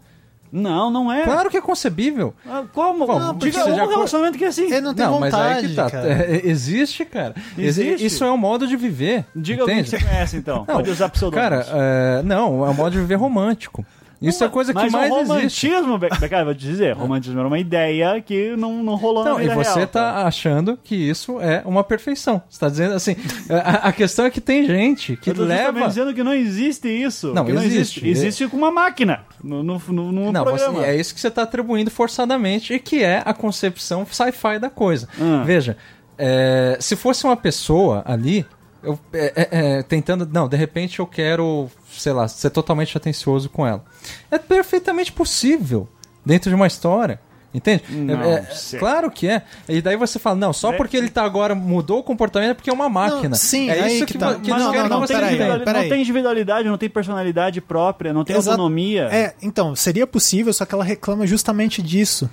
Não, 0.53 0.91
não 0.91 1.13
é. 1.13 1.23
Claro 1.23 1.49
que 1.49 1.57
é 1.57 1.61
concebível. 1.61 2.35
Ah, 2.45 2.65
Como? 2.73 3.07
Bom, 3.07 3.21
Não, 3.21 3.35
porque 3.35 3.51
Diga 3.53 3.63
você 3.63 3.71
um 3.71 3.77
já- 3.77 3.87
relacionamento 3.87 4.37
que 4.37 4.45
é 4.45 4.49
assim. 4.49 4.65
Ele 4.65 4.81
não 4.81 4.93
tem 4.95 5.07
não, 5.07 5.21
mas 5.21 5.33
aí 5.33 5.41
vontade, 5.55 5.69
que 5.69 5.75
tá. 5.77 5.91
cara. 5.91 6.09
É, 6.09 6.41
existe, 6.45 7.05
cara. 7.05 7.35
Exi- 7.57 7.83
Existe. 7.87 8.07
Isso 8.07 8.25
é 8.25 8.33
um 8.33 8.37
modo 8.37 8.67
de 8.67 8.77
viver. 8.77 9.25
Diga 9.37 9.63
alguém 9.63 9.77
que 9.85 9.89
entende? 9.89 10.03
você 10.03 10.11
conhece, 10.11 10.37
então. 10.37 10.65
Não, 10.67 10.75
Pode 10.75 10.91
usar 10.91 11.09
pseudônimos. 11.09 11.67
Cara, 11.67 11.67
é, 11.73 12.23
não, 12.25 12.67
é 12.67 12.71
um 12.71 12.75
modo 12.75 12.91
de 12.91 12.99
viver 12.99 13.15
romântico. 13.15 13.87
Isso 14.23 14.45
é 14.45 14.49
coisa 14.49 14.73
que 14.75 14.79
Mas 14.83 14.93
mais 14.93 15.11
o 15.11 15.17
existe. 15.33 15.69
romantismo, 15.69 16.29
cara, 16.29 16.45
vou 16.45 16.55
te 16.55 16.61
dizer, 16.61 16.93
romantismo 16.97 17.39
era 17.39 17.49
uma 17.49 17.59
ideia 17.59 18.21
que 18.21 18.55
não, 18.57 18.83
não 18.83 18.95
rolou 18.97 19.25
Não, 19.25 19.35
na 19.39 19.45
e 19.45 19.49
vida 19.49 19.55
você 19.55 19.75
real, 19.77 19.87
tá 19.87 20.13
cara. 20.13 20.27
achando 20.29 20.79
que 20.83 20.95
isso 20.95 21.41
é 21.41 21.63
uma 21.65 21.83
perfeição. 21.83 22.43
Você 22.49 22.61
tá 22.61 22.69
dizendo 22.69 22.95
assim. 22.95 23.17
A, 23.49 23.89
a 23.89 23.93
questão 23.93 24.27
é 24.27 24.31
que 24.31 24.41
tem 24.41 24.67
gente 24.67 25.17
que 25.17 25.31
Eu 25.31 25.35
tô 25.35 25.45
leva. 25.45 25.89
dizendo 25.89 26.13
que 26.13 26.23
não 26.23 26.35
existe 26.35 26.87
isso. 26.89 27.33
Não, 27.33 27.45
que 27.47 27.53
não 27.53 27.63
existe. 27.63 28.01
existe. 28.01 28.09
Existe 28.09 28.49
com 28.49 28.57
uma 28.59 28.71
máquina 28.71 29.21
no, 29.43 29.63
no, 29.63 29.79
no, 29.89 30.13
no 30.13 30.33
Não, 30.33 30.45
você- 30.45 30.65
programa. 30.65 30.87
é 30.87 30.97
isso 30.97 31.15
que 31.15 31.21
você 31.21 31.29
está 31.29 31.43
atribuindo 31.43 31.91
forçadamente 31.91 32.75
e 32.75 32.79
que 32.79 33.03
é 33.03 33.23
a 33.25 33.33
concepção 33.33 34.05
sci-fi 34.05 34.59
da 34.59 34.69
coisa. 34.69 35.09
Hum. 35.19 35.45
Veja, 35.45 35.77
é, 36.19 36.77
se 36.79 36.95
fosse 36.95 37.25
uma 37.25 37.37
pessoa 37.37 38.03
ali, 38.05 38.45
eu, 38.83 38.99
é, 39.13 39.33
é, 39.37 39.49
é, 39.79 39.83
tentando. 39.83 40.29
Não, 40.33 40.49
de 40.49 40.57
repente 40.57 40.99
eu 41.01 41.07
quero, 41.07 41.71
sei 41.93 42.13
lá, 42.13 42.27
ser 42.29 42.51
totalmente 42.51 42.97
atencioso 42.97 43.49
com 43.51 43.67
ela. 43.67 43.85
É 44.31 44.39
perfeitamente 44.39 45.13
possível 45.13 45.89
dentro 46.25 46.49
de 46.51 46.55
uma 46.55 46.67
história. 46.67 47.21
Entende? 47.53 47.83
Não 47.91 48.23
É- 48.23 48.47
é- 48.75 48.79
claro 48.79 49.11
que 49.11 49.27
é. 49.27 49.43
E 49.69 49.83
daí 49.83 49.97
você 49.97 50.21
fala, 50.21 50.37
não, 50.37 50.53
só 50.53 50.73
É. 50.73 50.77
porque 50.77 50.97
ele 50.97 51.09
tá 51.11 51.25
agora 51.25 51.53
mudou 51.53 51.99
o 51.99 52.03
comportamento 52.05 52.51
é 52.51 52.55
porque 52.55 52.71
é 52.71 52.73
uma 52.73 52.89
máquina. 52.89 53.31
Não, 53.31 53.35
sim, 53.37 53.69
é 53.69 53.81
aí 53.83 53.97
isso 53.97 54.07
que 54.07 54.13
que, 54.13 54.19
tá. 54.21 54.37
que 54.37 54.49
Mas 54.51 54.61
não, 54.63 54.73
não, 54.73 54.83
que 54.85 54.89
não, 54.89 55.01
você 55.01 55.15
peraí, 55.15 55.37
peraí. 55.37 55.59
não 55.83 55.89
tem 55.89 56.01
individualidade, 56.01 56.69
não 56.69 56.79
tem 56.79 56.89
personalidade 56.89 57.61
própria, 57.61 58.13
não 58.13 58.23
tem 58.23 58.37
Exa- 58.37 58.53
autonomia. 58.53 59.09
É, 59.11 59.35
então, 59.43 59.75
seria 59.75 60.07
possível, 60.07 60.53
só 60.53 60.65
que 60.65 60.73
ela 60.73 60.85
reclama 60.85 61.27
justamente 61.27 61.83
disso. 61.83 62.31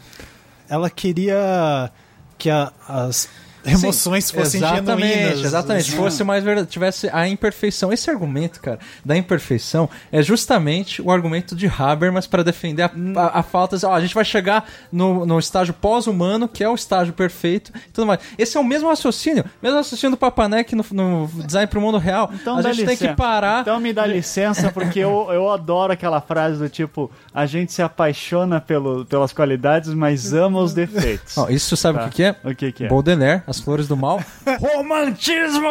Ela 0.69 0.87
queria 0.87 1.89
que 2.37 2.51
a- 2.51 2.71
as. 2.87 3.27
Emoções 3.67 4.31
fossem 4.31 4.59
exatamente, 4.59 5.07
genuínas. 5.13 5.45
Exatamente, 5.45 5.91
fosse 5.91 6.23
mais 6.23 6.43
verdade, 6.43 6.67
tivesse 6.67 7.09
a 7.11 7.27
imperfeição. 7.27 7.91
Esse 7.91 8.09
argumento, 8.09 8.59
cara, 8.61 8.79
da 9.05 9.15
imperfeição 9.17 9.89
é 10.11 10.21
justamente 10.21 11.01
o 11.01 11.11
argumento 11.11 11.55
de 11.55 11.67
Habermas 11.67 12.27
para 12.27 12.43
defender 12.43 12.83
a, 12.83 12.91
a, 13.15 13.39
a 13.39 13.43
falta. 13.43 13.77
Ó, 13.87 13.93
a 13.93 14.01
gente 14.01 14.15
vai 14.15 14.25
chegar 14.25 14.65
no, 14.91 15.25
no 15.25 15.39
estágio 15.39 15.73
pós-humano, 15.73 16.47
que 16.47 16.63
é 16.63 16.69
o 16.69 16.75
estágio 16.75 17.13
perfeito 17.13 17.71
e 17.75 17.91
tudo 17.91 18.07
mais. 18.07 18.19
Esse 18.37 18.57
é 18.57 18.59
o 18.59 18.63
mesmo 18.63 18.87
raciocínio, 18.89 19.43
mesmo 19.61 19.77
raciocínio 19.77 20.15
do 20.15 20.19
Papanek 20.19 20.75
no, 20.75 20.85
no 20.91 21.27
design 21.45 21.67
para 21.67 21.79
o 21.79 21.81
mundo 21.81 21.97
real. 21.97 22.29
Então 22.33 22.57
a 22.57 22.61
gente 22.61 22.77
tem 22.77 22.85
licença. 22.87 23.07
que 23.09 23.15
parar. 23.15 23.61
Então 23.61 23.79
me 23.79 23.91
dá 23.93 24.05
licença, 24.05 24.71
porque 24.71 24.99
eu, 24.99 25.27
eu 25.31 25.49
adoro 25.51 25.93
aquela 25.93 26.21
frase 26.21 26.57
do 26.59 26.69
tipo: 26.69 27.11
a 27.33 27.45
gente 27.45 27.71
se 27.73 27.81
apaixona 27.81 28.59
pelo, 28.61 29.05
pelas 29.05 29.33
qualidades, 29.33 29.93
mas 29.93 30.33
ama 30.33 30.59
os 30.59 30.73
defeitos. 30.73 31.37
Ó, 31.37 31.49
isso 31.49 31.75
sabe 31.75 31.97
Tá. 31.97 32.05
o 32.05 32.09
que, 32.09 32.15
que 32.17 32.23
é? 32.23 32.35
O 32.43 32.55
que, 32.55 32.71
que 32.71 32.85
é? 32.85 32.87
Baudelaire, 32.87 33.41
As 33.47 33.56
Flores 33.59 33.87
do 33.87 33.95
Mal. 33.97 34.21
Romantismo! 34.59 35.67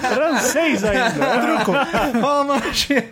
Francês 0.00 0.84
ainda. 0.84 2.18
Romantismo! 2.20 3.02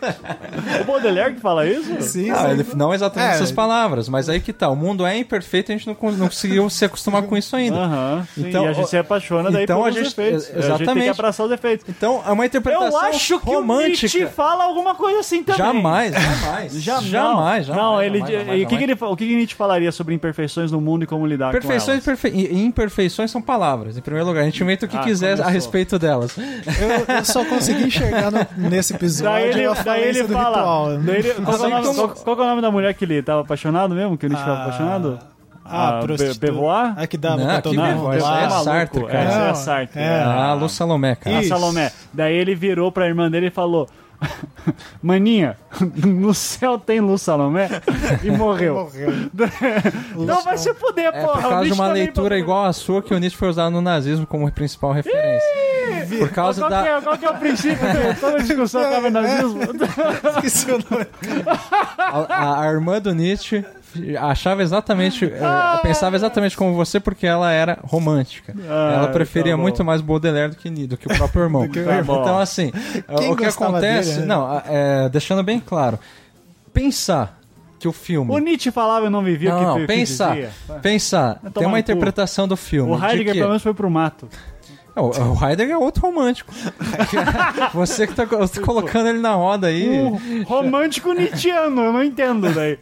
o 0.81 0.85
Baudelaire 0.85 1.35
que 1.35 1.41
fala 1.41 1.67
isso? 1.67 2.01
Sim, 2.03 2.29
Não, 2.31 2.37
sim. 2.39 2.51
ele, 2.51 2.67
não 2.75 2.95
exatamente 2.95 3.33
É. 3.33 3.35
essas 3.35 3.53
palavras, 3.53 4.09
mas 4.09 4.29
aí 4.29 4.41
que 4.41 4.53
tá. 4.53 4.69
O 4.69 4.77
mundo 4.77 5.07
é 5.07 5.17
imperfeito 5.19 5.71
e 5.71 5.75
a 5.75 5.77
gente 5.77 5.87
não, 5.87 5.97
não 6.13 6.29
conseguiu 6.29 6.69
se 6.71 6.85
acostumar 6.85 7.23
com 7.23 7.37
isso 7.37 7.55
ainda. 7.57 7.77
Aham. 7.77 8.27
sim, 8.35 8.49
Então, 8.49 8.65
e 8.65 8.69
a 8.69 8.73
gente 8.73 8.85
ó, 8.85 8.89
se 8.89 8.97
apaixona 8.97 9.51
daí 9.51 9.65
então 9.65 9.83
pelos 9.83 9.97
a 9.97 10.03
gente- 10.03 10.09
defeitos. 10.17 10.45
A 10.45 10.47
gente 10.47 10.55
tem 10.63 10.75
exatamente. 10.77 11.05
que 11.05 11.11
abraçar 11.11 11.45
os 11.47 11.51
defeitos. 11.51 11.87
Então 11.89 12.23
é 12.27 12.33
uma 12.33 12.47
interpretação 12.47 12.89
Eu 12.89 12.99
acho 12.99 13.39
que 13.41 13.47
romântica. 13.47 13.85
o 13.85 13.89
Nietzsche 13.89 14.27
fala 14.27 14.65
alguma 14.65 14.95
coisa 14.95 15.21
assim 15.21 15.43
também. 15.43 15.59
Jamais, 15.65 16.15
jamais. 16.15 16.73
Já- 16.83 17.01
jamais, 17.01 17.67
jamais. 17.67 17.83
Não, 17.83 18.03
ele, 18.03 18.19
jamais, 18.19 18.35
jamais, 18.39 18.61
e 18.61 18.65
o 18.65 18.69
que, 18.69 18.77
que 18.77 18.81
jamais. 18.87 19.03
ele, 19.03 19.13
o 19.13 19.17
que, 19.17 19.27
que 19.27 19.37
Nietzsche 19.37 19.55
falaria 19.55 19.93
sobre 19.93 20.15
imperfeições 20.15 20.71
no 20.71 20.81
mundo 20.81 21.05
e 21.05 21.07
como 21.07 21.27
lidar 21.27 21.53
Perfeições 21.53 22.05
com 22.05 22.11
elas? 22.11 22.21
perfe... 22.21 22.29
e 22.37 22.65
imperfeições 22.65 23.31
são 23.31 23.41
palavras. 23.43 23.84
Em 23.85 24.01
primeiro 24.01 24.27
lugar, 24.27 24.43
a 24.43 24.45
gente 24.45 24.63
inventa 24.63 24.87
o 24.87 24.89
que 24.89 24.97
Ah, 24.97 25.01
quiser 25.03 25.33
a 25.33 25.37
começou. 25.37 25.53
respeito 25.53 25.99
delas. 25.99 26.37
Eu, 26.39 27.15
eu 27.17 27.25
só 27.25 27.45
consegui 27.45 27.85
enxergar 27.85 28.31
no- 28.31 28.47
nesse 28.69 28.95
episódio 28.95 29.33
Daí 29.33 29.49
ele, 29.61 29.67
a 29.67 29.73
daí 29.75 30.03
ele 30.09 30.25
fala. 30.25 30.57
ritual. 30.57 30.99
daí 30.99 31.17
ele- 31.17 31.35
qual, 31.35 31.47
que 31.59 31.63
é 31.63 31.67
o 31.67 31.71
nome, 31.71 31.75
Assim 31.75 31.95
qual, 31.95 32.09
como- 32.09 32.25
qual 32.25 32.39
é 32.39 32.43
o 32.43 32.47
nome 32.47 32.63
da 32.63 32.71
mulher 32.71 32.95
que 32.95 33.05
ele 33.05 33.23
tava 33.23 33.41
apaixonado 33.43 33.95
mesmo? 33.95 34.17
Que 34.17 34.27
o 34.27 34.29
Nietzsche 34.29 34.45
tava 34.45 34.59
Ah, 34.59 34.63
apaixonado? 34.65 35.19
Ah, 35.67 35.93
Be- 36.01 36.07
prostituta. 36.07 36.47
Bevois? 36.47 36.93
Ah, 36.97 37.07
que 37.07 37.17
dava 37.17 37.37
Não, 37.39 37.47
pra 37.47 37.63
que 37.63 37.77
lá. 37.77 37.89
é 37.91 37.95
maluco. 37.95 38.65
Sartre, 38.65 39.05
cara. 39.07 39.19
Essa 39.19 39.39
é 39.39 39.43
a 39.43 39.47
Não, 39.49 39.55
Sartre. 39.55 40.01
é. 40.03 40.23
Ah, 40.23 40.53
Lu 40.55 40.69
Salomé, 40.69 41.15
cara. 41.15 41.37
A 41.37 41.41
Isso. 41.41 41.49
Salomé. 41.49 41.91
Daí 42.13 42.35
ele 42.37 42.55
virou 42.55 42.93
pra 42.93 43.07
irmã 43.07 43.31
dele 43.31 43.47
e 43.47 43.51
falou: 43.51 43.89
Maninha, 45.03 45.57
no 46.05 46.33
céu 46.35 46.79
tem 46.79 47.01
Lu 47.01 47.19
Salomé? 47.19 47.69
E 48.23 48.31
morreu. 48.31 48.75
Morreu. 48.75 49.11
Não 50.17 50.43
vai 50.43 50.57
se 50.59 50.73
fuder, 50.75 51.07
É 51.07 51.13
porra. 51.13 51.43
por 51.43 51.49
causa 51.51 51.65
de 51.67 51.73
uma 51.73 51.87
também 51.89 52.39
igual 52.39 52.65
a 52.65 52.73
sua 52.73 53.03
que 53.03 53.13
o 53.15 53.19
Nietzsche 53.19 53.37
foi 53.37 53.49
usado 53.49 53.71
no 53.73 53.81
nazismo 53.83 54.27
como 54.27 54.51
principal 54.51 54.93
referência. 54.93 55.49
Por 56.19 56.29
causa 56.31 56.61
Qual, 56.63 56.71
da. 56.71 56.83
que 56.83 56.89
é, 56.89 57.01
qual 57.01 57.19
que 57.19 57.25
é 57.27 57.31
o 57.31 57.35
princípio 57.39 57.79
toda 58.21 58.43
discussão 58.43 58.83
acaba 58.83 59.09
em 59.09 59.11
nazismo? 59.11 59.61
Esqueci 60.37 60.71
o 60.73 60.79
nome. 60.91 61.07
A, 61.99 62.19
a- 62.35 62.63
a 62.63 62.67
irmã 62.73 63.01
do 63.01 63.15
Nietzsche 63.15 63.65
achava 64.21 64.63
exatamente, 64.63 65.25
eh, 65.25 65.41
pensava 65.83 66.17
exatamente 66.17 66.57
como 66.57 66.75
você 66.75 66.99
porque 67.01 67.27
ela 67.27 67.51
era 67.53 67.79
romântica. 67.83 68.55
Ah, 68.69 68.93
ela 68.97 69.09
preferia 69.09 69.53
tá 69.53 69.59
muito 69.59 69.85
mais 69.85 70.01
Baudelaire 70.01 70.51
do 70.51 70.57
que, 70.57 70.69
do 70.87 70.97
que 70.97 71.07
o 71.07 71.17
próprio 71.17 71.43
irmão. 71.45 71.69
que 71.69 71.79
o 71.79 71.91
irmão. 71.91 72.21
Então 72.21 72.39
assim, 72.39 72.73
Quem 73.19 73.33
o 73.33 73.37
que 73.37 73.45
acontece, 73.45 74.11
dele, 74.15 74.21
né? 74.21 74.27
não, 74.27 74.63
é, 74.67 75.09
deixando 75.09 75.43
bem 75.43 75.61
claro, 75.61 75.99
pensar 76.73 77.39
que 77.79 77.87
o 77.89 77.93
filme 77.93 78.33
O 78.33 78.39
Nietzsche 78.39 78.71
falava 78.71 79.07
e 79.07 79.11
não 79.11 79.23
vivia 79.23 79.51
não, 79.51 79.57
o 79.57 79.61
que, 79.61 79.67
não, 79.67 79.77
que 79.81 79.87
pensar, 79.87 80.35
dizia. 80.35 80.51
pensar, 80.81 81.39
Vai 81.43 81.53
tem 81.53 81.67
uma 81.67 81.73
cu. 81.75 81.79
interpretação 81.81 82.49
do 82.49 82.57
filme. 82.57 82.93
O 82.93 82.97
de 82.97 83.05
Heidegger 83.05 83.33
que- 83.35 83.39
pelo 83.39 83.49
menos 83.51 83.63
foi 83.63 83.75
pro 83.75 83.91
mato. 83.91 84.29
Não, 84.97 85.11
o 85.11 85.45
Heidegger 85.45 85.75
é 85.75 85.77
outro 85.77 86.03
romântico. 86.03 86.55
Você 87.75 88.07
que 88.07 88.15
tá 88.15 88.27
co- 88.27 88.39
colocando 88.65 89.09
ele 89.09 89.19
na 89.19 89.35
roda 89.35 89.67
aí. 89.67 89.89
Um 89.89 90.45
romântico 90.45 91.13
nietzschiano, 91.13 91.83
eu 91.83 91.93
não 91.93 92.03
entendo 92.05 92.49
daí. 92.55 92.79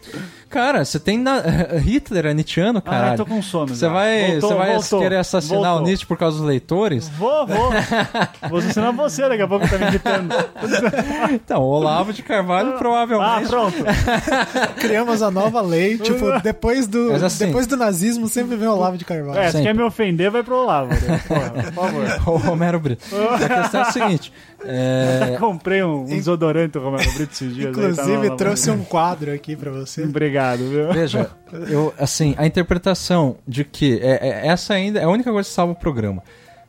Cara, 0.53 0.85
você 0.85 1.01
tem 1.01 1.19
na... 1.19 1.41
Hitler 1.83 2.27
é 2.27 2.35
nietzscheano, 2.35 2.79
Ah, 2.85 2.91
cara. 2.91 3.13
eu 3.13 3.17
tô 3.17 3.27
com 3.27 3.41
sono 3.43 3.75
Você 3.75 3.89
vai, 3.89 4.33
Voltou, 4.33 4.51
você 4.51 4.55
vai 4.55 4.73
voltou, 4.75 5.01
querer 5.01 5.17
assassinar 5.17 5.63
voltou. 5.63 5.79
o 5.83 5.87
Nietzsche 5.87 6.07
por 6.07 6.19
causa 6.19 6.37
dos 6.37 6.47
leitores? 6.47 7.09
Vou, 7.09 7.47
vou. 7.47 7.71
Vou 8.51 8.59
assassinar 8.59 8.93
você 8.93 9.29
daqui 9.29 9.43
a 9.43 9.49
pouco 9.49 9.67
tá 9.69 9.79
me 9.79 9.87
irritando. 9.87 10.35
Então, 11.33 11.63
o 11.63 11.67
Olavo 11.71 12.13
de 12.13 12.23
Carvalho 12.23 12.75
Ah, 12.75 12.79
provavelmente. 12.79 13.49
pronto. 13.49 13.77
Criamos 14.79 15.23
a 15.23 15.31
nova 15.31 15.61
lei, 15.61 15.97
tipo, 15.99 16.39
depois 16.43 16.87
do, 16.87 17.13
assim- 17.25 17.47
depois 17.47 17.67
do 17.67 17.77
nazismo 17.77 18.29
sempre 18.29 18.57
vem 18.57 18.69
o 18.69 18.73
Olavo 18.75 18.97
de 18.99 19.05
Carvalho. 19.05 19.39
É, 19.39 19.47
se 19.47 19.53
Sempre. 19.53 19.67
quer 19.69 19.75
me 19.75 19.83
ofender, 19.83 20.31
vai 20.31 20.43
pro 20.43 20.57
Olavo. 20.57 20.91
né? 20.95 21.21
Porra, 21.27 21.51
por 21.51 21.73
favor. 21.73 22.35
o 22.35 22.37
Romero 22.39 22.79
Brito. 22.81 23.05
A 23.15 23.61
questão 23.63 23.81
é 23.81 23.85
a 23.85 23.91
seguinte: 23.93 24.33
é, 24.65 25.37
Comprei 25.41 25.83
um, 25.83 26.03
um 26.03 26.05
desodorante 26.07 26.73
do 26.73 26.81
Romero 26.81 27.11
Brito 27.13 27.33
esses 27.33 27.55
dias. 27.55 27.67
aí, 27.69 27.73
tá 27.73 28.03
Inclusive, 28.03 28.37
trouxe 28.37 28.71
um 28.71 28.85
quadro 28.85 29.33
aqui 29.33 29.57
pra 29.57 29.71
você. 29.71 30.05
Obrigado, 30.05 30.59
viu? 30.69 30.93
veja, 30.93 31.31
eu, 31.69 31.93
assim, 31.99 32.35
a 32.39 32.47
interpretação 32.47 33.37
de 33.47 33.65
que 33.65 33.99
é, 34.03 34.29
é- 34.29 34.47
essa 34.49 34.75
ainda 34.75 35.01
é 35.01 35.05
a 35.05 35.09
única 35.09 35.31
coisa 35.33 35.49
que 35.49 35.55
salva 35.55 35.73
o 35.73 35.77
programa. 35.77 36.23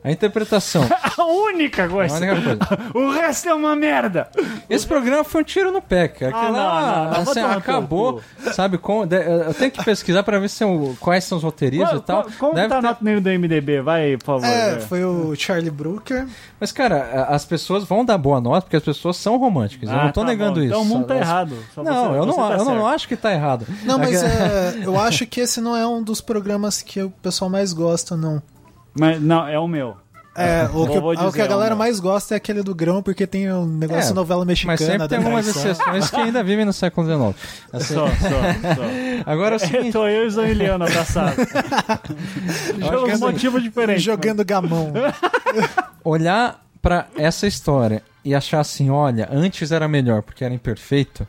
A 0.04 0.12
interpretação. 0.12 0.84
A 1.18 1.24
única 1.26 1.84
É 1.84 1.86
a 1.86 1.89
coisa. 1.89 2.16
única 2.18 2.36
coisa. 2.41 2.60
O 2.93 3.12
resto 3.12 3.47
é 3.49 3.54
uma 3.54 3.76
merda. 3.76 4.28
Esse 4.70 4.86
programa 4.86 5.24
foi 5.24 5.41
um 5.41 5.43
tiro 5.43 5.72
no 5.72 5.82
pé, 5.82 6.08
cara. 6.08 6.36
Ah, 6.36 6.43
não, 6.45 6.51
lá, 6.54 7.12
não, 7.24 7.32
assim, 7.32 7.39
acabou, 7.39 8.22
sabe? 8.54 8.78
Com, 8.78 9.06
de- 9.06 9.16
eu 9.24 9.54
tenho 9.54 9.72
que 9.72 9.84
pesquisar 9.84 10.24
pra 10.24 10.39
ver 10.39 10.49
se 10.49 10.58
são- 10.58 10.95
quais 10.99 11.24
são 11.24 11.38
os 11.38 11.43
roteiristas 11.43 11.99
e 11.99 12.04
tal. 12.04 12.24
Como, 12.24 12.36
como 12.38 12.54
Deve 12.56 12.68
tá 12.70 12.78
a 12.78 12.82
ter- 12.82 12.88
nota 12.88 13.22
do 13.22 13.30
MDB? 13.30 13.82
Vai, 13.82 14.18
por 14.18 14.26
favor. 14.26 14.45
É, 14.45 14.80
foi 14.80 15.06
o 15.06 15.36
Charlie 15.36 15.70
Brooker. 15.72 16.26
Mas, 16.60 16.72
cara, 16.72 17.26
as 17.30 17.45
pessoas 17.45 17.84
vão 17.84 18.04
dar 18.04 18.18
boa 18.18 18.41
nota 18.41 18.62
porque 18.62 18.78
as 18.78 18.84
pessoas 18.84 19.18
são 19.18 19.38
românticas. 19.38 19.89
eu 19.89 19.95
Ah, 19.95 20.06
não 20.06 20.12
tô 20.12 20.22
tá 20.22 20.28
negando 20.28 20.56
bom. 20.60 20.66
isso. 20.66 20.68
Então 20.70 20.82
o 20.82 20.86
mundo 20.86 21.06
tá 21.06 21.16
Elas- 21.16 21.28
errado. 21.28 21.56
Só 21.74 21.84
Não, 21.84 21.93
você- 21.93 22.18
eu, 22.20 22.26
não, 22.26 22.34
você 22.34 22.41
tá 22.49 22.58
eu 22.58 22.66
não 22.66 22.88
acho 22.88 23.08
que 23.08 23.16
tá 23.16 23.32
errado. 23.34 23.68
Não, 23.84 23.97
mas 23.97 24.24
Aquela- 24.24 24.43
é, 24.47 24.82
eu 24.84 24.99
acho 24.99 25.26
que 25.28 25.39
esse 25.39 25.62
não 25.62 25.76
é 25.78 25.86
um 25.88 26.01
dos 26.04 26.20
programas 26.22 26.82
que 26.82 27.01
o 27.01 27.10
pessoal 27.10 27.49
mais 27.49 27.72
gosta, 27.74 28.18
não. 28.18 28.41
Mas 28.94 29.22
não, 29.22 29.48
é 29.48 29.58
o 29.60 29.68
meu. 29.68 29.96
É, 30.36 30.64
o, 30.74 30.88
que, 30.88 30.98
o 30.98 31.32
que 31.32 31.41
a 31.41 31.46
galera 31.48 31.76
um- 31.76 31.78
mais 31.78 32.00
gosta 32.00 32.34
é 32.34 32.38
aquele 32.38 32.64
do 32.64 32.74
grão, 32.74 33.04
porque 33.04 33.28
tem 33.28 33.52
o 33.52 33.66
negócio 33.66 34.04
É, 34.06 34.08
de 34.08 34.14
novela 34.16 34.44
mexicana. 34.44 34.74
Mas 34.80 34.86
sempre 34.86 35.08
tem 35.08 35.18
algumas 35.20 35.48
exceções 35.48 36.10
que 36.10 36.16
ainda 36.16 36.44
vivem 36.44 36.66
no 36.66 36.74
século 36.74 37.06
XIX. 37.06 37.36
Assim, 37.72 37.94
Só, 37.94 38.08
só, 38.08 38.16
só. 38.16 38.84
agora 39.32 39.56
é 39.56 39.58
o 39.58 39.60
seguinte, 39.60 39.91
Tô 39.91 40.08
eu 40.08 40.26
e 40.26 40.30
Zaniliano 40.32 40.86
abraçados. 40.86 41.46
Pelos 42.80 43.10
assim, 43.12 43.20
motivos 43.22 43.62
diferentes. 43.62 44.02
Jogando 44.04 44.44
gamão. 44.44 44.91
olhar 46.04 46.64
pra 46.82 47.08
essa 47.16 47.48
história 47.48 48.02
e 48.26 48.34
achar 48.34 48.60
assim, 48.60 48.89
olha, 48.89 49.28
antes 49.32 49.72
era 49.72 49.88
melhor 49.88 50.22
porque 50.22 50.44
era 50.44 50.54
imperfeito, 50.54 51.28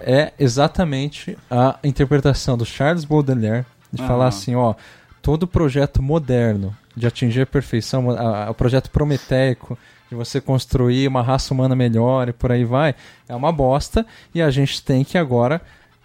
é 0.00 0.32
exatamente 0.38 1.36
a 1.50 1.76
interpretação 1.82 2.56
do 2.56 2.64
Charles 2.66 3.04
Baudelaire 3.04 3.64
de 3.92 4.06
falar 4.06 4.26
assim, 4.28 4.54
ó, 4.54 4.74
todo 5.28 5.46
projeto 5.46 6.02
moderno 6.02 6.74
de 6.96 7.06
atingir 7.06 7.42
a 7.42 7.46
perfeição, 7.46 8.06
o 8.48 8.54
projeto 8.54 8.90
prometeico 8.90 9.78
de 10.08 10.14
você 10.14 10.40
construir 10.40 11.06
uma 11.06 11.20
raça 11.20 11.52
humana 11.52 11.76
melhor 11.76 12.30
e 12.30 12.32
por 12.32 12.50
aí 12.50 12.64
vai, 12.64 12.94
é 13.28 13.34
uma 13.36 13.52
bosta. 13.52 14.06
E 14.34 14.40
a 14.40 14.50
gente 14.50 14.82
tem 14.82 15.04
que 15.04 15.18
agora 15.18 15.60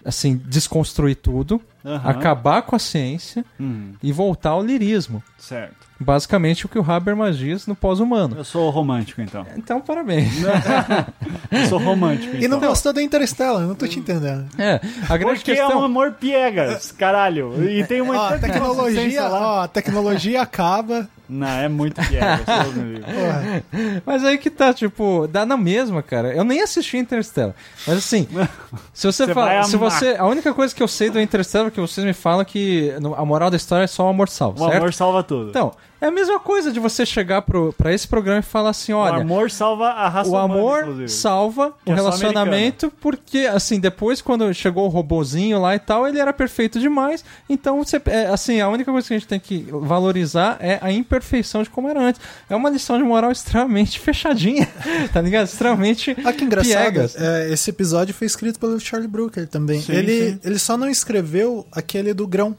assim 0.05 0.35
desconstruir 0.45 1.15
tudo, 1.15 1.61
Aham. 1.85 2.09
acabar 2.09 2.61
com 2.63 2.75
a 2.75 2.79
ciência 2.79 3.43
Hum, 3.59 3.93
e 4.01 4.11
voltar 4.11 4.51
ao 4.51 4.63
lirismo. 4.63 5.23
certo. 5.37 5.83
Basicamente 5.99 6.65
o 6.65 6.69
que 6.69 6.77
o 6.77 6.83
Habermas 6.91 7.37
diz 7.37 7.65
no 7.65 7.75
pós-humano. 7.75 8.35
Eu 8.35 8.43
sou 8.43 8.69
romântico, 8.69 9.21
então. 9.21 9.45
Então, 9.55 9.79
parabéns. 9.79 10.33
Eu 11.49 11.65
sou 11.67 11.79
romântico, 11.79 12.35
E 12.35 12.47
não 12.47 12.57
então. 12.57 12.69
gostou 12.69 12.91
da 12.91 13.01
Interstellar, 13.01 13.61
não 13.61 13.75
tô 13.75 13.87
te 13.87 13.99
entendendo. 13.99 14.45
É, 14.57 14.81
a 15.07 15.15
grande 15.15 15.35
Porque 15.39 15.51
é 15.51 15.55
questão... 15.55 15.79
um 15.79 15.83
amor 15.83 16.13
piegas, 16.13 16.91
caralho. 16.91 17.69
E 17.69 17.85
tem 17.85 18.01
uma 18.01 18.17
Ó, 18.17 18.37
tecnologia, 18.37 19.23
ó, 19.29 19.61
a 19.61 19.67
tecnologia 19.67 20.41
acaba. 20.41 21.07
Não, 21.29 21.47
é 21.47 21.69
muito. 21.69 21.95
Porra. 22.03 23.63
Mas 24.05 24.23
aí 24.23 24.37
que 24.37 24.49
tá, 24.49 24.73
tipo, 24.73 25.27
dá 25.31 25.45
na 25.45 25.55
mesma, 25.57 26.01
cara. 26.03 26.33
Eu 26.35 26.43
nem 26.43 26.61
assisti 26.61 26.97
Interstellar. 26.97 27.55
Mas 27.87 27.97
assim, 27.97 28.27
se 28.93 29.07
você, 29.07 29.25
Você 29.25 29.33
fala. 29.33 29.63
Se 29.63 29.77
você. 29.77 30.15
A 30.17 30.25
única 30.25 30.53
coisa 30.53 30.75
que 30.75 30.83
eu 30.83 30.87
sei 30.87 31.09
do 31.09 31.19
Interstellar 31.19 31.67
é 31.67 31.71
que 31.71 31.79
vocês 31.81 32.05
me 32.05 32.13
falam 32.13 32.43
que 32.43 32.93
no- 32.99 33.15
a 33.15 33.25
moral 33.25 33.49
da 33.49 33.57
história 33.57 33.85
é 33.85 33.87
só 33.87 34.05
o 34.05 34.09
amor 34.09 34.27
salvo, 34.29 34.61
O 34.63 34.67
certo? 34.67 34.77
amor 34.81 34.93
salva 34.93 35.23
tudo. 35.23 35.49
Então, 35.49 35.71
é 36.03 36.07
a 36.07 36.11
mesma 36.11 36.39
coisa 36.39 36.71
de 36.71 36.79
você 36.79 37.05
chegar 37.05 37.41
pro, 37.43 37.71
pra 37.73 37.93
esse 37.93 38.07
programa 38.07 38.39
e 38.39 38.43
falar 38.43 38.69
assim: 38.71 38.93
o 38.93 38.97
olha. 38.97 39.21
amor 39.21 39.49
salva 39.49 39.87
a 39.89 40.09
raça 40.09 40.29
O 40.29 40.33
humana, 40.33 40.53
amor 40.53 40.79
inclusive. 40.81 41.09
salva 41.09 41.73
o 41.85 41.91
é 41.91 41.95
relacionamento, 41.95 42.91
porque, 42.99 43.39
assim, 43.39 43.79
depois 43.79 44.21
quando 44.21 44.53
chegou 44.53 44.85
o 44.85 44.89
robozinho 44.89 45.59
lá 45.61 45.75
e 45.75 45.79
tal, 45.79 46.07
ele 46.07 46.19
era 46.19 46.33
perfeito 46.33 46.79
demais. 46.79 47.23
Então, 47.49 47.83
você, 47.83 48.01
é, 48.07 48.27
assim, 48.27 48.59
a 48.61 48.67
única 48.69 48.91
coisa 48.91 49.07
que 49.07 49.13
a 49.13 49.17
gente 49.17 49.27
tem 49.27 49.39
que 49.39 49.65
valorizar 49.71 50.57
é 50.59 50.77
a 50.81 50.91
imperfeição 50.91 51.63
de 51.63 51.69
como 51.69 51.87
era 51.89 52.01
antes. 52.01 52.19
É 52.49 52.55
uma 52.55 52.69
lição 52.69 52.97
de 52.97 53.03
moral 53.03 53.31
extremamente 53.31 53.99
fechadinha, 54.03 54.67
tá 55.13 55.21
ligado? 55.21 55.45
Extremamente 55.45 56.15
Ah, 56.25 56.33
que 56.33 56.43
engraçado. 56.43 56.73
piegas. 56.73 57.15
é, 57.15 57.51
esse 57.51 57.69
episódio 57.69 58.13
foi 58.13 58.27
escrito 58.27 58.59
pelo 58.59 58.79
Charlie 58.79 59.07
Brooker 59.07 59.47
também. 59.47 59.81
Sim, 59.81 59.93
ele, 59.93 60.31
sim. 60.31 60.39
ele 60.43 60.59
só 60.59 60.75
não 60.77 60.89
escreveu 60.89 61.65
aquele 61.71 62.13
do 62.13 62.27
grão. 62.27 62.55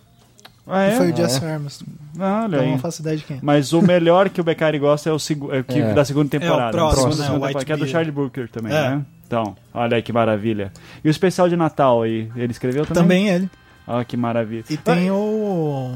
Ah, 0.66 0.82
é? 0.84 0.96
foi 0.96 1.12
o 1.12 1.16
Jesse 1.16 1.44
Armstrong. 1.44 1.92
Ah, 2.18 2.42
olha 2.44 2.56
Eu 2.56 2.60
aí. 2.62 2.70
não 2.70 2.78
faço 2.78 3.02
ideia 3.02 3.16
de 3.16 3.24
quem 3.24 3.36
é. 3.36 3.40
Mas 3.42 3.72
o 3.72 3.82
melhor 3.82 4.30
que 4.30 4.40
o 4.40 4.44
Beccari 4.44 4.78
gosta 4.78 5.10
é 5.10 5.12
o 5.12 5.18
segu- 5.18 5.52
é 5.52 5.62
que- 5.62 5.78
É. 5.78 5.92
da 5.92 6.04
segunda 6.04 6.28
temporada. 6.30 6.70
próximo, 6.70 7.02
Segunda, 7.12 7.16
né, 7.22 7.26
segunda 7.28 7.58
o 7.60 7.64
que 7.66 7.72
é 7.72 7.76
do. 7.76 7.86
Charlie 7.86 8.10
Brooker 8.12 8.48
também, 8.50 8.72
É. 8.72 8.90
né? 8.90 9.02
Então, 9.26 9.54
olha 9.74 9.96
aí 9.96 10.02
que 10.02 10.12
maravilha. 10.12 10.72
E 11.04 11.08
o 11.08 11.10
especial 11.10 11.48
de 11.48 11.56
Natal 11.56 12.02
aí, 12.02 12.30
ele 12.36 12.52
escreveu 12.52 12.86
também? 12.86 13.02
Também 13.02 13.28
ele. 13.28 13.50
Olha 13.86 14.04
que 14.04 14.16
maravilha. 14.16 14.64
E 14.70 14.76
tem 14.76 15.10
o. 15.10 15.94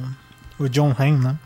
O 0.58 0.68
John 0.68 0.94
Hamm, 0.98 1.22
né? 1.22 1.36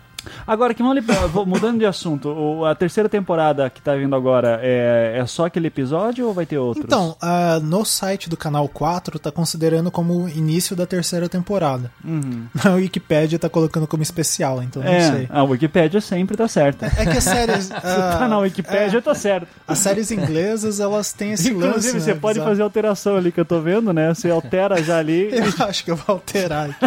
Agora, 0.47 0.75
que 0.75 0.83
mal 0.83 0.95
vou- 1.33 1.47
mudando 1.47 1.79
de 1.79 1.87
assunto, 1.87 2.29
o- 2.29 2.65
a 2.65 2.75
terceira 2.75 3.09
temporada 3.09 3.69
que 3.71 3.81
tá 3.81 3.95
vindo 3.95 4.15
agora 4.15 4.59
é, 4.63 5.19
é 5.19 5.27
só 5.27 5.47
aquele 5.47 5.69
episódio 5.69 6.27
ou 6.27 6.35
vai 6.35 6.47
ter 6.47 6.59
outros? 6.59 6.85
Então, 6.85 7.17
ah, 7.21 7.59
no 7.63 7.85
site 7.85 8.29
do 8.29 8.37
canal 8.37 8.69
4 8.69 9.19
tá 9.19 9.31
considerando 9.31 9.91
como 9.91 10.29
início 10.29 10.75
da 10.77 10.87
terceira 10.87 11.29
temporada. 11.29 11.91
Uhum. 12.05 12.47
Na 12.65 12.73
Wikipédia 12.75 13.39
tá 13.39 13.49
colocando 13.49 13.87
como 13.87 14.03
especial, 14.03 14.63
então 14.63 14.83
não 14.83 14.91
É, 14.93 15.11
sei. 15.11 15.29
a 15.31 15.43
Wikipédia 15.45 16.01
sempre 16.01 16.37
tá 16.37 16.47
certa. 16.49 16.87
É 16.87 17.05
que 17.07 17.19
as 17.19 17.25
séries. 17.25 17.71
Ah, 17.85 18.17
tá 18.19 18.29
na 18.29 18.39
Wikipédia, 18.39 18.99
é, 18.99 19.01
tá 19.01 19.15
certo. 19.15 19.49
as 19.67 19.79
séries 19.79 20.11
inglesas, 20.11 20.79
elas 20.81 21.13
têm 21.13 21.33
esse 21.33 21.51
Inclusive, 21.51 21.75
lance. 21.75 22.01
você 22.01 22.15
né, 22.15 22.19
pode 22.21 22.35
bizarro. 22.35 22.51
fazer 22.51 22.63
alteração 22.63 23.17
ali 23.17 23.33
que 23.33 23.41
eu 23.41 23.45
tô 23.45 23.61
vendo, 23.61 23.93
né? 23.93 24.15
Você 24.15 24.31
altera 24.31 24.83
já 24.83 24.99
ali. 24.99 25.29
Eu 25.33 25.67
acho 25.67 25.85
que 25.85 25.91
eu 25.91 25.97
vou 25.97 26.15
alterar 26.17 26.71
aqui. 26.71 26.87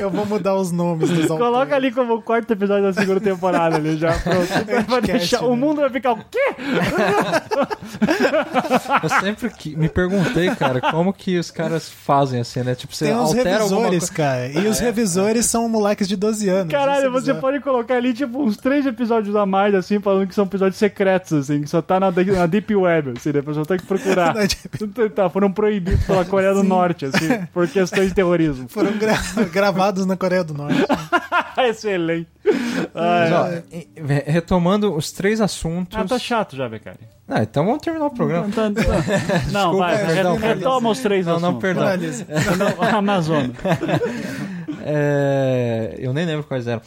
eu 0.00 0.10
vou 0.10 0.26
mudar 0.26 0.54
os 0.56 0.70
nomes 0.72 0.95
dos 0.98 1.26
Coloca 1.26 1.74
ali 1.74 1.90
como 1.92 2.14
o 2.14 2.22
quarto 2.22 2.52
episódio 2.52 2.84
da 2.84 2.92
segunda 2.92 3.20
temporada 3.20 3.76
ali 3.76 3.96
já. 3.96 4.12
Pronto. 4.20 4.86
Vai 4.88 5.00
deixar- 5.02 5.42
né? 5.42 5.48
O 5.48 5.56
mundo 5.56 5.80
vai 5.80 5.90
ficar 5.90 6.12
o 6.12 6.16
quê? 6.16 6.54
Eu 9.02 9.08
sempre 9.20 9.50
que- 9.50 9.76
me 9.76 9.88
perguntei, 9.88 10.54
cara, 10.54 10.80
como 10.80 11.12
que 11.12 11.38
os 11.38 11.50
caras 11.50 11.88
fazem 11.88 12.40
assim, 12.40 12.60
né? 12.62 12.74
Tipo, 12.74 12.94
você 12.94 13.06
Tem 13.06 13.16
uns 13.16 13.32
revisores, 13.32 14.10
cara. 14.10 14.46
E 14.48 14.66
os 14.66 14.78
revisores 14.78 15.46
são 15.46 15.68
moleques 15.68 16.08
de 16.08 16.16
12 16.16 16.48
anos. 16.48 16.72
Caralho, 16.72 17.06
é 17.06 17.10
você 17.10 17.26
bizarro. 17.32 17.40
pode 17.40 17.60
colocar 17.60 17.94
ali, 17.94 18.12
tipo, 18.14 18.42
uns 18.42 18.56
três 18.56 18.86
episódios 18.86 19.34
a 19.36 19.44
mais, 19.46 19.74
assim, 19.74 20.00
falando 20.00 20.26
que 20.26 20.34
são 20.34 20.44
episódios 20.44 20.78
secretos, 20.78 21.32
assim, 21.32 21.62
que 21.62 21.68
só 21.68 21.80
tá 21.82 21.98
na, 22.00 22.10
na 22.10 22.46
Deep 22.46 22.74
Web, 22.74 23.14
assim, 23.16 23.32
né? 23.32 23.40
A 23.40 23.42
pessoa 23.42 23.66
tem 23.66 23.76
que 23.78 23.86
procurar. 23.86 24.34
Tá, 25.14 25.28
foram 25.30 25.50
proibidos 25.52 26.04
pela 26.04 26.24
Coreia 26.24 26.52
do 26.54 26.62
Norte, 26.62 27.06
assim, 27.06 27.28
por 27.52 27.66
questões 27.68 28.08
de 28.08 28.14
terrorismo. 28.14 28.68
Foram 28.68 28.92
gra- 28.92 29.18
gravados 29.52 30.04
na 30.06 30.16
Coreia 30.16 30.42
do 30.44 30.52
Norte. 30.54 30.85
Excelente. 31.68 32.28
Mas, 32.94 33.32
ó, 33.32 33.48
retomando 34.26 34.94
os 34.94 35.10
três 35.12 35.40
assuntos. 35.40 35.98
ah, 35.98 36.04
tá 36.04 36.18
chato 36.18 36.54
já, 36.56 36.68
Becari. 36.68 36.98
Ah, 37.28 37.42
então 37.42 37.64
vamos 37.66 37.82
terminar 37.82 38.06
o 38.06 38.10
programa. 38.10 38.46
Não, 38.54 38.72
tá- 38.72 38.82
tá- 38.82 39.42
não, 39.50 39.76
vai, 39.76 39.92
Desculpa, 39.96 40.14
perdão, 40.14 40.36
re- 40.36 40.46
retoma 40.54 40.90
os 40.90 40.98
três 41.00 41.26
Não, 41.26 41.40
não, 41.40 41.48
assuntos. 41.48 41.60
perdão. 41.62 41.82
Finaliza. 41.84 42.26
Não, 42.56 42.82
Amazônia. 42.98 43.50
É, 44.88 45.96
Eu 45.98 46.12
nem 46.12 46.24
lembro 46.24 46.44
quais 46.44 46.66
eram. 46.68 46.80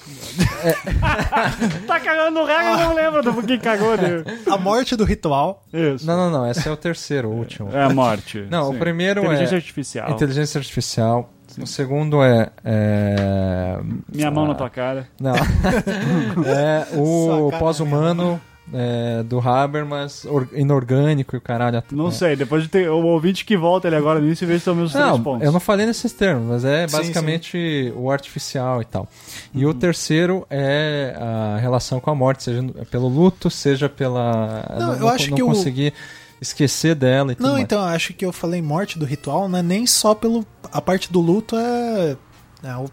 Tá 1.85 1.99
cagando 1.99 2.39
no 2.39 2.45
regra, 2.45 2.71
eu 2.71 2.77
não 2.77 2.93
lembro 2.93 3.21
do 3.21 3.43
que 3.43 3.57
cagou 3.57 3.97
dele. 3.97 4.23
A 4.49 4.57
morte 4.57 4.95
do 4.95 5.03
ritual. 5.03 5.65
Isso. 5.73 6.05
Não, 6.05 6.15
não, 6.15 6.29
não. 6.31 6.49
Esse 6.49 6.67
é 6.67 6.71
o 6.71 6.77
terceiro, 6.77 7.27
o 7.29 7.33
último. 7.35 7.69
É 7.75 7.83
a 7.83 7.89
morte. 7.89 8.45
Não, 8.49 8.69
o 8.69 8.77
primeiro 8.77 9.21
Inteligência 9.21 9.55
é- 9.55 9.57
artificial. 9.57 10.09
Inteligência 10.11 10.57
artificial. 10.59 11.29
O 11.61 11.67
segundo 11.67 12.23
é. 12.23 12.49
é... 12.63 13.79
Minha 14.13 14.31
mão 14.31 14.45
Ah, 14.45 14.47
na 14.49 14.55
tua 14.55 14.69
cara. 14.69 15.07
Não. 15.19 15.33
é 16.45 16.87
o 16.95 17.51
pós-humano 17.59 18.39
é, 18.71 19.23
do 19.23 19.39
Habermas, 19.39 20.25
or- 20.25 20.47
inorgânico 20.53 21.35
e 21.35 21.39
o 21.39 21.41
caralho. 21.41 21.81
Não 21.91 22.09
é. 22.09 22.11
sei, 22.11 22.35
depois 22.35 22.61
de 22.63 22.69
ter 22.69 22.87
o 22.89 23.03
ouvinte 23.03 23.43
que 23.43 23.57
volta 23.57 23.87
ele 23.87 23.95
agora 23.95 24.19
nisso 24.19 24.43
e 24.43 24.47
vê 24.47 24.59
se 24.59 24.65
são 24.65 24.75
meus 24.75 24.91
três 24.91 25.07
Não, 25.07 25.21
pontos. 25.23 25.43
eu 25.45 25.51
não 25.51 25.59
falei 25.59 25.85
nesses 25.87 26.13
termos, 26.13 26.45
mas 26.47 26.63
é 26.65 26.87
Sim, 26.87 26.95
basicamente 26.97 27.91
o 27.95 28.11
artificial 28.11 28.79
e 28.81 28.85
tal. 28.85 29.07
E 29.55 29.65
Uhum. 29.65 29.71
o 29.71 29.73
terceiro 29.73 30.45
é 30.51 31.15
a 31.19 31.57
relação 31.59 31.99
com 31.99 32.11
a 32.11 32.15
morte, 32.15 32.43
seja 32.43 32.63
pelo 32.91 33.07
luto, 33.07 33.49
seja 33.49 33.89
pela. 33.89 34.63
Não, 34.79 34.93
eu 34.95 35.07
acho 35.09 35.33
que 35.33 35.41
o- 35.41 35.47
conseguir 35.47 35.93
esquecer 36.41 36.95
dela 36.95 37.31
e 37.31 37.35
tudo 37.35 37.45
Não, 37.45 37.53
mais. 37.53 37.63
então, 37.63 37.83
acho 37.83 38.13
que 38.13 38.25
eu 38.25 38.31
falei 38.31 38.61
morte 38.61 38.97
do 38.97 39.05
ritual, 39.05 39.47
não 39.49 39.59
é 39.59 39.63
nem 39.63 39.85
só 39.85 40.13
pelo. 40.15 40.45
A 40.71 40.81
parte 40.81 41.11
do 41.11 41.19
luto 41.19 41.55
é. 41.57 42.15
é 42.63 42.85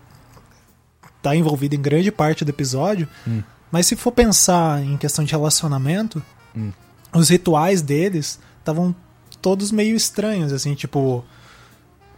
tá 1.23 1.35
envolvida 1.35 1.75
em 1.75 1.81
grande 1.81 2.11
parte 2.13 2.45
do 2.45 2.51
episódio. 2.51 3.09
Hum. 3.27 3.43
Mas 3.71 3.87
se 3.87 3.97
for 3.97 4.13
pensar 4.13 4.83
em 4.83 4.97
questão 4.97 5.25
de 5.25 5.33
relacionamento, 5.33 6.23
Hum. 6.57 6.71
os 7.13 7.29
rituais 7.29 7.83
deles 7.83 8.39
estavam 8.61 8.95
todos 9.43 9.71
meio 9.71 9.97
estranhos, 9.97 10.53
assim, 10.53 10.75
tipo. 10.75 11.25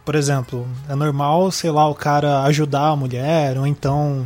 Por 0.05 0.15
exemplo, 0.15 0.67
é 0.87 0.95
normal, 0.95 1.51
sei 1.51 1.69
lá, 1.69 1.87
o 1.87 1.93
cara 1.93 2.41
ajudar 2.43 2.87
a 2.87 2.95
mulher, 2.95 3.57
ou 3.59 3.67
então 3.67 4.25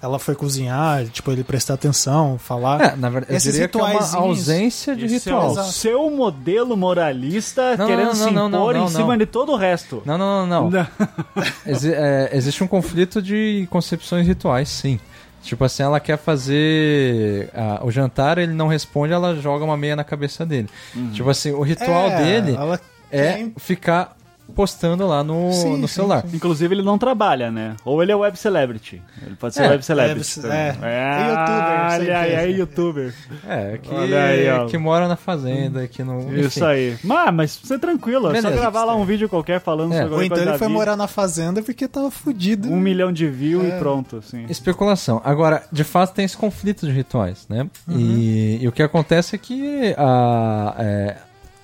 ela 0.00 0.18
foi 0.18 0.34
cozinhar, 0.34 1.04
tipo, 1.06 1.30
ele 1.32 1.42
prestar 1.42 1.74
atenção, 1.74 2.38
falar. 2.38 2.80
É, 2.92 2.96
na 2.96 3.10
verdade, 3.10 3.32
eu 3.32 3.36
Esses 3.36 3.52
diria 3.52 3.68
que 3.68 3.78
é 3.78 3.82
uma 3.82 4.16
ausência 4.16 4.94
de 4.94 5.06
Esse 5.06 5.14
ritual. 5.28 5.58
é 5.58 5.62
seu 5.64 6.08
modelo 6.10 6.76
moralista 6.76 7.76
Não, 7.76 7.86
querendo 7.86 8.06
não, 8.08 8.14
se 8.14 8.30
não, 8.30 8.48
impor 8.48 8.74
não, 8.74 8.80
em 8.80 8.84
não, 8.84 8.88
cima 8.88 9.06
não. 9.08 9.16
de 9.16 9.26
todo 9.26 9.52
o 9.52 9.56
resto. 9.56 10.02
Não, 10.06 10.16
não, 10.16 10.46
não, 10.46 10.70
não. 10.70 10.86
Exi- 11.66 11.92
é, 11.92 12.30
existe 12.32 12.62
um 12.62 12.68
conflito 12.68 13.20
de 13.20 13.66
concepções 13.70 14.26
rituais, 14.26 14.68
sim. 14.68 15.00
Tipo 15.42 15.64
assim, 15.64 15.82
ela 15.82 15.98
quer 16.00 16.18
fazer 16.18 17.48
ah, 17.54 17.80
o 17.82 17.90
jantar, 17.90 18.38
ele 18.38 18.52
não 18.52 18.66
responde, 18.68 19.12
ela 19.12 19.34
joga 19.36 19.64
uma 19.64 19.76
meia 19.76 19.96
na 19.96 20.04
cabeça 20.04 20.44
dele. 20.44 20.68
Tipo 21.12 21.30
assim, 21.30 21.52
o 21.52 21.62
ritual 21.62 22.08
É, 22.08 22.22
dele 22.22 22.54
ela 22.54 22.80
é 23.10 23.46
ficar 23.56 24.16
postando 24.54 25.06
lá 25.06 25.22
no, 25.22 25.52
Sim, 25.52 25.76
no 25.76 25.86
sim, 25.88 25.94
celular. 25.94 26.22
sim. 26.26 26.36
Inclusive, 26.36 26.74
ele 26.74 26.82
não 26.82 26.98
trabalha, 26.98 27.50
né? 27.50 27.76
Ou 27.84 28.02
ele 28.02 28.10
é 28.12 28.16
web 28.16 28.36
celebrity. 28.38 29.02
Ele 29.24 29.36
pode 29.36 29.54
ser 29.54 29.64
É, 29.64 29.68
web 29.68 29.84
celebrity. 29.84 30.38
é, 30.40 30.42
também. 30.42 30.58
é. 30.58 31.08
É 31.08 31.28
youtuber, 31.28 32.00
Olha 32.00 32.18
aí, 32.18 32.32
é. 32.32 32.34
é 32.34 32.50
youtuber. 32.50 33.14
É, 33.46 33.78
que, 33.82 33.94
Olha 33.94 34.24
aí, 34.24 34.50
ó. 34.50 34.66
que 34.66 34.78
mora 34.78 35.06
na 35.08 35.16
fazenda, 35.16 35.86
que 35.86 36.02
não. 36.02 36.20
Isso 36.34 36.58
enfim. 36.58 36.64
aí. 36.64 36.96
Mas, 37.04 37.34
mas 37.34 37.60
você 37.62 37.74
é 37.74 37.78
tranquilo, 37.78 38.30
é 38.30 38.36
só 38.36 38.42
Beleza. 38.48 38.60
gravar 38.60 38.84
lá 38.84 38.94
um 38.96 39.04
vídeo 39.04 39.28
qualquer 39.28 39.60
falando 39.60 39.92
É. 39.94 40.02
sobre 40.02 40.14
Ou 40.14 40.22
então 40.22 40.38
ele 40.38 40.48
foi 40.50 40.58
vida. 40.66 40.68
morar 40.70 40.96
na 40.96 41.06
fazenda 41.06 41.62
porque 41.62 41.86
tava 41.86 42.10
fudido. 42.10 42.68
Um 42.68 42.80
milhão 42.80 43.12
de 43.12 43.28
views 43.28 43.64
É. 43.64 43.76
e 43.76 43.78
pronto, 43.78 44.16
assim. 44.16 44.44
Especulação. 44.48 45.20
Agora, 45.24 45.62
de 45.70 45.84
fato, 45.84 46.14
tem 46.14 46.24
esse 46.24 46.36
conflito 46.36 46.86
de 46.86 46.92
rituais, 46.92 47.46
né? 47.48 47.68
Uhum. 47.86 47.96
E, 47.98 48.62
e 48.62 48.68
o 48.68 48.72
que 48.72 48.82
acontece 48.82 49.36
é 49.36 49.38
que 49.38 49.94
a, 49.96 50.74
é, 50.78 51.16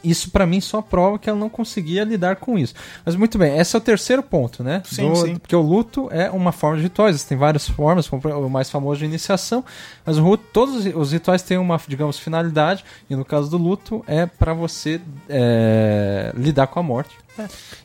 isso 0.04 0.30
pra 0.30 0.46
mim 0.46 0.60
só 0.60 0.82
prova 0.82 1.18
que 1.18 1.28
ela 1.28 1.38
não 1.38 1.48
conseguia 1.48 2.04
lidar 2.04 2.36
com 2.36 2.58
isso. 2.58 2.74
Mas 3.04 3.16
muito 3.16 3.38
bem, 3.38 3.58
esse 3.58 3.74
é 3.74 3.78
o 3.78 3.82
terceiro 3.82 4.22
ponto, 4.22 4.62
né? 4.62 4.82
Sim, 4.84 5.14
sim. 5.14 5.36
Porque 5.36 5.56
o 5.56 5.62
luto 5.62 6.08
é 6.10 6.30
uma 6.30 6.52
forma 6.52 6.76
de 6.76 6.84
rituais, 6.84 7.16
existem 7.16 7.36
várias 7.38 7.68
formas, 7.68 8.08
como 8.08 8.22
o 8.28 8.50
mais 8.50 8.70
famoso 8.70 9.00
de 9.00 9.04
iniciação, 9.04 9.64
mas 10.04 10.18
o 10.18 10.22
luto, 10.22 10.44
todos 10.52 10.86
os 10.94 11.12
rituais 11.12 11.42
têm 11.42 11.58
uma, 11.58 11.80
digamos, 11.88 12.18
finalidade, 12.18 12.84
e 13.08 13.16
no 13.16 13.24
caso 13.24 13.50
do 13.50 13.56
luto 13.56 14.04
é 14.06 14.26
pra 14.26 14.52
você 14.52 15.00
é, 15.28 16.32
lidar 16.36 16.66
com 16.66 16.78
a 16.78 16.82
morte 16.82 17.16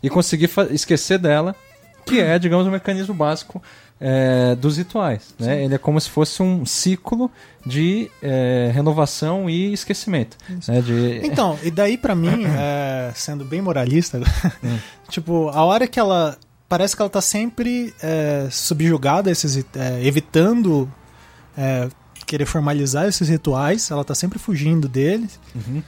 e 0.03 0.09
conseguir 0.09 0.49
esquecer 0.71 1.17
dela, 1.17 1.55
que 2.05 2.19
é, 2.19 2.37
digamos, 2.39 2.65
o 2.65 2.71
mecanismo 2.71 3.13
básico 3.13 3.61
é, 3.99 4.55
dos 4.55 4.77
rituais. 4.77 5.33
Né? 5.39 5.63
Ele 5.63 5.75
é 5.75 5.77
como 5.77 5.99
se 5.99 6.09
fosse 6.09 6.41
um 6.41 6.65
ciclo 6.65 7.29
de 7.65 8.09
é, 8.21 8.71
renovação 8.73 9.49
e 9.49 9.73
esquecimento. 9.73 10.37
Né? 10.67 10.81
De... 10.81 11.21
Então, 11.25 11.57
e 11.63 11.69
daí 11.71 11.97
pra 11.97 12.15
mim, 12.15 12.45
é, 12.57 13.11
sendo 13.15 13.43
bem 13.45 13.61
moralista, 13.61 14.19
Hum. 14.63 14.77
tipo, 15.09 15.49
a 15.49 15.63
hora 15.63 15.87
que 15.87 15.99
ela. 15.99 16.37
Parece 16.67 16.95
que 16.95 17.01
ela 17.01 17.09
tá 17.09 17.19
sempre 17.21 17.93
é, 18.01 18.47
subjugada 18.51 19.31
esses. 19.31 19.57
é, 19.75 20.05
evitando 20.05 20.87
é, 21.57 21.89
querer 22.27 22.45
formalizar 22.45 23.07
esses 23.07 23.27
rituais, 23.27 23.89
ela 23.89 24.03
tá 24.05 24.13
sempre 24.13 24.37
fugindo 24.37 24.87
deles. 24.87 25.39
Uhum. 25.55 25.81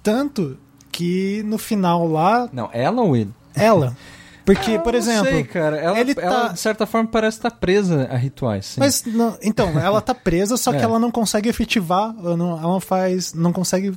Tanto 0.00 0.56
que 0.92 1.42
no 1.44 1.58
final 1.58 2.06
lá, 2.06 2.48
Não, 2.52 2.70
ela 2.72 3.02
ou 3.02 3.16
ele? 3.16 3.32
ela. 3.54 3.96
Porque, 4.44 4.78
por 4.80 4.94
exemplo. 4.94 5.30
sei, 5.30 5.44
cara. 5.44 5.76
Ela, 5.76 5.98
ele 6.00 6.14
ela, 6.18 6.40
tá- 6.40 6.48
de 6.48 6.60
certa 6.60 6.84
forma, 6.86 7.08
parece 7.08 7.38
estar 7.38 7.50
presa 7.52 8.08
a 8.10 8.16
rituais. 8.16 8.66
Sim. 8.66 8.80
Mas 8.80 9.04
não, 9.06 9.36
então, 9.42 9.78
ela 9.78 10.00
tá 10.00 10.14
presa, 10.14 10.56
só 10.56 10.72
que 10.72 10.78
É. 10.78 10.82
ela 10.82 10.98
não 10.98 11.10
consegue 11.10 11.48
efetivar, 11.48 12.14
ela 12.18 12.36
não, 12.36 12.50
ela 12.52 12.62
não 12.62 12.80
faz, 12.80 13.32
não 13.34 13.52
consegue 13.52 13.92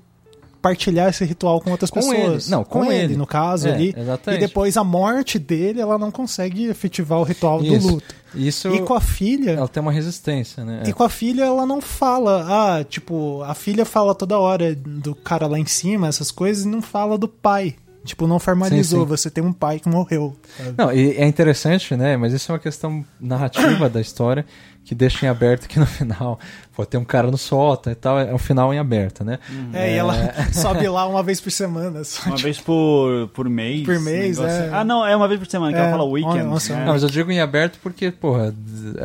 partilhar 0.62 1.10
esse 1.10 1.24
ritual 1.24 1.62
com 1.62 1.70
outras 1.70 1.92
Com 1.92 2.00
pessoas. 2.00 2.46
ele. 2.48 2.52
Não, 2.56 2.64
com 2.64 2.92
ele. 2.92 3.16
no 3.16 3.28
caso 3.28 3.68
É, 3.68 3.72
ali. 3.74 3.94
exatamente. 3.96 4.42
E 4.44 4.48
depois 4.48 4.76
a 4.78 4.84
morte 4.84 5.38
dele, 5.38 5.80
ela 5.80 5.96
não 5.98 6.10
consegue 6.10 6.66
efetivar 6.66 7.20
o 7.20 7.24
ritual 7.24 7.62
Isso. 7.64 7.88
do 7.88 7.94
luto. 7.96 8.16
Isso 8.34 8.68
E 8.70 8.82
com 8.82 8.96
a 8.96 9.00
filha, 9.00 9.52
ela 9.52 9.68
tem 9.68 9.80
uma 9.82 9.92
resistência, 9.92 10.66
né? 10.66 10.82
e 10.88 10.92
com 10.92 11.04
a 11.04 11.10
filha 11.10 11.44
ela 11.46 11.66
não 11.68 11.80
fala, 11.82 12.80
ah, 12.80 12.84
tipo, 12.84 13.44
a 13.44 13.54
filha 13.54 13.86
fala 13.86 14.14
toda 14.16 14.40
hora 14.40 14.74
do 14.76 15.14
cara 15.14 15.46
lá 15.48 15.58
em 15.60 15.66
cima, 15.68 16.08
essas 16.08 16.32
coisas, 16.32 16.66
e 16.66 16.68
não 16.68 16.82
fala 16.82 17.16
do 17.18 17.28
pai. 17.28 17.76
Tipo, 18.06 18.28
não 18.28 18.40
formalizou, 18.40 19.00
Sim, 19.02 19.06
sim. 19.06 19.10
você 19.10 19.30
tem 19.30 19.44
um 19.44 19.52
pai 19.52 19.80
que 19.80 19.90
morreu. 19.90 20.36
sabe? 20.58 20.76
Não, 20.78 20.94
e 20.94 21.12
é 21.18 21.26
interessante, 21.26 21.96
né? 21.96 22.16
Mas 22.16 22.32
isso 22.34 22.52
é 22.52 22.54
uma 22.54 22.60
questão 22.60 23.04
narrativa 23.20 23.90
da 23.90 24.00
história, 24.00 24.46
que 24.84 24.94
deixa 24.96 25.26
em 25.26 25.30
aberto 25.30 25.68
que 25.68 25.80
no 25.80 25.86
final 25.86 26.40
pode 26.76 26.90
ter 26.90 26.98
um 26.98 27.06
cara 27.06 27.32
no 27.32 27.38
sótão 27.38 27.92
e 27.92 27.96
tal. 27.96 28.20
É 28.20 28.34
um 28.34 28.38
final 28.38 28.74
em 28.74 28.80
aberto, 28.80 29.24
né? 29.24 29.40
É, 29.74 29.94
e 29.94 29.98
ela 29.98 30.14
sobe 30.54 30.88
lá 30.88 31.08
uma 31.08 31.24
vez 31.24 31.40
por 31.40 31.52
semana. 31.52 32.04
só, 32.04 32.24
Uma 32.30 32.36
tipo, 32.36 32.44
vez 32.44 32.60
por, 32.60 33.28
por 33.30 33.50
mês. 33.50 33.86
Por 33.86 34.00
mês, 34.00 34.40
é. 34.40 34.46
assim. 34.46 34.70
Ah, 34.74 34.84
não, 34.84 35.06
é 35.06 35.16
uma 35.16 35.28
vez 35.28 35.40
por 35.40 35.48
semana, 35.50 35.72
que 35.72 35.78
É, 35.80 35.82
ela 35.82 35.92
fala 35.92 36.04
weekend. 36.04 36.44
nossa, 36.44 36.74
é. 36.74 36.86
Não, 36.86 36.94
mas 36.94 37.04
eu 37.04 37.10
digo 37.10 37.32
em 37.32 37.40
aberto 37.40 37.80
porque, 37.82 38.12
porra, 38.12 38.54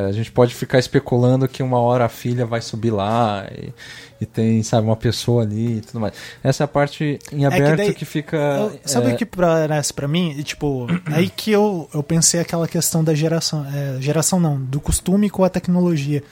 a 0.09 0.13
gente 0.13 0.31
pode 0.33 0.55
ficar 0.55 0.79
especulando 0.79 1.47
que 1.49 1.63
uma 1.63 1.79
hora 1.79 2.05
a 2.05 2.09
filha 2.09 2.45
vai 2.45 2.61
subir 2.61 2.91
lá 2.91 3.47
e, 3.57 3.73
e 4.21 4.27
tem, 4.27 4.63
sabe, 4.63 4.87
uma 4.87 4.97
pessoa 4.97 5.43
ali 5.43 5.79
e 5.79 5.81
tudo 5.81 6.01
mais. 6.01 6.13
Essa 6.43 6.63
é 6.63 6.67
a 6.67 6.69
parte 6.69 7.19
em 7.33 7.47
aberto 7.47 7.77
daí- 7.77 7.95
que 7.95 8.05
fica. 8.05 8.37
eu- 8.37 8.81
sabe 8.85 9.11
é, 9.11 9.15
o 9.15 9.17
que 9.17 9.25
parece 9.25 9.95
pra 9.95 10.07
mim? 10.09 10.35
E, 10.37 10.43
Tipo, 10.43 10.87
aí 11.07 11.29
que 11.31 11.51
eu, 11.53 11.89
eu 11.95 12.03
pensei 12.03 12.41
aquela 12.41 12.67
questão 12.67 13.03
da 13.05 13.15
geração. 13.15 13.65
é, 13.73 14.01
geração 14.01 14.39
não, 14.41 14.61
do 14.61 14.81
costume 14.81 15.31
com 15.31 15.45
a 15.45 15.49
tecnologia. 15.49 16.23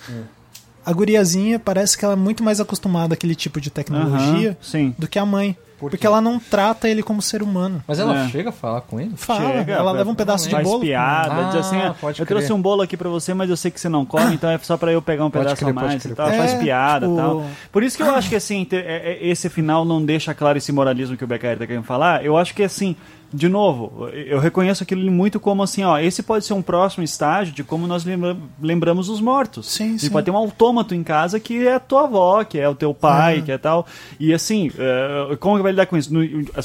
A 0.88 0.92
guriazinha 0.94 1.58
parece 1.58 1.98
que 1.98 2.04
ela 2.04 2.14
é 2.14 2.16
muito 2.16 2.42
mais 2.42 2.60
acostumada 2.60 3.12
àquele 3.12 3.34
tipo 3.34 3.60
de 3.60 3.68
tecnologia 3.70 4.56
sim. 4.60 4.94
do 4.98 5.06
que 5.06 5.18
a 5.18 5.26
mãe. 5.26 5.54
Por 5.78 5.90
porque 5.90 6.04
ela 6.06 6.20
não 6.20 6.40
trata 6.40 6.88
ele 6.88 7.04
como 7.04 7.22
ser 7.22 7.40
humano. 7.40 7.84
Mas 7.86 8.00
ela 8.00 8.24
É. 8.24 8.28
chega 8.30 8.48
a 8.48 8.52
falar 8.52 8.80
com 8.80 8.98
ele? 8.98 9.12
Fala, 9.16 9.58
Chega, 9.58 9.74
ela 9.74 9.92
leva 9.92 10.10
um 10.10 10.14
pedaço 10.14 10.46
de 10.46 10.50
faz 10.50 10.66
bolo. 10.66 10.80
piada, 10.80 11.34
Ah, 11.34 11.42
diz 11.52 11.56
assim, 11.66 11.76
ah, 11.76 11.94
pode 12.00 12.18
eu 12.20 12.26
crer. 12.26 12.36
trouxe 12.38 12.52
um 12.52 12.60
bolo 12.60 12.82
aqui 12.82 12.96
pra 12.96 13.08
você, 13.08 13.32
mas 13.32 13.48
eu 13.48 13.56
sei 13.56 13.70
que 13.70 13.78
você 13.78 13.88
não 13.88 14.04
come, 14.04 14.34
então 14.34 14.50
é 14.50 14.58
só 14.58 14.76
pra 14.76 14.90
eu 14.90 15.00
pegar 15.00 15.24
um 15.24 15.30
Pode 15.30 15.44
pedaço 15.44 15.62
crer, 15.64 15.70
a 15.70 15.74
mais 15.74 16.04
e 16.04 16.08
tal. 16.14 16.26
pode 16.26 16.36
Faz 16.38 16.54
piada 16.54 17.06
e 17.06 17.08
o- 17.08 17.14
tal. 17.16 17.44
Por 17.70 17.84
isso 17.84 17.96
que 17.96 18.02
eu 18.02 18.12
acho 18.12 18.28
que 18.28 18.34
assim, 18.34 18.66
é- 18.72 18.76
é- 18.76 19.28
esse 19.28 19.48
final 19.48 19.84
não 19.84 20.04
deixa 20.04 20.34
claro 20.34 20.58
esse 20.58 20.72
moralismo 20.72 21.16
que 21.16 21.22
o 21.22 21.26
Beccari 21.28 21.60
tá 21.60 21.66
querendo 21.66 21.84
falar. 21.84 22.24
Eu 22.24 22.36
acho 22.36 22.54
que 22.54 22.62
assim, 22.64 22.96
de 23.32 23.48
novo, 23.48 24.08
eu 24.08 24.38
reconheço 24.38 24.82
aquilo 24.82 25.10
muito 25.10 25.38
como 25.38 25.62
assim, 25.62 25.82
ó, 25.84 25.98
esse 25.98 26.22
pode 26.22 26.44
ser 26.44 26.54
um 26.54 26.62
próximo 26.62 27.04
estágio 27.04 27.52
de 27.54 27.62
como 27.62 27.86
nós 27.86 28.04
lembra- 28.04 28.36
lembramos 28.60 29.08
os 29.08 29.20
mortos. 29.20 29.66
Sim, 29.70 29.94
E 29.94 29.98
sim. 29.98 30.10
pode 30.10 30.24
ter 30.24 30.30
um 30.30 30.36
autômato 30.36 30.94
em 30.94 31.02
casa 31.02 31.38
que 31.38 31.66
é 31.66 31.74
a 31.74 31.80
tua 31.80 32.04
avó, 32.04 32.42
que 32.44 32.58
é 32.58 32.68
o 32.68 32.74
teu 32.74 32.94
pai, 32.94 33.42
que 33.42 33.52
é 33.52 33.58
tal. 33.58 33.86
E 34.18 34.32
assim, 34.32 34.70
eh, 34.78 35.36
como 35.40 35.56
que 35.56 35.62
vai 35.62 35.72
lidar 35.72 35.86
com 35.86 35.96
isso? 35.96 36.12
No- 36.12 36.20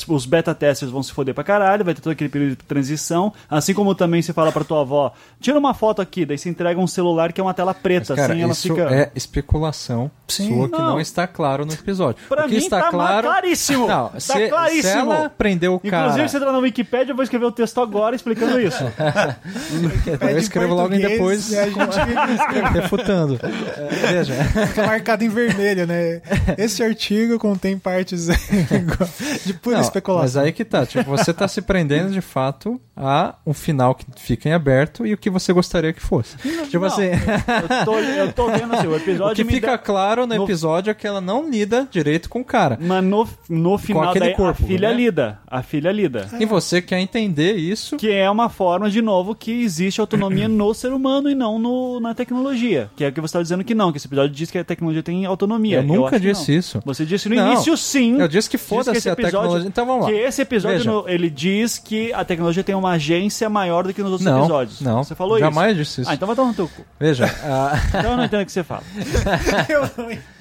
os 0.07 0.25
beta 0.25 0.53
testers 0.55 0.91
vão 0.91 1.03
se 1.03 1.11
foder 1.11 1.33
pra 1.33 1.43
caralho, 1.43 1.83
vai 1.83 1.93
ter 1.93 2.01
todo 2.01 2.11
aquele 2.13 2.29
período 2.29 2.51
de 2.51 2.55
transição, 2.63 3.33
assim 3.49 3.73
como 3.73 3.93
também 3.95 4.21
se 4.21 4.31
fala 4.33 4.51
pra 4.51 4.63
tua 4.63 4.81
avó, 4.81 5.11
tira 5.39 5.57
uma 5.59 5.73
foto 5.73 6.01
aqui, 6.01 6.25
daí 6.25 6.37
você 6.37 6.49
entrega 6.49 6.79
um 6.79 6.87
celular 6.87 7.33
que 7.33 7.41
é 7.41 7.43
uma 7.43 7.53
tela 7.53 7.73
preta, 7.73 8.13
Mas, 8.13 8.19
cara, 8.19 8.33
assim, 8.33 8.41
ela 8.41 8.51
isso 8.53 8.67
fica... 8.69 8.81
é 8.93 9.11
especulação 9.15 10.09
Sim. 10.27 10.47
sua 10.55 10.69
que 10.69 10.77
não. 10.77 10.83
Não. 10.93 10.99
está 10.99 11.25
claro 11.27 11.65
no 11.65 11.73
episódio. 11.73 12.23
Pra 12.29 12.43
o 12.45 12.45
que 12.47 12.51
mim 12.55 12.57
está 12.57 12.81
tá 12.83 12.89
claro... 12.89 13.27
claríssimo! 13.27 13.87
Não, 13.87 14.09
Tá 14.09 14.19
se, 14.19 14.47
claríssimo! 14.47 14.81
se 14.93 14.97
ela 14.97 15.29
prendeu 15.29 15.73
o 15.75 15.79
cara... 15.79 16.03
Inclusive, 16.07 16.29
você 16.29 16.37
entra 16.37 16.52
na 16.53 16.59
Wikipedia, 16.59 17.11
eu 17.11 17.15
vou 17.15 17.23
escrever 17.23 17.45
o 17.45 17.51
texto 17.51 17.79
agora 17.81 18.15
explicando 18.15 18.59
isso. 18.59 18.83
eu 20.31 20.37
escrevo 20.37 20.73
logo 20.75 20.95
depois 20.95 21.51
e 21.51 21.57
a 21.57 21.65
gente 21.65 21.77
refutando. 22.73 23.39
É, 23.43 24.07
veja, 24.13 24.33
fica 24.67 24.85
marcado 24.85 25.23
em 25.23 25.29
vermelho, 25.29 25.85
né? 25.87 26.21
Esse 26.57 26.83
artigo 26.83 27.37
contém 27.39 27.77
partes 27.77 28.27
de 29.45 29.53
pura 29.55 29.77
Não, 29.77 29.83
especulação. 29.83 30.23
Mas 30.23 30.37
aí 30.37 30.51
que 30.51 30.63
tá, 30.65 30.85
tipo, 30.85 31.03
você 31.09 31.33
tá 31.33 31.47
se 31.47 31.61
prendendo 31.61 32.11
de 32.11 32.21
fato 32.21 32.79
a 32.95 33.35
um 33.45 33.53
final 33.53 33.95
que 33.95 34.05
fica 34.17 34.49
em 34.49 34.53
aberto 34.53 35.05
e 35.05 35.13
o 35.13 35.17
que 35.17 35.29
você 35.29 35.51
gostaria 35.51 35.91
que 35.93 36.01
fosse. 36.01 36.37
tipo 36.69 36.79
Não, 36.79 36.87
assim, 36.87 37.03
eu, 37.09 37.85
tô, 37.85 37.99
eu 37.99 38.33
tô 38.33 38.51
vendo 38.51 38.73
assim, 38.75 38.87
o 38.87 38.95
episódio 38.95 39.33
o 39.33 39.35
que 39.35 39.43
me 39.43 39.53
fica 39.53 39.71
dá- 39.71 39.77
claro 39.77 40.27
no 40.27 40.35
no- 40.35 40.43
episódio 40.43 40.91
é 40.91 40.93
que 40.93 41.07
ela 41.07 41.19
não 41.21 41.49
lida 41.49 41.87
direito 41.89 42.29
com 42.29 42.41
o 42.41 42.45
cara. 42.45 42.77
Mas 42.79 43.03
no, 43.03 43.27
no 43.49 43.77
final 43.77 44.09
aquele 44.09 44.25
daí, 44.25 44.35
corpo, 44.35 44.63
a 44.63 44.67
filha 44.67 44.89
né? 44.89 44.95
lida. 44.95 45.39
A 45.47 45.63
filha 45.63 45.91
lida. 45.91 46.27
E 46.43 46.45
você 46.45 46.81
quer 46.81 46.99
entender 46.99 47.53
isso. 47.53 47.97
Que 47.97 48.11
é 48.11 48.29
uma 48.29 48.49
forma, 48.49 48.89
de 48.89 49.01
novo, 49.01 49.33
que 49.33 49.51
existe 49.63 49.99
autonomia 50.01 50.47
no 50.47 50.73
ser 50.73 50.91
humano 50.93 51.29
e 51.29 51.35
não 51.35 51.57
no, 51.57 51.99
na 51.99 52.13
tecnologia. 52.13 52.89
Que 52.95 53.03
é 53.05 53.07
o 53.07 53.11
que 53.11 53.19
você 53.21 53.27
estava 53.31 53.43
dizendo 53.43 53.63
que 53.63 53.73
não, 53.73 53.91
que 53.91 53.97
esse 53.97 54.07
episódio 54.07 54.35
diz 54.35 54.51
que 54.51 54.57
a 54.57 54.63
tecnologia 54.63 55.01
tem 55.03 55.25
autonomia. 55.25 55.77
Eu 55.77 55.83
nunca 55.83 56.15
acho 56.15 56.19
que 56.19 56.19
disse 56.19 56.55
isso. 56.55 56.81
Você 56.85 57.05
disse 57.05 57.29
no 57.29 57.35
Não, 57.35 57.53
início, 57.53 57.75
sim. 57.77 58.19
eu 58.19 58.27
disse 58.27 58.49
que 58.49 58.57
foda-se 58.57 59.09
a 59.09 59.13
episódio- 59.13 59.39
tecnologia. 59.39 59.67
Então 59.67 59.85
vamos 59.85 60.03
lá. 60.05 60.11
Que 60.11 60.17
esse 60.17 60.41
episódio, 60.41 60.83
no- 60.91 61.09
ele 61.09 61.29
diz 61.29 61.77
que 61.77 62.11
a 62.13 62.23
tecnologia 62.25 62.63
tem 62.63 62.75
uma 62.75 62.91
agência 62.91 63.49
maior 63.49 63.83
do 63.85 63.93
que 63.93 64.01
nos 64.01 64.11
outros 64.11 64.25
Não, 64.29 64.39
episódios. 64.39 64.81
não. 64.81 65.03
Você 65.03 65.15
falou 65.15 65.39
Jamais 65.39 65.71
isso. 65.77 65.83
disse 65.83 66.01
isso. 66.01 66.09
Ah, 66.09 66.13
então 66.13 66.27
vai 66.27 66.35
tomar 66.35 66.49
no 66.49 66.53
teu 66.53 66.67
cu. 66.67 66.83
Veja, 66.99 67.25
ah, 67.43 67.73
Então 67.89 68.11
eu 68.11 68.17
não 68.17 68.25
entendo 68.25 68.41
o 68.41 68.45
que 68.45 68.51
você 68.51 68.63
fala. 68.63 68.83
Eu 69.69 69.81
não 69.97 70.11
entendo. 70.11 70.32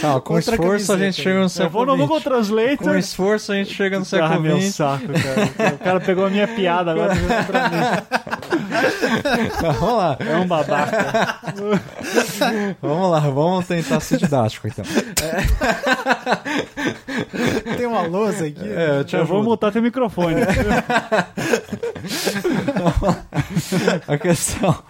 Calma, 0.00 0.20
com 0.20 0.34
Outra 0.34 0.54
esforço 0.54 0.92
a 0.92 0.96
camiseta 0.96 0.98
gente 0.98 1.22
chega 1.22 1.36
no 1.38 1.44
Eu 1.44 1.48
século 1.48 1.70
vou 1.72 1.86
no 1.86 1.96
Google 1.96 2.18
XX. 2.20 2.24
Translate. 2.28 2.76
Com 2.78 2.94
esforço 2.96 3.52
a 3.52 3.54
gente 3.56 3.74
chega 3.74 3.98
no 3.98 4.02
Ah, 4.06 4.08
século 4.08 4.40
meu 4.40 4.60
XX. 4.60 4.74
saco, 4.74 5.04
cara. 5.06 5.74
O 5.74 5.78
cara 5.78 6.00
pegou 6.00 6.26
a 6.26 6.30
minha 6.30 6.48
piada 6.48 6.92
agora. 6.92 7.14
tá 7.14 7.20
jogando 7.20 7.46
pra 7.46 7.68
mim. 7.68 7.76
Vamos 9.80 9.98
lá, 9.98 10.16
É 10.20 10.36
um 10.36 10.46
babaca. 10.46 11.38
vamos 12.80 13.10
lá, 13.10 13.20
vamos 13.20 13.66
tentar 13.66 14.00
ser 14.00 14.18
didático 14.18 14.68
então. 14.68 14.84
Tem 17.76 17.86
uma 17.86 18.02
lousa 18.02 18.46
aqui. 18.46 18.60
É, 18.68 18.98
eu 18.98 19.04
te 19.04 19.16
Eu 19.16 19.24
vou 19.26 19.42
mutar 19.42 19.72
teu 19.72 19.82
microfone. 19.82 20.36
A 24.06 24.18
questão. 24.18 24.82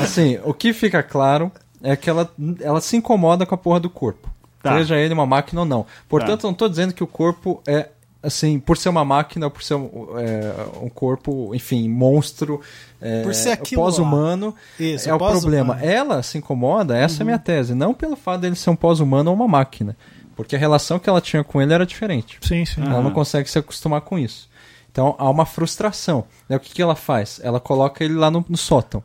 Assim, 0.00 0.38
o 0.44 0.54
que 0.54 0.72
fica 0.72 1.02
claro 1.02 1.50
é 1.82 1.96
que 1.96 2.08
ela, 2.08 2.30
ela 2.60 2.80
se 2.80 2.96
incomoda 2.96 3.44
com 3.46 3.54
a 3.54 3.58
porra 3.58 3.80
do 3.80 3.90
corpo. 3.90 4.28
Tá. 4.62 4.76
Seja 4.78 4.96
ele 4.96 5.14
uma 5.14 5.26
máquina 5.26 5.60
ou 5.60 5.66
não. 5.66 5.86
Portanto, 6.08 6.44
eu 6.44 6.48
não 6.48 6.54
tô 6.54 6.68
dizendo 6.68 6.92
que 6.92 7.04
o 7.04 7.06
corpo 7.06 7.62
é. 7.66 7.90
Assim, 8.22 8.58
por 8.58 8.76
ser 8.76 8.88
uma 8.88 9.04
máquina, 9.04 9.48
por 9.48 9.62
ser 9.62 9.74
um, 9.74 10.18
é, 10.18 10.82
um 10.82 10.88
corpo, 10.88 11.54
enfim, 11.54 11.88
monstro, 11.88 12.60
é, 13.00 13.22
Por 13.22 13.32
ser 13.32 13.50
aquilo 13.50 13.82
lá. 13.82 13.86
pós-humano, 13.86 14.54
é 14.80 15.14
o 15.14 15.18
pós-humano. 15.18 15.40
problema. 15.40 15.80
Ela 15.80 16.22
se 16.24 16.38
incomoda, 16.38 16.96
essa 16.96 17.20
é 17.20 17.22
a 17.22 17.24
minha 17.24 17.38
tese, 17.38 17.72
não 17.72 17.94
pelo 17.94 18.16
fato 18.16 18.40
dele 18.40 18.56
ser 18.56 18.70
um 18.70 18.74
pós-humano 18.74 19.30
ou 19.30 19.36
uma 19.36 19.46
máquina. 19.46 19.96
Porque 20.34 20.56
a 20.56 20.58
relação 20.58 20.98
que 20.98 21.08
ela 21.08 21.20
tinha 21.20 21.44
com 21.44 21.62
ele 21.62 21.72
era 21.72 21.86
diferente. 21.86 22.38
Sim, 22.42 22.64
sim. 22.64 22.82
Ela 22.82 23.00
não 23.00 23.12
consegue 23.12 23.48
se 23.48 23.58
acostumar 23.58 24.00
com 24.00 24.18
isso. 24.18 24.48
Então 24.90 25.14
há 25.18 25.30
uma 25.30 25.46
frustração. 25.46 26.24
Né? 26.48 26.56
O 26.56 26.60
que, 26.60 26.74
que 26.74 26.82
ela 26.82 26.96
faz? 26.96 27.38
Ela 27.44 27.60
coloca 27.60 28.02
ele 28.02 28.14
lá 28.14 28.30
no, 28.30 28.44
no 28.48 28.56
sótão. 28.56 29.04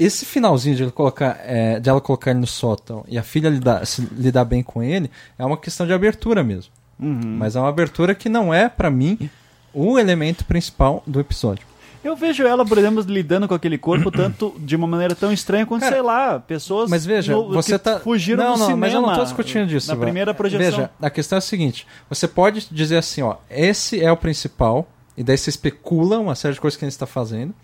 Esse 0.00 0.24
finalzinho 0.24 0.74
de, 0.76 0.82
ele 0.84 0.90
colocar, 0.90 1.38
é, 1.44 1.78
de 1.78 1.90
ela 1.90 2.00
colocar 2.00 2.30
ele 2.30 2.40
no 2.40 2.46
sótão 2.46 3.04
e 3.06 3.18
a 3.18 3.22
filha 3.22 3.50
lidar, 3.50 3.86
se 3.86 4.00
lidar 4.16 4.46
bem 4.46 4.62
com 4.62 4.82
ele 4.82 5.10
é 5.38 5.44
uma 5.44 5.58
questão 5.58 5.86
de 5.86 5.92
abertura 5.92 6.42
mesmo. 6.42 6.72
Mas 6.98 7.54
é 7.54 7.60
uma 7.60 7.68
abertura 7.68 8.14
que 8.14 8.28
não 8.28 8.52
é, 8.52 8.68
pra 8.68 8.90
mim, 8.90 9.30
o 9.74 9.98
elemento 9.98 10.44
principal 10.44 11.02
do 11.06 11.20
episódio. 11.20 11.66
Eu 12.02 12.16
vejo 12.16 12.46
ela, 12.46 12.64
por 12.64 12.78
exemplo, 12.78 13.02
lidando 13.02 13.46
com 13.46 13.52
aquele 13.54 13.76
corpo 13.76 14.10
tanto 14.12 14.54
de 14.58 14.74
uma 14.74 14.86
maneira 14.86 15.14
tão 15.14 15.30
estranha 15.30 15.66
quanto, 15.66 15.80
Cara, 15.82 15.92
sei 15.92 16.02
lá, 16.02 16.38
pessoas 16.40 16.88
Mas 16.88 17.04
veja, 17.04 17.32
no- 17.34 17.50
você 17.52 17.78
tá. 17.78 18.00
fugiram 18.00 18.42
não, 18.42 18.52
do 18.54 18.58
não, 18.58 18.66
cinema. 18.68 18.80
mas 18.86 18.94
eu 18.94 19.02
não 19.02 19.14
tô 19.14 19.22
discutindo 19.22 19.66
disso. 19.66 19.88
Na 19.88 19.96
primeira 19.96 20.32
projeção. 20.32 20.58
Veja, 20.78 20.90
a 21.00 21.10
questão 21.10 21.36
é 21.36 21.40
a 21.40 21.42
seguinte: 21.42 21.86
você 22.08 22.26
pode 22.26 22.66
dizer 22.70 22.96
assim, 22.96 23.20
ó, 23.20 23.36
esse 23.50 24.02
é 24.02 24.10
o 24.10 24.16
principal, 24.16 24.88
e 25.14 25.22
daí 25.22 25.36
você 25.36 25.50
especula 25.50 26.18
uma 26.18 26.34
série 26.34 26.54
de 26.54 26.60
coisas 26.60 26.78
que 26.78 26.84
ele 26.84 26.88
está 26.90 27.04
fazendo. 27.06 27.54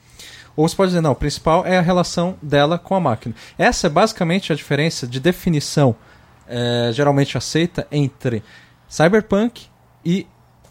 Ou 0.57 0.67
você 0.67 0.75
pode 0.75 0.91
dizer, 0.91 1.03
não, 1.03 1.13
o 1.13 1.17
principal 1.17 1.67
é 1.67 1.77
a 1.77 1.83
relação 1.83 2.37
dela 2.41 2.79
com 2.79 2.95
a 2.95 3.01
máquina. 3.01 3.35
Essa 3.59 3.87
é 3.87 3.91
basicamente 3.91 4.53
a 4.53 4.57
diferença 4.57 5.07
de 5.07 5.21
definição 5.21 5.95
é, 6.49 6.91
geralmente 6.93 7.37
aceita 7.37 7.87
entre 7.91 8.43
cyberpunk 8.89 9.67
e 10.05 10.27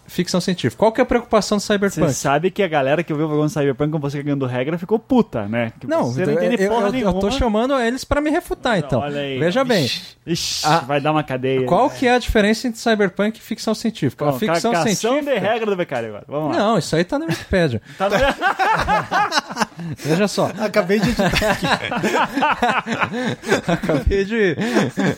ficção 0.07 0.39
científica. 0.39 0.77
Qual 0.79 0.91
que 0.91 1.01
é 1.01 1.03
a 1.03 1.05
preocupação 1.05 1.57
do 1.57 1.61
Você 1.61 1.73
cyberpunk? 1.73 2.13
sabe 2.13 2.51
que 2.51 2.61
a 2.63 2.67
galera 2.67 3.03
que 3.03 3.11
ouviu 3.11 3.25
o 3.25 3.29
programa 3.29 3.49
Cyberpunk 3.49 3.91
com 3.91 3.99
você 3.99 4.21
ganhando 4.21 4.45
regra 4.45 4.77
ficou 4.77 4.99
puta, 4.99 5.47
né? 5.47 5.71
Que 5.79 5.87
Não, 5.87 6.05
você 6.11 6.25
não 6.25 6.33
eu, 6.33 6.43
entende 6.43 6.63
eu, 6.63 6.69
porra 6.69 6.87
eu, 6.87 6.91
nenhuma. 6.91 7.19
tô 7.19 7.31
chamando 7.31 7.79
eles 7.79 8.03
para 8.03 8.21
me 8.21 8.29
refutar, 8.29 8.77
então. 8.77 8.99
Olha 9.01 9.21
aí, 9.21 9.39
Veja 9.39 9.63
bem. 9.63 9.89
Ixi, 10.25 10.65
A- 10.65 10.79
vai 10.79 11.01
dar 11.01 11.11
uma 11.11 11.23
cadeia. 11.23 11.65
Qual 11.65 11.89
que 11.89 12.07
é 12.07 12.15
a 12.15 12.19
diferença 12.19 12.67
entre 12.67 12.79
cyberpunk 12.79 13.37
e 13.37 13.41
ficção 13.41 13.73
científica? 13.75 14.25
Bom, 14.25 14.31
a 14.31 14.39
ficção 14.39 14.71
cacação 14.71 15.13
científica. 15.13 15.33
de 15.33 15.39
regra 15.39 15.65
do 15.65 15.75
Becari 15.75 16.07
agora. 16.07 16.23
Vamos 16.27 16.55
lá. 16.55 16.63
Não, 16.63 16.77
isso 16.77 16.95
aí 16.95 17.03
tá 17.03 17.19
na 17.19 17.25
Wikipedia. 17.25 17.81
Tá 17.97 18.09
Veja 19.97 20.27
só, 20.27 20.51
Acabei 20.59 20.99
de 20.99 21.09
editar. 21.09 21.31
acabei 23.67 24.25
de, 24.25 24.55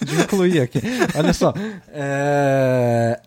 de 0.05 0.21
incluir 0.21 0.61
aqui. 0.61 0.81
Olha 1.15 1.33
só. 1.33 1.53
é, 1.93 3.19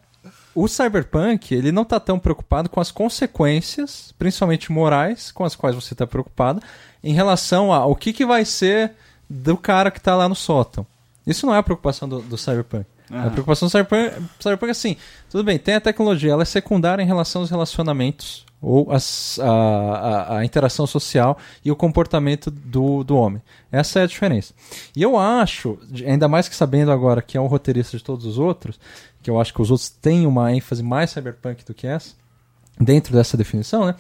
O 0.55 0.67
cyberpunk, 0.67 1.55
ele 1.55 1.71
não 1.71 1.85
tá 1.85 2.01
tão 2.01 2.19
preocupado 2.19 2.69
com 2.69 2.81
as 2.81 2.91
consequências, 2.91 4.13
principalmente 4.19 4.73
morais, 4.73 5.31
com 5.31 5.45
as 5.45 5.55
quais 5.55 5.75
você 5.75 5.95
tá 5.95 6.07
preocupado, 6.07 6.61
em 7.03 7.15
relação 7.15 7.73
ao 7.73 7.95
que, 7.95 8.13
que 8.13 8.27
vai 8.27 8.45
ser 8.45 8.93
do 9.29 9.57
cara 9.57 9.91
que 9.91 10.01
tá 10.01 10.17
lá 10.17 10.29
no 10.29 10.35
sótão. 10.35 10.85
Isso 11.27 11.47
não 11.47 11.55
é 11.55 11.59
a 11.59 11.63
preocupação 11.63 12.09
do, 12.09 12.21
do 12.21 12.37
cyberpunk. 12.37 12.87
A 13.11 13.31
preocupação 13.31 13.67
do 13.67 13.71
cyberpunk, 13.71 14.29
cyberpunk 14.39 14.69
é 14.69 14.71
assim, 14.71 14.97
tudo 15.29 15.43
bem, 15.43 15.59
tem 15.59 15.75
a 15.75 15.81
tecnologia, 15.81 16.33
ela 16.33 16.43
é 16.43 16.47
secundária 16.47 17.03
em 17.03 17.07
relação 17.07 17.43
aos 17.43 17.51
relacionamentos 17.51 18.45
ou 18.63 18.91
as- 18.93 19.39
a, 19.43 19.49
a- 19.51 20.39
a 20.39 20.45
interação 20.45 20.87
social 20.87 21.39
e 21.65 21.71
o 21.71 21.77
comportamento 21.77 22.51
do, 22.51 23.03
do 23.05 23.17
homem. 23.17 23.41
Essa 23.73 24.01
é 24.01 24.03
a 24.03 24.07
diferença. 24.07 24.53
E 24.95 25.03
eu 25.03 25.19
acho, 25.19 25.79
ainda 26.07 26.29
mais 26.29 26.49
que 26.49 26.55
sabendo 26.55 26.93
agora 26.93 27.23
que 27.23 27.37
é 27.37 27.41
um 27.41 27.47
roteirista 27.47 27.97
de 27.97 28.05
todos 28.05 28.27
os 28.27 28.39
outros, 28.39 28.79
que 29.23 29.31
eu 29.31 29.41
acho 29.41 29.53
que 29.55 29.63
os 29.63 29.71
outros 29.71 29.89
têm 29.91 30.27
uma 30.27 30.53
ênfase 30.53 30.83
mais 30.83 31.11
cyberpunk 31.11 31.65
do 31.65 31.75
que 31.75 31.87
essa, 31.87 32.15
dentro 32.79 33.13
dessa 33.15 33.37
definição, 33.37 33.87
né? 33.87 33.95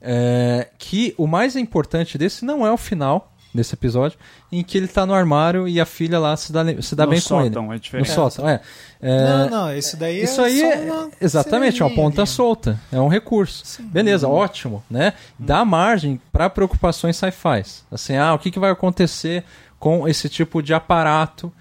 é, 0.00 0.68
que 0.78 1.14
o 1.16 1.26
mais 1.26 1.56
importante 1.56 2.18
desse 2.18 2.44
não 2.44 2.66
é 2.66 2.70
o 2.70 2.76
final, 2.76 3.33
desse 3.54 3.74
episódio, 3.74 4.18
em 4.50 4.64
que 4.64 4.76
ele 4.76 4.88
tá 4.88 5.06
no 5.06 5.14
armário 5.14 5.68
e 5.68 5.80
a 5.80 5.86
filha 5.86 6.18
lá 6.18 6.36
se 6.36 6.52
dá, 6.52 6.64
se 6.82 6.96
dá 6.96 7.04
No 7.04 7.10
bem 7.12 7.20
com 7.20 7.40
ele. 7.40 7.48
sótão, 7.48 7.64
é 7.70 7.74
No 7.74 7.80
diferente. 7.80 8.10
sótão, 8.10 8.48
é. 8.48 8.60
É, 9.00 9.24
Não, 9.28 9.50
não, 9.50 9.76
isso 9.76 9.96
daí 9.96 10.22
isso 10.22 10.40
é 10.40 10.44
aí 10.46 10.60
só 10.60 10.66
é 10.66 10.76
uma 10.92 11.10
exatamente 11.20 11.82
é 11.82 11.84
uma 11.84 11.94
ponta 11.94 12.22
ali. 12.22 12.30
solta, 12.30 12.80
é 12.90 13.00
um 13.00 13.08
recurso. 13.08 13.80
Beleza, 13.82 14.26
ótimo, 14.28 14.82
né? 14.90 15.12
Dá 15.38 15.64
margem 15.64 16.20
para 16.32 16.50
preocupações 16.50 17.16
sci-fi. 17.16 17.62
Assim, 17.92 18.16
ah, 18.16 18.34
o 18.34 18.38
que, 18.38 18.50
que 18.50 18.58
vai 18.58 18.70
acontecer 18.70 19.44
com 19.78 20.08
esse 20.08 20.28
tipo 20.28 20.62
de 20.62 20.74
aparato 20.74 21.52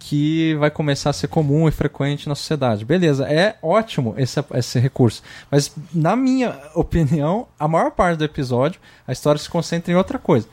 que 0.00 0.54
vai 0.56 0.70
começar 0.70 1.10
a 1.10 1.12
ser 1.12 1.26
comum 1.28 1.66
e 1.68 1.72
frequente 1.72 2.28
na 2.28 2.34
sociedade? 2.34 2.84
Beleza, 2.84 3.26
é 3.28 3.56
ótimo 3.62 4.14
esse, 4.16 4.42
esse 4.54 4.78
recurso. 4.78 5.22
Mas, 5.50 5.72
na 5.92 6.14
minha 6.14 6.56
opinião, 6.74 7.46
a 7.58 7.66
maior 7.68 7.90
parte 7.90 8.18
do 8.18 8.24
episódio, 8.24 8.80
a 9.06 9.12
história 9.12 9.40
se 9.40 9.48
concentra 9.48 9.92
em 9.92 9.96
outra 9.96 10.18
coisa, 10.18 10.46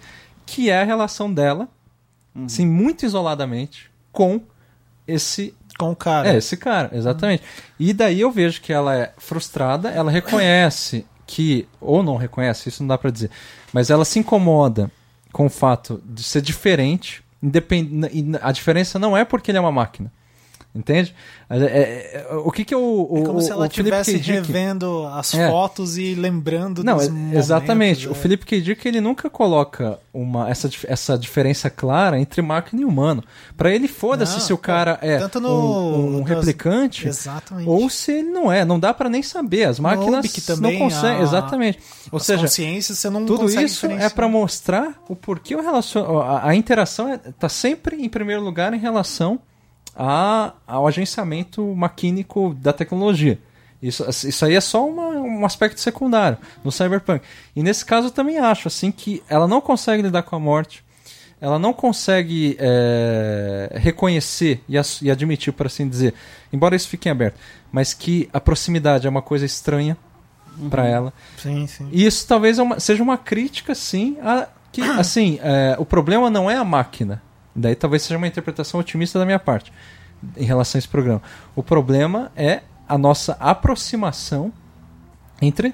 que 0.45 0.69
é 0.69 0.81
a 0.81 0.85
relação 0.85 1.33
dela, 1.33 1.67
assim, 2.45 2.65
muito 2.65 3.05
isoladamente, 3.05 3.89
com 4.11 4.41
esse 5.07 5.53
Com 5.77 5.91
o 5.91 5.95
cara. 5.95 6.33
é, 6.33 6.37
esse 6.37 6.57
cara, 6.57 6.89
exatamente. 6.93 7.43
E 7.79 7.93
daí 7.93 8.21
eu 8.21 8.31
vejo 8.31 8.61
que 8.61 8.73
ela 8.73 8.95
é 8.95 9.13
frustrada, 9.17 9.89
ela 9.89 10.11
reconhece 10.11 11.05
que, 11.27 11.67
ou 11.81 12.03
não 12.03 12.17
reconhece, 12.17 12.69
isso 12.69 12.83
não 12.83 12.87
dá 12.87 12.97
pra 12.97 13.11
dizer, 13.11 13.31
mas 13.73 13.89
ela 13.89 14.05
se 14.05 14.19
incomoda 14.19 14.91
com 15.31 15.47
o 15.47 15.49
fato 15.49 16.01
de 16.05 16.23
ser 16.23 16.41
diferente, 16.41 17.23
independ... 17.41 17.89
a 18.41 18.51
diferença 18.51 18.97
não 18.97 19.17
é 19.17 19.25
porque 19.25 19.51
ele 19.51 19.57
é 19.57 19.61
uma 19.61 19.71
máquina. 19.71 20.11
Entende? 20.75 21.15
É- 21.49 21.57
é- 21.57 22.25
é- 22.31 22.35
o 22.35 22.51
que 22.51 22.65
que 22.65 22.75
o, 22.75 23.07
o, 23.09 23.19
É 23.19 23.25
como 23.25 23.39
se 23.39 23.49
o 23.49 23.53
ela 23.53 23.69
Philip 23.69 23.89
K. 23.91 24.01
estivesse 24.01 24.17
revendo 24.31 25.05
as 25.07 25.33
É. 25.33 25.49
fotos 25.49 25.97
e 25.97 26.13
lembrando 26.15 26.83
não, 26.83 26.97
dos 26.97 27.05
é- 27.07 27.09
momentos, 27.09 27.37
exatamente. 27.37 28.07
é. 28.07 28.09
O 28.09 28.13
Felipe 28.13 28.45
K. 28.45 28.59
Dick 28.59 28.85
ele 28.85 28.99
nunca 28.99 29.29
coloca 29.29 29.97
uma, 30.13 30.49
essa, 30.49 30.69
essa 30.85 31.17
diferença 31.17 31.69
clara 31.69 32.19
entre 32.19 32.41
máquina 32.41 32.81
e 32.81 32.85
humano. 32.85 33.23
Pra 33.55 33.71
ele, 33.71 33.87
foda-se 33.87 34.41
se 34.41 34.51
o 34.51 34.57
cara 34.57 34.99
é 35.01 35.17
um, 35.37 35.39
no- 35.39 35.95
um 35.95 36.09
nos- 36.19 36.27
replicante 36.27 37.07
Exatamente. 37.07 37.69
ou 37.69 37.89
se 37.89 38.11
ele 38.11 38.29
não 38.31 38.51
é. 38.51 38.65
Não 38.65 38.77
dá 38.77 38.93
pra 38.93 39.07
nem 39.09 39.23
saber. 39.23 39.63
As 39.69 39.79
máquinas 39.79 40.19
Obic 40.25 40.41
não 40.49 40.55
também, 40.57 40.77
conseguem. 40.79 41.19
a- 41.19 41.21
Exatamente. 41.21 41.79
Ou 42.11 42.17
As 42.17 42.25
seja, 42.25 42.47
você 42.49 43.09
não 43.09 43.25
tudo 43.25 43.45
isso 43.49 43.85
é 43.87 44.09
pra 44.09 44.27
mostrar 44.27 45.01
o 45.07 45.15
porquê 45.15 45.55
o 45.55 45.61
relacion... 45.61 46.19
a, 46.19 46.49
a 46.49 46.53
interação 46.55 47.07
é, 47.07 47.17
tá 47.17 47.47
sempre 47.47 48.03
em 48.03 48.09
primeiro 48.09 48.43
lugar 48.43 48.73
em 48.73 48.77
relação 48.79 49.39
a, 49.95 50.53
ao 50.67 50.87
agenciamento 50.87 51.63
maquínico 51.75 52.53
da 52.59 52.73
tecnologia. 52.73 53.39
Isso, 53.81 54.03
isso 54.27 54.45
aí 54.45 54.55
é 54.55 54.61
só 54.61 54.87
uma- 54.87 55.09
um 55.09 55.45
aspecto 55.45 55.79
secundário 55.79 56.37
no 56.63 56.71
Cyberpunk. 56.71 57.23
E 57.55 57.61
nesse 57.61 57.85
caso 57.85 58.07
eu 58.07 58.11
também 58.11 58.37
acho 58.39 58.67
assim 58.67 58.91
que 58.91 59.21
ela 59.29 59.47
não 59.47 59.61
consegue 59.61 60.01
lidar 60.01 60.23
com 60.23 60.35
a 60.35 60.39
morte, 60.39 60.83
ela 61.39 61.59
não 61.59 61.71
consegue 61.73 62.55
é, 62.59 63.69
reconhecer 63.75 64.63
e, 64.67 64.75
e 65.01 65.11
admitir, 65.11 65.51
por 65.53 65.67
assim 65.67 65.87
dizer, 65.87 66.13
embora 66.51 66.75
isso 66.75 66.87
fique 66.87 67.07
em 67.07 67.11
aberto, 67.11 67.35
mas 67.71 67.93
que 67.93 68.29
a 68.33 68.39
proximidade 68.39 69.05
é 69.05 69.09
uma 69.09 69.21
coisa 69.21 69.45
estranha 69.45 69.95
pra 70.69 70.87
ela. 70.87 71.13
Sim, 71.37 71.67
sim. 71.67 71.89
E 71.91 72.05
isso 72.05 72.25
talvez 72.27 72.57
é 72.57 72.63
uma- 72.63 72.79
seja 72.79 73.03
uma 73.03 73.17
crítica, 73.17 73.75
sim, 73.75 74.17
a 74.23 74.47
que, 74.71 74.81
assim, 74.97 75.37
é, 75.43 75.75
o 75.77 75.85
problema 75.85 76.29
não 76.29 76.49
é 76.49 76.55
a 76.55 76.63
máquina. 76.63 77.21
Daí 77.55 77.75
talvez 77.75 78.03
seja 78.03 78.17
uma 78.17 78.27
interpretação 78.27 78.79
otimista 78.79 79.17
da 79.17 79.25
minha 79.25 79.39
parte 79.39 79.71
em 80.35 80.45
relação 80.45 80.77
a 80.77 80.79
esse 80.79 80.87
programa. 80.87 81.21
O 81.55 81.63
problema 81.63 82.31
é 82.35 82.61
a 82.87 82.97
nossa 82.97 83.33
aproximação 83.39 84.51
entre 85.41 85.73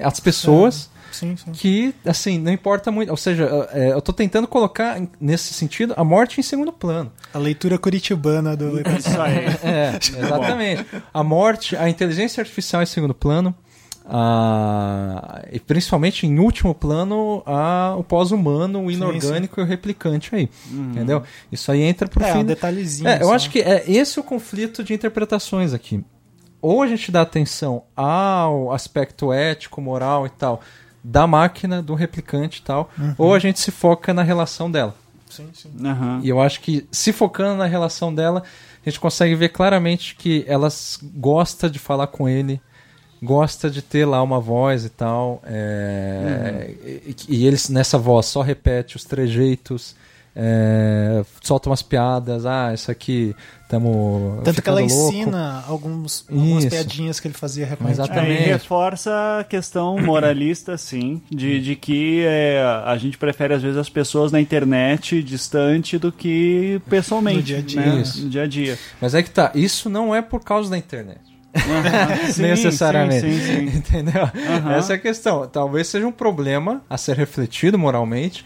as 0.00 0.20
pessoas 0.20 0.90
Sim, 1.14 1.36
sim. 1.36 1.52
que, 1.52 1.94
assim, 2.04 2.38
não 2.38 2.50
importa 2.50 2.90
muito. 2.90 3.10
Ou 3.10 3.16
seja, 3.16 3.68
é, 3.72 3.92
eu 3.92 4.02
tô 4.02 4.12
tentando 4.12 4.48
colocar, 4.48 5.00
nesse 5.20 5.54
sentido, 5.54 5.94
a 5.96 6.02
morte 6.02 6.40
em 6.40 6.42
segundo 6.42 6.72
plano. 6.72 7.12
A 7.32 7.38
leitura 7.38 7.78
curitibana 7.78 8.56
do 8.56 8.78
episódio. 8.80 9.22
Aí. 9.22 9.46
É, 9.62 9.96
exatamente. 9.96 10.86
A 11.12 11.22
morte, 11.22 11.76
a 11.76 11.88
inteligência 11.88 12.40
artificial 12.40 12.82
em 12.82 12.86
segundo 12.86 13.14
plano, 13.14 13.54
a- 14.06 15.42
e 15.52 15.58
principalmente 15.60 16.26
em 16.26 16.38
último 16.38 16.74
plano, 16.74 17.42
a, 17.46 17.94
o 17.98 18.04
pós-humano, 18.04 18.84
o 18.84 18.90
inorgânico 18.90 19.60
e 19.60 19.62
o 19.62 19.66
replicante 19.66 20.34
aí. 20.34 20.48
Entendeu? 20.70 21.22
Isso 21.50 21.70
aí 21.72 21.82
entra 21.82 22.08
pro 22.08 22.24
É, 22.24 22.32
fim. 22.32 22.38
um 22.38 22.44
detalhezinho. 22.44 23.08
É, 23.08 23.22
eu 23.22 23.32
acho 23.32 23.50
que 23.50 23.60
é 23.60 23.84
esse 23.90 24.18
o 24.20 24.22
conflito 24.22 24.82
de 24.84 24.92
interpretações 24.94 25.72
aqui. 25.72 26.04
Ou 26.60 26.82
a 26.82 26.86
gente 26.86 27.10
dá 27.12 27.20
atenção 27.22 27.82
ao 27.94 28.72
aspecto 28.72 29.32
ético, 29.32 29.80
moral 29.80 30.26
e 30.26 30.30
tal 30.30 30.60
da 31.06 31.26
máquina, 31.26 31.82
do 31.82 31.94
replicante 31.94 32.60
e 32.60 32.62
tal, 32.62 32.88
ou 33.18 33.34
a 33.34 33.38
gente 33.38 33.60
se 33.60 33.70
foca 33.70 34.14
na 34.14 34.22
relação 34.22 34.70
dela. 34.70 34.94
Sim, 35.28 35.48
sim. 35.52 35.70
Aham. 35.84 36.20
E 36.22 36.28
eu 36.30 36.40
acho 36.40 36.62
que 36.62 36.86
se 36.90 37.12
focando 37.12 37.58
na 37.58 37.66
relação 37.66 38.14
dela, 38.14 38.42
a 38.84 38.88
gente 38.88 38.98
consegue 38.98 39.34
ver 39.34 39.50
claramente 39.50 40.14
que 40.16 40.46
ela 40.48 40.68
gosta 41.16 41.68
de 41.68 41.78
falar 41.78 42.06
com 42.06 42.26
ele, 42.26 42.58
gosta 43.24 43.70
de 43.70 43.82
ter 43.82 44.04
lá 44.04 44.22
uma 44.22 44.40
voz 44.40 44.84
e 44.84 44.90
tal. 44.90 45.42
é, 45.46 46.70
e, 46.84 47.16
e 47.28 47.46
eles 47.46 47.68
nessa 47.68 47.98
voz 47.98 48.26
só 48.26 48.42
repete 48.42 48.96
os 48.96 49.04
trejeitos, 49.04 49.96
é, 50.36 51.24
solta 51.42 51.70
umas 51.70 51.82
piadas. 51.82 52.44
Ah, 52.44 52.74
isso 52.74 52.90
aqui 52.90 53.34
estamos. 53.62 54.42
Tanto 54.42 54.60
que 54.60 54.68
ela 54.68 54.80
louco. 54.80 54.92
ensina 54.92 55.64
alguns, 55.66 56.24
algumas 56.28 56.64
Isso. 56.64 56.70
piadinhas 56.70 57.20
que 57.20 57.28
ele 57.28 57.34
fazia. 57.34 57.66
É, 57.66 57.86
e 57.86 57.90
Exatamente. 57.90 58.42
reforça 58.42 59.38
a 59.40 59.44
questão 59.44 59.98
moralista, 60.02 60.76
sim, 60.76 61.22
de, 61.30 61.60
de 61.60 61.76
que 61.76 62.24
é, 62.24 62.62
a 62.84 62.96
gente 62.96 63.16
prefere, 63.16 63.54
às 63.54 63.62
vezes, 63.62 63.76
as 63.78 63.88
pessoas 63.88 64.32
na 64.32 64.40
internet 64.40 65.22
distante 65.22 65.98
do 65.98 66.10
que 66.10 66.80
pessoalmente. 66.88 67.36
No 67.38 67.42
dia 67.42 67.58
a 67.58 67.62
dia. 67.62 67.80
Né? 67.80 68.02
No 68.16 68.28
dia 68.28 68.42
a 68.42 68.46
dia. 68.46 68.78
Mas 69.00 69.14
é 69.14 69.22
que 69.22 69.30
tá, 69.30 69.52
isso 69.54 69.88
não 69.88 70.14
é 70.14 70.20
por 70.20 70.40
causa 70.42 70.68
da 70.68 70.76
internet. 70.76 71.33
Aham. 71.56 72.26
Sim, 72.32 72.42
necessariamente. 72.42 73.20
Sim, 73.20 73.38
sim, 73.40 73.70
sim. 73.70 73.76
Entendeu? 73.78 74.22
Aham. 74.24 74.72
Essa 74.74 74.94
é 74.94 74.96
a 74.96 74.98
questão. 74.98 75.46
Talvez 75.46 75.86
seja 75.88 76.06
um 76.06 76.12
problema 76.12 76.82
a 76.88 76.96
ser 76.98 77.16
refletido 77.16 77.78
moralmente 77.78 78.44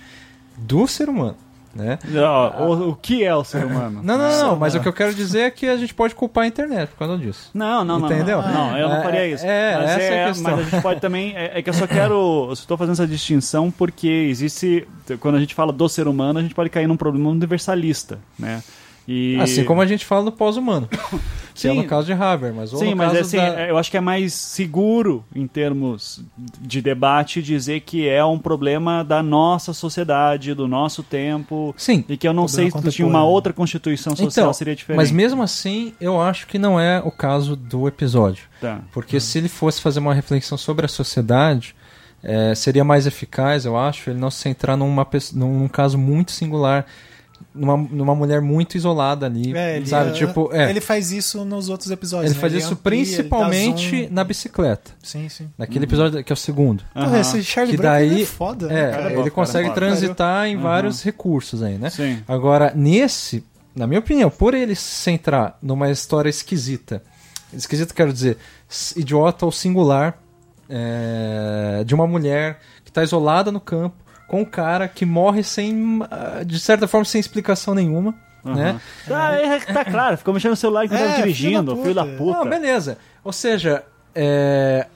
do 0.57 0.87
ser 0.87 1.09
humano. 1.09 1.37
Né? 1.75 1.99
Ó, 2.17 2.65
o, 2.65 2.89
o 2.91 2.97
que 2.97 3.23
é 3.23 3.33
o 3.33 3.45
ser 3.45 3.65
humano? 3.65 4.01
Não, 4.03 4.19
não, 4.19 4.39
não, 4.49 4.57
mas 4.57 4.75
o 4.75 4.81
que 4.81 4.89
eu 4.89 4.93
quero 4.93 5.15
dizer 5.15 5.41
é 5.43 5.51
que 5.51 5.67
a 5.69 5.77
gente 5.77 5.95
pode 5.95 6.13
culpar 6.15 6.45
a 6.45 6.47
internet 6.47 6.89
por 6.89 6.99
causa 6.99 7.17
disso. 7.19 7.51
Não, 7.55 7.85
não, 7.85 8.01
não. 8.01 8.07
Entendeu? 8.11 8.43
Não, 8.43 8.53
não, 8.53 8.79
eu 8.79 8.89
não 8.89 8.97
É, 8.97 9.03
faria 9.03 9.29
isso. 9.29 9.47
é, 9.47 9.77
mas, 9.77 9.91
essa 9.91 10.01
é 10.03 10.25
a 10.25 10.29
questão. 10.29 10.57
mas 10.57 10.67
a 10.67 10.71
gente 10.71 10.83
pode 10.83 11.01
também. 11.01 11.37
É, 11.37 11.59
é 11.59 11.63
que 11.63 11.71
eu 11.71 11.75
só 11.75 11.87
quero. 11.87 12.47
Eu 12.49 12.53
estou 12.53 12.77
fazendo 12.77 12.95
essa 12.95 13.07
distinção 13.07 13.71
porque 13.71 14.09
existe. 14.09 14.89
Quando 15.21 15.37
a 15.37 15.41
gente 15.41 15.55
fala 15.55 15.73
do 15.73 15.89
ser 15.89 16.09
humano, 16.09 16.41
a 16.41 16.43
gente 16.43 16.55
pode 16.55 16.71
cair 16.71 16.89
num 16.89 16.97
problema 16.97 17.29
universalista, 17.31 18.19
né? 18.37 18.61
E... 19.09 19.41
Assim 19.41 19.65
como 19.65 19.81
a 19.81 19.87
gente 19.87 20.05
fala 20.05 20.25
do 20.25 20.33
pós-humano. 20.33 20.87
que 21.55 21.67
é 21.67 21.73
Sim. 21.73 21.79
no 21.79 21.85
caso 21.85 22.07
de 22.07 22.13
Haber, 22.13 22.53
mas 22.53 22.73
ou 22.73 22.79
Sim, 22.79 22.95
mas 22.95 23.17
assim, 23.17 23.39
da... 23.39 23.67
eu 23.67 23.77
acho 23.77 23.91
que 23.91 23.97
é 23.97 24.01
mais 24.01 24.33
seguro 24.35 25.25
em 25.35 25.47
termos 25.47 26.23
de 26.61 26.81
debate 26.81 27.43
dizer 27.43 27.81
que 27.81 28.07
é 28.07 28.25
um 28.25 28.39
problema 28.39 29.03
da 29.03 29.23
nossa 29.23 29.73
sociedade, 29.73 30.55
do 30.55 30.69
nosso 30.69 31.03
tempo. 31.03 31.75
Sim. 31.77 32.05
E 32.09 32.17
que 32.17 32.29
eu 32.29 32.33
não 32.33 32.47
sei 32.47 32.71
se 32.71 32.91
tinha 32.91 33.09
uma 33.09 33.25
outra 33.25 33.53
constituição 33.53 34.15
social 34.15 34.45
Então, 34.45 34.53
seria 34.53 34.77
diferente. 34.77 34.99
mas 34.99 35.11
mesmo 35.11 35.43
assim, 35.43 35.95
eu 36.01 36.21
acho 36.21 36.47
que 36.47 36.59
não 36.59 36.79
é 36.79 37.01
o 37.01 37.11
caso 37.11 37.57
do 37.57 37.89
episódio. 37.89 38.45
Tá. 38.61 38.83
Porque 38.93 39.19
se 39.19 39.39
ele 39.39 39.49
fosse 39.49 39.81
fazer 39.81 39.99
uma 39.99 40.15
reflexão 40.15 40.57
sobre 40.57 40.85
a 40.85 40.89
sociedade, 40.89 41.75
é, 42.23 42.55
seria 42.55 42.85
mais 42.85 43.07
eficaz, 43.07 43.65
eu 43.65 43.77
acho, 43.77 44.11
ele 44.11 44.19
não 44.19 44.31
se 44.31 44.39
centrar 44.39 44.77
numa, 44.77 45.07
num 45.33 45.67
caso 45.67 45.97
muito 45.99 46.31
singular, 46.31 46.87
numa, 47.55 47.77
numa 47.77 48.15
mulher 48.15 48.41
muito 48.41 48.77
isolada 48.77 49.27
ali, 49.27 49.57
É, 49.57 49.77
ele, 49.77 49.87
sabe? 49.87 50.11
é, 50.11 50.13
Tipo, 50.13 50.51
é, 50.53 50.71
ele 50.71 50.81
faz 50.81 51.11
isso 51.13 51.45
nos 51.45 51.69
outros 51.69 51.91
episódios. 51.91 52.31
ele 52.31 52.35
né? 52.35 52.41
faz 52.41 52.53
isso 52.53 52.75
amplia, 52.75 52.99
ele 53.01 53.05
principalmente 53.07 54.03
zoom. 54.05 54.09
na 54.15 54.23
bicicleta. 54.25 54.91
Sim, 55.03 55.29
sim. 55.29 55.51
Naquele 55.59 55.85
episódio 55.85 56.23
que 56.23 56.33
é 56.33 56.35
o 56.35 56.37
segundo. 56.37 56.85
Porra, 56.95 57.07
Aham. 57.07 57.21
esse 57.21 57.43
Charlie 57.45 57.73
Que 57.77 57.83
Brown 57.83 57.91
daí- 57.93 58.23
é 58.23 58.27
foda. 58.27 58.67
É, 58.67 58.75
né, 58.75 58.91
cara 58.91 59.09
é 59.11 59.13
ele 59.15 59.23
bom, 59.23 59.31
consegue 59.31 59.69
cara 59.69 59.73
é 59.87 59.89
transitar 59.89 60.47
em 60.47 60.57
Uhum. 60.57 60.63
vários 60.63 61.03
recursos 61.03 61.63
aí, 61.63 61.79
né? 61.79 61.91
Sim. 61.91 62.23
Agora, 62.29 62.73
nesse, 62.77 63.43
na 63.75 63.87
minha 63.87 64.01
opinião, 64.01 64.31
por 64.31 64.55
ele 64.55 64.75
se 64.75 64.83
centrar 64.83 65.57
numa 65.63 65.91
história 65.91 66.29
esquisita, 66.29 67.03
esquisita 67.53 67.93
quero 67.95 68.13
dizer, 68.13 68.37
idiota 68.97 69.45
ou 69.47 69.51
singular, 69.53 70.19
é, 70.69 71.83
de 71.85 71.95
uma 71.95 72.07
mulher 72.07 72.59
que 72.85 72.91
está 72.91 73.03
isolada 73.03 73.51
no 73.51 73.61
campo, 73.61 73.97
com 74.29 74.43
um 74.43 74.45
cara 74.45 74.87
que 74.87 75.05
morre 75.05 75.43
sem, 75.43 76.01
ah, 76.11 76.45
de 76.45 76.61
certa 76.61 76.87
forma, 76.87 77.05
sem 77.05 77.19
explicação 77.19 77.75
nenhuma, 77.75 78.15
né? 78.45 78.81
Tá, 79.07 79.35
é, 79.35 79.59
tá 79.73 79.85
claro, 79.85 80.17
ficou 80.17 80.33
mexendo 80.33 80.51
no 80.51 80.57
celular 80.57 80.85
enquanto 80.85 81.01
É, 81.01 81.07
tava 81.09 81.17
dirigindo, 81.17 81.73
filho 81.73 81.83
filho 81.83 81.95
da 81.95 82.05
da 82.05 82.11
puta. 82.13 82.19
puta. 82.19 82.39
Não, 82.39 82.49
beleza. 82.49 82.99
Ou 83.25 83.33
seja, 83.33 83.83
é, 84.15 84.87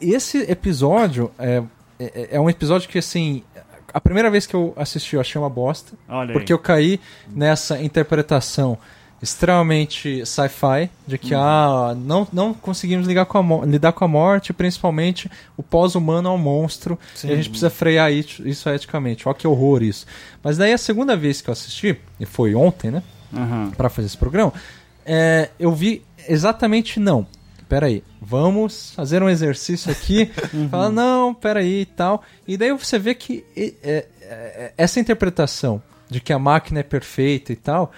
esse 0.00 0.38
episódio 0.50 1.30
é, 1.38 1.62
é, 2.00 2.28
é 2.32 2.40
um 2.40 2.50
episódio 2.50 2.88
que, 2.88 2.98
assim, 2.98 3.44
a 3.92 4.00
primeira 4.00 4.30
vez 4.30 4.46
que 4.46 4.54
eu 4.54 4.72
assisti 4.76 5.14
eu 5.14 5.20
achei 5.20 5.40
uma 5.40 5.50
bosta. 5.50 5.92
Olha 6.08 6.30
aí. 6.30 6.32
Porque 6.32 6.52
eu 6.52 6.58
caí 6.58 7.00
nessa 7.28 7.80
interpretação 7.80 8.78
extremamente 9.20 10.24
sci-fi, 10.24 10.90
de 11.06 11.18
que 11.18 11.34
ah, 11.34 11.94
não, 11.96 12.26
não 12.32 12.54
conseguimos 12.54 13.06
ligar 13.06 13.26
com 13.26 13.62
a 13.62 13.66
lidar 13.66 13.92
com 13.92 14.04
a 14.04 14.08
morte, 14.08 14.52
principalmente 14.52 15.30
o 15.56 15.62
pós-humano 15.62 16.28
é 16.28 16.32
um 16.32 16.38
monstro, 16.38 16.98
e 17.24 17.32
a 17.32 17.36
gente 17.36 17.50
precisa 17.50 17.70
frear 17.70 18.12
isso, 18.12 18.46
isso 18.46 18.68
eticamente. 18.68 19.28
Olha 19.28 19.36
que 19.36 19.46
horror 19.46 19.82
isso. 19.82 20.06
Mas 20.42 20.56
daí 20.56 20.72
a 20.72 20.78
segunda 20.78 21.16
vez 21.16 21.40
que 21.40 21.50
eu 21.50 21.52
assisti, 21.52 21.98
e 22.20 22.26
foi 22.26 22.54
ontem, 22.54 22.90
né? 22.90 23.02
Aham. 23.34 23.72
para 23.76 23.90
fazer 23.90 24.06
esse 24.06 24.16
programa, 24.16 24.54
é, 25.04 25.50
eu 25.58 25.72
vi 25.72 26.02
exatamente 26.28 26.98
não. 26.98 27.26
Peraí, 27.68 28.02
vamos 28.20 28.92
fazer 28.94 29.22
um 29.22 29.28
exercício 29.28 29.92
aqui. 29.92 30.30
Falar, 30.70 30.90
não, 30.90 31.34
peraí 31.34 31.82
e 31.82 31.86
tal. 31.86 32.22
E 32.46 32.56
daí 32.56 32.72
você 32.72 32.98
vê 32.98 33.14
que 33.14 33.44
e, 33.54 33.74
é, 33.82 34.06
é, 34.22 34.72
essa 34.76 34.98
interpretação 34.98 35.82
de 36.08 36.20
que 36.20 36.32
a 36.32 36.38
máquina 36.38 36.80
é 36.80 36.82
perfeita 36.82 37.52
e 37.52 37.56
tal, 37.56 37.92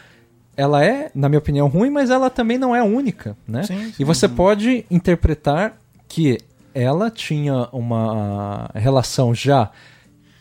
ela 0.61 0.85
é, 0.85 1.11
na 1.15 1.29
minha 1.29 1.39
opinião, 1.39 1.69
ruim, 1.69 1.91
mas 1.91 2.11
ela 2.11 2.29
também 2.29 2.59
não 2.59 2.75
é 2.77 2.83
única, 2.83 3.37
né? 3.49 3.63
Sim, 3.63 3.93
E 3.99 4.05
você 4.05 4.29
pode 4.29 4.85
interpretar 4.91 5.77
que 6.09 6.39
ela 6.75 7.11
tinha 7.11 7.69
uma 7.73 8.69
relação 8.75 9.35
já 9.35 9.71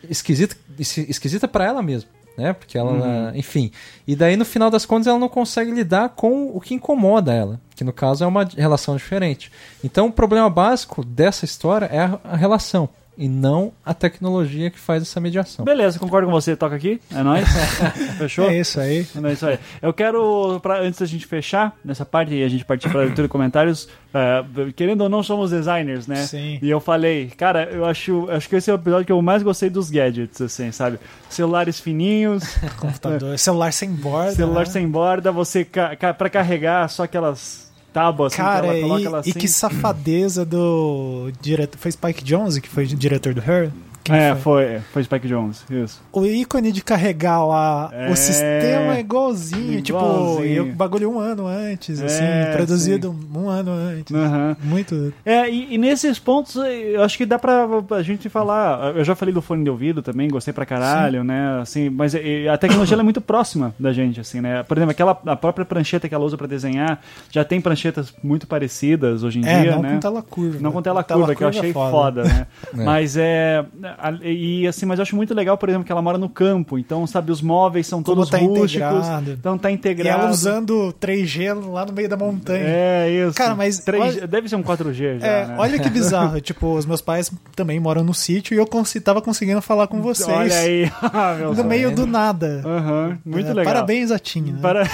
esquisita, 0.08 0.56
esqui- 0.78 1.06
esquisita 1.08 1.48
para 1.48 1.64
ela 1.64 1.82
mesma, 1.82 2.08
né? 2.36 2.52
Porque 2.52 2.76
ela, 2.78 3.32
enfim. 3.34 3.70
E 4.06 4.14
daí 4.16 4.36
no 4.36 4.44
final 4.44 4.70
das 4.70 4.86
contas 4.86 5.06
ela 5.06 5.18
não 5.18 5.28
consegue 5.28 5.70
lidar 5.70 6.10
com 6.10 6.50
o 6.54 6.60
que 6.60 6.74
incomoda 6.74 7.32
ela, 7.32 7.60
que 7.74 7.84
no 7.84 7.92
caso 7.92 8.22
é 8.24 8.26
uma 8.26 8.44
relação 8.56 8.96
diferente. 8.96 9.50
Então 9.82 10.06
o 10.06 10.12
problema 10.12 10.48
básico 10.50 11.04
dessa 11.04 11.44
história 11.44 11.86
é 11.86 11.98
a 12.24 12.36
relação 12.36 12.88
e 13.20 13.28
não 13.28 13.70
a 13.84 13.92
tecnologia 13.92 14.70
que 14.70 14.78
faz 14.78 15.02
essa 15.02 15.20
mediação. 15.20 15.62
Beleza, 15.62 15.98
concordo 15.98 16.26
com 16.26 16.32
você. 16.32 16.56
Toca 16.56 16.74
aqui. 16.74 16.98
É 17.14 17.22
nóis. 17.22 17.46
Fechou? 18.16 18.48
É 18.48 18.58
isso 18.58 18.80
aí. 18.80 19.06
É 19.22 19.32
isso 19.32 19.46
aí. 19.46 19.58
Eu 19.82 19.92
quero, 19.92 20.58
pra, 20.60 20.80
antes 20.80 20.98
da 21.00 21.04
gente 21.04 21.26
fechar 21.26 21.76
nessa 21.84 22.06
parte 22.06 22.32
e 22.34 22.42
a 22.42 22.48
gente 22.48 22.64
partir 22.64 22.88
para 22.88 23.02
a 23.02 23.04
leitura 23.04 23.28
de 23.28 23.30
comentários, 23.30 23.90
é, 24.14 24.42
querendo 24.74 25.02
ou 25.02 25.10
não, 25.10 25.22
somos 25.22 25.50
designers, 25.50 26.06
né? 26.06 26.16
Sim. 26.16 26.58
E 26.62 26.70
eu 26.70 26.80
falei, 26.80 27.30
cara, 27.36 27.64
eu 27.64 27.84
acho, 27.84 28.26
acho 28.30 28.48
que 28.48 28.56
esse 28.56 28.70
é 28.70 28.72
o 28.72 28.76
episódio 28.76 29.04
que 29.04 29.12
eu 29.12 29.20
mais 29.20 29.42
gostei 29.42 29.68
dos 29.68 29.90
gadgets, 29.90 30.40
assim, 30.40 30.72
sabe? 30.72 30.98
Celulares 31.28 31.78
fininhos, 31.78 32.42
Computador, 32.80 33.38
celular 33.38 33.70
sem 33.70 33.90
borda. 33.90 34.32
celular 34.32 34.66
né? 34.66 34.72
sem 34.72 34.88
borda, 34.88 35.30
você 35.30 35.62
ca 35.62 35.94
ca 35.94 36.14
para 36.14 36.30
carregar 36.30 36.88
só 36.88 37.02
aquelas 37.02 37.69
tábuas, 37.92 38.32
assim, 38.32 38.42
Cara, 38.42 38.60
que 38.62 38.66
ela 38.68 38.78
e, 38.78 38.82
coloca 38.82 39.04
ela 39.04 39.18
assim. 39.20 39.30
e 39.30 39.32
que 39.32 39.48
safadeza 39.48 40.44
do 40.44 41.30
diretor. 41.40 41.78
Foi 41.78 41.90
Spike 41.90 42.24
Jonze 42.24 42.60
que 42.60 42.68
foi 42.68 42.86
diretor 42.86 43.34
do 43.34 43.40
Her? 43.40 43.70
É, 44.14 44.34
foi? 44.34 44.66
foi, 44.66 44.80
foi 44.92 45.04
Spike 45.04 45.28
Jones, 45.28 45.64
isso. 45.70 46.00
O 46.12 46.24
ícone 46.26 46.72
de 46.72 46.82
carregar 46.82 47.44
lá 47.44 47.90
É. 47.92 48.10
o 48.10 48.16
sistema 48.16 48.96
é 48.96 49.00
igualzinho, 49.00 49.80
tipo, 49.82 49.98
Igualzinho. 49.98 50.46
e 50.46 50.60
o 50.60 50.66
bagulho 50.74 51.10
um 51.10 51.18
ano 51.18 51.46
antes, 51.46 52.00
É, 52.00 52.04
assim, 52.06 52.56
produzido 52.56 53.14
um 53.34 53.48
ano 53.48 53.70
antes. 53.72 54.14
Aham. 54.14 54.56
Muito. 54.62 55.12
É, 55.24 55.48
e, 55.48 55.74
e 55.74 55.78
nesses 55.78 56.18
pontos 56.18 56.56
eu 56.56 57.02
acho 57.02 57.16
que 57.16 57.26
dá 57.26 57.38
pra, 57.38 57.66
a 57.92 58.02
gente 58.02 58.28
falar. 58.28 58.94
Eu 58.96 59.04
já 59.04 59.14
falei 59.14 59.32
do 59.34 59.42
fone 59.42 59.64
de 59.64 59.70
ouvido 59.70 60.02
também, 60.02 60.28
gostei 60.28 60.52
pra 60.52 60.66
caralho, 60.66 61.22
né? 61.24 61.60
Assim, 61.60 61.88
mas 61.90 62.14
e, 62.14 62.48
a 62.48 62.56
tecnologia 62.58 62.94
ela 62.94 63.02
é 63.02 63.04
muito 63.04 63.20
próxima 63.20 63.74
da 63.78 63.92
gente, 63.92 64.20
assim, 64.20 64.40
né? 64.40 64.62
Por 64.62 64.76
exemplo, 64.76 64.92
aquela, 64.92 65.18
a 65.26 65.36
própria 65.36 65.64
prancheta 65.64 66.08
que 66.08 66.14
ela 66.14 66.24
usa 66.24 66.36
pra 66.36 66.46
desenhar, 66.46 67.00
já 67.30 67.44
tem 67.44 67.60
pranchetas 67.60 68.12
muito 68.22 68.46
parecidas 68.46 69.22
hoje 69.22 69.38
em 69.40 69.46
É, 69.46 69.60
dia, 69.62 69.72
não 69.72 69.82
né? 69.82 69.94
com 69.94 70.00
tela 70.00 70.22
curva. 70.22 70.58
Não 70.60 70.72
com 70.72 70.82
tela 70.82 71.02
curva, 71.04 71.34
que 71.34 71.42
eu 71.44 71.48
achei 71.48 71.72
foda, 71.72 72.24
né? 72.24 72.46
Mas 72.74 73.16
é. 73.16 73.64
A- 74.02 74.18
E 74.26 74.66
assim, 74.66 74.86
mas 74.86 74.98
eu 74.98 75.02
acho 75.02 75.14
muito 75.16 75.34
legal, 75.34 75.56
por 75.58 75.68
exemplo, 75.68 75.84
que 75.84 75.92
ela 75.92 76.02
mora 76.02 76.18
no 76.18 76.28
campo. 76.28 76.78
Então, 76.78 77.06
sabe, 77.06 77.30
os 77.32 77.40
móveis 77.42 77.86
são 77.86 78.02
Como 78.02 78.16
todos 78.16 78.30
tá 78.30 78.38
rústicos. 78.38 78.74
integrado. 78.74 79.30
Então 79.32 79.58
tá 79.58 79.70
E 79.70 79.74
integrado. 79.74 80.22
ela 80.22 80.30
usando 80.30 80.92
3G 81.00 81.52
lá 81.54 81.84
no 81.86 81.92
meio 81.92 82.08
da 82.08 82.16
montanha. 82.16 82.64
É, 82.64 83.10
isso. 83.10 83.36
Cara, 83.36 83.54
mas 83.54 83.80
3G 83.80 84.00
olha- 84.20 84.26
Deve 84.26 84.48
ser 84.48 84.56
um 84.56 84.62
4G 84.62 85.18
já. 85.20 85.26
É, 85.26 85.46
né? 85.46 85.54
olha 85.58 85.78
que 85.78 85.88
bizarro. 85.90 86.40
tipo, 86.42 86.74
os 86.74 86.86
meus 86.86 87.00
pais 87.00 87.30
também 87.54 87.78
moram 87.80 88.02
no 88.02 88.14
sítio 88.14 88.54
e 88.54 88.58
eu 88.58 88.66
cons 88.66 88.92
tava 89.04 89.20
conseguindo 89.22 89.60
falar 89.62 89.86
com 89.86 90.00
vocês. 90.02 90.28
Olha 90.28 90.54
aí. 90.58 90.90
Ah, 91.12 91.36
No 91.56 91.64
meio 91.64 91.94
do 91.94 92.06
nada. 92.06 92.62
Aham, 92.64 93.18
muito 93.24 93.48
É, 93.48 93.52
legal. 93.52 93.72
Parabéns, 93.74 94.10
Atinha. 94.10 94.52
né? 94.52 94.58
Para... 94.62 94.84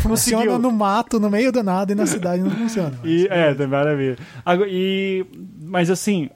Funciona 0.00 0.58
no 0.58 0.70
mato, 0.70 1.18
no 1.20 1.28
meio 1.30 1.50
do 1.52 1.62
nada 1.62 1.92
e 1.92 1.94
na 1.94 2.06
cidade 2.06 2.42
não 2.42 2.50
funciona. 2.50 2.92
E, 3.04 3.26
é, 3.30 3.54
maravilha. 3.66 4.16
E, 4.68 5.26
mas 5.62 5.90
assim, 5.90 6.30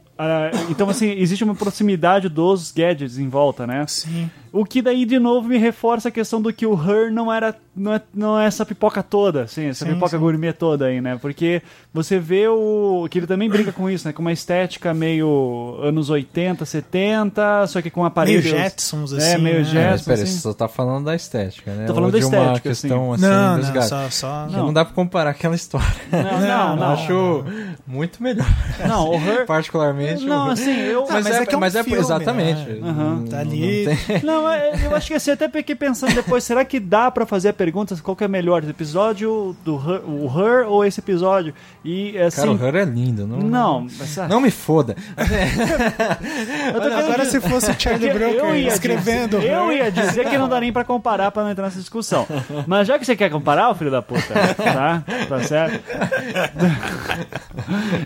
então 0.71 0.89
assim, 0.89 1.11
existe 1.11 1.45
uma 1.45 1.55
proximidade 1.55 2.29
dos 2.29 2.71
gadgets 2.71 3.19
em 3.19 3.29
volta, 3.29 3.67
né? 3.67 3.85
Sim. 3.87 4.31
O 4.53 4.65
que 4.67 4.83
daí, 4.83 5.07
de 5.07 5.19
novo, 5.19 5.49
me 5.49 5.57
reforça 5.57 6.09
a 6.09 6.13
questão 6.13 6.41
do 6.43 6.53
que 6.53 6.67
o 6.67 6.75
Her 6.75 7.11
não 7.11 7.33
era. 7.33 7.55
Não 7.75 7.95
é, 7.95 8.03
não 8.15 8.39
é 8.39 8.45
essa 8.45 8.67
pipoca 8.67 9.03
toda, 9.03 9.45
assim, 9.45 9.65
essa 9.69 9.87
Sim, 9.87 9.95
pipoca 9.95 10.11
sim. 10.11 10.19
gourmet 10.19 10.53
toda 10.53 10.85
aí, 10.85 11.01
né? 11.01 11.19
Porque 11.23 11.63
você 11.93 12.19
vê 12.19 12.47
o. 12.47 13.09
que 13.11 13.19
ele 13.19 13.27
também 13.27 13.49
brinca 13.49 13.73
com 13.73 13.89
isso, 13.89 14.07
né? 14.07 14.13
Com 14.13 14.21
uma 14.21 14.31
estética 14.33 14.93
meio 14.93 15.79
anos 15.83 16.11
80, 16.11 16.67
70, 16.67 17.67
só 17.69 17.81
que 17.81 17.89
com 17.91 18.01
Meio 18.01 18.09
aparelhos. 18.09 18.45
Jetsons, 18.45 19.15
É, 19.15 19.17
assim. 19.17 19.43
meio 19.43 19.59
né? 19.61 19.65
Jetsons. 19.65 19.77
É, 19.77 19.87
É, 19.87 19.91
mas 19.93 20.03
pera, 20.03 20.23
assim. 20.23 20.33
você 20.35 20.41
só 20.41 20.53
tá 20.53 20.69
falando 20.69 21.07
da 21.07 21.15
estética, 21.15 21.73
né? 21.73 21.87
Tô 21.87 21.95
falando 21.95 22.07
Ou 22.07 22.13
da 22.13 22.19
de 22.19 22.25
uma 22.27 22.37
estética, 22.43 22.69
questão 22.69 23.13
assim. 23.15 23.25
assim, 23.25 23.35
Não, 23.35 23.59
dos 23.59 23.69
não, 23.71 23.83
só, 23.83 24.11
só... 24.11 24.47
Que 24.49 24.57
Não. 24.57 24.73
dá 24.73 24.85
pra 24.85 24.95
comparar 24.95 25.31
aquela 25.31 25.55
história. 25.55 25.87
Não, 26.13 26.23
não, 26.41 26.77
não. 26.77 26.87
Eu 26.87 26.93
acho 26.93 27.45
muito 27.87 28.23
melhor. 28.23 28.47
Não, 28.87 29.09
o 29.11 29.15
Her. 29.15 29.47
Particularmente. 29.47 30.27
Não, 30.27 30.49
o- 30.49 30.51
assim, 30.51 30.71
eu. 30.79 31.05
Ah, 31.09 31.13
mas 31.15 31.27
é 31.27 31.47
que 31.47 31.55
é 31.55 31.57
um 31.57 31.61
mas 31.61 31.75
é 31.75 31.83
filme, 31.83 31.99
exatamente. 31.99 32.61
né? 32.69 32.79
Não- 32.83 33.25
Tá 33.25 33.37
não 33.45 33.51
ali. 33.51 33.85
tem- 34.07 34.23
Não, 34.43 34.51
é- 34.53 34.87
eu 34.87 34.95
acho 34.97 35.09
que 35.09 35.15
assim, 35.15 35.31
até 35.31 35.49
fiquei 35.49 35.75
pensando 35.75 36.15
depois, 36.15 36.45
será 36.45 36.65
que 36.65 36.79
dá 36.81 37.11
pra 37.11 37.25
fazer 37.27 37.49
a 37.51 37.53
pergunta 37.53 37.95
qual 38.03 38.17
que 38.17 38.25
é 38.25 38.29
melhor, 38.29 38.63
episódio 38.65 39.57
do 39.65 39.77
Her, 39.77 40.03
o 40.09 40.27
Her 40.27 40.67
ou 40.69 40.85
esse 40.85 41.01
episódio? 41.01 41.55
E 41.85 42.17
assim, 42.19 42.41
Cara, 42.41 42.53
o 42.53 42.67
Her 42.67 42.75
é 42.77 42.85
lindo. 42.85 43.27
Não, 43.27 43.39
não, 43.39 43.87
Não 44.29 44.41
me 44.41 44.51
foda. 44.51 44.97
Olha, 46.75 46.99
agora 46.99 47.25
dizer- 47.25 47.41
se 47.41 47.49
fosse 47.49 47.71
o 47.71 47.75
Charlie 47.81 48.11
Brooker 48.13 48.55
escrevendo. 48.67 49.39
dizer, 49.41 49.53
eu 49.53 49.73
ia 49.73 49.91
dizer 49.91 50.29
que 50.29 50.39
não 50.39 50.49
dá 50.49 50.61
nem 50.61 50.73
pra 50.73 50.85
comparar 50.85 51.31
pra 51.31 51.43
não 51.43 51.51
entrar 51.51 51.65
nessa 51.65 51.79
discussão. 51.79 52.27
Mas 52.67 52.87
já 52.89 52.99
que 52.99 53.05
você 53.05 53.15
quer 53.17 53.31
comparar, 53.31 53.71
ô 53.71 53.75
filho 53.75 53.91
da 53.91 54.03
puta, 54.03 54.33
tá? 54.57 55.03
Tá 55.29 55.43
certo? 55.43 55.83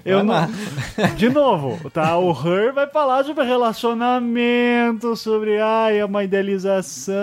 Eu 0.05 0.23
não... 0.25 0.49
De 1.17 1.29
novo, 1.29 1.91
tá? 1.91 2.17
O 2.19 2.31
Her 2.33 2.73
vai 2.73 2.87
falar 2.87 3.25
sobre 3.25 3.45
relacionamento, 3.45 5.17
sobre 5.17 5.61
ai, 5.61 6.03
uma 6.03 6.25
idealização, 6.27 7.15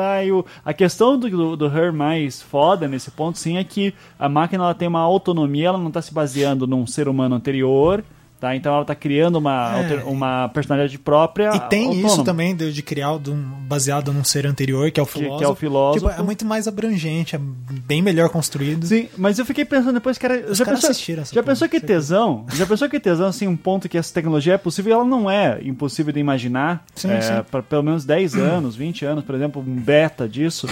ai, 0.00 0.30
o... 0.30 0.44
a 0.64 0.72
questão 0.72 1.18
do, 1.18 1.28
do, 1.28 1.56
do 1.56 1.66
Her 1.66 1.92
mais 1.92 2.40
foda 2.40 2.86
nesse 2.86 3.10
ponto, 3.10 3.38
sim, 3.38 3.56
é 3.56 3.64
que 3.64 3.92
a 4.18 4.28
máquina 4.28 4.64
ela 4.64 4.74
tem 4.74 4.88
uma 4.88 5.00
autonomia, 5.00 5.68
ela 5.68 5.78
não 5.78 5.90
tá 5.90 6.00
se 6.00 6.14
baseando 6.14 6.66
num 6.66 6.86
ser 6.86 7.08
humano 7.08 7.34
anterior. 7.34 8.04
Tá? 8.42 8.56
Então 8.56 8.72
ela 8.72 8.82
está 8.82 8.92
criando 8.96 9.36
uma, 9.36 9.70
é. 9.78 10.02
uma 10.02 10.48
personalidade 10.48 10.98
própria. 10.98 11.54
E 11.54 11.60
tem 11.60 11.86
autônoma. 11.86 12.08
isso 12.08 12.24
também 12.24 12.56
de, 12.56 12.72
de 12.72 12.82
criar 12.82 13.16
de 13.16 13.30
um, 13.30 13.40
baseado 13.68 14.12
num 14.12 14.24
ser 14.24 14.48
anterior, 14.48 14.90
que 14.90 14.98
é 14.98 15.02
o 15.02 15.06
filósofo. 15.06 15.36
Que, 15.36 15.38
que 15.38 15.44
é 15.44 15.48
o 15.48 15.54
filósofo. 15.54 16.08
Tipo, 16.08 16.20
é 16.20 16.24
muito 16.24 16.44
mais 16.44 16.66
abrangente, 16.66 17.36
é 17.36 17.40
bem 17.40 18.02
melhor 18.02 18.30
construído. 18.30 18.84
Sim, 18.84 19.08
mas 19.16 19.38
eu 19.38 19.46
fiquei 19.46 19.64
pensando 19.64 19.92
depois 19.92 20.18
que 20.18 20.26
era. 20.26 20.50
Os 20.50 20.58
já 20.58 20.64
pensou, 20.64 20.92
já 21.32 21.40
pensou 21.40 21.68
que 21.68 21.78
tesão? 21.78 22.44
Já 22.52 22.66
pensou 22.66 22.88
que 22.88 22.98
tesão, 22.98 23.28
assim, 23.28 23.46
um 23.46 23.56
ponto 23.56 23.88
que 23.88 23.96
essa 23.96 24.12
tecnologia 24.12 24.54
é 24.54 24.58
possível 24.58 24.90
e 24.90 24.92
ela 24.94 25.04
não 25.04 25.30
é 25.30 25.60
impossível 25.62 26.12
de 26.12 26.18
imaginar. 26.18 26.84
Sim, 26.96 27.12
é, 27.12 27.20
sim. 27.20 27.32
Pra, 27.48 27.62
pelo 27.62 27.84
menos 27.84 28.04
10 28.04 28.34
anos, 28.34 28.74
20 28.74 29.04
anos, 29.04 29.24
por 29.24 29.36
exemplo, 29.36 29.62
um 29.64 29.76
beta 29.76 30.28
disso. 30.28 30.66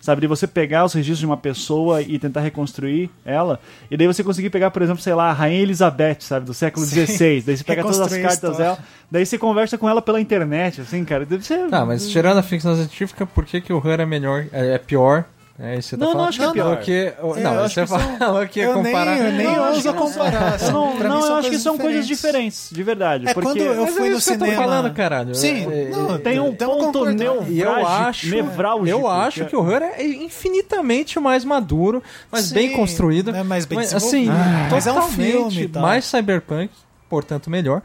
Sabe, 0.00 0.20
de 0.20 0.28
você 0.28 0.46
pegar 0.46 0.84
os 0.84 0.92
registros 0.92 1.18
de 1.18 1.26
uma 1.26 1.36
pessoa 1.36 2.00
e 2.00 2.16
tentar 2.16 2.40
reconstruir 2.40 3.10
ela. 3.24 3.58
E 3.90 3.96
daí 3.96 4.06
você 4.06 4.22
conseguir 4.22 4.50
pegar, 4.50 4.70
por 4.70 4.80
exemplo, 4.80 5.02
sei 5.02 5.14
lá, 5.14 5.30
a 5.30 5.32
Rainha 5.32 5.60
Elizabeth, 5.60 6.18
sabe, 6.20 6.46
do 6.46 6.54
século 6.54 6.86
XVI 6.86 7.15
Daí 7.18 7.56
você 7.56 7.64
pega 7.64 7.82
todas 7.82 8.00
as 8.00 8.16
cartas 8.16 8.56
dela, 8.56 8.78
daí 9.10 9.24
você 9.24 9.38
conversa 9.38 9.76
com 9.78 9.88
ela 9.88 10.02
pela 10.02 10.20
internet, 10.20 10.80
assim, 10.80 11.04
cara. 11.04 11.24
Deve 11.24 11.44
ser... 11.44 11.68
Tá, 11.68 11.84
mas 11.84 12.08
tirando 12.08 12.38
a 12.38 12.42
ficção 12.42 12.74
científica, 12.74 13.26
por 13.26 13.44
que, 13.44 13.60
que 13.60 13.72
o 13.72 13.82
Han 13.84 13.94
é 13.94 14.06
melhor, 14.06 14.46
é, 14.52 14.74
é 14.74 14.78
pior 14.78 15.24
é, 15.58 15.78
isso 15.78 15.96
não, 15.96 16.12
tá 16.12 16.18
não, 16.18 16.24
acho 16.26 16.38
que 16.38 16.44
é 16.44 16.52
pior. 16.52 16.76
Porque, 16.76 16.92
é, 16.92 17.16
eu 17.18 17.36
não, 17.36 17.62
você 17.62 17.86
falou 17.86 18.46
que 18.46 18.60
é 18.60 18.68
comparar. 18.72 19.16
Nem, 19.16 19.26
eu 19.26 19.32
nem 19.32 19.46
não, 19.46 19.90
a 19.90 19.94
comparação. 19.94 20.94
Não, 20.98 21.26
eu 21.26 21.34
acho 21.36 21.48
que 21.48 21.58
são 21.58 21.76
diferentes. 21.76 21.80
coisas 21.80 22.06
diferentes, 22.06 22.68
de 22.70 22.82
verdade. 22.82 23.28
É, 23.28 23.32
porque... 23.32 23.48
quando 23.48 23.60
eu 23.62 23.84
é 23.84 23.86
fui 23.86 24.08
é 24.08 24.10
no 24.10 24.20
cinema... 24.20 24.46
eu 24.46 24.50
tô 24.50 24.62
falando, 24.62 24.92
caralho. 24.92 25.34
Sim, 25.34 25.66
é, 25.72 25.88
não, 25.90 26.18
tem 26.18 26.38
um 26.38 26.54
ponto 26.54 27.06
nevrálgico, 27.06 28.86
eu. 28.86 29.00
Eu 29.00 29.08
acho 29.08 29.46
que 29.46 29.56
o 29.56 29.70
Her 29.70 29.82
é 29.82 30.06
infinitamente 30.06 31.18
mais 31.18 31.42
maduro, 31.42 32.02
mais 32.30 32.46
Sim, 32.46 32.54
bem 32.54 32.72
construído. 32.74 33.34
É 33.34 33.42
mais 33.42 33.64
bem 33.64 33.78
mas, 33.78 33.94
assim, 33.94 34.28
ah, 34.28 34.68
mas 34.70 34.86
é 34.86 34.92
um 34.92 35.02
filme. 35.02 35.70
Mais 35.74 36.04
cyberpunk 36.04 36.70
portanto 37.08 37.50
melhor, 37.50 37.82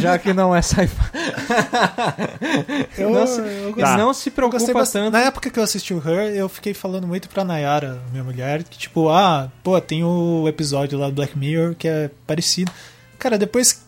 já 0.00 0.18
que 0.18 0.32
não 0.32 0.54
é 0.54 0.62
sci-fi. 0.62 0.88
Eu, 2.98 3.10
não 3.10 3.26
se, 3.26 3.40
eu 3.40 3.74
Tá. 3.76 3.96
não 3.96 4.12
se 4.14 4.30
gostei 4.30 4.32
preocupa 4.32 4.72
bastante. 4.74 5.04
tanto. 5.04 5.12
Na 5.12 5.20
época 5.20 5.50
que 5.50 5.58
eu 5.58 5.62
assisti 5.62 5.94
o 5.94 5.98
Her, 5.98 6.34
eu 6.34 6.48
fiquei 6.48 6.74
falando 6.74 7.06
muito 7.06 7.28
pra 7.28 7.44
Nayara, 7.44 8.00
minha 8.10 8.24
mulher, 8.24 8.62
que 8.64 8.76
tipo, 8.78 9.08
ah, 9.08 9.50
pô, 9.62 9.80
tem 9.80 10.02
o 10.04 10.46
episódio 10.48 10.98
lá 10.98 11.08
do 11.08 11.14
Black 11.14 11.38
Mirror 11.38 11.74
que 11.74 11.86
é 11.88 12.10
parecido. 12.26 12.70
Cara, 13.18 13.38
depois 13.38 13.84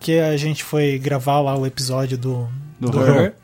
que 0.00 0.18
a 0.18 0.36
gente 0.36 0.62
foi 0.64 0.98
gravar 0.98 1.40
lá 1.40 1.56
o 1.56 1.66
episódio 1.66 2.16
do, 2.18 2.48
Do 2.80 2.90
do, 2.90 3.00
Her. 3.04 3.16
Her, 3.22 3.34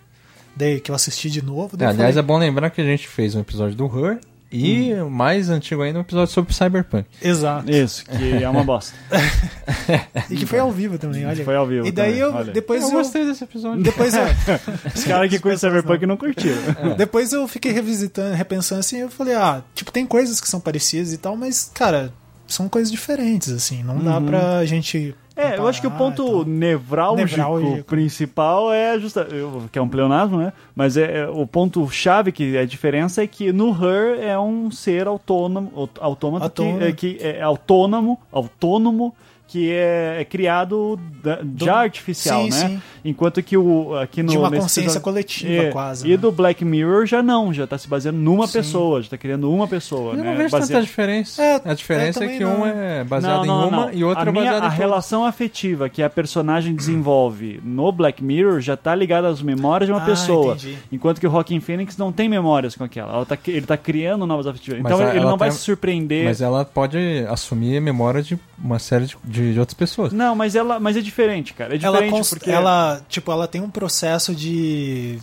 daí 0.57 0.81
que 0.81 0.91
eu 0.91 0.95
assisti 0.95 1.31
de 1.31 1.43
novo, 1.43 1.77
É, 1.81 1.85
aliás, 1.87 2.17
é 2.17 2.23
falei, 2.23 2.23
bom 2.23 2.39
lembrar 2.39 2.71
que 2.71 2.81
a 2.81 2.85
gente 2.85 3.07
fez 3.09 3.35
um 3.35 3.41
episódio 3.41 3.77
do 3.77 3.87
Her 3.87 4.19
E 4.57 4.95
mais 5.11 5.51
antigo 5.51 5.83
ainda, 5.83 5.99
um 5.99 6.03
episódio 6.03 6.33
sobre 6.33 6.55
Cyberpunk. 6.55 7.07
Exato. 7.21 7.71
Isso, 7.71 8.05
que 8.05 8.33
é 8.43 8.49
uma 8.49 8.63
bosta. 8.63 8.95
E 10.31 10.37
que 10.37 10.47
foi 10.47 10.59
ao 10.59 10.71
vivo 10.73 10.97
também, 10.99 11.27
olha. 11.27 11.45
Foi 11.45 11.55
ao 11.57 11.67
vivo 11.67 11.87
E 11.87 11.93
daí 11.93 12.13
também, 12.13 12.21
eu 12.21 12.33
olha. 12.35 12.53
depois 12.53 12.83
eu 12.83 12.89
eu, 12.89 12.95
gostei 12.95 13.27
desse 13.27 13.45
episódio. 13.45 13.83
depois 13.83 14.15
eu, 14.15 14.23
Os 14.95 15.05
caras 15.05 15.29
que 15.29 15.39
curtem 15.39 15.59
Cyberpunk 15.59 16.07
não 16.07 16.17
curtiram. 16.17 16.97
depois 16.97 17.33
eu 17.33 17.47
fiquei 17.49 17.73
revisitando, 17.73 18.35
repensando 18.35 18.81
assim, 18.81 18.99
eu 18.99 19.11
falei, 19.11 19.35
ah, 19.35 19.63
tipo, 19.75 19.91
tem 19.93 20.07
coisas 20.07 20.41
que 20.41 20.49
são 20.49 20.61
parecidas 20.61 21.13
e 21.13 21.19
tal, 21.19 21.37
mas 21.37 21.71
cara, 21.75 22.13
são 22.47 22.69
coisas 22.69 22.91
diferentes 22.91 23.51
assim, 23.53 23.83
não 23.83 23.99
dá 23.99 24.21
pra 24.21 24.65
gente 24.65 25.15
É, 25.37 25.57
eu 25.59 25.67
acho 25.67 25.81
que 25.81 25.87
o 25.87 25.91
e 25.91 25.99
ponto 25.99 26.25
tal. 26.25 26.45
nevrálgico, 26.45 27.29
Nevrálgico. 27.29 27.85
principal 27.85 28.73
é 28.73 28.97
justa, 28.99 29.27
que 29.73 29.79
é 29.79 29.83
um 29.83 29.89
pleonasmo, 29.89 30.39
né? 30.39 30.53
Mas 30.77 30.97
é, 30.97 31.23
é- 31.23 31.29
o 31.29 31.45
ponto 31.47 31.89
chave 31.91 32.31
que 32.31 32.57
é 32.57 32.61
a 32.61 32.65
diferença 32.65 33.23
é 33.23 33.27
que 33.27 33.53
no 33.53 33.71
Her 33.71 34.19
é 34.23 34.39
um 34.39 34.71
ser 34.71 35.09
autônomo, 35.09 35.73
aut- 35.75 35.99
autômato 36.01 36.51
que, 36.51 36.63
Autônomo. 36.63 36.85
é, 36.87 36.93
que 36.93 37.19
é 37.21 37.43
autônomo, 37.43 38.21
autônomo 38.31 39.15
que 39.55 39.71
é, 39.71 40.17
é 40.21 40.25
criado 40.25 40.99
da- 41.23 41.39
já 41.65 41.77
artificial, 41.77 42.43
sim, 42.43 42.51
né? 42.51 42.69
sim. 42.71 42.83
Enquanto 43.05 43.41
que 43.41 43.57
o 43.57 43.95
aqui 43.97 44.21
no 44.21 44.31
De 44.33 44.37
uma 44.39 44.51
consciência 44.51 44.81
episódio- 44.99 45.01
coletiva, 45.03 45.63
É, 45.65 45.71
quase, 45.71 46.09
E 46.09 46.11
né? 46.11 46.17
do 46.17 46.33
Black 46.33 46.65
Mirror 46.65 47.07
já 47.07 47.23
não, 47.23 47.53
já 47.55 47.65
tá 47.65 47.79
se 47.79 47.87
baseando 47.87 48.19
numa 48.19 48.49
Sim. 48.49 48.55
pessoa, 48.55 49.01
já 49.01 49.11
tá 49.11 49.17
criando 49.17 49.49
uma 49.53 49.69
pessoa, 49.69 50.15
Eu 50.15 50.17
né? 50.17 50.25
não 50.25 50.37
vejo 50.37 50.51
Baseado- 50.51 50.69
tanta 50.71 50.81
diferença. 50.83 51.41
É, 51.41 51.61
a 51.65 51.73
diferença 51.75 52.25
eu 52.25 52.31
é, 52.31 52.33
que 52.37 52.43
não. 52.43 52.63
um 52.63 52.67
é 52.67 53.05
baseado 53.05 53.37
Não, 53.37 53.45
em 53.45 53.47
não, 53.47 53.69
uma 53.69 53.87
não. 53.87 53.93
e 53.93 54.03
outro 54.03 54.25
a 54.25 54.29
é 54.29 54.33
minha, 54.33 54.45
baseado 54.45 54.55
a 54.63 54.67
em 54.67 54.71
todas. 54.71 54.79
relação 54.79 55.25
afetiva 55.25 55.89
que 55.89 56.03
a 56.03 56.11
personagem 56.11 56.75
desenvolve 56.75 57.61
no 57.63 57.93
Black 57.93 58.25
Mirror 58.25 58.61
já 58.61 58.77
tá 58.77 58.93
ligada 58.93 59.29
às 59.29 59.41
memórias 59.41 59.87
de 59.87 59.93
uma 59.93 60.03
Ah, 60.03 60.07
pessoa. 60.07 60.55
entendi. 60.55 60.77
Enquanto 60.91 61.21
que 61.21 61.27
o 61.29 61.31
Rockin' 61.31 61.61
Phoenix 61.61 61.97
não 61.97 62.11
tem 62.11 62.29
memórias 62.29 62.75
com 62.75 62.83
aquela. 62.83 63.13
Ela 63.13 63.25
tá, 63.27 63.39
ele 63.47 63.67
tá 63.67 63.77
criando 63.77 64.27
novas 64.27 64.49
afetivas. 64.49 64.81
Mas 64.81 64.93
Então 64.93 65.07
a- 65.07 65.11
ele 65.15 65.25
não 65.25 65.37
vai 65.37 65.51
tem- 65.51 65.57
se 65.59 65.63
surpreender. 65.65 66.25
Mas 66.25 66.41
ela 66.41 66.65
pode 66.65 66.99
assumir 67.29 67.77
a 67.77 67.81
memória 67.81 68.21
de 68.23 68.37
uma 68.59 68.79
série 68.79 69.05
de, 69.07 69.17
de, 69.25 69.44
de 69.53 69.61
outras 69.61 69.75
pessoas. 69.75 70.13
Não, 70.13 70.35
mas 70.35 70.55
ela, 70.55 70.79
mas 70.81 70.97
é 70.97 71.01
diferente, 71.01 71.53
cara. 71.55 71.75
É 71.75 71.79
ela, 71.83 71.97
diferente 71.99 72.11
cons- 72.13 72.31
porque 72.31 72.51
ela, 72.51 73.01
tipo, 73.09 73.31
ela 73.31 73.47
tem 73.47 73.61
um 73.61 73.71
processo 73.71 74.35
de 74.35 75.19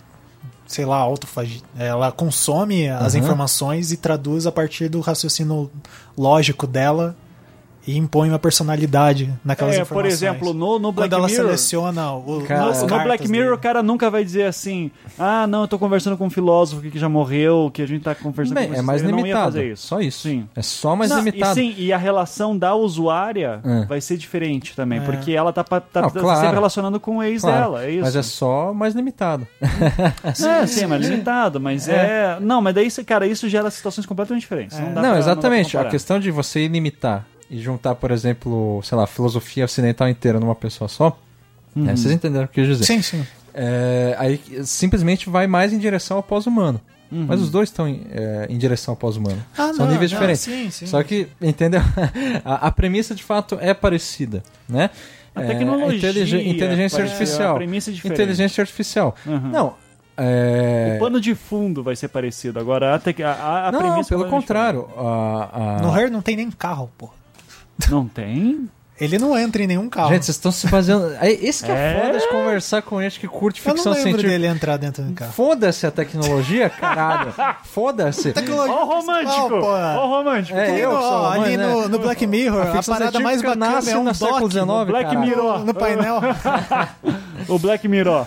sei 0.66 0.86
lá, 0.86 0.96
autofagia. 0.96 1.60
Ela 1.78 2.10
consome 2.10 2.88
as 2.88 3.14
Aham. 3.14 3.22
informações 3.24 3.92
e 3.92 3.96
traduz 3.98 4.46
a 4.46 4.52
partir 4.52 4.88
do 4.88 5.00
raciocínio 5.00 5.70
lógico 6.16 6.66
dela 6.66 7.14
e 7.86 7.96
impõe 7.98 8.28
uma 8.28 8.38
personalidade 8.38 9.32
naquelas 9.44 9.74
é, 9.74 9.78
por 9.78 9.84
informações. 10.06 10.12
exemplo, 10.14 10.54
no, 10.54 10.78
no 10.78 10.92
Black 10.92 11.10
quando 11.10 11.18
ela 11.20 11.28
Mirror, 11.28 11.44
seleciona 11.46 12.12
o, 12.12 12.44
Cara, 12.46 12.72
no, 12.72 12.80
no 12.86 13.02
Black 13.02 13.28
Mirror, 13.28 13.44
dele. 13.46 13.56
o 13.56 13.58
cara 13.58 13.82
nunca 13.82 14.08
vai 14.10 14.24
dizer 14.24 14.44
assim: 14.44 14.90
Ah, 15.18 15.46
não, 15.46 15.62
eu 15.62 15.68
tô 15.68 15.78
conversando 15.78 16.16
com 16.16 16.26
um 16.26 16.30
filósofo 16.30 16.82
que 16.82 16.98
já 16.98 17.08
morreu, 17.08 17.70
que 17.72 17.82
a 17.82 17.86
gente 17.86 18.02
tá 18.02 18.14
conversando 18.14 18.54
Bem, 18.54 18.66
com 18.68 18.72
é 18.72 18.76
vocês." 18.76 18.86
mais 18.86 19.02
não 19.02 19.10
limitado. 19.10 19.44
fazer 19.46 19.72
isso. 19.72 19.86
Só 19.86 20.00
isso. 20.00 20.28
Sim. 20.28 20.48
É 20.54 20.62
só 20.62 20.94
mais 20.94 21.10
Não, 21.10 21.18
limitado. 21.18 21.58
E, 21.58 21.62
sim, 21.62 21.74
e 21.76 21.92
a 21.92 21.98
relação 21.98 22.56
da 22.56 22.74
usuária 22.74 23.60
É. 23.64 23.84
vai 23.86 24.00
ser 24.00 24.16
diferente 24.16 24.76
também, 24.76 24.98
É. 25.00 25.02
porque 25.02 25.32
ela 25.32 25.52
tá, 25.52 25.64
tá, 25.64 25.82
Não, 26.02 26.10
tá 26.10 26.20
claro. 26.20 26.40
sempre 26.40 26.54
relacionando 26.54 27.00
com 27.00 27.16
o 27.18 27.22
ex 27.22 27.42
Claro, 27.42 27.56
dela, 27.72 27.84
é 27.84 27.90
isso. 27.90 28.02
Mas 28.02 28.16
é 28.16 28.22
só 28.22 28.72
mais 28.72 28.94
limitado. 28.94 29.46
É, 30.52 30.66
sim, 30.66 30.86
mas 30.86 31.06
limitado, 31.06 31.60
mas 31.60 31.88
é... 31.88 32.38
Não, 32.40 32.60
mas 32.60 32.74
daí, 32.74 32.88
cara, 33.04 33.26
isso 33.26 33.48
gera 33.48 33.70
situações 33.70 34.06
completamente 34.06 34.42
diferentes. 34.42 34.78
Não, 34.78 34.92
dá 34.94 35.02
Não, 35.02 35.10
pra- 35.10 35.18
exatamente. 35.18 35.72
dá 35.74 35.80
pra 35.80 35.88
a 35.88 35.90
questão 35.90 36.18
de 36.20 36.30
você 36.30 36.60
ilimitar 36.64 37.26
e 37.52 37.60
juntar, 37.60 37.94
por 37.94 38.10
exemplo, 38.10 38.80
sei 38.82 38.96
lá, 38.96 39.06
filosofia 39.06 39.64
ocidental 39.66 40.08
inteira 40.08 40.40
numa 40.40 40.54
pessoa 40.54 40.88
só. 40.88 41.16
Uhum. 41.76 41.84
né, 41.84 41.94
vocês 41.96 42.12
entenderam 42.12 42.46
o 42.46 42.48
que 42.48 42.60
eu 42.60 42.64
quis 42.66 42.78
dizer. 42.78 42.84
Sim, 42.86 43.02
sim. 43.02 43.26
É, 43.54 44.14
aí 44.18 44.40
simplesmente 44.64 45.28
vai 45.30 45.46
mais 45.46 45.72
em 45.72 45.78
direção 45.78 46.16
ao 46.16 46.22
pós-humano. 46.22 46.80
Uhum. 47.10 47.26
Mas 47.28 47.42
os 47.42 47.50
dois 47.50 47.68
estão 47.68 47.86
em, 47.86 48.06
é, 48.10 48.46
em 48.48 48.56
direção 48.56 48.92
ao 48.92 48.96
pós-humano. 48.96 49.42
Ah, 49.56 49.72
São 49.74 49.84
não, 49.84 49.92
níveis 49.92 50.10
não, 50.10 50.18
diferentes. 50.18 50.42
sim, 50.42 50.70
sim. 50.70 50.86
Só 50.86 51.02
que, 51.02 51.28
entendeu? 51.42 51.82
a, 52.44 52.68
a 52.68 52.70
premissa 52.70 53.14
de 53.14 53.22
fato 53.22 53.58
é 53.60 53.74
parecida, 53.74 54.42
né? 54.66 54.88
A 55.34 55.42
É, 55.42 55.46
tecnologia, 55.46 55.96
inteligen- 56.10 56.48
inteligência 56.50 56.98
parece- 56.98 57.12
artificial. 57.14 57.56
é 57.60 57.66
diferente. 57.66 58.06
Inteligência 58.06 58.62
artificial. 58.62 59.14
Uhum. 59.26 59.38
Não. 59.50 59.74
É... 60.16 60.94
O 60.96 61.00
pano 61.00 61.20
de 61.20 61.34
fundo 61.34 61.82
vai 61.82 61.96
ser 61.96 62.08
parecido. 62.08 62.58
Agora, 62.58 62.94
a, 62.94 62.98
tec- 62.98 63.20
a, 63.22 63.32
a, 63.32 63.68
a 63.68 63.72
não, 63.72 63.78
premissa... 63.80 64.08
pelo 64.10 64.26
é 64.26 64.30
contrário. 64.30 64.88
A, 64.96 65.76
a- 65.78 65.82
No 65.82 65.94
Her 65.98 66.10
não 66.10 66.20
tem 66.22 66.36
nem 66.36 66.50
carro, 66.50 66.90
pô. 66.98 67.10
Não 67.90 68.06
tem? 68.06 68.68
Ele 69.00 69.18
não 69.18 69.36
entra 69.36 69.62
em 69.62 69.66
nenhum 69.66 69.88
carro. 69.88 70.10
Gente, 70.10 70.26
vocês 70.26 70.36
estão 70.36 70.52
se 70.52 70.66
baseando. 70.68 71.12
É, 71.20 71.28
Esse 71.32 71.64
que 71.64 71.72
é, 71.72 71.74
É? 71.74 72.06
foda 72.06 72.18
de 72.20 72.28
conversar 72.28 72.82
com 72.82 73.02
gente 73.02 73.18
que 73.18 73.26
curte 73.26 73.60
eu 73.60 73.68
não 73.70 73.74
ficção 73.76 73.92
lembro 73.92 74.10
científica. 74.10 74.30
dele 74.30 74.46
entrar 74.46 74.76
dentro 74.76 75.02
do 75.02 75.12
carro. 75.12 75.32
Foda-se 75.32 75.86
a 75.86 75.90
tecnologia, 75.90 76.70
caralho. 76.70 77.34
Foda-se. 77.64 78.32
Tecnologia 78.32 78.72
Ó 78.74 78.82
o 78.84 78.86
romântico! 78.86 79.32
principal, 79.32 79.48
pô. 79.60 79.66
Ó 79.66 80.06
o 80.06 80.08
romântico! 80.10 80.58
É, 80.58 80.78
eu 80.78 80.90
no- 80.92 80.96
ó, 80.98 81.30
ali 81.32 81.56
romântico, 81.56 81.58
né? 81.58 81.66
no, 81.66 81.88
no 81.88 81.98
Black 81.98 82.26
Mirror, 82.26 82.66
A 82.66 82.78
a, 82.78 82.82
parada 82.82 83.18
mais 83.18 83.42
bacana 83.42 83.70
nasce 83.72 83.90
é 83.90 83.98
um 83.98 84.04
no 84.04 84.14
século 84.14 84.48
XIX, 84.50 84.66
no, 84.66 84.86
Black 84.86 85.04
caralho. 85.10 85.20
Mirror. 85.28 85.64
no 85.64 85.74
painel. 85.74 86.20
O 87.48 87.58
Black 87.58 87.88
Mirror. 87.88 88.26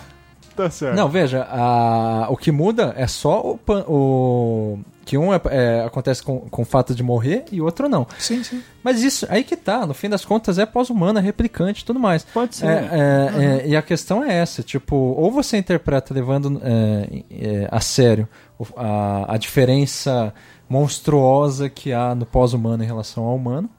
Tá 0.54 0.68
certo. 0.70 0.94
Não, 0.96 1.08
veja, 1.08 1.46
a- 1.50 2.26
o 2.28 2.36
que 2.36 2.50
muda 2.52 2.92
é 2.98 3.06
só 3.06 3.40
o. 3.40 3.56
pan- 3.58 3.84
o 3.88 4.78
que 5.06 5.16
um 5.16 5.32
é- 5.32 5.40
é, 5.46 5.84
acontece 5.86 6.20
com, 6.20 6.40
com 6.40 6.62
o 6.62 6.64
fato 6.64 6.92
de 6.92 7.02
morrer 7.02 7.44
e 7.52 7.60
o 7.60 7.64
outro 7.64 7.88
não. 7.88 8.06
sim, 8.18 8.42
sim. 8.42 8.60
Mas 8.82 9.02
isso, 9.02 9.24
aí 9.30 9.44
que 9.44 9.56
tá, 9.56 9.86
no 9.86 9.94
fim 9.94 10.08
das 10.08 10.24
contas 10.24 10.58
é 10.58 10.66
pós-humano, 10.66 11.20
é 11.20 11.22
replicante 11.22 11.82
e 11.82 11.84
tudo 11.84 12.00
mais. 12.00 12.24
Pode 12.24 12.56
ser. 12.56 12.66
É, 12.66 12.70
é, 12.70 13.62
é, 13.62 13.68
e 13.68 13.76
a 13.76 13.82
questão 13.82 14.22
é 14.22 14.34
essa, 14.34 14.64
tipo, 14.64 14.96
ou 14.96 15.30
você 15.30 15.56
interpreta 15.56 16.12
levando 16.12 16.60
é, 16.62 17.22
é, 17.30 17.68
a 17.70 17.80
sério 17.80 18.28
a, 18.76 19.34
a 19.34 19.36
diferença 19.36 20.34
monstruosa 20.68 21.68
que 21.70 21.92
há 21.92 22.12
no 22.12 22.26
pós-humano 22.26 22.82
em 22.82 22.86
relação 22.86 23.22
ao 23.24 23.36
humano, 23.36 23.70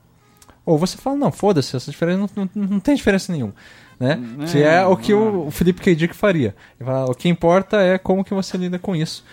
ou 0.65 0.77
você 0.77 0.97
fala, 0.97 1.17
não, 1.17 1.31
foda-se, 1.31 1.75
essa 1.75 1.91
diferença 1.91 2.29
não, 2.35 2.49
não, 2.55 2.67
não 2.67 2.79
tem 2.79 2.95
diferença 2.95 3.31
nenhuma. 3.33 3.53
Né? 3.99 4.19
que 4.51 4.61
é 4.61 4.85
o 4.85 4.95
que 4.95 5.11
o, 5.11 5.49
Felipe 5.49 5.81
K. 5.81 5.95
Dick 5.95 6.15
faria. 6.15 6.55
Ele 6.79 6.87
fala, 6.87 7.09
o 7.09 7.15
que 7.15 7.27
importa 7.27 7.81
é 7.81 7.97
como 7.97 8.23
que 8.23 8.33
você 8.33 8.55
lida 8.55 8.77
com 8.77 8.95
isso. 8.95 9.25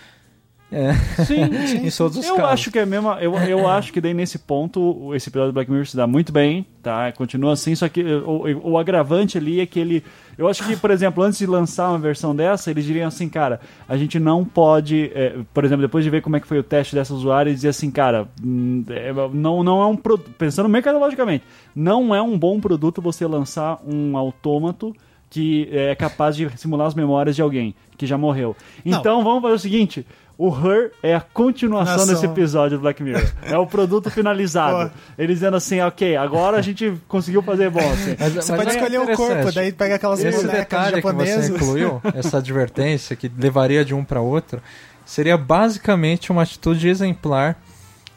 É, 0.74 0.92
Sim, 1.24 1.44
em 1.86 1.90
todos 1.90 2.16
os 2.16 2.26
eu 2.26 2.34
casos. 2.34 2.50
acho 2.50 2.70
que 2.72 2.80
é 2.80 2.84
mesmo. 2.84 3.08
Eu, 3.12 3.32
eu 3.34 3.68
acho 3.68 3.92
que 3.92 4.00
daí 4.00 4.12
nesse 4.12 4.40
ponto 4.40 5.14
esse 5.14 5.28
episódio 5.28 5.52
do 5.52 5.54
Black 5.54 5.70
Mirror 5.70 5.86
se 5.86 5.96
dá 5.96 6.04
muito 6.04 6.32
bem, 6.32 6.66
tá? 6.82 7.12
Continua 7.12 7.52
assim, 7.52 7.76
só 7.76 7.88
que 7.88 8.02
o, 8.02 8.72
o 8.72 8.78
agravante 8.78 9.38
ali 9.38 9.60
é 9.60 9.66
que 9.66 9.78
ele. 9.78 10.02
Eu 10.36 10.48
acho 10.48 10.66
que, 10.66 10.76
por 10.76 10.90
exemplo, 10.90 11.22
antes 11.22 11.38
de 11.38 11.46
lançar 11.46 11.90
uma 11.90 11.98
versão 12.00 12.34
dessa, 12.34 12.72
eles 12.72 12.84
diriam 12.84 13.06
assim, 13.06 13.28
cara, 13.28 13.60
a 13.88 13.96
gente 13.96 14.18
não 14.18 14.44
pode. 14.44 15.12
é, 15.14 15.36
por 15.54 15.64
exemplo, 15.64 15.82
depois 15.82 16.02
de 16.02 16.10
ver 16.10 16.22
como 16.22 16.34
é 16.34 16.40
que 16.40 16.46
foi 16.46 16.58
o 16.58 16.64
teste 16.64 16.96
dessa 16.96 17.14
usuária, 17.14 17.54
dizer 17.54 17.68
assim, 17.68 17.88
cara, 17.88 18.26
hum, 18.44 18.84
é, 18.88 19.12
não, 19.32 19.62
não 19.62 19.80
é 19.80 19.86
um 19.86 19.96
produto. 19.96 20.28
Pensando 20.36 20.68
mercadologicamente, 20.68 21.44
não 21.72 22.12
é 22.12 22.20
um 22.20 22.36
bom 22.36 22.58
produto 22.58 23.00
você 23.00 23.24
lançar 23.28 23.80
um 23.86 24.16
autômato 24.16 24.92
que 25.30 25.68
é 25.72 25.94
capaz 25.96 26.36
de 26.36 26.48
simular 26.56 26.86
as 26.86 26.94
memórias 26.94 27.34
de 27.34 27.42
alguém 27.42 27.74
que 27.96 28.06
já 28.06 28.16
morreu. 28.16 28.56
Não. 28.84 28.98
Então 28.98 29.24
vamos 29.24 29.42
fazer 29.42 29.54
o 29.54 29.58
seguinte: 29.58 30.06
o 30.36 30.48
Her 30.48 30.90
é 31.02 31.14
a 31.14 31.20
continuação 31.20 31.96
Nação. 31.98 32.14
desse 32.14 32.26
episódio 32.26 32.78
do 32.78 32.82
Black 32.82 33.02
Mirror. 33.02 33.24
É 33.42 33.56
o 33.56 33.66
produto 33.66 34.10
finalizado. 34.10 34.90
Eles 35.16 35.36
dizendo 35.36 35.56
assim, 35.56 35.80
ok, 35.80 36.16
agora 36.16 36.56
a 36.58 36.62
gente 36.62 36.92
conseguiu 37.06 37.42
fazer 37.42 37.70
bom. 37.70 37.78
Assim. 37.80 38.16
Mas- 38.18 38.32
Você 38.34 38.52
mas 38.52 38.60
pode 38.64 38.70
é 38.70 38.74
escolher 38.80 38.98
o 39.00 39.16
corpo, 39.16 39.52
daí 39.52 39.72
pega 39.72 39.94
aquelas 39.94 40.22
Esse 40.24 40.46
detalhe 40.46 40.96
que 40.96 41.02
você 41.02 41.26
japonesas. 41.26 41.48
incluiu, 41.50 42.00
essa 42.14 42.38
advertência 42.38 43.14
que 43.14 43.30
levaria 43.38 43.84
de 43.84 43.94
um 43.94 44.02
para 44.04 44.20
outro, 44.20 44.60
seria 45.06 45.36
basicamente 45.38 46.32
uma 46.32 46.42
atitude 46.42 46.88
exemplar 46.88 47.56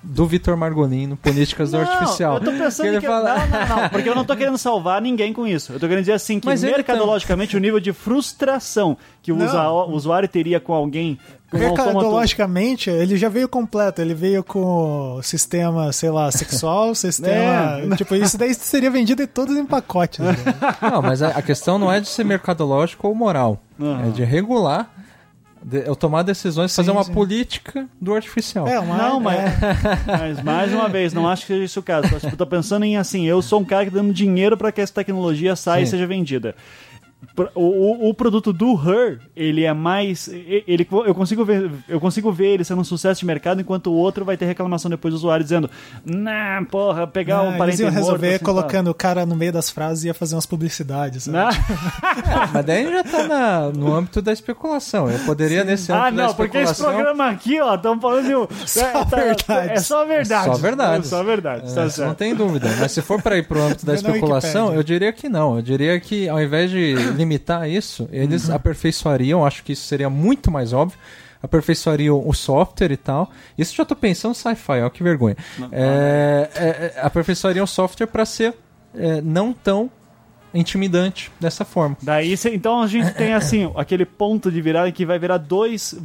do 0.10 0.26
Vitor 0.26 0.56
Margolino, 0.56 1.18
Políticas 1.18 1.72
do 1.72 1.78
Não, 1.78 1.84
Artificial. 1.86 2.36
Eu 2.36 2.42
tô 2.42 2.52
pensando 2.52 2.86
Que 2.86 2.92
ele 2.94 3.00
que. 3.02 3.08
fala- 3.08 3.40
Não, 3.40 3.48
não, 3.48 3.82
não. 3.84 3.90
Porque 3.90 4.10
eu 4.10 4.16
não 4.16 4.24
tô 4.26 4.36
querendo 4.38 4.58
salvar 4.58 5.02
ninguém 5.02 5.34
com 5.34 5.46
isso. 5.46 5.74
Eu 5.74 5.80
tô 5.80 5.88
querendo 5.88 6.04
dizer 6.04 6.14
assim 6.14 6.40
que 6.40 6.46
Mas 6.46 6.64
mercadologicamente 6.64 7.56
o 7.58 7.60
nível 7.60 7.80
de 7.80 7.92
frustração 7.94 8.98
que 9.22 9.32
o 9.32 9.36
Não. 9.36 9.90
usuário 9.94 10.28
teria 10.30 10.60
com 10.60 10.74
alguém. 10.74 11.20
Um 11.54 11.60
Mercadologicamente, 11.60 12.90
ele 12.90 13.16
já 13.18 13.30
veio 13.30 13.48
completo. 13.48 14.02
Ele 14.02 14.14
veio 14.14 14.44
com 14.44 15.20
sistema, 15.24 15.92
sei 15.94 16.10
lá, 16.10 16.32
sexual, 16.32 16.94
sistema. 16.96 17.80
É. 17.92 17.96
Tipo, 17.96 18.16
isso 18.16 18.38
daí 18.38 18.54
seria 18.54 18.90
vendido 18.92 19.22
em 19.22 19.28
todos 19.28 19.56
em 19.56 19.66
pacotes. 19.66 20.20
né? 20.20 20.36
Não, 20.82 21.02
mas 21.02 21.22
a, 21.22 21.30
a 21.30 21.42
questão 21.42 21.78
não 21.80 21.92
é 21.92 22.00
de 22.00 22.08
ser 22.08 22.24
mercadológico 22.24 23.08
ou 23.08 23.16
moral. 23.16 23.62
É 24.08 24.10
de 24.10 24.24
regular, 24.24 24.90
de, 25.68 25.86
eu 25.86 25.98
tomar 25.98 26.24
decisões, 26.24 26.74
fazer 26.74 26.92
uma 26.92 27.04
sim. 27.04 27.12
política 27.12 27.90
do 28.00 28.16
artificial. 28.16 28.66
É, 28.66 28.80
uma, 28.80 28.98
Não, 28.98 29.20
mas, 29.20 29.38
é, 29.38 29.58
mas 30.08 30.42
mais 30.42 30.74
uma 30.74 30.88
vez, 30.88 31.12
não 31.12 31.28
acho 31.28 31.42
que 31.42 31.48
seja 31.48 31.66
isso 31.66 31.80
o 31.82 31.84
caso. 31.84 32.08
Eu 32.24 32.38
tô 32.38 32.48
pensando 32.48 32.86
em 32.86 32.96
assim, 32.96 33.26
eu 33.26 33.42
sou 33.42 33.60
um 33.60 33.66
cara 33.66 33.84
que 33.84 33.92
tá 33.92 33.98
dando 33.98 34.14
dinheiro 34.14 34.56
para 34.56 34.72
que 34.72 34.80
essa 34.80 34.94
tecnologia 34.94 35.58
saia 35.58 35.84
e 35.84 35.86
Sim. 35.86 35.92
seja 35.92 36.08
vendida. 36.08 36.56
O, 37.56 37.62
o, 37.62 38.10
o 38.10 38.14
produto 38.14 38.54
do 38.54 38.74
Her, 38.74 39.20
ele 39.36 39.64
é 39.64 39.74
mais. 39.74 40.28
Ele, 40.28 40.88
eu, 41.06 41.16
consigo 41.16 41.44
ver, 41.44 41.70
eu 41.90 42.00
consigo 42.00 42.32
ver 42.32 42.54
ele 42.54 42.64
sendo 42.64 42.82
um 42.82 42.84
sucesso 42.84 43.20
de 43.20 43.26
mercado, 43.26 43.60
enquanto 43.60 43.88
o 43.88 43.94
outro 43.94 44.24
vai 44.24 44.38
ter 44.38 44.46
reclamação 44.46 44.90
depois 44.90 45.14
do 45.14 45.18
usuário 45.18 45.44
dizendo: 45.44 45.70
Nah, 46.06 46.64
porra, 46.70 47.08
pegar 47.08 47.38
Ah, 47.38 47.42
um 47.44 47.48
eles 47.48 47.58
parente 47.58 47.82
iam 47.82 47.92
morto, 47.92 48.04
resolver 48.06 48.36
assim, 48.36 48.44
colocando 48.46 48.90
o 48.90 48.94
cara 48.94 49.26
no 49.26 49.36
meio 49.36 49.52
das 49.52 49.70
frases 49.70 50.04
e 50.04 50.08
ia 50.08 50.14
fazer 50.14 50.36
umas 50.36 50.46
publicidades. 50.46 51.24
sabe? 51.24 51.38
tá. 52.24 52.50
Mas 52.54 52.66
daí 52.66 52.92
já 52.92 53.04
tá 53.04 53.24
na- 53.28 53.70
no 53.70 53.94
âmbito 53.96 54.22
da 54.22 54.32
especulação. 54.32 55.10
Eu 55.10 55.20
poderia, 55.20 55.64
nesse 55.64 55.92
âmbito 55.92 56.08
Ah, 56.08 56.12
não, 56.12 56.28
da 56.28 56.34
porque 56.34 56.58
esse 56.60 56.82
programa 56.82 57.30
aqui, 57.30 57.60
ó, 57.60 57.76
estão 57.76 58.00
falando 58.00 58.26
de. 58.28 58.36
um- 58.36 58.48
Só 58.66 59.04
verdades. 59.04 59.70
É 59.72 59.78
só 59.78 60.06
verdade. 60.06 60.46
Só 60.46 60.58
verdades. 60.58 61.08
É 61.08 61.10
só 61.10 61.24
verdade. 61.24 61.72
É, 61.72 61.90
tá 61.90 62.06
não 62.06 62.14
tem 62.14 62.36
dúvida. 62.36 62.68
Mas 62.80 62.92
se 62.92 63.02
for 63.02 63.22
para 63.22 63.38
ir 63.38 63.48
pro 63.48 63.60
âmbito 63.62 63.86
da 63.86 63.94
na 63.94 64.00
especulação, 64.00 64.74
eu 64.74 64.84
diria 64.84 65.12
que 65.12 65.28
não. 65.28 65.56
Eu 65.56 65.62
diria 65.62 66.00
que 66.00 66.30
ao 66.30 66.40
invés 66.42 66.70
de 66.70 67.07
limitar 67.12 67.70
isso, 67.70 68.08
eles 68.12 68.50
aperfeiçoariam, 68.50 69.46
acho 69.46 69.64
que 69.64 69.74
isso 69.74 69.88
seria 69.88 70.10
muito 70.10 70.52
mais 70.52 70.74
óbvio, 70.74 70.98
aperfeiçoariam 71.42 72.22
o 72.28 72.34
software 72.34 72.92
e 72.92 72.98
tal. 72.98 73.32
Isso 73.58 73.76
já 73.76 73.86
tô 73.86 73.96
pensando 73.96 74.34
sci-fi, 74.34 74.82
ó, 74.82 74.90
que 74.90 75.04
vergonha. 75.04 75.36
É, 75.72 76.50
é, 76.56 76.68
é, 76.68 77.02
aperfeiçoariam 77.02 77.64
o 77.64 77.68
software 77.68 78.08
para 78.08 78.26
ser 78.26 78.56
é, 78.96 79.22
não 79.22 79.54
tão 79.54 79.90
intimidante 80.54 81.32
dessa 81.40 81.64
forma. 81.66 81.98
Daí, 82.02 82.34
então 82.52 82.82
a 82.82 82.88
gente 82.88 83.14
tem 83.14 83.34
assim, 83.36 83.72
aquele 83.76 84.06
ponto 84.06 84.52
de 84.52 84.62
virada 84.62 84.92
que 84.92 85.06
vai 85.06 85.20
virar 85.20 85.38
dois, 85.38 85.96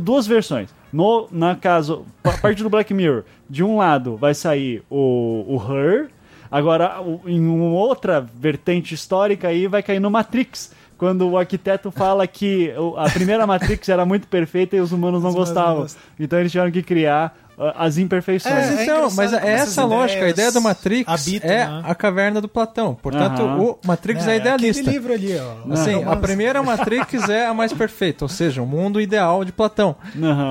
duas 0.00 0.26
versões. 0.26 0.70
No 0.92 1.28
na 1.30 1.54
caso, 1.54 2.04
a 2.22 2.32
partir 2.32 2.62
do 2.62 2.70
Black 2.70 2.92
Mirror, 2.92 3.24
de 3.48 3.62
um 3.62 3.76
lado 3.76 4.16
vai 4.16 4.34
sair 4.34 4.82
o, 4.90 5.44
o 5.46 5.72
Her, 5.72 6.08
agora 6.54 7.02
em 7.26 7.44
uma 7.44 7.76
outra 7.76 8.20
vertente 8.20 8.94
histórica 8.94 9.48
aí 9.48 9.66
vai 9.66 9.82
cair 9.82 9.98
no 9.98 10.08
Matrix. 10.08 10.70
Quando 10.96 11.28
o 11.28 11.36
arquiteto 11.36 11.90
fala 11.90 12.24
que 12.28 12.72
a 12.96 13.10
primeira 13.10 13.44
Matrix 13.44 13.88
era 13.88 14.06
muito 14.06 14.28
perfeita 14.28 14.76
e 14.76 14.80
os 14.80 14.92
humanos 14.92 15.20
não 15.20 15.30
Os 15.30 15.34
gostavam. 15.34 15.84
Então 16.18 16.38
eles 16.38 16.52
tiveram 16.52 16.70
que 16.70 16.84
criar 16.84 17.36
as 17.76 17.98
imperfeições. 17.98 18.54
É, 18.54 18.70
Mas 18.70 18.80
então, 18.80 19.08
mas 19.16 19.32
é 19.32 19.52
essa 19.52 19.82
a 19.82 19.84
lógica, 19.84 20.24
a 20.24 20.28
ideia 20.28 20.50
do 20.52 20.60
Matrix 20.60 21.08
habitam, 21.08 21.50
é 21.50 21.66
né? 21.66 21.82
a 21.84 21.94
caverna 21.94 22.40
do 22.40 22.48
Platão. 22.48 22.94
Portanto, 22.94 23.42
o 23.42 23.78
Matrix 23.86 24.26
é, 24.26 24.32
É, 24.34 24.36
idealista. 24.36 24.80
Aquele 24.82 24.96
livro 24.96 25.12
ali, 25.12 25.36
ó. 25.38 25.72
Assim, 25.72 25.94
a 25.94 25.98
Romance. 25.98 26.20
primeira 26.22 26.62
Matrix 26.62 27.28
é 27.28 27.46
a 27.46 27.54
mais 27.54 27.72
perfeita, 27.72 28.24
ou 28.24 28.28
seja, 28.28 28.62
o 28.62 28.66
mundo 28.66 29.00
ideal 29.00 29.44
de 29.44 29.52
Platão. 29.52 29.94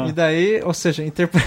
E 0.08 0.12
daí, 0.12 0.62
ou 0.64 0.74
seja, 0.74 1.04
interpre... 1.04 1.42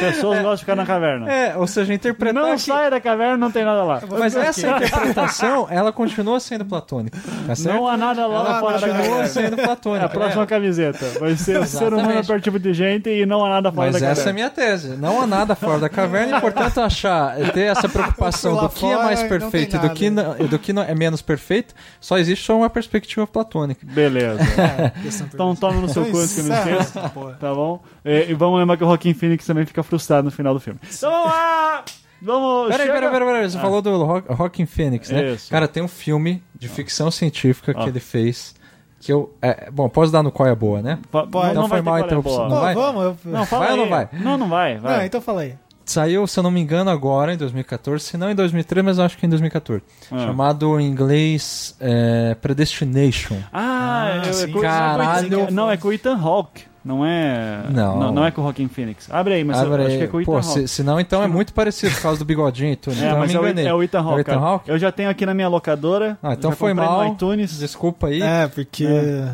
Pessoas 0.00 0.38
gostam 0.38 0.54
de 0.54 0.60
ficar 0.60 0.74
na 0.74 0.84
caverna. 0.84 1.30
é, 1.32 1.56
ou 1.56 1.64
seja, 1.66 1.94
interpretar 1.94 2.42
não 2.42 2.52
que- 2.54 2.62
saia 2.62 2.90
da 2.90 3.00
caverna, 3.00 3.36
não 3.36 3.52
tem 3.52 3.64
nada 3.64 3.84
lá. 3.84 4.02
Mas 4.18 4.34
essa 4.34 4.66
interpretação, 4.68 5.66
ela 5.70 5.92
continua 5.92 6.40
sendo 6.40 6.64
platônica, 6.64 7.16
tá 7.46 7.54
certo? 7.54 7.76
Não 7.76 7.86
há 7.88 7.96
nada 7.96 8.26
lá 8.26 8.40
ela 8.40 8.60
fora 8.60 8.78
da 8.80 8.88
continua 8.88 9.06
caverna. 9.08 9.26
sendo 9.28 9.60
É 9.60 9.62
a 9.62 9.66
platônica. 9.66 10.08
próxima 10.08 10.42
É, 10.42 10.46
camiseta. 10.46 11.06
Vai 11.20 11.36
ser 11.36 11.60
o 11.60 11.66
ser 11.66 11.92
humano 11.94 12.26
perto 12.26 12.58
de 12.58 12.72
gente 12.74 13.08
e 13.10 13.24
não 13.24 13.44
há 13.44 13.48
nada 13.48 13.70
fora 13.70 13.92
Mas 13.92 14.00
da 14.00 14.08
essa 14.08 14.22
é 14.22 14.22
a 14.22 14.26
caverna. 14.26 14.32
minha 14.32 14.50
tese. 14.50 14.91
Não 14.96 15.20
há 15.20 15.26
nada 15.26 15.54
fora 15.54 15.78
da 15.78 15.88
caverna 15.88 16.38
e, 16.38 16.40
portanto, 16.40 16.78
achar, 16.80 17.34
ter 17.52 17.62
essa 17.62 17.88
preocupação 17.88 18.56
do 18.60 18.68
que 18.68 18.84
é 18.86 18.96
mais 18.96 19.22
perfeito 19.22 19.76
e 19.76 19.78
do 19.78 19.90
que, 19.90 20.10
não, 20.10 20.36
e 20.38 20.44
do 20.48 20.58
que 20.58 20.72
não 20.72 20.82
é 20.82 20.94
menos 20.94 21.20
perfeito, 21.22 21.74
só 22.00 22.18
existe 22.18 22.44
só 22.44 22.56
uma 22.56 22.70
perspectiva 22.70 23.26
platônica. 23.26 23.86
Beleza. 23.86 24.40
Questão 25.02 25.26
Então 25.32 25.54
toma 25.56 25.80
no 25.80 25.88
seu 25.88 26.04
cu 26.06 26.18
antes 26.18 26.34
que 26.34 26.40
eu 26.40 26.44
me 26.44 26.50
essa 26.78 27.08
porra. 27.08 27.36
Tá 27.40 27.54
bom? 27.54 27.82
E, 28.04 28.30
e 28.30 28.34
vamos 28.34 28.58
lembrar 28.58 28.76
que 28.76 28.84
o 28.84 28.86
Joaquin 28.86 29.14
Phoenix 29.14 29.46
também 29.46 29.64
fica 29.66 29.82
frustrado 29.82 30.24
no 30.24 30.30
final 30.30 30.54
do 30.54 30.60
filme. 30.60 30.78
Então 30.92 31.10
vamos 31.10 31.26
lá! 31.28 31.84
Vamos... 32.24 32.68
Peraí, 32.68 32.86
chega- 32.86 32.92
peraí, 33.00 33.10
peraí, 33.10 33.26
peraí. 33.28 33.50
Você 33.50 33.58
falou 33.58 33.82
do 33.82 34.04
Ro- 34.04 34.22
Rockin' 34.28 34.64
Phoenix, 34.66 35.10
né? 35.10 35.32
Isso. 35.32 35.50
Cara, 35.50 35.66
tem 35.66 35.82
um 35.82 35.88
filme 35.88 36.40
de 36.54 36.68
ficção 36.68 37.10
científica 37.10 37.74
que 37.74 37.80
Ah. 37.80 37.88
ele 37.88 37.98
fez 37.98 38.54
que 39.02 39.12
eu... 39.12 39.34
é, 39.42 39.68
bom, 39.70 39.88
posso 39.88 40.12
dar 40.12 40.22
no 40.22 40.30
qual 40.30 40.48
é 40.48 40.54
boa, 40.54 40.80
né? 40.80 40.98
Pode. 41.10 41.28
Não, 41.54 41.62
Não 41.62 41.68
vai 41.68 41.68
foi 41.68 41.82
mal 41.82 41.94
a 41.94 41.98
qual 41.98 41.98
é 41.98 42.06
interrupção, 42.06 42.36
boa. 42.36 42.48
não 42.48 42.60
vai? 42.60 42.74
vamos, 42.74 43.02
eu... 43.02 43.16
Não, 43.24 43.44
fala 43.46 43.64
Vai 43.66 43.74
ou 43.74 43.74
aí. 43.74 43.82
não 43.82 43.90
vai? 43.96 44.08
Não, 44.12 44.38
não 44.38 44.48
vai. 44.48 44.78
vai. 44.78 44.96
Não, 44.98 45.04
então 45.04 45.20
fala 45.20 45.40
aí. 45.42 45.54
Saiu, 45.84 46.24
se 46.28 46.38
eu 46.38 46.44
não 46.44 46.50
me 46.52 46.60
engano, 46.60 46.88
agora, 46.90 47.34
em 47.34 47.36
2014. 47.36 48.04
Se 48.04 48.16
não 48.16 48.30
em 48.30 48.34
2013, 48.36 48.84
mas 48.84 48.98
eu 48.98 49.04
acho 49.04 49.18
que 49.18 49.26
em 49.26 49.28
2014. 49.28 49.82
Ah. 50.12 50.18
Chamado 50.20 50.78
em 50.78 50.86
inglês 50.88 51.76
é, 51.80 52.36
Predestination. 52.40 53.36
Ah, 53.52 54.22
eu, 54.24 54.40
é 54.40 54.46
com- 54.52 54.60
Caralho. 54.60 55.50
Não, 55.50 55.68
é 55.68 55.76
com 55.76 55.88
o 55.88 55.92
Ethan 55.92 56.16
Hawke. 56.16 56.62
Não 56.84 57.04
é. 57.06 57.64
Não. 57.70 57.98
Não, 57.98 58.12
não 58.12 58.24
é 58.24 58.30
com 58.30 58.40
o 58.40 58.44
Joaquin 58.44 58.68
Phoenix. 58.68 59.08
Abre 59.10 59.34
aí, 59.34 59.44
mas 59.44 59.58
eu 59.58 59.66
Abre 59.66 59.82
acho 59.82 59.92
aí. 59.92 59.98
que 59.98 60.04
é 60.04 60.06
com 60.08 60.16
o 60.16 60.20
Ethan 60.20 60.32
Pô, 60.32 60.42
se, 60.42 60.68
se 60.68 60.82
não, 60.82 60.98
então 60.98 61.22
é 61.22 61.26
muito 61.26 61.52
parecido 61.52 61.94
por 61.94 62.02
causa 62.02 62.18
do 62.18 62.24
bigodinho 62.24 62.72
e 62.72 62.76
tudo. 62.76 62.92
É, 63.02 63.06
então 63.06 63.18
mas 63.18 63.34
eu 63.34 63.44
é 63.46 63.52
me 63.52 63.62
o, 63.62 63.68
é 63.68 63.74
o 63.74 63.82
Ethan 63.82 64.00
Hawke. 64.00 64.12
É 64.12 64.16
o 64.16 64.20
Ethan. 64.20 64.38
Hawke? 64.38 64.70
Eu 64.70 64.78
já 64.78 64.92
tenho 64.92 65.10
aqui 65.10 65.26
na 65.26 65.34
minha 65.34 65.48
locadora. 65.48 66.18
Ah, 66.22 66.34
então 66.34 66.50
já 66.50 66.56
foi 66.56 66.72
mal. 66.74 67.04
No 67.04 67.12
iTunes. 67.14 67.58
Desculpa 67.58 68.08
aí. 68.08 68.22
É, 68.22 68.48
porque... 68.48 68.86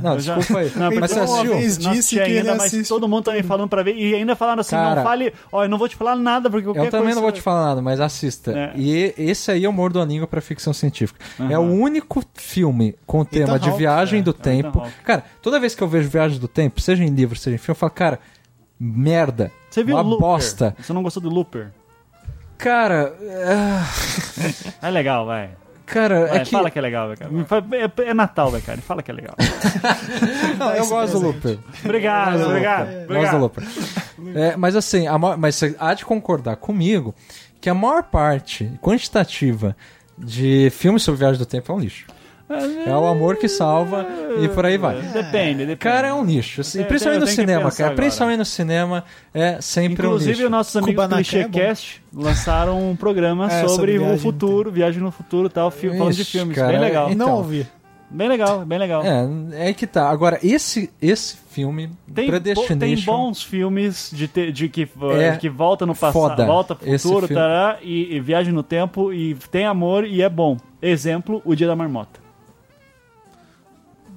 Não, 0.03 0.15
Eu 0.15 0.21
já- 0.21 0.35
desculpa 0.37 0.61
aí. 0.61 0.73
Não, 0.75 0.87
mas 0.87 0.95
porque 0.95 1.09
você 1.09 1.21
assistiu? 1.21 1.55
vez 1.57 1.79
Não 1.79 1.93
disse 1.93 2.15
que 2.15 2.21
ainda, 2.21 2.55
mas 2.55 2.67
assiste 2.67 2.89
todo 2.89 3.09
mundo 3.09 3.25
tá 3.25 3.33
me 3.33 3.43
falando 3.43 3.69
pra 3.69 3.83
ver. 3.83 3.95
E 3.97 4.15
ainda 4.15 4.35
falaram 4.37 4.61
assim: 4.61 4.77
Cara, 4.77 4.97
não 4.97 5.03
fale. 5.03 5.33
Ó, 5.53 5.65
eu 5.65 5.69
não 5.69 5.79
vou 5.79 5.89
te 5.89 5.97
falar 5.97 6.17
nada, 6.17 6.49
porque 6.51 6.65
qualquer 6.65 6.87
Eu 6.87 6.91
também 6.91 7.05
coisa 7.07 7.15
não 7.17 7.23
vou 7.23 7.33
te 7.33 7.41
falar 7.41 7.67
nada, 7.67 7.83
mas 7.83 8.01
assista. 8.01 8.53
É. 8.53 8.73
E 8.77 9.15
esse 9.17 9.51
aí 9.51 9.65
eu 9.65 9.73
mordo 9.73 10.01
a 10.01 10.05
língua 10.05 10.27
pra 10.27 10.41
ficção 10.41 10.73
científica. 10.73 11.19
É 11.51 11.59
o 11.59 11.63
único 11.63 12.23
filme 12.35 12.95
com 13.07 13.25
tema 13.25 13.59
de 13.59 13.71
viagem 13.73 14.21
é. 14.21 14.23
do 14.23 14.31
É 14.31 14.33
o 14.33 14.35
tempo. 14.35 14.83
Cara, 15.05 15.25
toda 15.43 15.61
vez 15.61 15.75
que 15.75 15.83
eu 15.83 15.89
vejo 15.89 16.09
viagem 16.09 16.39
do 16.39 16.49
tempo, 16.49 16.81
seja 16.81 17.05
em 17.05 17.09
livro, 17.09 17.38
em 17.47 17.59
filme, 17.59 17.71
eu 17.71 17.75
falo, 17.75 17.91
cara, 17.93 18.19
merda. 18.79 19.51
Você 19.71 19.83
viu 19.85 19.95
uma 19.97 20.03
Looper? 20.03 20.21
bosta. 20.21 20.77
Você 20.81 20.93
não 20.93 21.03
gostou 21.03 21.23
do 21.23 21.29
Looper? 21.29 21.71
Cara, 22.57 23.15
ah, 23.47 24.87
É 24.87 24.91
legal, 24.91 25.25
vai. 25.27 25.51
cara, 25.87 26.27
Vai, 26.27 26.39
é 26.39 26.45
que. 26.45 26.51
Fala 26.51 26.71
que 26.71 26.79
é 26.79 26.83
legal, 26.83 27.15
cara. 27.17 27.31
É, 28.05 28.11
é 28.11 28.15
Natal, 28.15 28.51
vai, 28.51 28.61
cara. 28.61 28.79
Fala 28.79 29.03
que 29.03 29.11
é 29.11 29.15
legal. 29.15 29.35
Não, 30.59 30.75
eu 30.75 30.87
gosto 30.87 31.19
do. 31.21 31.27
Looper. 31.27 31.59
Obrigado, 31.85 32.43
obrigado. 32.47 32.89
Looper. 32.89 33.17
Gosto 33.17 33.33
do 33.33 33.39
Looper. 33.39 33.65
É, 34.35 34.57
mas 34.57 34.75
assim, 34.75 35.07
a 35.07 35.17
maior- 35.17 35.37
mas 35.39 35.55
você 35.55 35.77
há 35.79 35.95
de 35.95 36.05
concordar 36.05 36.57
comigo 36.57 37.15
que 37.61 37.71
a 37.71 37.75
maior 37.75 38.03
parte 38.05 38.71
quantitativa 38.83 39.77
de 40.17 40.69
filmes 40.71 41.03
sobre 41.05 41.21
viagem 41.21 41.39
do 41.39 41.47
tempo 41.47 41.71
é 41.71 41.75
um 41.75 41.79
lixo. 41.79 42.07
É 42.87 42.95
o 42.97 43.07
amor 43.07 43.37
que 43.37 43.49
salva 43.49 44.07
e 44.43 44.49
por 44.49 44.65
aí 44.65 44.79
vai. 44.79 44.97
Depende, 45.03 45.59
depende. 45.67 45.77
Cara, 45.77 46.09
é 46.09 46.15
um 46.15 46.25
lixo. 46.25 46.63
Assim, 46.63 46.83
principalmente 46.85 47.21
no 47.21 47.27
cinema, 47.27 47.71
cara. 47.71 47.75
agora. 47.85 47.95
Principalmente 47.97 48.39
no 48.39 48.45
cinema 48.45 49.05
é 49.35 49.61
sempre 49.61 50.07
um 50.07 50.11
Inclusive, 50.11 50.31
lixo. 50.33 50.45
os 50.45 50.51
nossos 50.51 50.77
amigos 50.77 50.95
do 50.95 51.09
Kubanacan 51.09 51.21
é. 51.21 51.23
ClichêCast 51.45 52.03
lançaram 52.13 52.91
um 52.91 52.97
programa 52.97 53.47
É, 53.53 53.69
sobre, 53.69 53.69
sobre 53.69 53.99
o 53.99 54.01
viagem 54.01 54.13
no 54.15 54.19
futuro, 54.21 54.71
viagem 54.73 55.03
no 55.03 55.11
futuro 55.11 55.47
e 55.49 55.51
tal, 55.51 55.71
fi- 55.71 55.91
falando 55.91 56.13
de 56.15 56.23
Ixi, 56.23 56.31
filmes. 56.39 56.57
cara, 56.57 56.69
bem 56.73 56.81
legal. 56.81 57.11
é- 57.11 57.15
Não 57.15 57.27
Então. 57.27 57.37
ouvi. 57.37 57.67
Bem 58.11 58.27
legal, 58.27 58.65
bem 58.65 58.79
legal. 58.79 59.03
É, 59.05 59.69
é 59.69 59.73
que 59.75 59.87
tá. 59.87 60.09
Agora, 60.09 60.39
esse, 60.43 60.91
esse 61.03 61.37
filme, 61.51 61.91
Tem, 62.15 62.27
Predestination... 62.27 62.79
tem 62.79 62.97
bons 63.05 63.43
filmes 63.43 64.11
de, 64.15 64.27
te- 64.27 64.51
de 64.51 64.67
que, 64.71 64.89
É 65.21 65.37
que 65.37 65.51
volta 65.51 65.85
no 65.85 65.95
passado, 65.95 66.47
volta 66.47 66.75
pro 66.75 66.89
esse 66.89 67.03
futuro, 67.07 67.27
filme. 67.27 67.43
tará, 67.43 67.77
e, 67.83 68.17
e 68.17 68.19
viagem 68.21 68.51
no 68.55 68.63
tempo, 68.63 69.13
e 69.13 69.35
tem 69.51 69.67
amor 69.67 70.07
e 70.07 70.23
é 70.23 70.29
bom. 70.31 70.57
Exemplo, 70.81 71.43
O 71.45 71.55
Dia 71.55 71.67
da 71.67 71.77
Marmota. 71.77 72.19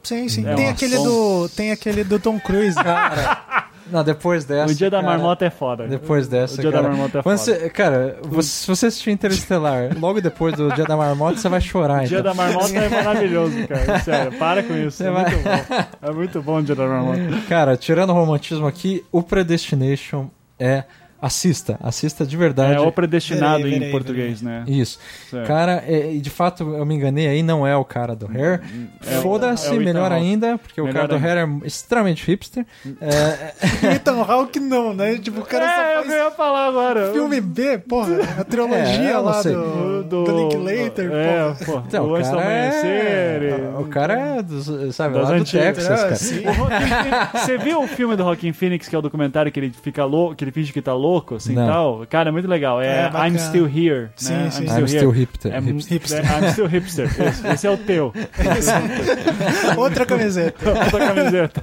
Sim, 0.03 0.27
sim. 0.29 0.47
É, 0.47 0.55
tem, 0.55 0.69
aquele 0.69 0.95
do, 0.97 1.49
tem 1.49 1.71
aquele 1.71 2.03
do 2.03 2.19
Tom 2.19 2.39
Cruise. 2.39 2.75
Cara, 2.75 3.67
não, 3.91 4.03
depois 4.03 4.45
dessa... 4.45 4.71
o 4.71 4.75
Dia 4.75 4.89
da 4.89 5.01
cara, 5.01 5.11
Marmota 5.11 5.45
é 5.45 5.49
foda. 5.49 5.87
Depois 5.87 6.27
dessa, 6.27 6.55
O 6.55 6.61
Dia 6.61 6.71
cara, 6.71 6.83
da 6.83 6.89
Marmota 6.89 7.19
é 7.19 7.21
foda. 7.21 7.37
você- 7.37 7.69
cara, 7.69 8.17
você- 8.23 8.49
se 8.49 8.67
você 8.67 8.85
assistir 8.87 9.11
Interestelar 9.11 9.89
logo 9.99 10.21
depois 10.21 10.55
do 10.55 10.71
Dia 10.73 10.85
da 10.85 10.95
Marmota, 10.97 11.37
você 11.37 11.49
vai 11.49 11.61
chorar. 11.61 12.03
O 12.03 12.07
Dia 12.07 12.19
então. 12.19 12.31
da 12.31 12.33
Marmota 12.33 12.77
é 12.77 12.89
maravilhoso, 13.03 13.67
cara. 13.67 13.99
Sério, 13.99 14.31
para 14.39 14.63
com 14.63 14.75
isso. 14.75 14.97
Você 14.97 15.07
É 15.07 15.11
vai- 15.11 15.23
muito 15.29 15.43
bom. 15.43 15.83
É 16.01 16.11
muito 16.11 16.41
bom 16.41 16.57
o 16.59 16.63
Dia 16.63 16.75
da 16.75 16.87
Marmota. 16.87 17.19
Cara, 17.47 17.77
tirando 17.77 18.09
o 18.09 18.13
romantismo 18.13 18.65
aqui, 18.65 19.03
o 19.11 19.21
Predestination 19.21 20.27
é... 20.59 20.83
Assista, 21.21 21.77
assista 21.83 22.25
de 22.25 22.35
verdade. 22.35 22.73
É 22.73 22.79
o 22.79 22.91
predestinado 22.91 23.57
Verei, 23.57 23.73
em 23.75 23.79
verei, 23.79 23.91
português, 23.91 24.41
né? 24.41 24.63
Isso. 24.67 24.97
Certo. 25.29 25.45
Cara, 25.45 25.83
é, 25.87 26.13
e 26.13 26.19
de 26.19 26.31
fato 26.31 26.63
eu 26.75 26.83
me 26.83 26.95
enganei 26.95 27.27
aí, 27.27 27.43
não 27.43 27.65
é 27.67 27.75
o 27.75 27.85
cara 27.85 28.15
do 28.15 28.25
Hair. 28.25 28.59
É 29.05 29.19
o- 29.19 29.21
Foda-se, 29.21 29.67
é 29.67 29.69
o 29.69 29.73
Ethan 29.75 29.83
melhor 29.83 30.11
ainda, 30.11 30.57
porque 30.57 30.81
o 30.81 30.85
Melhor 30.85 30.95
cara 30.95 31.07
do 31.09 31.15
ainda. 31.23 31.27
Hair 31.41 31.61
é 31.63 31.67
extremamente 31.67 32.25
hipster. 32.25 32.65
É, 32.99 33.53
Ethan 33.95 34.21
Hawke 34.23 34.59
não, 34.59 34.93
né? 34.95 35.17
Tipo, 35.17 35.41
o 35.41 35.45
cara 35.45 35.65
É, 35.65 35.75
só 35.75 35.81
eu 35.99 36.05
faz 36.05 36.15
ia 36.15 36.31
falar 36.31 36.67
agora. 36.67 37.11
filme 37.13 37.39
B, 37.39 37.77
porra. 37.77 38.17
A 38.39 38.43
trilogia 38.43 38.77
É, 38.83 39.09
eu 39.11 39.13
não 39.17 39.23
lá 39.23 39.43
sei. 39.43 39.53
do, 39.53 40.03
do, 40.03 40.23
Linklater, 40.57 41.11
É, 41.13 41.53
porra. 41.53 41.65
pô. 41.65 41.83
então, 41.87 42.05
o 42.05 42.13
o 42.13 42.17
do 42.17 42.23
cara 42.23 42.41
Amanhecer. 42.41 42.85
é, 42.89 43.71
e- 43.77 43.81
o 43.81 43.85
cara 43.85 44.13
é, 44.19 44.41
dos, 44.41 44.95
sabe, 44.95 45.13
Das 45.13 45.23
lá 45.29 45.35
do 45.35 45.41
antigas. 45.41 45.77
Texas, 45.77 46.31
É, 46.31 46.49
cara. 46.51 47.33
O 47.35 47.37
Você 47.37 47.57
viu 47.59 47.83
o 47.83 47.87
filme 47.87 48.15
do 48.15 48.23
Joaquin 48.23 48.53
Phoenix, 48.53 48.87
que 48.87 48.95
é 48.95 48.97
o 48.99 49.01
documentário 49.03 49.51
que 49.51 49.59
ele 49.59 49.71
fica 49.83 50.03
louco, 50.03 50.35
que 50.35 50.43
ele 50.43 50.51
finge 50.51 50.73
que 50.73 50.81
tá 50.81 50.93
louco, 50.95 51.10
assim 51.35 51.53
Não. 51.53 51.67
tal? 51.67 52.05
Cara, 52.09 52.29
é 52.29 52.31
muito 52.31 52.47
legal. 52.47 52.81
É, 52.81 53.05
É, 53.05 53.09
bacana. 53.09 53.27
I'm 53.27 53.39
Still 53.39 53.65
Here. 53.67 54.09
Sim, 54.15 54.33
né? 54.33 54.51
sim. 54.51 54.63
I'm 54.65 54.87
still 54.87 55.11
hipster. 55.11 55.53
É, 55.53 55.59
hipster. 55.59 55.93
Hipster. 55.93 56.19
é, 56.31 56.39
I'm 56.39 56.51
still 56.51 56.67
hipster. 56.67 57.05
Esse, 57.05 57.47
esse 57.47 57.67
é 57.67 57.71
o 57.71 57.77
teu. 57.77 58.13
Outra 59.77 60.05
camiseta. 60.05 60.69
Outra 60.69 61.13
camiseta. 61.13 61.61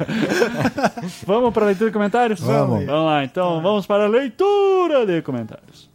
vamos 1.26 1.52
para 1.52 1.64
a 1.64 1.66
leitura 1.66 1.90
de 1.90 1.94
comentários? 1.94 2.40
Vamos. 2.40 2.84
Vamos 2.86 3.06
lá, 3.06 3.24
então 3.24 3.62
vamos 3.62 3.86
para 3.86 4.04
a 4.04 4.08
leitura 4.08 5.06
de 5.06 5.22
comentários. 5.22 5.88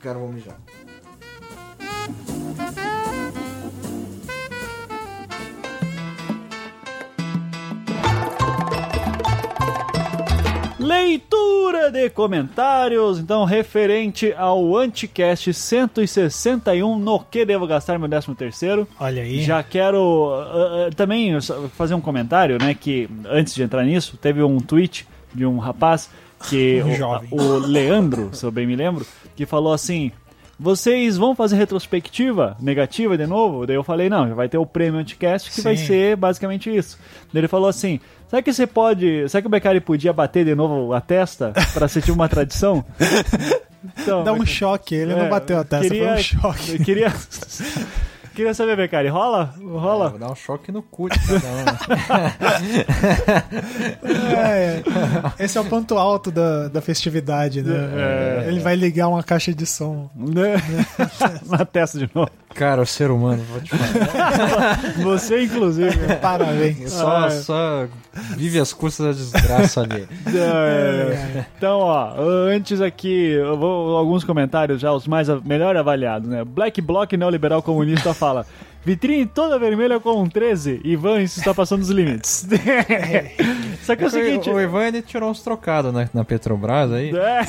Cara, 0.00 0.18
vou 0.18 0.32
mijar. 0.32 0.56
Leitura 10.80 11.90
de 11.90 12.08
comentários, 12.10 13.18
então, 13.18 13.44
referente 13.44 14.32
ao 14.36 14.76
Anticast 14.76 15.52
161, 15.52 16.98
no 16.98 17.20
que 17.20 17.44
devo 17.44 17.66
gastar 17.66 17.98
meu 17.98 18.08
13 18.08 18.34
terceiro. 18.34 18.88
Olha 18.98 19.22
aí. 19.22 19.42
Já 19.42 19.62
quero 19.62 20.32
uh, 20.32 20.94
também 20.96 21.38
fazer 21.76 21.94
um 21.94 22.00
comentário, 22.00 22.58
né? 22.60 22.74
Que 22.74 23.08
antes 23.26 23.54
de 23.54 23.62
entrar 23.62 23.84
nisso, 23.84 24.16
teve 24.16 24.42
um 24.42 24.58
tweet 24.58 25.06
de 25.34 25.46
um 25.46 25.58
rapaz 25.58 26.10
que 26.48 26.82
Um 27.30 27.36
o- 27.36 27.42
o, 27.42 27.58
Leandro, 27.58 28.30
se 28.32 28.44
eu 28.44 28.50
bem 28.50 28.66
me 28.66 28.74
lembro, 28.74 29.06
que 29.36 29.44
falou 29.46 29.72
assim: 29.72 30.10
vocês 30.60 31.16
vão 31.16 31.34
fazer 31.34 31.56
retrospectiva 31.56 32.54
negativa 32.60 33.16
de 33.16 33.26
novo? 33.26 33.66
Daí 33.66 33.76
eu 33.76 33.82
falei, 33.82 34.10
não, 34.10 34.28
já 34.28 34.34
vai 34.34 34.46
ter 34.46 34.58
o 34.58 34.66
prêmio 34.66 35.00
Anticast 35.00 35.50
que 35.50 35.62
vai 35.62 35.74
Sim. 35.74 35.86
ser 35.86 36.16
basicamente 36.16 36.74
isso. 36.74 36.98
Daí 37.32 37.40
ele 37.40 37.48
falou 37.48 37.66
assim: 37.68 37.98
será 38.28 38.42
que 38.42 38.52
você 38.52 38.66
pode. 38.66 39.26
Será 39.30 39.40
que 39.40 39.46
o 39.46 39.50
Beccari 39.50 39.80
podia 39.80 40.12
bater 40.12 40.44
de 40.44 40.54
novo 40.54 40.92
a 40.92 41.00
testa 41.00 41.54
pra 41.72 41.88
ser 41.88 42.02
tipo 42.02 42.12
uma 42.12 42.28
tradição? 42.28 42.84
Então, 44.02 44.22
Dá 44.22 44.34
um 44.34 44.44
choque, 44.44 44.94
ele 44.94 45.14
é, 45.14 45.16
não 45.16 45.30
bateu 45.30 45.58
a 45.58 45.64
testa, 45.64 45.88
queria, 45.88 46.08
foi 46.08 46.14
um 46.14 46.22
choque. 46.22 46.72
eu 46.72 46.84
Queria, 46.84 47.08
queria 48.40 48.54
saber, 48.54 48.74
Beccari, 48.74 49.08
rola? 49.08 49.54
Rola? 49.62 50.08
Vou 50.08 50.18
dar 50.18 50.32
um 50.32 50.34
choque 50.34 50.72
no 50.72 50.82
cu 50.82 51.10
de 51.10 51.18
cada 51.18 51.46
um. 51.46 51.64
É, 54.02 54.82
é. 55.38 55.44
Esse 55.44 55.58
é 55.58 55.60
o 55.60 55.64
ponto 55.64 55.98
alto 55.98 56.30
da, 56.30 56.68
da 56.68 56.80
festividade, 56.80 57.62
né? 57.62 58.44
É. 58.44 58.48
Ele 58.48 58.60
vai 58.60 58.74
ligar 58.76 59.08
uma 59.08 59.22
caixa 59.22 59.52
de 59.52 59.66
som. 59.66 60.08
Né? 60.14 60.54
Na 61.46 61.64
testa 61.66 61.98
de 61.98 62.08
novo. 62.14 62.30
Cara, 62.54 62.82
o 62.82 62.86
ser 62.86 63.10
humano, 63.10 63.42
vou 63.50 63.60
te 63.60 63.70
falar. 63.70 64.78
Você, 65.02 65.44
inclusive. 65.44 65.96
Parabéns. 66.20 66.92
Só, 66.92 67.26
Ah. 67.26 67.30
só 67.30 67.86
vive 68.36 68.58
as 68.58 68.72
custas 68.72 69.06
da 69.06 69.12
desgraça 69.40 69.80
ali. 69.82 70.06
É. 70.34 71.44
Então, 71.56 71.78
ó, 71.78 72.12
antes 72.18 72.80
aqui, 72.80 73.36
vou, 73.58 73.96
alguns 73.96 74.24
comentários 74.24 74.80
já, 74.80 74.92
os 74.92 75.06
mais 75.06 75.28
melhor 75.44 75.76
avaliados, 75.76 76.28
né? 76.28 76.44
Black 76.44 76.80
Bloc 76.80 77.12
Neoliberal 77.12 77.62
Comunista 77.62 78.12
fala. 78.12 78.44
Vitrine 78.84 79.26
toda 79.26 79.58
vermelha 79.58 80.00
com 80.00 80.22
um 80.22 80.28
13. 80.28 80.80
Ivan, 80.84 81.20
isso 81.22 81.38
está 81.38 81.52
passando 81.54 81.80
dos 81.80 81.90
limites. 81.90 82.46
Só 83.82 83.94
que 83.96 84.04
é 84.04 84.06
o 84.06 84.10
seguinte. 84.10 84.48
o 84.50 84.60
Ivan 84.60 84.86
ele 84.86 85.02
tirou 85.02 85.30
uns 85.30 85.42
trocados 85.42 85.92
na, 85.92 86.08
na 86.14 86.24
Petrobras 86.24 86.90
aí. 86.92 87.10
É, 87.14 87.40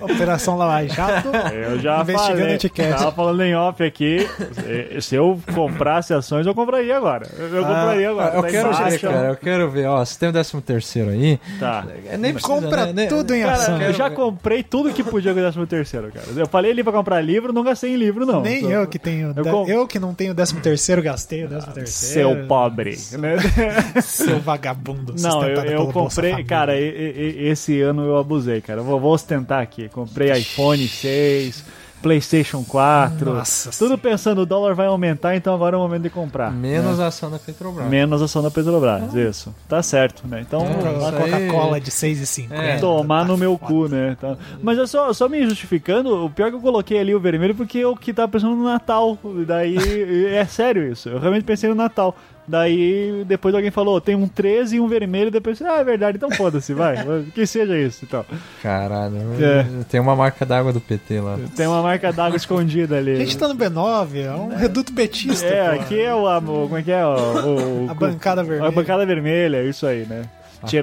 Operação 0.02 0.56
Lava 0.56 0.86
Jato. 0.86 1.28
eu 1.52 1.78
já 1.80 2.00
Investigando 2.02 2.38
falei, 2.40 2.54
etiqueta. 2.54 2.96
tava 2.96 3.12
falando 3.12 3.42
em 3.42 3.54
off 3.54 3.82
aqui. 3.82 4.28
se- 4.52 5.00
Se 5.00 5.14
eu 5.14 5.38
comprasse 5.54 6.12
ações, 6.12 6.46
eu 6.46 6.54
compraria 6.54 6.96
agora. 6.96 7.26
Eu 7.38 7.64
compraria 7.64 8.10
agora. 8.10 8.30
Ah, 8.32 8.36
Eu 8.36 8.42
tá 8.42 8.48
quero 8.48 8.68
embaixo, 8.68 8.90
ver, 8.90 8.98
cara, 9.00 9.28
eu 9.28 9.36
quero 9.36 9.70
ver. 9.70 9.86
Ó, 9.86 10.04
se 10.04 10.18
tem 10.18 10.28
o 10.28 10.32
13 10.32 10.60
terceiro 10.62 11.10
aí, 11.10 11.38
Tá. 11.58 11.84
é, 12.10 12.16
nem 12.16 12.32
precisa, 12.32 12.54
Compra 12.54 12.86
né? 12.86 12.92
Nem- 12.94 13.08
tudo 13.08 13.34
em 13.34 13.42
Cara, 13.42 13.54
ação. 13.54 13.80
eu 13.82 13.92
já 13.92 14.10
comprei 14.10 14.62
tudo 14.62 14.92
que 14.92 15.02
podia 15.02 15.32
com 15.32 15.38
o 15.40 15.42
13 15.42 15.66
terceiro, 15.66 16.10
cara. 16.12 16.26
Eu 16.36 16.46
falei 16.46 16.70
ali 16.72 16.82
pra 16.82 16.92
comprar 16.92 17.20
livro, 17.20 17.52
não 17.52 17.62
gastei 17.62 17.92
em 17.92 17.96
livro, 17.96 18.24
não. 18.26 18.40
Nem 18.42 18.70
eu 18.70 18.86
que 18.86 18.98
tenho. 18.98 19.32
Eu 19.36 19.66
Eu 19.68 19.86
que 19.86 19.93
não 19.98 20.14
tenho 20.14 20.34
13 20.34 20.54
terceiro, 20.60 21.02
gastei 21.02 21.44
o 21.44 21.48
13 21.48 21.66
terceiro. 21.72 22.30
Seu 22.36 22.46
pobre. 22.46 22.98
né? 23.18 23.36
Seu 24.02 24.40
vagabundo. 24.40 25.14
Não, 25.20 25.42
eu, 25.48 25.62
eu 25.64 25.86
comprei, 25.88 26.42
cara, 26.44 26.76
e- 26.78 26.82
e- 26.88 27.42
e- 27.44 27.48
esse 27.48 27.80
ano 27.80 28.02
eu 28.06 28.16
abusei, 28.16 28.60
cara. 28.60 28.80
Eu 28.80 28.84
vou, 28.84 28.98
vou 29.00 29.12
ostentar 29.12 29.60
aqui. 29.62 29.88
Comprei 29.88 30.30
iPhone 30.32 30.86
6, 30.88 31.64
PlayStation 32.04 32.62
4. 32.62 33.32
Nossa 33.34 33.70
tudo 33.76 33.98
pensando, 33.98 34.42
o 34.42 34.46
dólar 34.46 34.74
vai 34.74 34.86
aumentar, 34.86 35.34
então 35.34 35.54
agora 35.54 35.74
é 35.74 35.78
o 35.78 35.82
momento 35.82 36.02
de 36.02 36.10
comprar. 36.10 36.52
Menos 36.52 37.00
a 37.00 37.06
ação 37.08 37.30
da 37.30 37.38
Petrobras. 37.38 37.88
Menos 37.88 38.22
ação 38.22 38.42
da 38.42 38.50
Petrobras, 38.50 39.14
isso. 39.14 39.54
Tá 39.68 39.82
certo, 39.82 40.26
né? 40.28 40.40
Então, 40.46 40.60
É, 40.62 41.08
aí- 41.08 41.48
Coca-Cola 41.48 41.80
de 41.80 41.90
6,50. 41.90 42.54
É. 42.54 42.78
tomar 42.78 43.22
tá 43.22 43.28
no 43.28 43.36
meu 43.36 43.56
foda. 43.58 43.72
cu, 43.72 43.88
né? 43.88 44.16
Tá. 44.20 44.36
Mas 44.62 44.78
eu 44.78 44.86
só, 44.86 45.12
só 45.12 45.28
me 45.28 45.42
justificando, 45.44 46.26
o 46.26 46.30
pior 46.30 46.46
é 46.48 46.50
que 46.50 46.56
eu 46.56 46.60
coloquei 46.60 46.98
ali 46.98 47.14
o 47.14 47.20
vermelho 47.20 47.54
porque 47.54 47.78
eu 47.78 47.96
que 47.96 48.12
tava 48.12 48.28
pensando 48.28 48.54
no 48.54 48.64
Natal. 48.64 49.18
Daí, 49.46 49.76
é 50.34 50.44
sério 50.44 50.90
isso. 50.90 51.08
Eu 51.08 51.18
realmente 51.18 51.44
pensei 51.44 51.68
no 51.68 51.74
Natal. 51.74 52.14
Daí, 52.46 53.24
depois 53.26 53.54
alguém 53.54 53.70
falou, 53.70 54.00
tem 54.00 54.14
um 54.14 54.28
13 54.28 54.76
e 54.76 54.80
um 54.80 54.86
vermelho. 54.86 55.30
Depois, 55.30 55.60
ah, 55.62 55.78
é 55.78 55.84
verdade, 55.84 56.16
então 56.18 56.30
foda-se, 56.30 56.74
vai. 56.74 56.96
Que 57.34 57.46
seja 57.46 57.78
isso, 57.78 58.04
então. 58.04 58.24
Caralho, 58.62 59.16
É. 59.40 59.64
tem 59.88 59.98
uma 60.00 60.14
marca 60.14 60.44
d'água 60.44 60.72
do 60.72 60.80
PT 60.80 61.20
lá. 61.20 61.38
Tem 61.56 61.66
uma 61.66 61.80
marca 61.82 62.12
d'água 62.12 62.36
escondida 62.36 62.98
ali. 62.98 63.12
A 63.12 63.16
gente 63.16 63.38
tá 63.38 63.48
no 63.48 63.54
B9, 63.54 64.16
é 64.16 64.30
um 64.32 64.48
reduto 64.48 64.92
petista. 64.92 65.46
É, 65.46 65.74
pô. 65.74 65.80
aqui 65.80 66.00
é 66.00 66.14
o, 66.14 66.26
a- 66.28 66.38
o- 66.38 66.42
como 66.42 66.76
é 66.76 66.82
que 66.82 66.92
é? 66.92 67.04
O, 67.04 67.86
o- 67.86 67.90
A 67.90 67.94
bancada 67.94 68.42
vermelha. 68.42 68.68
A 68.68 68.70
bancada 68.72 69.06
vermelha, 69.06 69.56
é 69.56 69.64
isso 69.64 69.86
aí, 69.86 70.04
né? 70.04 70.22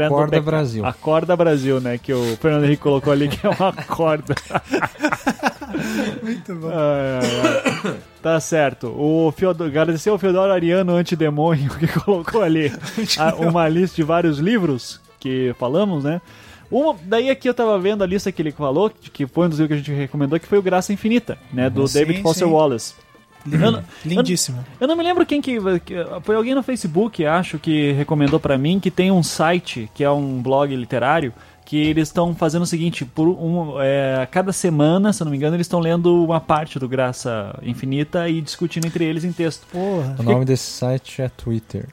Acorda 0.05 0.27
o 0.37 0.41
beca- 0.41 0.41
Brasil. 0.43 0.85
A 0.85 0.93
corda 0.93 1.35
Brasil, 1.35 1.79
né? 1.81 1.97
Que 1.97 2.13
o 2.13 2.37
Fernando 2.37 2.65
Henrique 2.65 2.83
colocou 2.83 3.11
ali, 3.11 3.27
que 3.27 3.45
é 3.45 3.49
uma 3.49 3.73
corda. 3.73 4.35
Muito 6.21 6.55
bom. 6.55 6.69
Ai, 6.69 7.19
ai, 7.19 7.81
ai. 7.85 7.95
Tá 8.21 8.39
certo. 8.39 8.87
O 8.87 9.31
Fiodoro, 9.35 9.69
agradecer 9.69 10.09
ao 10.09 10.17
Fiodoro 10.19 10.51
Ariano 10.53 10.93
Antidemônio 10.95 11.69
que 11.77 11.87
colocou 11.99 12.41
ali 12.43 12.71
a- 13.17 13.35
uma 13.35 13.67
lista 13.67 13.95
de 13.95 14.03
vários 14.03 14.37
livros 14.37 15.01
que 15.19 15.55
falamos, 15.59 16.03
né? 16.03 16.21
Uma, 16.69 16.95
daí 17.03 17.29
aqui 17.29 17.49
eu 17.49 17.53
tava 17.53 17.77
vendo 17.79 18.03
a 18.03 18.07
lista 18.07 18.31
que 18.31 18.41
ele 18.41 18.51
falou, 18.51 18.89
que 18.89 19.25
foi 19.27 19.47
um 19.47 19.49
dos 19.49 19.59
livros 19.59 19.81
que 19.81 19.91
a 19.91 19.93
gente 19.93 19.99
recomendou, 19.99 20.39
que 20.39 20.47
foi 20.47 20.57
o 20.57 20.61
Graça 20.61 20.93
Infinita, 20.93 21.37
né? 21.51 21.69
Do 21.69 21.85
Sim, 21.87 21.99
David 21.99 22.21
Foster 22.21 22.47
sim. 22.47 22.53
Wallace. 22.53 22.93
Eu 23.51 23.83
Lindíssimo. 24.05 24.63
Eu 24.79 24.87
não 24.87 24.95
me 24.95 25.03
lembro 25.03 25.25
quem 25.25 25.41
que, 25.41 25.57
que- 25.79 25.95
Foi 26.23 26.35
alguém 26.35 26.53
no 26.53 26.61
Facebook, 26.61 27.25
acho, 27.25 27.57
que 27.57 27.91
recomendou 27.93 28.39
pra 28.39 28.55
mim 28.57 28.79
que 28.79 28.91
tem 28.91 29.09
um 29.11 29.23
site, 29.23 29.89
que 29.95 30.03
é 30.03 30.11
um 30.11 30.41
blog 30.41 30.73
literário, 30.75 31.33
que 31.71 31.77
eles 31.77 32.09
estão 32.09 32.35
fazendo 32.35 32.63
o 32.63 32.65
seguinte: 32.65 33.05
por 33.05 33.29
um, 33.29 33.81
é, 33.81 34.19
a 34.21 34.25
cada 34.25 34.51
semana, 34.51 35.13
se 35.13 35.23
eu 35.23 35.25
não 35.25 35.31
me 35.31 35.37
engano, 35.37 35.55
eles 35.55 35.63
estão 35.67 35.79
lendo 35.79 36.21
uma 36.25 36.41
parte 36.41 36.77
do 36.77 36.85
Graça 36.85 37.57
Infinita 37.63 38.27
e 38.27 38.41
discutindo 38.41 38.87
entre 38.87 39.05
eles 39.05 39.23
em 39.23 39.31
texto. 39.31 39.65
Porra. 39.71 40.17
O 40.19 40.23
nome 40.23 40.43
desse 40.43 40.65
site 40.65 41.21
é 41.21 41.29
Twitter. 41.29 41.87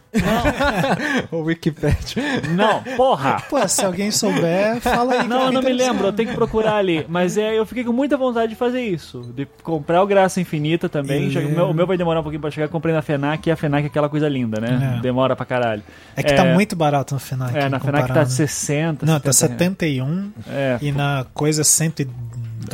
Ou 1.30 1.44
Wikipedia. 1.46 2.42
Não, 2.56 2.82
porra! 2.96 3.40
Pô, 3.48 3.68
se 3.68 3.84
alguém 3.84 4.10
souber, 4.10 4.80
fala 4.80 5.20
aí. 5.20 5.28
Não, 5.28 5.42
eu 5.46 5.52
não 5.52 5.62
me 5.62 5.70
interessante. 5.70 5.90
lembro, 5.92 6.06
eu 6.08 6.12
tenho 6.12 6.30
que 6.30 6.34
procurar 6.34 6.74
ali. 6.74 7.06
Mas 7.08 7.38
é, 7.38 7.56
eu 7.56 7.64
fiquei 7.64 7.84
com 7.84 7.92
muita 7.92 8.16
vontade 8.16 8.48
de 8.48 8.56
fazer 8.56 8.80
isso. 8.82 9.32
De 9.32 9.46
comprar 9.62 10.02
o 10.02 10.06
Graça 10.08 10.40
Infinita 10.40 10.88
também. 10.88 11.28
E 11.28 11.30
Já- 11.30 11.40
o, 11.40 11.48
meu, 11.48 11.70
o 11.70 11.74
meu 11.74 11.86
vai 11.86 11.96
demorar 11.96 12.18
um 12.18 12.24
pouquinho 12.24 12.40
pra 12.40 12.50
chegar. 12.50 12.66
Comprei 12.66 12.92
na 12.92 13.00
FENAC 13.02 13.46
e 13.46 13.52
a 13.52 13.56
FENAC 13.56 13.84
é 13.84 13.86
aquela 13.86 14.08
coisa 14.08 14.28
linda, 14.28 14.60
né? 14.60 14.96
É. 14.96 15.00
Demora 15.00 15.36
pra 15.36 15.46
caralho. 15.46 15.84
É 16.16 16.22
que 16.24 16.34
tá 16.34 16.44
muito 16.46 16.74
barato 16.74 17.14
no 17.14 17.20
FENAC. 17.20 17.56
É, 17.56 17.68
na 17.68 17.78
FENAC 17.78 18.02
tá 18.02 18.08
comparado. 18.08 18.30
60. 18.30 19.06
Não, 19.06 19.20
tá 19.20 19.32
70 19.32 19.67
71 19.68 20.30
É, 20.48 20.78
e 20.80 20.92
na 20.92 21.26
coisa 21.34 21.62
112. 21.64 22.12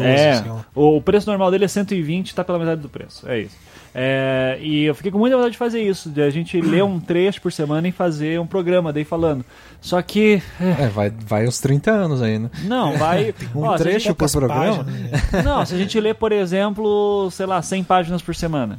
é 0.02 0.42
lá. 0.46 0.64
o, 0.74 0.96
o 0.96 1.02
preço 1.02 1.28
normal 1.28 1.50
dele 1.50 1.64
é 1.64 1.68
120, 1.68 2.34
tá 2.34 2.44
pela 2.44 2.58
metade 2.58 2.80
do 2.80 2.88
preço. 2.88 3.28
É 3.28 3.40
isso. 3.40 3.56
É, 3.96 4.58
e 4.60 4.82
eu 4.84 4.94
fiquei 4.94 5.12
com 5.12 5.18
muita 5.18 5.36
vontade 5.36 5.52
de 5.52 5.58
fazer 5.58 5.80
isso, 5.80 6.10
de 6.10 6.20
a 6.20 6.28
gente 6.28 6.60
ler 6.60 6.82
um 6.82 6.98
trecho 6.98 7.40
por 7.40 7.52
semana 7.52 7.86
e 7.86 7.92
fazer 7.92 8.40
um 8.40 8.46
programa 8.46 8.92
daí 8.92 9.04
falando. 9.04 9.44
Só 9.80 10.02
que, 10.02 10.42
é, 10.60 10.84
É, 10.84 10.88
vai, 10.88 11.10
vai 11.10 11.46
uns 11.46 11.60
30 11.60 11.92
anos 11.92 12.20
aí, 12.20 12.36
né? 12.40 12.50
não, 12.64 12.96
vai. 12.98 13.32
Um 13.54 13.62
ó, 13.62 13.76
trecho 13.76 14.12
por 14.12 14.28
programa? 14.28 14.84
páginas, 14.84 15.44
não, 15.44 15.64
se 15.64 15.74
a 15.76 15.78
gente 15.78 16.00
ler, 16.00 16.16
por 16.16 16.32
exemplo, 16.32 17.30
sei 17.30 17.46
lá, 17.46 17.62
100 17.62 17.84
páginas 17.84 18.20
por 18.20 18.34
semana. 18.34 18.78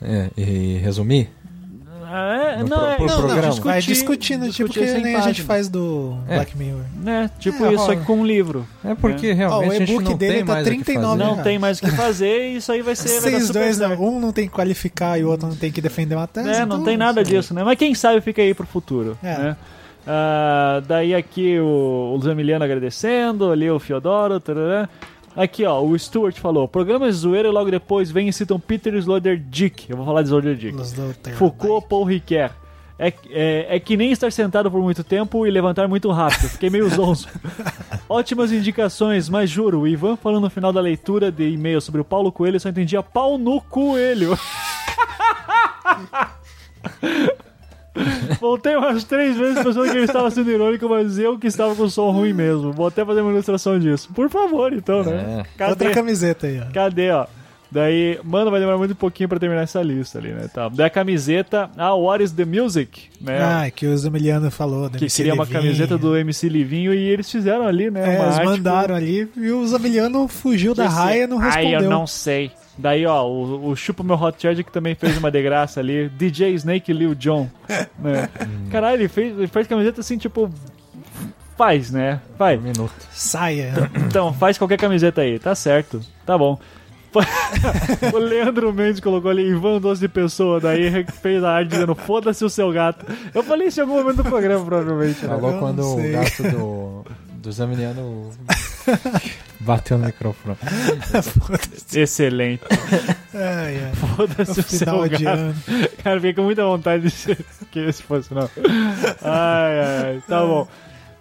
É, 0.00 0.30
e 0.34 0.78
resumir? 0.78 1.28
É, 2.10 2.56
não, 2.62 2.66
pro- 2.68 2.76
é, 2.86 2.98
não, 2.98 3.16
programa? 3.18 3.40
discutir- 3.48 3.62
Vai 3.64 3.80
discutindo, 3.82 4.40
tipo 4.50 4.68
discutir 4.68 4.80
que 4.80 4.86
100 4.92 5.02
nem 5.02 5.14
a 5.16 5.20
gente 5.20 5.42
faz 5.42 5.68
do 5.68 6.16
É. 6.26 6.36
Black 6.36 6.56
Mirror. 6.56 6.80
né? 7.02 7.30
Tipo 7.38 7.66
É, 7.66 7.68
isso, 7.68 7.76
só 7.78 7.82
rola. 7.88 7.96
que 7.96 8.04
com 8.06 8.16
um 8.20 8.24
livro. 8.26 8.66
É 8.84 8.94
porque 8.94 9.26
É. 9.28 9.32
realmente 9.34 9.66
Ó, 9.66 9.68
o 9.68 9.70
a 9.72 9.78
gente 9.78 9.90
e-book 9.92 10.04
não 10.10 10.16
dele 10.16 10.34
tem 10.36 10.44
tá 10.44 10.52
mais 10.54 10.66
o 10.66 10.70
que 10.70 10.76
39 10.84 11.08
fazer. 11.10 11.18
Não 11.24 11.30
reais. 11.34 11.44
tem 11.44 11.58
mais 11.58 11.78
o 11.78 11.80
que 11.82 11.90
fazer 11.90 12.48
e 12.52 12.56
isso 12.56 12.72
aí 12.72 12.82
vai 12.82 12.96
ser. 12.96 13.08
Vocês 13.20 13.50
dois, 13.50 13.78
não, 13.78 13.92
um 14.02 14.18
não 14.20 14.32
tem 14.32 14.46
que 14.48 14.54
qualificar 14.54 15.18
e 15.18 15.24
o 15.24 15.28
outro 15.28 15.48
não 15.48 15.56
tem 15.56 15.70
que 15.70 15.80
defender 15.80 16.14
uma 16.14 16.26
tese. 16.26 16.48
É, 16.48 16.58
não 16.60 16.76
então, 16.76 16.84
tem 16.84 16.96
nada 16.96 17.22
disso, 17.22 17.52
né? 17.52 17.62
Mas 17.62 17.76
quem 17.78 17.94
sabe 17.94 18.20
fica 18.22 18.40
aí 18.40 18.54
pro 18.54 18.66
futuro. 18.66 19.18
É. 19.22 19.36
Né? 19.38 19.56
Ah, 20.06 20.80
daí 20.88 21.14
aqui 21.14 21.58
o, 21.60 21.64
o 22.12 22.16
Luiz 22.16 22.26
Emiliano 22.26 22.64
agradecendo, 22.64 23.50
ali 23.50 23.70
o 23.70 23.78
Fiodoro. 23.78 24.40
tarará. 24.40 24.88
Aqui, 25.38 25.64
ó, 25.64 25.80
o 25.80 25.96
Stuart 25.96 26.36
falou: 26.40 26.66
programa 26.66 27.06
de 27.06 27.12
zoeira 27.12 27.46
e 27.46 27.52
logo 27.52 27.70
depois 27.70 28.10
vem 28.10 28.26
e 28.26 28.32
citam 28.32 28.58
Peter 28.58 28.92
Sloterdijk. 28.94 29.88
Eu 29.88 29.96
vou 29.96 30.04
falar 30.04 30.22
de 30.22 30.30
do 30.30 31.14
Terra 31.14 31.36
Foucault, 31.36 31.86
Paul 31.88 32.02
Ricoeur. 32.02 32.50
É, 32.98 33.12
é, 33.30 33.76
é 33.76 33.78
que 33.78 33.96
nem 33.96 34.10
estar 34.10 34.32
sentado 34.32 34.68
por 34.68 34.82
muito 34.82 35.04
tempo 35.04 35.46
e 35.46 35.50
levantar 35.52 35.86
muito 35.86 36.10
rápido. 36.10 36.48
Fiquei 36.48 36.68
meio 36.68 36.90
zonzo. 36.90 37.28
Ótimas 38.08 38.50
indicações, 38.50 39.28
mas 39.28 39.48
juro, 39.48 39.82
o 39.82 39.86
Ivan 39.86 40.16
falando 40.16 40.42
no 40.42 40.50
final 40.50 40.72
da 40.72 40.80
leitura 40.80 41.30
de 41.30 41.48
e-mail 41.48 41.80
sobre 41.80 42.00
o 42.00 42.04
Paulo 42.04 42.32
Coelho, 42.32 42.56
eu 42.56 42.60
só 42.60 42.68
entendia 42.68 43.00
pau 43.00 43.38
no 43.38 43.60
coelho. 43.60 44.36
Voltei 48.40 48.76
umas 48.76 49.04
três 49.04 49.36
vezes 49.36 49.62
pensando 49.62 49.84
que 49.84 49.96
ele 49.96 50.04
estava 50.04 50.30
sendo 50.30 50.50
irônico, 50.50 50.88
mas 50.88 51.18
eu 51.18 51.38
que 51.38 51.46
estava 51.46 51.74
com 51.74 51.88
som 51.88 52.10
ruim 52.10 52.32
mesmo. 52.32 52.72
Vou 52.72 52.86
até 52.86 53.04
fazer 53.04 53.20
uma 53.20 53.32
ilustração 53.32 53.78
disso. 53.78 54.08
Por 54.14 54.28
favor, 54.30 54.72
então, 54.72 55.02
né? 55.02 55.40
É. 55.40 55.58
Cadê? 55.58 55.70
Outra 55.70 55.90
camiseta 55.90 56.46
aí, 56.46 56.60
ó. 56.60 56.72
Cadê, 56.72 57.10
ó? 57.10 57.26
Daí, 57.70 58.18
mano, 58.24 58.50
vai 58.50 58.60
demorar 58.60 58.78
muito 58.78 58.94
pouquinho 58.94 59.28
pra 59.28 59.38
terminar 59.38 59.62
essa 59.62 59.82
lista 59.82 60.18
ali, 60.18 60.32
né? 60.32 60.48
Tá. 60.52 60.70
Daí 60.70 60.86
a 60.86 60.90
camiseta, 60.90 61.68
ah, 61.76 61.94
What 61.94 62.24
is 62.24 62.32
the 62.32 62.46
Music, 62.46 63.10
né? 63.20 63.38
Ah, 63.42 63.70
que 63.70 63.86
o 63.86 63.96
Zamiliano 63.96 64.50
falou. 64.50 64.88
Que 64.88 65.04
MC 65.04 65.16
queria 65.16 65.34
uma 65.34 65.46
camiseta 65.46 65.98
do 65.98 66.16
MC 66.16 66.48
Livinho 66.48 66.94
e 66.94 67.08
eles 67.08 67.30
fizeram 67.30 67.66
ali, 67.66 67.90
né? 67.90 68.00
É, 68.00 68.16
uma 68.16 68.24
eles 68.24 68.38
arte 68.38 68.46
mandaram 68.46 68.94
ali 68.94 69.28
e 69.36 69.50
o 69.50 69.66
Zamiliano 69.66 70.26
fugiu 70.28 70.74
da 70.74 70.88
raia 70.88 71.24
e 71.24 71.26
não 71.26 71.36
respondeu. 71.36 71.78
Ai, 71.78 71.84
eu 71.84 71.90
não 71.90 72.06
sei. 72.06 72.50
Daí, 72.78 73.04
ó, 73.04 73.26
o, 73.26 73.70
o 73.70 73.76
Chupa 73.76 74.04
Meu 74.04 74.14
Hot 74.14 74.40
Charge 74.40 74.62
que 74.62 74.70
também 74.70 74.94
fez 74.94 75.18
uma 75.18 75.30
de 75.30 75.42
graça 75.42 75.80
ali. 75.80 76.08
DJ 76.10 76.54
Snake 76.54 76.92
Lil 76.92 77.14
John. 77.14 77.48
Né? 77.98 78.28
Caralho, 78.70 79.00
ele 79.02 79.08
fez, 79.08 79.36
ele 79.36 79.48
fez 79.48 79.66
camiseta 79.66 80.00
assim, 80.00 80.16
tipo. 80.16 80.48
Faz, 81.56 81.90
né? 81.90 82.20
Vai. 82.38 82.56
Um 82.56 82.62
minuto. 82.62 82.92
Saia. 83.10 83.90
Então, 84.06 84.32
faz 84.32 84.56
qualquer 84.56 84.78
camiseta 84.78 85.22
aí. 85.22 85.38
Tá 85.38 85.54
certo. 85.54 86.00
Tá 86.24 86.38
bom. 86.38 86.58
o 88.12 88.18
Leandro 88.18 88.72
Mendes 88.72 89.00
colocou 89.00 89.30
ali 89.30 89.48
Ivan 89.48 89.80
Doce 89.80 90.00
de 90.00 90.08
Pessoa, 90.08 90.60
daí 90.60 91.04
fez 91.22 91.42
a 91.42 91.52
arte 91.52 91.70
dizendo 91.70 91.94
foda-se 91.94 92.44
o 92.44 92.50
seu 92.50 92.70
gato. 92.70 93.04
Eu 93.34 93.42
falei 93.42 93.68
isso 93.68 93.80
em 93.80 93.82
algum 93.82 93.94
momento 93.94 94.18
do 94.18 94.24
programa, 94.24 94.64
provavelmente. 94.64 95.22
Né? 95.22 95.28
Falou 95.28 95.58
quando 95.58 95.80
o 95.80 96.12
gato 96.12 96.42
do, 96.42 97.04
do 97.34 97.52
Zamiliano 97.52 98.30
bateu 99.60 99.98
no 99.98 100.06
microfone. 100.06 100.56
Excelente. 101.94 102.62
Ai, 103.34 103.84
ai. 103.84 103.92
Foda-se 103.94 104.60
o 104.60 104.62
seu 104.62 105.08
gato. 105.08 105.26
ano. 105.28 105.54
Cara, 106.02 106.16
fiquei 106.16 106.32
com 106.34 106.42
muita 106.42 106.64
vontade 106.64 107.04
de 107.04 107.10
ser 107.10 107.38
que 107.70 107.78
esse 107.80 108.02
fosse, 108.02 108.32
não. 108.34 108.48
Ai, 109.22 109.80
ai. 109.80 110.22
Tá 110.28 110.40
bom. 110.42 110.66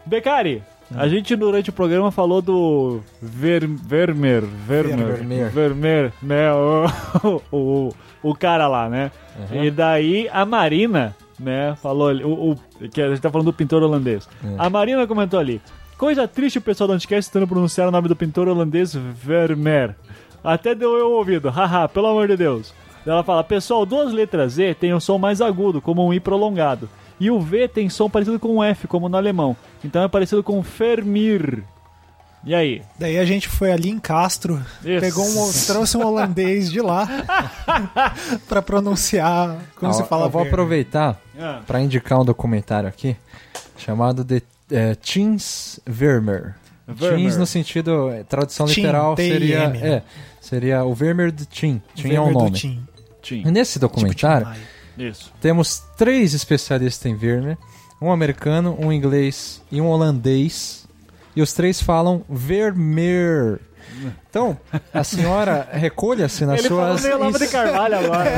Becari, 0.06 0.64
a 0.96 1.08
gente 1.08 1.36
durante 1.36 1.70
o 1.70 1.74
programa 1.74 2.12
falou 2.12 2.42
do 2.42 3.02
Ver, 3.22 3.68
Vermeer, 3.68 4.44
Vermeer, 4.46 5.50
Vermeer. 5.52 6.14
Né? 6.22 6.52
O, 6.54 7.42
o, 7.52 7.94
o 8.24 8.36
cara 8.36 8.68
lá, 8.68 8.90
né? 8.90 9.12
E 9.52 9.70
daí 9.70 10.30
a 10.32 10.46
Marina, 10.46 11.16
né, 11.40 11.76
falou 11.82 12.08
ali, 12.08 12.24
o, 12.24 12.52
o- 12.52 12.90
que 12.90 13.02
a 13.02 13.10
gente 13.10 13.22
tá 13.22 13.30
falando 13.30 13.48
do 13.48 13.54
pintor 13.54 13.84
holandês. 13.84 14.28
A 14.58 14.70
Marina 14.70 15.06
comentou 15.06 15.40
ali, 15.40 15.62
coisa 15.98 16.28
triste 16.28 16.58
o 16.58 16.62
pessoal 16.62 16.88
do 16.88 16.94
Anticast 16.94 17.32
tentando 17.32 17.48
pronunciar 17.48 17.88
o 17.88 17.92
nome 17.92 18.08
do 18.08 18.16
pintor 18.16 18.48
holandês 18.48 18.94
Vermeer. 18.94 19.96
Até 20.44 20.74
deu 20.76 20.96
eu 20.98 21.12
ouvido, 21.12 21.50
haha, 21.50 21.88
pelo 21.90 22.08
amor 22.08 22.28
de 22.28 22.38
Deus. 22.38 22.74
Ela 23.06 23.24
fala, 23.24 23.44
pessoal, 23.44 23.86
duas 23.86 24.12
letras 24.14 24.54
Z 24.54 24.76
tem 24.76 24.94
um 24.94 25.00
som 25.00 25.18
mais 25.18 25.42
agudo, 25.42 25.82
como 25.82 26.06
um 26.06 26.14
I 26.14 26.20
prolongado. 26.20 26.90
E 27.20 27.32
o 27.32 27.40
V 27.40 27.68
tem 27.68 27.90
som 27.90 28.10
parecido 28.10 28.38
com 28.40 28.58
um 28.58 28.64
F, 28.64 28.88
como 28.88 29.10
no 29.10 29.18
alemão. 29.18 29.56
Então 29.84 30.04
é 30.04 30.08
parecido 30.08 30.44
com 30.44 30.62
Fermir. 30.62 31.64
E 32.46 32.54
aí? 32.54 32.82
Daí 33.00 33.18
a 33.18 33.26
gente 33.26 33.48
foi 33.50 33.72
ali 33.72 33.90
em 33.90 34.00
Castro, 34.00 34.62
Isso. 34.86 35.02
pegou 35.02 35.26
um, 35.26 35.52
trouxe 35.66 35.98
um 35.98 36.06
holandês 36.06 36.70
de 36.72 36.80
lá 36.82 37.08
pra 38.48 38.62
pronunciar 38.62 39.58
como 39.76 39.92
Ah, 39.92 39.94
se 39.94 40.04
fala. 40.04 40.26
eu 40.26 40.30
vou 40.30 40.44
aproveitar 40.44 41.20
Ah. 41.40 41.62
para 41.66 41.82
indicar 41.82 42.20
um 42.20 42.26
documentário 42.26 42.88
aqui 42.88 43.18
chamado 43.78 44.24
de 44.24 44.42
é, 44.72 44.96
Teens 44.96 45.80
Vermeer. 45.86 46.56
Vermeer. 46.88 47.16
Teens 47.18 47.38
no 47.38 47.46
sentido, 47.46 48.10
é, 48.10 48.24
tradução 48.24 48.66
literal 48.66 49.16
seria, 49.16 49.70
T-I-M. 49.72 49.78
é, 49.78 50.04
seria 50.40 50.84
o 50.84 50.94
Vermeer 50.94 51.32
de 51.32 51.46
Tim. 51.46 51.82
Tim 51.96 52.14
é 52.14 52.22
o 52.22 52.32
nome. 52.32 52.52
Tim. 52.52 52.88
Tim. 53.22 53.44
E 53.46 53.52
nesse 53.52 53.74
Tipo 53.80 53.88
Tim 53.88 54.02
documentário. 54.02 54.48
Isso. 54.98 55.32
temos 55.40 55.84
três 55.96 56.34
especialistas 56.34 57.06
em 57.06 57.16
Vermeer, 57.16 57.58
um 58.02 58.12
americano, 58.12 58.76
um 58.80 58.92
inglês 58.92 59.62
e 59.72 59.80
um 59.80 59.88
holandês. 59.88 60.88
E 61.36 61.42
os 61.42 61.54
três 61.54 61.82
falam 61.82 62.24
Vermeer. 62.28 63.60
Então, 64.30 64.58
a 64.94 65.04
senhora 65.04 65.68
recolha-se 65.72 66.46
nas 66.46 66.60
Ele 66.60 66.70
falou 66.70 66.88
suas 66.90 67.04
meio 67.04 67.18
Lava 67.18 67.40
de 67.40 67.48
Carvalho 67.48 67.98
agora. 68.00 68.30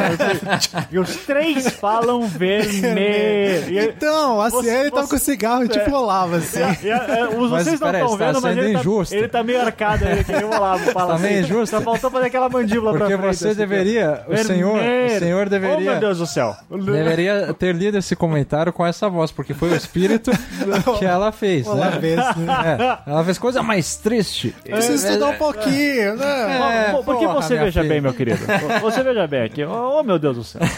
e 0.91 0.97
os 0.99 1.15
três 1.17 1.69
falam 1.71 2.25
vermelho. 2.27 3.81
Então, 3.89 4.41
assim, 4.41 4.57
Você- 4.57 4.69
ele 4.79 4.91
tava 4.91 5.03
você- 5.07 5.13
com 5.15 5.17
cigarro, 5.19 5.67
tipo 5.67 5.91
Olavo, 5.91 6.35
assim. 6.35 6.59
E, 6.83 6.87
e, 6.87 6.89
é, 6.89 7.27
os, 7.27 7.49
Mas, 7.51 7.63
vocês 7.63 7.79
não 7.79 7.91
estão 7.91 8.17
tá 8.17 8.25
vendo, 8.25 8.41
mas 8.41 8.57
ele 8.57 8.73
tá, 8.73 8.79
injusto. 8.79 9.15
ele 9.15 9.27
tá 9.27 9.43
meio 9.43 9.61
arcado 9.61 10.05
aí, 10.05 10.23
que 10.23 10.31
nem 10.31 10.43
o 10.45 10.53
Olavo 10.55 10.91
fala 10.91 11.13
Tá 11.13 11.19
meio 11.19 11.39
assim. 11.43 11.43
injusto. 11.53 11.75
Só 11.75 11.81
faltou 11.81 12.09
fazer 12.11 12.25
aquela 12.27 12.49
mandíbula 12.49 12.91
Porque 12.91 13.07
pra 13.13 13.17
frente. 13.23 13.37
você 13.37 13.47
assim, 13.49 13.57
deveria, 13.57 14.23
o 14.25 14.29
Vermelho. 14.29 14.45
senhor, 14.47 14.79
o 14.79 15.19
senhor 15.19 15.47
Oh, 15.47 15.49
deveria 15.49 15.91
meu 15.91 15.99
Deus 15.99 16.17
do 16.19 16.25
céu. 16.27 16.55
Deveria 16.69 17.53
ter 17.57 17.75
lido 17.75 17.97
esse 17.97 18.15
comentário 18.15 18.71
com 18.71 18.85
essa 18.85 19.09
voz, 19.09 19.31
porque 19.31 19.53
foi 19.53 19.69
o 19.69 19.75
espírito 19.75 20.31
que 20.99 21.05
ela 21.05 21.31
fez, 21.31 21.65
né? 21.65 21.71
Olavês, 21.73 22.15
né? 22.37 22.77
É, 23.05 23.09
ela 23.11 23.23
fez 23.23 23.37
coisa 23.37 23.61
mais 23.61 23.95
triste. 23.97 24.55
Precisa 24.63 25.07
estudar 25.09 25.27
um 25.29 25.37
pouquinho, 25.39 26.15
né? 26.17 26.87
É, 26.87 26.91
Por- 26.91 27.03
Porque 27.05 27.25
porra, 27.25 27.41
você 27.41 27.57
veja 27.57 27.81
filha. 27.81 27.93
bem, 27.93 28.01
meu 28.01 28.13
querido. 28.13 28.39
Você 28.81 29.01
veja 29.03 29.25
bem 29.27 29.41
aqui. 29.43 29.63
Oh, 29.63 30.03
meu 30.03 30.19
Deus 30.19 30.37
do 30.37 30.43
céu. 30.43 30.61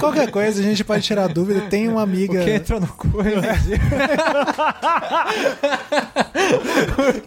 Qualquer 0.00 0.30
coisa, 0.30 0.60
a 0.60 0.62
gente 0.64 0.82
pode 0.82 1.02
tirar 1.04 1.28
dúvida. 1.28 1.60
Tem 1.70 1.86
uma 1.88 2.02
amiga 2.02 2.42
Que 2.42 2.50
entrou 2.54 2.80
no 2.80 2.86
cu. 2.88 3.08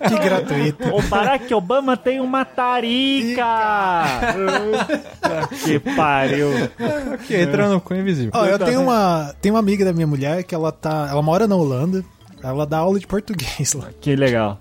que 0.08 0.20
gratuita. 0.20 0.94
O 0.94 1.02
Barack 1.04 1.54
Obama 1.54 1.96
tem 1.98 2.20
uma 2.20 2.44
tarica. 2.46 3.46
Que 5.64 5.80
pariu. 5.80 6.50
que 7.28 7.36
entrou 7.38 7.70
no 7.70 7.80
cu 7.82 7.94
invisível. 7.96 8.32
Ó, 8.34 8.46
eu 8.46 8.60
tenho 8.60 8.82
uma, 8.82 9.34
tenho 9.42 9.56
uma 9.56 9.60
amiga 9.60 9.86
da 9.86 9.94
minha 9.94 10.08
mulher 10.08 10.44
que 10.44 10.54
ela 10.56 10.72
tá. 10.72 11.08
Ela 11.10 11.22
mora 11.22 11.48
na 11.48 11.56
Holanda. 11.56 12.04
Ela 12.44 12.66
dá 12.66 12.78
aula 12.78 13.00
de 13.00 13.08
português 13.08 13.74
lá. 13.74 13.88
Que 14.00 14.16
legal. 14.16 14.60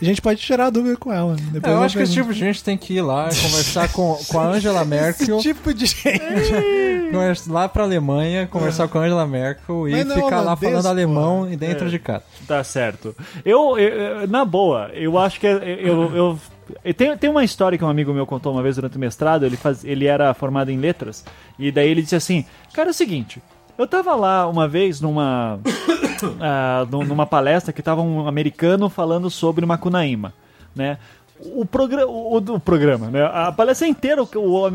A 0.00 0.04
gente 0.04 0.22
pode 0.22 0.40
tirar 0.40 0.66
a 0.66 0.70
dúvida 0.70 0.96
com 0.96 1.12
ela. 1.12 1.34
Depois 1.50 1.72
eu 1.74 1.82
acho 1.82 1.96
que 1.96 2.02
esse 2.04 2.12
tipo 2.12 2.32
de 2.32 2.38
gente 2.38 2.62
tem 2.62 2.76
que 2.78 2.94
ir 2.94 3.02
lá 3.02 3.28
e 3.30 3.34
conversar 3.36 3.92
com, 3.92 4.16
com 4.28 4.38
a 4.40 4.46
Angela 4.46 4.84
Merkel, 4.86 5.38
Esse 5.38 5.48
tipo 5.48 5.74
de 5.74 5.86
gente. 5.86 6.22
lá 7.48 7.68
pra 7.68 7.82
Alemanha, 7.84 8.46
conversar 8.46 8.86
com 8.88 8.98
a 8.98 9.02
Angela 9.02 9.26
Merkel 9.26 9.88
e 9.88 10.04
não 10.04 10.12
é 10.16 10.22
ficar 10.22 10.40
lá 10.42 10.54
falando 10.56 10.82
pô. 10.82 10.88
alemão 10.88 11.50
e 11.50 11.56
dentro 11.56 11.86
É. 11.86 11.90
de 11.90 11.98
casa. 11.98 12.22
Tá 12.46 12.62
certo. 12.62 13.14
Eu, 13.44 13.78
eu- 13.78 13.88
eu- 14.20 14.28
na 14.28 14.44
boa, 14.44 14.90
eu 14.94 15.18
acho 15.18 15.40
que 15.40 15.46
é- 15.46 15.52
eu, 15.80 16.14
eu, 16.14 16.38
eu- 16.84 16.94
tem, 16.94 17.16
tem 17.16 17.30
uma 17.30 17.42
história 17.44 17.76
que 17.78 17.84
um 17.84 17.88
amigo 17.88 18.12
meu 18.12 18.26
contou 18.26 18.52
uma 18.52 18.62
vez 18.62 18.76
durante 18.76 18.96
o 18.96 19.00
mestrado. 19.00 19.44
Ele, 19.44 19.56
faz, 19.56 19.84
ele 19.84 20.06
era 20.06 20.32
formado 20.34 20.70
em 20.70 20.78
letras 20.78 21.24
e 21.58 21.72
daí 21.72 21.88
ele 21.88 22.02
disse 22.02 22.16
assim: 22.16 22.44
Cara, 22.74 22.90
é 22.90 22.92
o 22.92 22.94
seguinte. 22.94 23.42
Eu 23.78 23.86
tava 23.86 24.14
lá 24.16 24.46
uma 24.48 24.66
vez 24.66 25.00
numa 25.00 25.60
num- 26.90 27.04
numa 27.04 27.26
palestra 27.26 27.72
que 27.72 27.82
tava 27.82 28.02
um 28.02 28.26
americano 28.26 28.88
falando 28.88 29.30
sobre 29.30 29.64
Macunaíma, 29.64 30.32
né? 30.74 30.98
O, 31.54 31.64
progra 31.64 32.04
o, 32.04 32.38
o 32.38 32.58
programa, 32.58 33.06
né? 33.12 33.24
A 33.32 33.52
palestra 33.52 33.86
inteira, 33.86 34.20
o, 34.24 34.28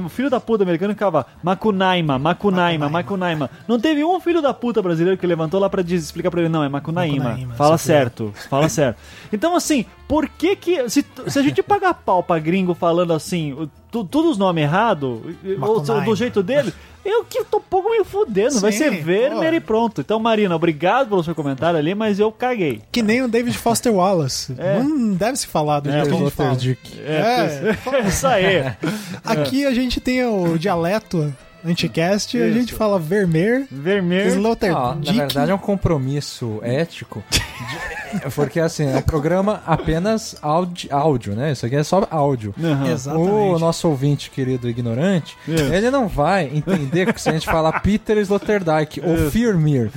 o 0.05 0.07
filho 0.07 0.29
da 0.29 0.39
puta 0.39 0.63
americano 0.63 0.93
ficava 0.93 1.25
Macunaíma, 1.43 2.17
Macunaíma, 2.17 2.87
Macunaíma. 2.87 3.49
Não 3.67 3.77
teve 3.77 4.01
um 4.05 4.17
filho 4.21 4.41
da 4.41 4.53
puta 4.53 4.81
brasileiro 4.81 5.19
que 5.19 5.27
levantou 5.27 5.59
lá 5.59 5.69
pra 5.69 5.81
diz- 5.81 6.05
explicar 6.05 6.31
pra 6.31 6.39
ele, 6.39 6.47
não, 6.47 6.63
é 6.63 6.69
Macunaíma. 6.69 7.25
Macunaíma, 7.25 7.53
Fala 7.55 7.75
aqui. 7.75 7.83
certo, 7.83 8.31
fala 8.49 8.69
certo. 8.69 8.97
Então, 9.33 9.55
assim, 9.55 9.85
por 10.07 10.29
que 10.29 10.55
que. 10.55 10.87
Se, 10.89 11.03
se 11.27 11.39
a 11.39 11.41
gente 11.41 11.61
pagar 11.63 11.95
pau 11.95 12.21
pra 12.21 12.37
gringo 12.37 12.75
falando 12.75 13.11
assim, 13.11 13.67
tu, 13.91 14.03
tudo 14.03 14.29
os 14.29 14.37
nomes 14.37 14.63
errados, 14.63 15.19
ou 15.59 15.79
do 15.79 16.15
jeito 16.15 16.43
dele, 16.43 16.71
eu 17.03 17.25
que 17.25 17.43
tô 17.43 17.57
um 17.57 17.61
pouco 17.61 17.89
me 17.89 18.03
fudendo. 18.03 18.59
Vai 18.59 18.71
Sim, 18.71 18.77
ser 18.77 19.03
Vermeer 19.03 19.55
e 19.55 19.59
pronto. 19.59 20.01
Então, 20.01 20.19
Marina, 20.19 20.55
obrigado 20.55 21.09
pelo 21.09 21.23
seu 21.23 21.33
comentário 21.33 21.79
ali, 21.79 21.95
mas 21.95 22.19
eu 22.19 22.31
caguei. 22.31 22.81
Que 22.91 23.01
nem 23.01 23.23
o 23.23 23.27
David 23.27 23.57
Foster 23.57 23.91
Wallace. 23.91 24.53
É. 24.57 24.77
Não 24.81 25.13
deve 25.13 25.37
se 25.37 25.47
falar 25.47 25.79
do 25.79 25.91
jeito 25.91 26.07
que 26.07 26.15
a 26.15 26.17
gente 26.17 26.31
fala. 26.31 26.49
Sloterdijk. 26.51 27.01
É, 27.01 28.07
isso 28.07 28.25
aí. 28.27 28.71
Aqui 29.25 29.65
a 29.65 29.73
gente 29.73 29.99
tem 29.99 30.23
o 30.23 30.57
dialeto 30.57 31.33
anticast 31.65 32.37
e 32.37 32.41
a 32.41 32.47
Isso. 32.47 32.59
gente 32.59 32.73
fala 32.73 32.99
Vermeer, 32.99 33.65
Vermeer. 33.71 34.27
Sloterdijk. 34.27 34.77
Ah, 34.81 34.95
na 35.05 35.11
verdade 35.25 35.51
é 35.51 35.55
um 35.55 35.57
compromisso 35.59 36.59
ético, 36.63 37.23
de- 37.29 37.41
porque 38.35 38.59
assim, 38.59 38.85
é 38.85 38.97
um 38.97 39.01
programa 39.01 39.61
apenas 39.65 40.35
áudio, 40.41 40.89
áudio, 40.93 41.35
né? 41.35 41.51
Isso 41.51 41.65
aqui 41.65 41.75
é 41.75 41.83
só 41.83 42.05
áudio. 42.09 42.53
Aham. 42.61 42.91
Exatamente. 42.91 43.29
O 43.29 43.59
nosso 43.59 43.87
ouvinte 43.87 44.29
querido 44.29 44.69
ignorante, 44.69 45.37
É. 45.47 45.75
ele 45.77 45.89
não 45.89 46.07
vai 46.07 46.49
entender 46.53 47.11
que 47.13 47.21
se 47.21 47.29
a 47.29 47.33
gente 47.33 47.45
falar 47.45 47.79
Peter 47.81 48.17
Sloterdijk 48.17 49.01
ou 49.03 49.29
Firmir, 49.31 49.91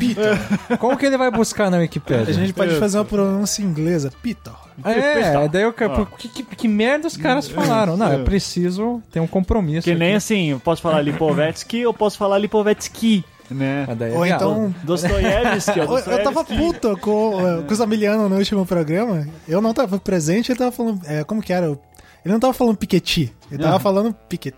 como 0.78 0.96
que 0.96 1.06
ele 1.06 1.16
vai 1.18 1.30
buscar 1.30 1.70
na 1.70 1.78
Wikipedia? 1.78 2.22
A 2.28 2.32
gente 2.32 2.52
pode 2.52 2.70
Isso. 2.72 2.80
fazer 2.80 2.98
uma 2.98 3.04
pronúncia 3.04 3.62
inglesa. 3.62 4.12
Peter. 4.22 4.52
É, 4.84 5.48
daí 5.48 5.62
eu 5.62 5.72
quero. 5.72 6.02
Ó. 6.02 6.04
Que, 6.04 6.28
que, 6.28 6.42
que 6.42 6.68
merda 6.68 7.06
os 7.06 7.16
caras 7.16 7.48
falaram? 7.48 7.96
Não, 7.96 8.10
é 8.12 8.18
preciso 8.22 9.02
ter 9.10 9.20
um 9.20 9.26
compromisso. 9.26 9.84
Que 9.84 9.94
nem 9.94 10.08
aqui. 10.08 10.16
assim, 10.16 10.50
eu 10.50 10.60
posso 10.60 10.82
falar 10.82 11.00
Lipovetsky, 11.02 11.78
eu 11.80 11.94
posso 11.94 12.16
falar 12.18 12.38
Lipovetsky, 12.38 13.24
né? 13.50 13.86
Daí 13.96 14.12
é 14.12 14.16
Ou 14.16 14.26
então... 14.26 14.74
Dostoiévski, 14.84 15.78
Eu 15.78 15.98
eu 15.98 16.22
tava 16.24 16.44
puto 16.44 16.96
com, 16.98 17.40
eh, 17.46 17.62
com 17.62 17.72
os 17.72 17.80
Amiliano 17.80 18.28
no 18.28 18.36
último 18.36 18.66
programa. 18.66 19.26
Eu 19.48 19.60
não 19.60 19.72
tava 19.72 19.98
presente, 19.98 20.50
ele 20.52 20.58
tava 20.58 20.72
falando. 20.72 21.00
eh, 21.06 21.24
como 21.24 21.42
que 21.42 21.52
era? 21.52 21.66
Ele 21.66 22.32
não 22.32 22.40
tava 22.40 22.52
falando 22.52 22.76
Piqueti. 22.76 23.32
Ele 23.50 23.62
tava 23.62 23.74
Aham. 23.76 23.80
falando 23.80 24.14
Piquet. 24.28 24.54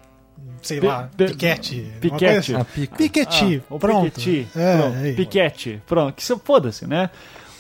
Sei 0.63 0.81
Pi- 0.81 0.87
lá, 0.87 1.09
pi- 1.17 1.27
Piquete. 1.27 1.93
Piquete. 2.01 2.25
coisa 2.25 2.39
assim. 2.41 2.55
A 2.57 2.65
pica. 2.65 2.97
Piqueti. 2.97 3.63
Ah, 3.71 3.75
o 3.75 3.79
pronto. 3.79 4.05
Piketty. 4.11 4.49
É, 4.57 4.77
Pronto. 4.77 5.17
Piquete. 5.17 5.83
Pronto, 5.87 6.15
que 6.15 6.25
se 6.25 6.37
foda-se, 6.43 6.87
né? 6.87 7.11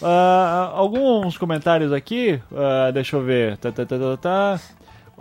Ah, 0.03 0.70
alguns 0.75 1.37
comentários 1.37 1.93
aqui, 1.93 2.41
ah, 2.55 2.91
deixa 2.93 3.16
eu 3.16 3.23
ver. 3.25 3.57
Tá, 3.59 3.73
tá, 3.73 3.85
tá, 3.85 3.99
tá, 3.99 4.16
tá. 4.16 4.61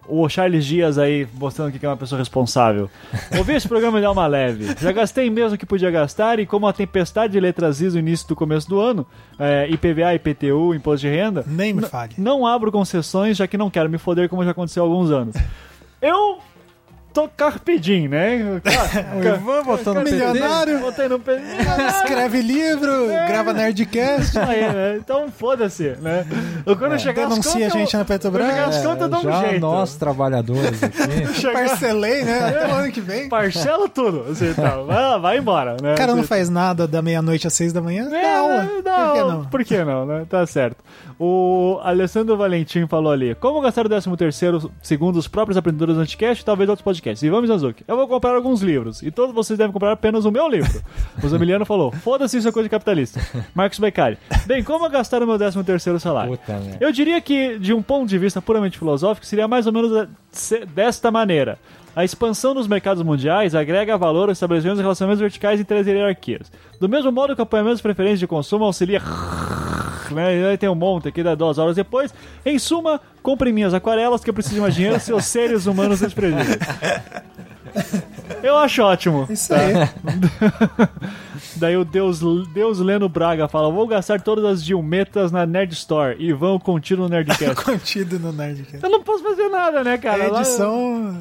o 0.08 0.28
Charles 0.30 0.66
Dias 0.66 0.98
aí 0.98 1.28
mostrando 1.34 1.72
que 1.72 1.86
é 1.86 1.90
uma 1.90 1.98
pessoa 1.98 2.20
responsável. 2.20 2.90
Ouvi 3.38 3.54
esse 3.54 3.68
programa 3.68 4.00
de 4.00 4.06
alma 4.06 4.26
leve. 4.28 4.76
Já 4.80 4.92
gastei 4.92 5.30
mesmo 5.30 5.56
o 5.56 5.58
que 5.58 5.66
podia 5.66 5.92
gastar 5.92 6.40
e 6.40 6.46
como 6.46 6.68
a 6.68 6.74
tempestade 6.74 7.34
de 7.34 7.40
letras 7.40 7.82
I 7.82 7.90
no 7.90 8.00
início 8.00 8.28
do 8.28 8.36
começo 8.36 8.70
do 8.70 8.80
ano, 8.80 9.06
é, 9.40 9.68
IPVA, 9.70 10.14
IPTU, 10.16 10.74
Imposto 10.74 11.08
de 11.08 11.10
Renda, 11.14 11.44
Nem 11.48 11.74
me 11.74 11.82
fale. 11.84 12.14
não 12.18 12.46
abro 12.48 12.72
concessões, 12.72 13.36
já 13.38 13.48
que 13.48 13.58
não 13.58 13.70
quero 13.70 13.90
me 13.90 13.98
foder 13.98 14.30
como 14.30 14.44
já 14.44 14.52
aconteceu 14.52 14.84
há 14.84 14.88
alguns 14.88 15.12
anos. 15.12 15.36
Eu 16.02 16.38
tô 17.22 17.30
carpedim, 17.36 18.08
né? 18.08 18.62
O 19.18 19.20
Ivan 19.28 19.64
botando 19.64 19.98
PT. 20.04 20.12
Milionário. 20.12 20.80
Botei 20.80 21.08
no. 21.08 21.20
Escreve 21.90 22.42
livro, 22.42 23.10
É. 23.10 23.28
grava 23.28 23.54
Nerdcast, 23.54 24.38
Aí, 24.40 24.62
né? 24.62 24.98
Então 24.98 25.28
foda-se, 25.30 25.96
né? 26.02 26.26
Eu, 26.66 26.76
Quando 26.78 26.94
eu 26.94 27.00
chegar 27.00 27.28
denuncia 27.28 27.52
contas, 27.54 27.76
a 27.76 27.78
gente 27.80 27.94
eu- 27.94 28.00
na 28.00 28.06
quando 28.06 28.20
chegar 28.20 28.32
Petrobras. 28.32 28.76
as 28.78 28.84
contas, 28.86 29.02
eu 29.02 29.10
dou 29.10 29.20
um 29.20 29.42
jeito. 29.42 29.60
nós, 29.62 29.96
trabalhadores 29.96 30.84
aqui. 30.84 31.34
Chegar- 31.34 31.54
Parcelei, 31.68 32.24
né? 32.24 32.40
Até 32.50 32.68
o 32.68 32.76
ano 32.76 32.92
que 32.92 33.02
vem. 33.02 33.30
Parcela 33.30 33.90
tudo, 33.90 34.26
assim, 34.32 34.54
tá. 34.54 34.78
vai, 34.78 35.20
vai 35.20 35.38
embora, 35.38 35.76
né? 35.82 35.94
O 35.94 35.98
cara 35.98 36.14
não 36.16 36.24
faz 36.24 36.50
nada 36.50 36.88
da 36.88 37.02
meia-noite 37.02 37.48
às 37.48 37.54
seis 37.54 37.74
da 37.74 37.82
manhã. 37.82 38.08
É, 38.12 38.22
Dá 38.22 38.38
aula. 38.40 38.64
não, 38.64 38.82
Por 38.84 39.14
que 39.14 39.24
não? 39.24 39.46
Por 39.46 39.64
que 39.66 39.84
não, 39.84 40.06
né? 40.06 40.26
Tá 40.30 40.46
certo. 40.46 40.78
O 41.20 41.80
Alessandro 41.84 42.38
Valentim 42.38 42.86
falou 42.86 43.12
ali: 43.12 43.34
Como 43.36 43.60
gastar 43.62 43.86
o 43.86 43.90
13 43.90 44.16
terceiro 44.18 44.72
segundo 44.84 45.18
os 45.18 45.28
próprios 45.28 45.58
aprendedores 45.58 45.96
do 45.96 46.02
Anticast 46.02 46.46
talvez 46.46 46.70
outros 46.70 46.84
podcasts? 46.84 47.07
E 47.24 47.30
vamos, 47.30 47.50
Azuki. 47.50 47.84
Eu 47.88 47.96
vou 47.96 48.08
comprar 48.08 48.36
alguns 48.36 48.62
livros. 48.62 49.02
E 49.02 49.12
todos 49.12 49.34
vocês 49.34 49.58
devem 49.58 49.72
comprar 49.74 49.92
apenas 49.92 50.26
o 50.26 50.32
meu 50.32 50.48
livro. 50.48 50.82
O 51.24 51.28
Zamiliano 51.28 51.66
falou: 51.66 51.92
Foda-se, 51.92 52.38
isso 52.38 52.48
é 52.48 52.52
coisa 52.52 52.68
de 52.68 52.72
capitalista. 52.72 53.20
Marcos 53.54 53.80
Beccari. 53.80 54.18
Bem, 54.46 54.64
como 54.64 54.88
gastar 54.90 55.22
o 55.24 55.28
meu 55.28 55.38
13 55.38 55.64
terceiro 55.64 56.00
salário? 56.00 56.38
Puta. 56.38 56.60
Eu 56.80 56.92
diria 56.92 57.20
que, 57.22 57.58
de 57.60 57.74
um 57.74 57.82
ponto 57.82 58.08
de 58.10 58.18
vista 58.18 58.42
puramente 58.42 58.78
filosófico, 58.78 59.26
seria 59.26 59.48
mais 59.48 59.68
ou 59.68 59.74
menos 59.74 60.08
se- 60.32 60.66
desta 60.66 61.10
maneira. 61.12 61.58
A 61.98 62.06
expansão 62.06 62.54
dos 62.54 62.68
mercados 62.68 63.02
mundiais 63.02 63.56
agrega 63.56 63.98
valor 63.98 64.30
ao 64.30 64.32
estabelecimento 64.32 64.76
dos 64.76 64.84
relacionamentos 64.84 65.20
verticais 65.20 65.60
entre 65.60 65.80
as 65.80 65.88
hierarquias. 65.88 66.52
Do 66.80 66.88
mesmo 66.88 67.12
modo 67.12 67.34
que 67.34 67.42
o 67.42 67.44
acompanhamento 67.44 67.74
das 67.74 67.82
preferências 67.82 68.20
de 68.20 68.28
consumo 68.28 68.66
auxilia. 68.66 69.02
Né? 70.10 70.56
Tem 70.56 70.70
um 70.70 70.76
monte 70.76 71.10
aqui, 71.10 71.22
dá 71.22 71.36
duas 71.36 71.58
horas 71.58 71.76
depois. 71.76 72.14
Em 72.46 72.58
suma, 72.58 73.02
compre 73.22 73.52
minhas 73.52 73.74
aquarelas 73.74 74.24
que 74.24 74.30
eu 74.30 74.34
preciso 74.34 74.56
de 74.56 74.62
mais 74.62 74.74
dinheiro, 74.74 74.98
seus 75.02 75.26
seres 75.28 75.66
humanos 75.66 76.00
desprezíveis. 76.00 76.60
Eu 78.42 78.56
acho 78.56 78.84
ótimo. 78.84 79.28
Isso 79.30 79.54
aí. 79.54 79.74
Daí 81.58 81.76
o 81.76 81.84
Deus, 81.84 82.22
Deus 82.54 82.80
Leno 82.80 83.10
Braga 83.10 83.50
fala: 83.50 83.70
Vou 83.70 83.86
gastar 83.86 84.22
todas 84.22 84.46
as 84.46 84.64
Dilmetas 84.64 85.30
na 85.30 85.46
Nerd 85.46 85.74
Store 85.74 86.16
e 86.18 86.32
vão 86.32 86.58
contido 86.58 87.02
no 87.02 87.10
Nerdcast. 87.10 87.66
Contido 87.66 88.18
no 88.18 88.32
Nerdcast. 88.32 88.82
Eu 88.82 88.90
não 88.90 89.04
posso 89.04 89.22
fazer 89.24 89.50
nada, 89.50 89.84
né, 89.84 89.98
cara? 89.98 90.24
É 90.24 90.28
Lá- 90.30 90.40
edição. 90.40 91.18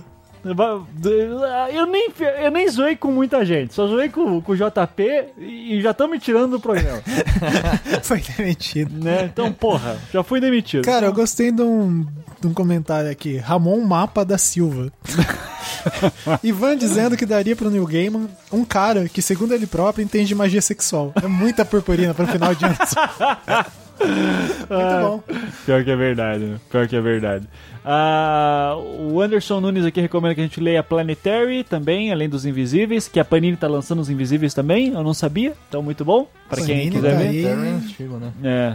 Eu 1.72 1.86
nem, 1.86 2.10
eu 2.42 2.50
nem 2.50 2.68
zoei 2.68 2.96
com 2.96 3.10
muita 3.10 3.44
gente, 3.44 3.74
só 3.74 3.86
zoei 3.86 4.08
com, 4.08 4.40
com 4.40 4.52
o 4.52 4.56
JP 4.56 5.24
e 5.38 5.80
já 5.80 5.90
estão 5.90 6.08
me 6.08 6.18
tirando 6.18 6.52
do 6.52 6.60
programa, 6.60 7.02
Foi 8.02 8.20
demitido. 8.36 9.04
né? 9.04 9.24
Então, 9.32 9.52
porra, 9.52 9.98
já 10.12 10.22
fui 10.22 10.40
demitido. 10.40 10.84
Cara, 10.84 11.06
eu 11.06 11.12
gostei 11.12 11.50
de 11.50 11.62
um, 11.62 12.06
de 12.40 12.46
um 12.46 12.54
comentário 12.54 13.10
aqui. 13.10 13.36
Ramon 13.36 13.80
Mapa 13.80 14.24
da 14.24 14.38
Silva. 14.38 14.92
Ivan 16.42 16.76
dizendo 16.76 17.16
que 17.16 17.24
daria 17.26 17.54
pro 17.54 17.70
Neil 17.70 17.86
Gaiman 17.86 18.28
um 18.52 18.64
cara 18.64 19.08
que, 19.08 19.22
segundo 19.22 19.54
ele 19.54 19.66
próprio, 19.66 20.02
entende 20.02 20.34
magia 20.34 20.60
sexual. 20.60 21.12
É 21.22 21.26
muita 21.26 21.64
purpurina 21.64 22.12
pro 22.14 22.26
final 22.26 22.54
de 22.54 22.64
ano. 22.64 22.76
Muito 23.98 25.00
bom. 25.00 25.22
Pior 25.64 25.84
que 25.84 25.90
é 25.90 25.96
verdade, 25.96 26.44
né? 26.44 26.56
Pior 26.70 26.86
que 26.86 26.96
é 26.96 27.00
verdade. 27.00 27.46
Ah, 27.88 28.74
o 28.98 29.20
Anderson 29.20 29.60
Nunes 29.60 29.84
aqui 29.84 30.00
recomenda 30.00 30.34
que 30.34 30.40
a 30.40 30.44
gente 30.44 30.60
leia 30.60 30.82
Planetary 30.82 31.62
também, 31.62 32.10
além 32.12 32.28
dos 32.28 32.44
Invisíveis, 32.44 33.06
que 33.06 33.20
a 33.20 33.24
Panini 33.24 33.56
tá 33.56 33.68
lançando 33.68 34.00
os 34.00 34.10
Invisíveis 34.10 34.52
também, 34.52 34.88
eu 34.88 35.04
não 35.04 35.14
sabia, 35.14 35.52
então 35.68 35.82
muito 35.84 36.04
bom, 36.04 36.26
pra 36.48 36.64
quem 36.64 36.90
quiser 36.90 37.12
tá 37.12 37.18
ver. 37.18 37.44
é 37.46 37.52
antigo, 37.52 38.16
né? 38.18 38.32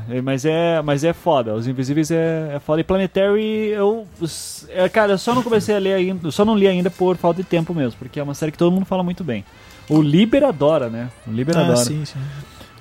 É, 0.09 0.21
mas 0.21 0.45
é, 0.45 0.81
mas 0.81 1.03
é 1.03 1.11
foda. 1.11 1.53
Os 1.53 1.67
Invisíveis 1.67 2.09
é, 2.09 2.53
é 2.55 2.59
foda. 2.59 2.79
E 2.79 2.83
Planetary, 2.85 3.67
eu. 3.67 4.07
é, 4.69 4.87
cara, 4.87 5.11
eu 5.13 5.17
só 5.17 5.35
não 5.35 5.43
comecei 5.43 5.75
a 5.75 5.79
ler 5.79 5.93
ainda. 5.95 6.27
eu 6.27 6.31
Só 6.31 6.45
não 6.45 6.55
li 6.57 6.67
ainda 6.67 6.89
por 6.89 7.17
falta 7.17 7.41
de 7.43 7.47
tempo 7.47 7.73
mesmo, 7.73 7.99
porque 7.99 8.17
é 8.19 8.23
uma 8.23 8.33
série 8.33 8.51
que 8.53 8.57
todo 8.57 8.71
mundo 8.71 8.85
fala 8.85 9.03
muito 9.03 9.23
bem. 9.25 9.43
O 9.89 10.01
Liber 10.01 10.45
adora, 10.45 10.89
né? 10.89 11.09
O 11.27 11.31
Liber 11.31 11.57
Ah, 11.57 11.61
adora. 11.63 11.77
sim, 11.77 12.05
sim. 12.05 12.19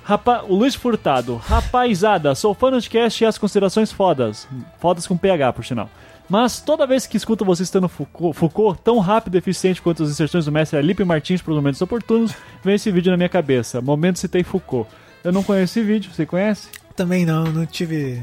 Rapa, 0.03 0.45
o 0.49 0.55
Luiz 0.55 0.75
Furtado. 0.75 1.37
Rapazada, 1.37 2.35
sou 2.35 2.55
fã 2.55 2.71
do 2.71 2.77
podcast 2.77 3.23
e 3.23 3.27
as 3.27 3.39
considerações 3.39 3.93
fodas. 3.93 4.49
Fodas 4.79 5.07
com 5.07 5.17
PH, 5.17 5.53
por 5.53 5.65
sinal. 5.65 5.89
Mas 6.29 6.61
toda 6.61 6.87
vez 6.87 7.07
que 7.07 7.17
escuto 7.17 7.45
você 7.45 7.65
citando 7.65 7.89
Foucault, 7.89 8.39
Foucault, 8.39 8.81
tão 8.85 9.01
rápido 9.01 9.35
e 9.35 9.39
eficiente 9.39 9.83
quanto 9.83 10.05
as 10.05 10.11
inserções 10.11 10.45
do 10.45 10.53
mestre 10.53 10.79
Alipe 10.79 11.05
Martins 11.05 11.43
para 11.43 11.51
os 11.51 11.57
momentos 11.57 11.83
oportunos, 11.83 12.33
vem 12.63 12.77
esse 12.77 12.91
vídeo 12.91 13.11
na 13.11 13.17
minha 13.17 13.29
cabeça. 13.29 13.81
Momento 13.81 14.21
citei 14.21 14.45
Foucault. 14.45 14.89
Eu 15.25 15.33
não 15.33 15.43
conheço 15.43 15.79
esse 15.79 15.87
vídeo, 15.87 16.11
você 16.15 16.25
conhece? 16.25 16.69
Também 16.95 17.27
não, 17.27 17.45
não 17.45 17.67
tive. 17.67 18.23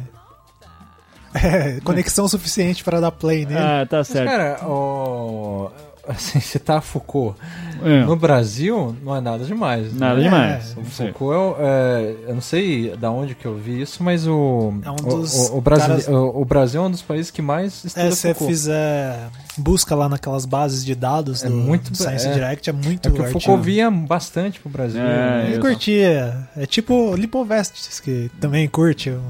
é, 1.36 1.80
conexão 1.82 2.28
suficiente 2.30 2.84
para 2.84 3.02
dar 3.02 3.12
play 3.12 3.46
nele. 3.46 3.60
Ah, 3.60 3.86
tá 3.86 3.98
Mas, 3.98 4.08
certo. 4.08 4.30
cara, 4.30 4.66
o... 4.66 5.70
assim, 6.08 6.40
citar 6.40 6.82
Foucault 6.82 7.38
É. 7.84 8.04
no 8.06 8.16
Brasil 8.16 8.96
não 9.04 9.16
é 9.16 9.22
nada 9.22 9.44
demais. 9.46 9.92
né? 9.94 10.00
Nada 10.00 10.20
É, 10.20 10.24
demais. 10.24 10.72
O 10.78 10.84
Sim. 10.86 11.12
Foucault, 11.12 11.34
é, 11.34 11.38
o- 11.38 11.56
é, 11.68 12.16
eu 12.30 12.34
não 12.36 12.42
sei 12.42 12.96
da 12.98 13.12
onde 13.12 13.36
que 13.36 13.46
eu 13.46 13.56
vi 13.58 13.82
isso, 13.82 14.02
mas 14.04 14.26
o, 14.28 14.74
É 14.84 14.90
um 14.92 14.94
o- 14.94 14.96
dos 15.18 15.34
o, 15.50 15.58
o, 15.58 15.62
Brasi- 15.62 15.88
caras- 15.88 16.08
o, 16.08 16.42
o 16.42 16.46
Brasil 16.46 16.82
é 16.82 16.86
um 16.86 16.92
dos 16.92 17.02
países 17.02 17.30
que 17.32 17.42
mais 17.42 17.84
estuda 17.86 18.08
É, 18.08 18.12
se 18.12 18.18
você 18.18 18.28
Foucault. 18.34 18.52
fizer 18.54 19.30
busca 19.60 19.96
lá 19.96 20.08
naquelas 20.08 20.46
bases 20.46 20.86
de 20.86 20.94
dados 20.94 21.44
É 21.44 21.50
do 21.50 21.56
muito- 21.56 21.96
Science 21.96 22.28
é. 22.28 22.34
Direct, 22.34 22.70
é 22.70 22.74
muito 22.74 23.08
É 23.08 23.12
porque 23.12 23.28
o. 23.28 23.32
Foucault 23.32 23.64
vinha 23.64 23.90
bastante 23.90 24.60
pro 24.60 24.70
Brasil. 24.70 25.02
É, 25.02 25.06
né? 25.06 25.48
Eu 25.52 25.56
eu 25.56 25.62
curtia. 25.62 26.48
É 26.56 26.66
tipo 26.66 27.16
Lipovestes, 27.16 28.00
que 28.00 28.30
também 28.40 28.68
curte 28.68 29.10
o- 29.10 29.22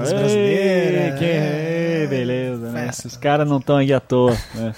as 0.00 0.12
brasileiras. 0.12 1.12
Ei, 1.12 1.18
que 1.18 1.24
É, 1.24 2.06
beleza, 2.08 2.70
né? 2.72 2.88
Esses 2.90 3.16
caras 3.16 3.48
não 3.48 3.58
estão 3.58 3.76
aí 3.76 3.92
à 3.92 4.00
toa, 4.00 4.36
né? 4.54 4.74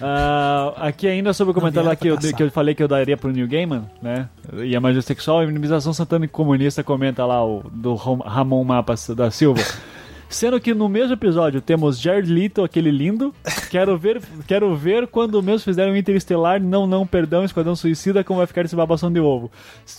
Ah, 0.00 0.74
aqui 0.76 1.06
ainda 1.06 1.32
sobre 1.32 1.50
o 1.52 1.54
comentário 1.54 1.88
lá 1.88 1.96
que 1.96 2.08
eu, 2.08 2.16
que 2.18 2.42
eu 2.42 2.50
falei 2.50 2.74
que 2.74 2.82
eu 2.82 2.88
daria 2.88 3.16
pro 3.16 3.30
Neil 3.30 3.48
Gaiman, 3.48 3.84
né? 4.00 4.28
E 4.64 4.74
a 4.76 4.80
magia 4.80 5.02
sexual, 5.02 5.40
a 5.40 5.46
minimização 5.46 5.92
satânica 5.92 6.32
comunista 6.32 6.84
comenta 6.84 7.24
lá 7.24 7.44
o 7.44 7.62
do 7.72 7.94
Ramon 7.94 8.64
Mapas 8.64 9.08
da 9.10 9.30
Silva. 9.30 9.62
Sendo 10.28 10.60
que 10.60 10.74
no 10.74 10.88
mesmo 10.90 11.14
episódio 11.14 11.60
temos 11.60 11.98
Jared 11.98 12.30
Leto, 12.30 12.62
aquele 12.62 12.90
lindo. 12.90 13.34
Quero 13.70 13.96
ver, 13.96 14.20
quero 14.46 14.76
ver 14.76 15.06
quando 15.06 15.36
o 15.36 15.42
mesmo 15.42 15.60
fizeram 15.60 15.96
Interestelar, 15.96 16.62
não, 16.62 16.86
não, 16.86 17.06
perdão, 17.06 17.44
Esquadrão 17.44 17.74
Suicida, 17.74 18.22
como 18.22 18.38
vai 18.38 18.46
ficar 18.46 18.64
esse 18.64 18.76
babação 18.76 19.10
de 19.10 19.20
ovo. 19.20 19.50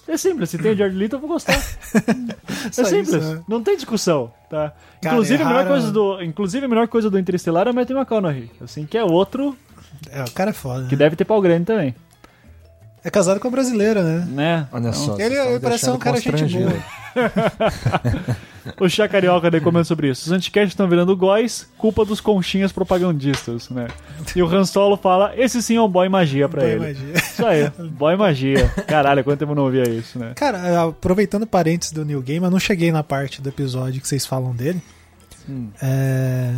É 0.07 0.17
simples, 0.17 0.51
se 0.51 0.59
tem 0.59 0.73
o 0.73 0.77
Jared 0.77 0.95
Leto, 0.95 1.15
eu 1.15 1.19
vou 1.19 1.29
gostar. 1.29 1.59
É 2.65 2.83
simples, 2.83 3.13
isso, 3.13 3.35
né? 3.35 3.41
não 3.47 3.63
tem 3.63 3.75
discussão, 3.75 4.33
tá? 4.49 4.73
Cara, 5.01 5.15
inclusive, 5.15 5.41
a 5.41 5.47
melhor 5.47 5.67
coisa 5.67 5.91
do, 5.91 6.21
inclusive, 6.21 6.65
a 6.65 6.69
melhor 6.69 6.87
coisa 6.89 7.09
do 7.09 7.17
Interestelar 7.17 7.67
é 7.67 7.71
o 7.71 7.73
Matthew 7.73 7.97
McConaughey, 7.97 8.51
assim, 8.61 8.85
que 8.85 8.97
é 8.97 9.03
outro 9.03 9.55
É, 10.11 10.23
o 10.23 10.31
cara 10.31 10.49
é 10.51 10.53
foda. 10.53 10.85
que 10.87 10.95
né? 10.95 10.99
deve 10.99 11.15
ter 11.15 11.25
pau 11.25 11.41
grande 11.41 11.65
também, 11.65 11.93
É 13.03 13.09
casado 13.09 13.39
com 13.39 13.47
a 13.47 13.51
brasileira, 13.51 14.03
né? 14.03 14.27
né? 14.29 14.67
Olha 14.71 14.91
só. 14.93 15.17
Ele- 15.19 15.59
parece 15.59 15.85
ser 15.85 15.91
um 15.91 15.97
cara 15.97 16.19
gente 16.19 16.45
boa. 16.57 16.73
O 18.79 18.87
Chá 18.87 19.07
Carioca 19.07 19.49
daí 19.49 19.61
comenta 19.61 19.85
sobre 19.85 20.09
isso. 20.09 20.25
Os 20.27 20.31
anticasts 20.31 20.73
estão 20.73 20.87
virando 20.87 21.15
góis, 21.15 21.67
culpa 21.77 22.05
dos 22.05 22.21
conchinhas 22.21 22.71
propagandistas, 22.71 23.69
né? 23.69 23.87
E 24.35 24.43
o 24.43 24.47
Han 24.47 24.63
Solo 24.65 24.95
fala, 24.97 25.33
esse 25.35 25.61
sim 25.63 25.77
é 25.77 25.81
um 25.81 25.87
boy 25.89 26.07
magia 26.07 26.47
pra 26.47 26.61
Boa 26.61 26.71
ele. 26.71 26.79
magia. 26.79 27.13
Isso 27.17 27.45
aí, 27.45 27.69
boy 27.91 28.15
magia. 28.15 28.67
Caralho, 28.85 29.23
quanto 29.23 29.39
tempo 29.39 29.53
eu 29.53 29.55
não 29.55 29.63
ouvia 29.63 29.89
isso, 29.89 30.19
né? 30.19 30.33
Cara, 30.35 30.83
aproveitando 30.83 31.47
parênteses 31.47 31.93
do 31.93 32.05
Neil 32.05 32.21
Gaiman, 32.21 32.47
eu 32.47 32.51
não 32.51 32.59
cheguei 32.59 32.91
na 32.91 33.01
parte 33.01 33.41
do 33.41 33.49
episódio 33.49 34.01
que 34.01 34.07
vocês 34.07 34.25
falam 34.25 34.53
dele. 34.53 34.81
Hum. 35.49 35.69
É, 35.81 36.53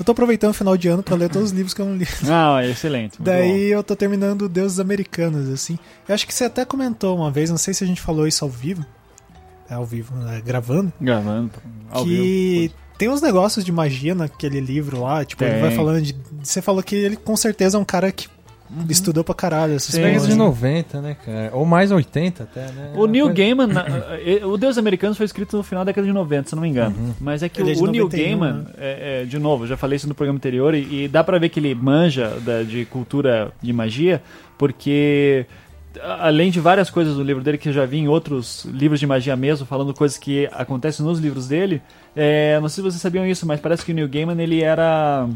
Eu 0.00 0.04
tô 0.04 0.12
aproveitando 0.12 0.52
o 0.52 0.54
final 0.54 0.78
de 0.78 0.88
ano 0.88 1.02
pra 1.02 1.14
ler 1.14 1.28
todos 1.28 1.50
os 1.50 1.54
livros 1.54 1.74
que 1.74 1.82
eu 1.82 1.84
não 1.84 1.94
li. 1.94 2.08
Ah, 2.26 2.64
é 2.64 2.70
excelente. 2.70 3.20
Daí 3.20 3.66
eu 3.70 3.82
tô 3.82 3.94
terminando 3.94 4.48
Deuses 4.48 4.80
Americanos, 4.80 5.46
assim. 5.50 5.78
Eu 6.08 6.14
acho 6.14 6.26
que 6.26 6.32
você 6.32 6.44
até 6.44 6.64
comentou 6.64 7.14
uma 7.14 7.30
vez, 7.30 7.50
não 7.50 7.58
sei 7.58 7.74
se 7.74 7.84
a 7.84 7.86
gente 7.86 8.00
falou 8.00 8.26
isso 8.26 8.42
ao 8.42 8.50
vivo. 8.50 8.82
É 9.68 9.74
ao 9.74 9.84
vivo, 9.84 10.16
né, 10.16 10.40
gravando. 10.42 10.90
bom. 10.98 11.04
Gravando, 11.04 11.50
ao 11.90 12.02
que 12.04 12.08
vivo. 12.62 12.74
tem 12.96 13.10
uns 13.10 13.20
negócios 13.20 13.62
de 13.62 13.70
magia 13.70 14.14
naquele 14.14 14.58
livro 14.58 15.02
lá. 15.02 15.22
Tipo, 15.22 15.44
ele 15.44 15.52
Tem. 15.52 15.60
vai 15.60 15.70
falando 15.72 16.00
de. 16.00 16.16
Você 16.42 16.62
falou 16.62 16.82
que 16.82 16.96
ele 16.96 17.16
com 17.16 17.36
certeza 17.36 17.76
é 17.76 17.80
um 17.80 17.84
cara 17.84 18.10
que 18.10 18.26
estudou 18.88 19.24
pra 19.24 19.34
caralho 19.34 19.74
essas 19.74 19.94
Sim, 19.94 20.02
Pega 20.02 20.10
coisas. 20.12 20.28
de 20.28 20.34
né? 20.38 20.44
90, 20.44 21.00
né, 21.00 21.16
cara? 21.24 21.50
Ou 21.52 21.64
mais 21.64 21.90
80 21.90 22.44
até, 22.44 22.66
né? 22.72 22.92
O 22.94 23.06
Neil 23.06 23.26
Coisa- 23.26 23.38
Gaiman, 23.42 23.66
na- 23.66 23.84
eh, 24.18 24.40
o 24.44 24.56
Deus 24.56 24.78
Americanos 24.78 25.16
foi 25.16 25.26
escrito 25.26 25.56
no 25.56 25.62
final 25.62 25.84
da 25.84 25.90
década 25.90 26.06
de 26.06 26.12
90, 26.12 26.48
se 26.50 26.54
não 26.54 26.62
me 26.62 26.68
engano. 26.68 27.14
Mas 27.20 27.42
é 27.42 27.48
que 27.48 27.60
Ele 27.60 27.72
é 27.72 27.76
o, 27.76 27.86
Neil 27.86 28.04
91, 28.04 28.38
Gaiman, 28.38 28.52
né? 28.62 28.64
é, 28.78 29.22
é, 29.22 29.24
de 29.24 29.38
novo, 29.38 29.64
eu 29.64 29.68
já 29.68 29.76
falei 29.76 29.96
isso 29.96 30.08
no 30.08 30.14
programa 30.14 30.36
anterior, 30.36 30.74
e, 30.74 31.04
e 31.04 31.08
dá 31.08 31.22
pra 31.24 31.38
ver 31.38 31.48
que 31.48 31.58
ele 31.60 31.74
manja 31.74 32.28
da- 32.44 32.62
de 32.62 32.84
cultura 32.84 33.52
de 33.62 33.72
magia, 33.72 34.22
porque 34.58 35.46
além 36.20 36.50
de 36.52 36.60
várias 36.60 36.88
coisas 36.88 37.16
do 37.16 37.22
livro 37.24 37.42
dele 37.42 37.58
que 37.58 37.68
eu 37.68 37.72
já 37.72 37.84
vi 37.84 37.98
em 37.98 38.06
outros 38.08 38.64
livros 38.66 39.00
de 39.00 39.06
magia 39.06 39.34
mesmo, 39.34 39.66
falando 39.66 39.92
coisas 39.92 40.16
que 40.16 40.48
acontecem 40.52 41.04
nos 41.04 41.18
livros 41.18 41.48
dele, 41.48 41.82
é, 42.14 42.58
não 42.60 42.68
sei 42.68 42.76
se 42.76 42.90
vocês 42.90 43.02
sabiam 43.02 43.26
isso, 43.26 43.44
mas 43.46 43.58
parece 43.58 43.84
que 43.84 43.90
o 43.90 43.94
Neil 43.94 44.08
Gaiman 44.08 44.40
ele 44.40 44.62
era 44.62 45.26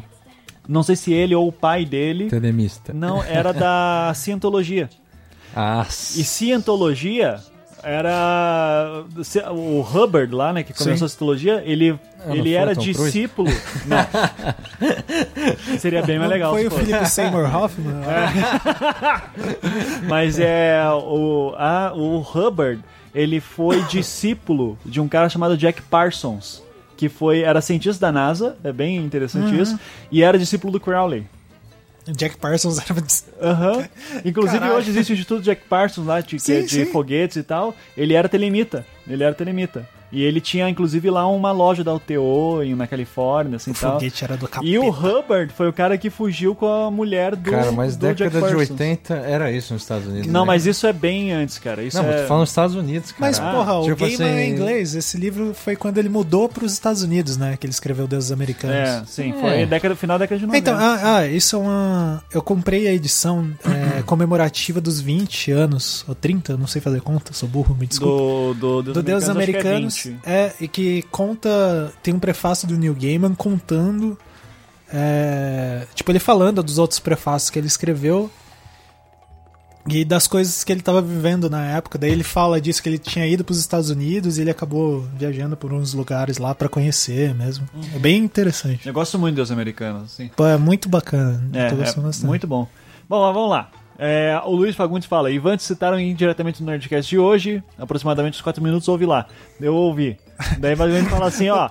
Não 0.69 0.83
sei 0.83 0.97
se 0.97 1.13
ele 1.13 1.35
ou 1.35 1.49
o 1.49 1.53
pai 1.53 1.85
dele. 1.85 2.29
Telemista. 2.29 2.93
Não, 2.93 3.23
era 3.23 3.53
da 3.53 4.13
cientologia. 4.17 4.89
Ah, 5.55 5.85
E 5.89 6.25
cientologia 6.25 7.41
era 7.83 9.05
o 9.53 9.81
Hubbard 9.83 10.35
lá, 10.35 10.53
né, 10.55 10.63
que 10.63 10.73
começou 10.73 11.05
a 11.05 11.09
cientologia, 11.09 11.63
ele, 11.67 11.93
não 12.27 12.35
ele 12.35 12.43
foi 12.45 12.53
era 12.53 12.75
discípulo. 12.75 13.51
Não. 13.87 15.79
Seria 15.79 16.03
bem 16.03 16.19
mais 16.19 16.31
legal. 16.31 16.53
Foi 16.53 16.63
se 16.63 16.67
o 16.69 16.71
fosse. 16.71 16.85
Philip 16.87 17.07
Seymour 17.11 17.55
Hoffman? 17.55 17.95
Mas 20.09 20.39
é 20.39 20.83
o, 20.91 21.55
a, 21.59 21.93
o 21.95 22.21
Hubbard, 22.21 22.83
ele 23.15 23.41
foi 23.41 23.83
discípulo 23.83 24.79
de 24.85 25.01
um 25.01 25.07
cara 25.07 25.29
chamado 25.29 25.57
Jack 25.57 25.83
Parsons, 25.83 26.63
que 26.97 27.09
foi 27.09 27.41
era 27.43 27.61
cientista 27.61 28.07
da 28.07 28.13
NASA, 28.13 28.57
é 28.65 28.73
bem 28.73 28.97
interessante 28.97 29.55
Uhum. 29.55 29.63
isso, 29.63 29.79
e 30.11 30.23
era 30.23 30.39
discípulo 30.39 30.73
do 30.73 30.81
Crowley. 30.81 31.27
Jack 32.07 32.37
Parsons 32.37 32.79
era. 32.79 33.03
Aham. 33.41 33.89
Inclusive 34.25 34.59
Caralho. 34.59 34.79
hoje 34.79 34.91
existe 34.91 35.13
o 35.13 35.15
Instituto 35.15 35.43
Jack 35.43 35.63
Parsons 35.67 36.07
lá, 36.07 36.21
de, 36.21 36.37
é 36.37 36.39
Sim, 36.39 36.61
de 36.65 36.69
sim. 36.69 36.85
foguetes 36.87 37.39
e 37.39 37.43
tal. 37.43 37.75
Ele 37.97 38.13
era 38.13 38.29
telemita. 38.29 38.85
Ele 39.09 39.25
era 39.25 39.35
telemita. 39.35 39.89
E 40.15 40.23
ele 40.23 40.41
tinha, 40.41 40.69
inclusive, 40.69 41.11
lá 41.11 41.27
uma 41.29 41.51
loja 41.53 41.83
da 41.83 41.93
UTO 41.93 42.63
em, 42.63 42.75
na 42.75 42.87
Califórnia, 42.87 43.57
assim 43.57 43.73
O 43.73 43.75
tal. 43.75 43.95
foguete 43.95 44.25
era 44.25 44.37
do 44.37 44.47
capeta. 44.49 44.71
E 44.71 44.79
o 44.79 44.89
Hubbard 44.89 45.53
foi 45.53 45.69
o 45.69 45.73
cara 45.73 45.99
que 45.99 46.09
fugiu 46.11 46.55
com 46.55 46.67
a 46.67 46.91
mulher 46.91 47.35
do, 47.35 47.51
cara, 47.51 47.73
mas 47.73 47.97
do 47.97 48.07
Jack 48.07 48.19
década 48.25 48.47
de 48.47 48.55
Parsons. 48.55 48.71
80 48.71 49.15
era 49.15 49.51
isso 49.51 49.73
nos 49.73 49.83
Estados 49.83 50.07
Unidos. 50.07 50.27
Não, 50.31 50.41
né? 50.43 50.47
mas 50.47 50.67
isso 50.67 50.87
é 50.87 50.93
bem 50.93 51.33
antes, 51.33 51.59
cara. 51.59 51.83
Isso 51.83 51.97
Não, 51.97 52.05
é... 52.05 52.13
mas 52.13 52.21
tu 52.23 52.27
fala 52.29 52.41
nos 52.41 52.49
Estados 52.51 52.77
Unidos, 52.77 53.11
cara. 53.13 53.21
Mas, 53.21 53.39
porra, 53.39 53.79
o 53.81 53.85
Tipo 53.85 53.97
Gaiman 54.05 54.15
assim- 54.15 54.25
é 54.39 54.49
inglês. 54.49 54.95
Esse 54.95 55.17
livro 55.17 55.53
foi 55.55 55.75
quando 55.77 55.99
ele 55.99 56.09
mudou 56.09 56.49
para 56.49 56.65
os 56.65 56.73
Estados 56.73 57.03
Unidos, 57.03 57.37
né? 57.37 57.57
Que 57.59 57.67
ele 57.67 57.73
escreveu 57.73 58.07
Deuses 58.07 58.31
Americanos. 58.31 58.77
É, 58.77 59.03
sim. 59.07 59.33
Foi 59.41 59.63
É. 59.63 59.67
década, 59.67 59.97
final 59.97 60.19
da 60.19 60.25
década 60.25 60.39
de 60.39 60.47
90. 60.47 60.59
Então, 60.71 60.79
ah, 60.79 61.17
ah, 61.19 61.27
isso 61.27 61.57
é 61.57 61.59
uma. 61.59 62.23
Eu 62.33 62.41
comprei 62.43 62.87
a 62.87 62.93
edição 62.93 63.51
é, 63.99 64.03
comemorativa 64.07 64.81
dos 64.81 65.01
20 65.01 65.51
anos, 65.51 66.05
ou 66.07 66.15
30, 66.15 66.57
não 66.57 66.67
sei 66.67 66.81
fazer 66.81 67.01
conta, 67.01 67.33
sou 67.33 67.49
burro, 67.49 67.75
me 67.79 67.87
desculpa. 67.87 68.59
do, 68.61 68.83
do, 68.83 68.93
Do 68.95 69.03
Deus 69.03 69.29
Americanos, 69.29 70.04
é 70.25 70.49
20. 70.49 70.61
e 70.61 70.69
que 70.69 71.03
conta. 71.11 71.93
Tem 72.03 72.15
um 72.15 72.19
prefácio 72.19 72.67
do 72.69 72.77
Neil 72.77 72.95
Gaiman 72.95 73.35
contando. 73.35 74.19
é, 74.93 75.87
tipo, 75.95 76.11
ele 76.11 76.19
falando 76.19 76.63
dos 76.63 76.79
outros 76.79 77.01
prefácios 77.01 77.51
que 77.51 77.59
ele 77.59 77.67
escreveu. 77.67 78.31
E 79.87 80.03
das 80.03 80.27
coisas 80.27 80.65
que 80.65 80.73
ele 80.73 80.81
estava 80.81 81.03
vivendo 81.03 81.51
na 81.51 81.63
época. 81.67 81.99
Daí 81.99 82.11
ele 82.11 82.25
fala 82.25 82.59
disso 82.59 82.83
que 82.83 82.89
ele 82.89 82.97
tinha 82.99 83.27
ido 83.27 83.45
para 83.45 83.53
os 83.53 83.59
Estados 83.59 83.91
Unidos 83.91 84.39
e 84.39 84.41
ele 84.41 84.51
acabou 84.51 85.03
viajando 85.19 85.59
por 85.59 85.75
uns 85.75 85.93
lugares 85.93 86.39
lá 86.39 86.55
para 86.55 86.71
conhecer 86.71 87.35
mesmo. 87.35 87.69
É 87.95 87.99
bem 87.99 88.17
interessante. 88.17 88.87
Eu 88.87 88.95
gosto 88.95 89.19
muito 89.19 89.37
dos 89.37 89.53
americanos, 89.53 90.05
assim. 90.05 90.31
Pô, 90.35 90.47
é 90.47 90.57
muito 90.57 90.89
bacana. 90.89 91.43
É, 91.53 91.67
é 91.69 92.27
muito 92.27 92.47
bom. 92.47 92.67
Bom, 93.07 93.27
mas 93.27 93.35
vamos 93.35 93.51
lá. 93.51 93.71
É, 93.99 94.41
o 94.45 94.51
Luiz 94.55 94.75
Fagundes 94.75 95.07
fala, 95.09 95.31
Ivan 95.31 95.57
te 95.57 95.63
citaram 95.63 95.99
indiretamente 96.01 96.63
no 96.63 96.71
Nerdcast 96.71 97.09
de 97.09 97.19
hoje, 97.19 97.63
aproximadamente 97.79 98.37
uns 98.37 98.43
4 98.43 98.63
minutos, 98.63 98.89
ouvi 98.89 99.07
lá. 99.07 99.27
Eu 99.61 99.75
ouvi. 99.75 100.19
Daí 100.59 100.75
basicamente 100.75 101.11
fala 101.11 101.27
assim, 101.27 101.49
ó, 101.49 101.69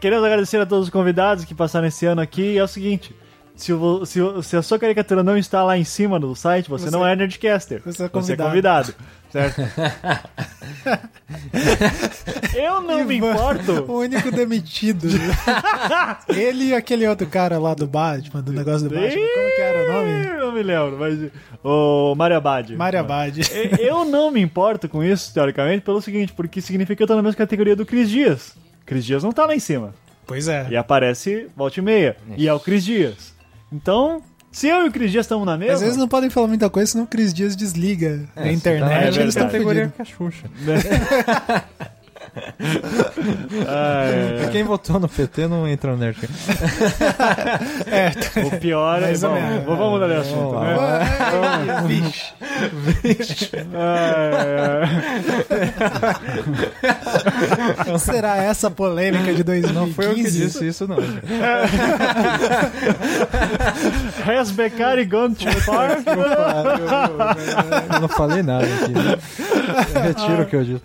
queremos 0.00 0.24
agradecer 0.24 0.60
a 0.60 0.66
todos 0.66 0.86
os 0.86 0.90
convidados 0.90 1.44
que 1.44 1.54
passaram 1.54 1.86
esse 1.86 2.04
ano 2.06 2.20
aqui, 2.20 2.42
e 2.54 2.58
é 2.58 2.64
o 2.64 2.68
seguinte, 2.68 3.14
se, 3.54 3.72
o- 3.72 4.04
se 4.04 4.18
se 4.42 4.56
a 4.56 4.62
sua 4.62 4.78
caricatura 4.80 5.22
não 5.22 5.36
está 5.36 5.62
lá 5.62 5.78
em 5.78 5.84
cima 5.84 6.18
do 6.18 6.34
site, 6.34 6.68
você, 6.68 6.86
Você- 6.86 6.90
não 6.90 7.06
é 7.06 7.14
Nerdcaster. 7.14 7.80
você 7.84 8.04
é 8.04 8.08
Você 8.08 8.32
é 8.32 8.36
convidado. 8.36 8.94
Certo? 9.30 9.62
Eu 12.54 12.80
não 12.80 13.04
me 13.04 13.16
Ivan, 13.16 13.30
importo. 13.30 13.84
O 13.90 14.00
único 14.00 14.30
demitido. 14.32 15.06
Ele 16.28 16.66
e 16.66 16.74
aquele 16.74 17.06
outro 17.06 17.26
cara 17.26 17.58
lá 17.58 17.74
do 17.74 17.86
Batman, 17.86 18.42
do 18.42 18.52
negócio 18.52 18.88
do 18.88 18.94
Batman. 18.94 19.10
Como 19.10 19.54
que 19.54 19.60
era 19.60 19.84
o 19.84 19.92
nome? 19.92 20.40
Não 20.40 20.52
me 20.52 20.62
lembro, 20.62 20.98
mas. 20.98 21.30
O 21.62 22.14
Mario 22.16 22.36
Abad. 22.38 22.76
Mario 22.76 23.00
Abad. 23.00 23.38
Eu 23.78 24.04
não 24.04 24.30
me 24.30 24.40
importo 24.40 24.88
com 24.88 25.04
isso, 25.04 25.32
teoricamente, 25.32 25.82
pelo 25.82 26.02
seguinte, 26.02 26.32
porque 26.32 26.60
significa 26.60 26.96
que 26.96 27.02
eu 27.02 27.06
tô 27.06 27.14
na 27.14 27.22
mesma 27.22 27.36
categoria 27.38 27.76
do 27.76 27.86
Cris 27.86 28.10
Dias. 28.10 28.56
Cris 28.84 29.04
Dias 29.04 29.22
não 29.22 29.30
tá 29.32 29.46
lá 29.46 29.54
em 29.54 29.60
cima. 29.60 29.94
Pois 30.26 30.48
é. 30.48 30.66
E 30.70 30.76
aparece 30.76 31.48
volta 31.56 31.78
e 31.78 31.82
meia. 31.82 32.16
E 32.36 32.48
é 32.48 32.52
o 32.52 32.58
Cris 32.58 32.84
Dias. 32.84 33.32
Então, 33.72 34.22
se 34.52 34.66
eu 34.68 34.84
e 34.84 34.88
o 34.88 34.92
Cris 34.92 35.10
Dias 35.12 35.26
estamos 35.26 35.46
na 35.46 35.56
mesma. 35.56 35.74
Às 35.74 35.80
vezes 35.80 35.96
não 35.96 36.08
podem 36.08 36.28
falar 36.30 36.46
muita 36.48 36.68
coisa, 36.70 36.90
senão 36.92 37.04
o 37.04 37.06
Cris 37.06 37.32
Dias 37.32 37.54
desliga 37.56 38.28
É, 38.36 38.40
a 38.40 38.42
tá 38.44 38.52
internet. 38.52 38.88
na 38.88 39.02
é 39.02 39.08
eles 39.08 39.18
estão 39.34 39.46
categoria 39.46 39.92
que 39.94 40.02
a 40.02 40.04
Xuxa. 40.04 40.50
Ah, 43.66 44.04
é, 44.06 44.48
Quem 44.50 44.62
votou 44.62 45.00
no 45.00 45.08
PT 45.08 45.46
não 45.48 45.66
entra 45.66 45.92
no 45.92 45.98
Nerd. 45.98 46.18
é. 47.86 48.10
O 48.46 48.58
pior 48.58 49.02
é. 49.02 49.12
Bom, 49.16 49.76
vamos 49.76 49.90
mudar 49.92 50.08
de 50.08 50.14
assunto, 50.14 50.60
né? 50.60 50.72
Vixe. 53.02 53.50
Ah. 53.74 54.82
Qual 57.84 57.98
será 57.98 58.36
essa 58.36 58.70
polêmica 58.70 59.32
de 59.32 59.42
2015? 59.42 59.72
Não 59.74 59.92
foi 59.92 60.06
eu 60.06 60.14
que 60.14 60.22
disse 60.22 60.66
isso, 60.66 60.86
não. 60.86 60.96
Has 64.26 64.50
Beccari 64.50 65.04
gone 65.04 65.34
too 65.34 65.52
far? 65.62 66.02
Eu 67.94 68.00
não 68.00 68.08
falei 68.08 68.42
nada 68.42 68.64
aqui. 68.64 68.92
Eu 69.94 70.02
retiro 70.02 70.42
o 70.42 70.46
que 70.46 70.56
eu 70.56 70.64
disse. 70.64 70.82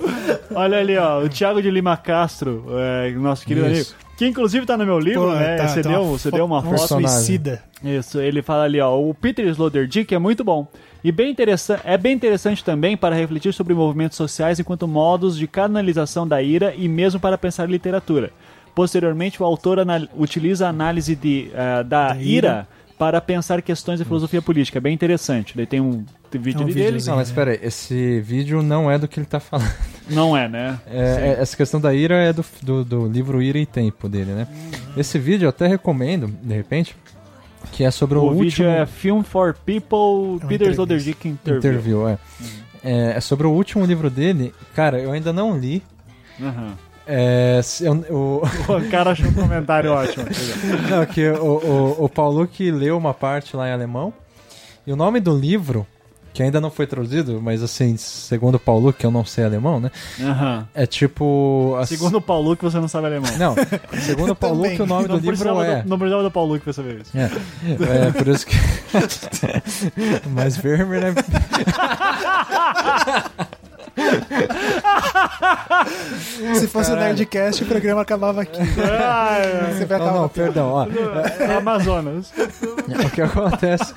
Olha 0.54 0.80
ali, 0.80 0.98
ó, 0.98 1.22
o 1.22 1.30
Thiago 1.36 1.62
de 1.62 1.70
Lima 1.70 1.98
Castro, 1.98 2.66
é, 2.72 3.12
nosso 3.12 3.46
querido 3.46 3.68
Isso. 3.68 3.94
amigo, 3.94 4.16
que 4.18 4.26
inclusive 4.26 4.66
tá 4.66 4.78
no 4.78 4.86
meu 4.86 4.98
livro, 5.00 5.24
Pô, 5.24 5.34
né? 5.34 5.58
tá, 5.58 5.68
você, 5.68 5.82
tá 5.82 5.90
deu, 5.90 6.02
uma 6.02 6.12
você 6.18 6.32
deu 6.32 6.46
uma 6.46 6.60
um 6.60 6.78
foto. 6.78 6.88
suicida. 6.88 7.64
Isso, 7.84 8.20
ele 8.20 8.42
fala 8.42 8.64
ali, 8.64 8.80
ó, 8.80 8.98
o 8.98 9.14
Peter 9.14 9.46
Sloterdijk 9.48 10.14
é 10.16 10.18
muito 10.18 10.44
bom. 10.44 10.68
E 11.04 11.12
bem 11.12 11.30
interessante, 11.30 11.82
é 11.84 11.98
bem 11.98 12.14
interessante 12.14 12.64
também 12.64 12.96
para 12.98 13.14
refletir 13.16 13.54
sobre 13.54 13.74
movimentos 13.74 14.18
sociais 14.18 14.60
enquanto 14.60 14.88
modos 14.88 15.38
de 15.38 15.46
canalização 15.48 16.28
da 16.28 16.42
ira 16.42 16.74
e 16.76 16.88
mesmo 16.88 17.20
para 17.20 17.38
pensar 17.38 17.70
literatura. 17.70 18.32
Posteriormente, 18.74 19.42
o 19.42 19.46
autor 19.46 19.78
utiliza 20.18 20.66
a 20.66 20.70
análise 20.70 21.16
de, 21.16 21.50
eh, 21.54 21.84
da, 21.84 22.10
Da 22.10 22.16
ira, 22.18 22.48
ira. 22.48 22.68
para 22.98 23.22
pensar 23.22 23.62
questões 23.62 24.00
de 24.00 24.06
filosofia 24.06 24.42
política. 24.42 24.82
Bem 24.82 24.94
interessante. 24.94 25.54
Ele 25.58 25.66
tem 25.66 25.80
um 25.80 26.04
vídeo 26.38 26.60
É 26.60 26.64
um 26.64 26.66
ali 26.66 26.74
dele. 26.74 27.04
Não, 27.06 27.16
mas 27.16 27.32
pera 27.32 27.52
aí, 27.52 27.60
esse 27.62 28.20
vídeo 28.22 28.62
não 28.62 28.90
é 28.90 28.98
do 28.98 29.08
que 29.08 29.20
ele 29.20 29.26
tá 29.28 29.40
falando. 29.40 29.72
Não 30.10 30.36
é, 30.38 30.48
né? 30.48 30.80
É, 30.88 31.36
é- 31.38 31.42
essa 31.42 31.56
questão 31.58 31.80
da 31.80 31.94
ira 31.94 32.16
é 32.16 32.32
do, 32.34 32.46
do, 32.62 32.84
do 32.86 33.08
livro 33.08 33.42
Ira 33.42 33.58
e 33.58 33.66
Tempo 33.66 34.08
dele, 34.08 34.32
né? 34.32 34.48
Esse 34.96 35.18
vídeo 35.20 35.46
eu 35.46 35.50
até 35.50 35.68
recomendo, 35.68 36.28
de 36.42 36.54
repente, 36.54 36.96
que 37.72 37.84
é 37.84 37.92
sobre 37.92 38.18
o, 38.18 38.22
O, 38.22 38.26
último 38.28 38.44
vídeo 38.44 38.68
é 38.70 38.86
Film 38.86 39.22
for 39.22 39.54
People, 39.66 40.44
É 40.44 40.48
Peter. 40.48 40.70
Sloterdijk 40.72 41.28
Interview. 41.28 41.58
interview, 41.58 42.08
é. 42.10 42.18
é. 42.84 43.14
É 43.18 43.20
sobre 43.20 43.48
o 43.48 43.52
último 43.52 43.84
livro 43.86 44.10
dele. 44.10 44.54
Cara, 44.76 45.00
eu 45.00 45.12
ainda 45.12 45.34
não 45.34 45.58
li. 45.58 45.82
Aham. 46.42 46.74
É, 47.08 47.62
eu- 47.82 47.94
o, 48.16 48.42
O 48.74 48.90
cara 48.90 49.12
achou 49.12 49.28
um 49.28 49.34
comentário 49.34 49.92
ótimo. 49.92 50.26
não, 50.90 51.06
que 51.06 51.28
o, 51.30 51.96
o, 52.00 52.06
o 52.06 52.10
Paulo 52.10 52.48
que 52.48 52.72
leu 52.72 52.98
uma 52.98 53.14
parte 53.14 53.56
lá 53.56 53.68
em 53.70 53.72
alemão. 53.72 54.14
E 54.88 54.92
o 54.94 54.96
nome 54.96 55.20
do 55.20 55.36
livro, 55.36 55.86
que 56.36 56.44
ainda 56.44 56.60
não 56.60 56.70
foi 56.70 56.86
traduzido, 56.86 57.42
mas 57.42 57.64
assim, 57.64 57.96
segundo 57.96 58.56
o 58.56 58.60
Paulo, 58.60 58.92
que 58.92 59.06
eu 59.06 59.10
não 59.10 59.24
sei 59.24 59.46
alemão, 59.46 59.80
né? 59.80 59.90
Aham. 60.22 60.68
É 60.76 60.86
tipo. 60.86 61.78
as- 61.80 61.88
Segundo 61.88 62.18
o 62.18 62.22
Paulo, 62.22 62.58
que 62.58 62.64
você 62.66 62.78
não 62.78 62.90
sabe 62.90 63.08
alemão. 63.08 63.32
Não, 63.38 63.56
segundo 64.02 64.34
o 64.34 64.36
Paulo, 64.36 64.64
que 64.70 64.82
o 64.82 64.86
nome 64.86 65.08
Não 65.08 65.18
do 65.18 65.32
livro 65.32 65.64
é. 65.64 65.82
do, 65.82 65.90
não 65.90 65.98
precisava 65.98 66.24
do 66.24 66.32
Paulo 66.32 66.60
que 66.60 66.66
você 66.66 66.74
saber 66.74 67.02
isso. 67.02 67.18
É, 67.18 68.08
é 68.08 68.12
por 68.12 68.28
isso 68.28 68.46
que. 68.46 68.56
Mas 70.30 70.58
Vermeer, 70.58 71.14
né? 71.14 71.16
Se 76.60 76.68
fosse 76.68 76.92
o 76.92 76.96
Nerdcast, 76.96 77.64
o 77.64 77.68
programa 77.68 78.02
acabava 78.02 78.42
aqui. 78.42 78.60
Ah, 79.02 79.38
é. 79.40 79.74
Você 79.74 79.86
Não, 79.98 80.14
não, 80.22 80.30
perdão. 80.30 80.68
Ó, 80.70 80.88
Amazonas. 81.58 82.32
o 83.06 83.10
que 83.10 83.22
acontece. 83.22 83.94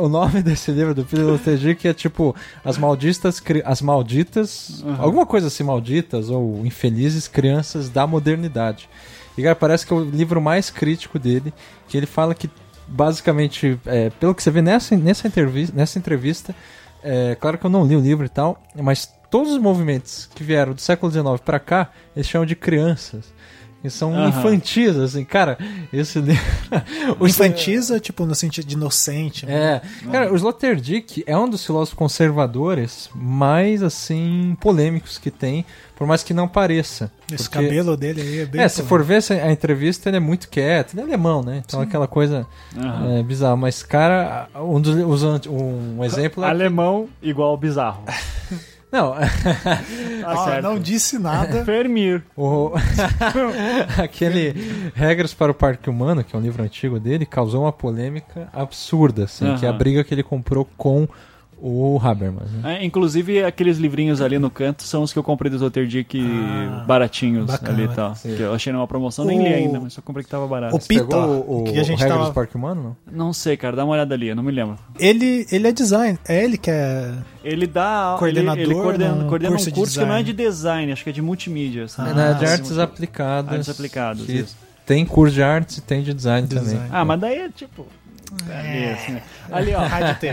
O 0.00 0.08
nome 0.08 0.42
desse 0.44 0.70
livro 0.70 0.94
do 0.94 1.04
Peter 1.04 1.26
Luther 1.26 1.58
é 1.84 1.92
tipo 1.92 2.34
As 2.64 2.78
Malditas, 2.78 3.42
as 3.64 3.82
malditas 3.82 4.84
alguma 4.98 5.26
coisa 5.26 5.48
assim, 5.48 5.62
malditas 5.62 6.30
ou 6.30 6.64
infelizes 6.64 7.28
crianças 7.28 7.88
da 7.88 8.06
modernidade. 8.06 8.88
E 9.36 9.42
cara, 9.42 9.54
parece 9.54 9.86
que 9.86 9.92
é 9.92 9.96
o 9.96 10.04
livro 10.04 10.40
mais 10.40 10.70
crítico 10.70 11.18
dele, 11.18 11.52
que 11.88 11.96
ele 11.96 12.06
fala 12.06 12.34
que 12.34 12.50
basicamente, 12.86 13.78
é, 13.86 14.10
pelo 14.10 14.34
que 14.34 14.42
você 14.42 14.50
vê 14.50 14.60
nessa, 14.60 14.96
nessa 14.96 15.28
entrevista, 15.28 15.76
nessa 15.76 15.98
entrevista 15.98 16.54
é, 17.02 17.34
claro 17.34 17.58
que 17.58 17.64
eu 17.64 17.70
não 17.70 17.86
li 17.86 17.96
o 17.96 18.00
livro 18.00 18.26
e 18.26 18.28
tal, 18.28 18.62
mas 18.74 19.10
todos 19.30 19.52
os 19.52 19.58
movimentos 19.58 20.28
que 20.34 20.42
vieram 20.42 20.74
do 20.74 20.80
século 20.80 21.10
XIX 21.10 21.40
pra 21.44 21.58
cá, 21.58 21.90
eles 22.14 22.28
chamam 22.28 22.46
de 22.46 22.54
crianças. 22.54 23.32
E 23.82 23.88
são 23.88 24.14
Aham. 24.14 24.28
infantis, 24.28 24.96
assim, 24.96 25.24
cara. 25.24 25.56
Esse 25.92 26.18
infantiza, 27.20 27.98
tipo, 27.98 28.26
no 28.26 28.34
sentido 28.34 28.66
de 28.66 28.74
inocente. 28.74 29.46
né? 29.46 29.80
É, 30.06 30.10
cara, 30.10 30.32
o 30.32 30.36
Sloterdijk 30.36 31.24
é 31.26 31.36
um 31.36 31.48
dos 31.48 31.64
filósofos 31.64 31.96
conservadores 31.98 33.08
mais, 33.14 33.82
assim, 33.82 34.56
polêmicos 34.60 35.16
que 35.18 35.30
tem, 35.30 35.64
por 35.96 36.06
mais 36.06 36.22
que 36.22 36.34
não 36.34 36.46
pareça. 36.48 37.10
Esse 37.32 37.44
Porque- 37.48 37.64
cabelo 37.64 37.96
dele 37.96 38.20
aí 38.20 38.38
é 38.40 38.46
bem. 38.46 38.60
É, 38.60 38.68
se 38.68 38.82
for 38.82 39.02
ver 39.02 39.14
essa- 39.16 39.34
a 39.34 39.50
entrevista, 39.52 40.08
ele 40.10 40.16
é 40.16 40.20
muito 40.20 40.48
quieto, 40.48 40.92
ele 40.94 41.00
é 41.00 41.04
alemão, 41.04 41.42
né? 41.42 41.62
Então 41.64 41.80
aquela 41.80 42.06
coisa 42.06 42.46
Aham. 42.76 43.18
é, 43.18 43.22
bizarra. 43.22 43.56
Mas, 43.56 43.82
cara, 43.82 44.48
um, 44.56 44.80
dos, 44.80 44.94
um 45.46 46.04
exemplo 46.04 46.44
é. 46.44 46.48
Alemão 46.48 47.08
igual 47.22 47.56
bizarro. 47.56 48.02
Não, 48.92 49.14
Tá 50.22 50.44
certo. 50.44 50.62
não 50.62 50.78
disse 50.78 51.18
nada. 51.18 51.62
Fermir. 51.64 52.22
o... 52.36 52.72
aquele 54.02 54.92
Regras 54.94 55.32
para 55.32 55.50
o 55.52 55.54
Parque 55.54 55.88
Humano, 55.88 56.22
que 56.24 56.34
é 56.34 56.38
um 56.38 56.42
livro 56.42 56.62
antigo 56.62 56.98
dele, 56.98 57.24
causou 57.24 57.62
uma 57.62 57.72
polêmica 57.72 58.48
absurda, 58.52 59.24
assim, 59.24 59.56
que 59.56 59.66
é 59.66 59.68
a 59.68 59.72
briga 59.72 60.04
que 60.04 60.12
ele 60.14 60.22
comprou 60.22 60.68
com 60.76 61.08
o 61.62 62.00
Habermas. 62.02 62.50
Né? 62.50 62.78
É, 62.80 62.84
inclusive, 62.84 63.44
aqueles 63.44 63.78
livrinhos 63.78 64.20
ali 64.20 64.38
no 64.38 64.50
canto 64.50 64.82
são 64.82 65.02
os 65.02 65.12
que 65.12 65.18
eu 65.18 65.22
comprei 65.22 65.50
do 65.50 65.58
Zoterdic 65.58 66.18
Ah, 66.20 66.84
baratinhos 66.86 67.46
bacana. 67.46 67.72
ali 67.72 67.84
e 67.84 67.94
tal. 67.94 68.14
Sim. 68.14 68.36
Que 68.36 68.42
eu 68.42 68.54
achei 68.54 68.72
numa 68.72 68.86
promoção, 68.86 69.24
nem 69.24 69.38
O- 69.38 69.42
li 69.42 69.48
ainda, 69.54 69.78
mas 69.80 69.92
só 69.92 70.00
comprei 70.02 70.24
que 70.24 70.30
tava 70.30 70.46
barato. 70.46 70.74
O 70.76 70.78
Pita, 70.80 71.04
pegou 71.04 71.60
o, 71.60 71.64
que 71.64 71.78
a 71.78 71.82
gente 71.82 72.02
o 72.04 72.08
tava- 72.08 72.26
do 72.26 72.32
Parque 72.32 72.56
Humano, 72.56 72.96
não? 73.06 73.26
Não 73.26 73.32
sei, 73.32 73.56
cara, 73.56 73.76
dá 73.76 73.84
uma 73.84 73.92
olhada 73.94 74.14
ali, 74.14 74.28
eu 74.28 74.36
não 74.36 74.42
me 74.42 74.52
lembro. 74.52 74.78
Ele, 74.98 75.46
ele 75.52 75.68
é 75.68 75.72
design. 75.72 76.18
É 76.26 76.42
ele 76.44 76.56
que 76.56 76.70
é. 76.70 77.12
Ele 77.44 77.66
dá. 77.66 78.16
Coordenador 78.18 78.60
ele, 78.62 78.72
ele 78.72 78.80
coordena, 78.80 79.24
coordena 79.24 79.50
curso 79.52 79.68
um 79.68 79.72
de 79.72 79.78
curso 79.78 79.98
que 80.00 80.04
não 80.06 80.14
é 80.14 80.22
de 80.22 80.32
design, 80.32 80.92
acho 80.92 81.04
que 81.04 81.10
é 81.10 81.12
de 81.12 81.22
multimídia. 81.22 81.88
sabe? 81.88 82.10
É, 82.10 82.14
né, 82.14 82.32
de 82.34 82.46
sim, 82.46 82.52
artes 82.52 82.78
aplicadas. 82.78 83.52
Artes 83.54 83.68
aplicadas, 83.68 84.28
isso. 84.28 84.56
Tem 84.86 85.06
curso 85.06 85.34
de 85.34 85.42
artes 85.42 85.76
e 85.78 85.80
tem 85.82 86.02
de 86.02 86.12
design, 86.12 86.48
Design. 86.48 86.68
também. 86.74 86.88
Ah, 86.90 87.04
mas 87.04 87.20
daí 87.20 87.38
é 87.38 87.48
tipo. 87.48 87.86
Ali, 88.48 88.84
assim, 88.90 89.12
né? 89.12 89.22
Ali, 89.50 89.72
ó. 89.74 89.80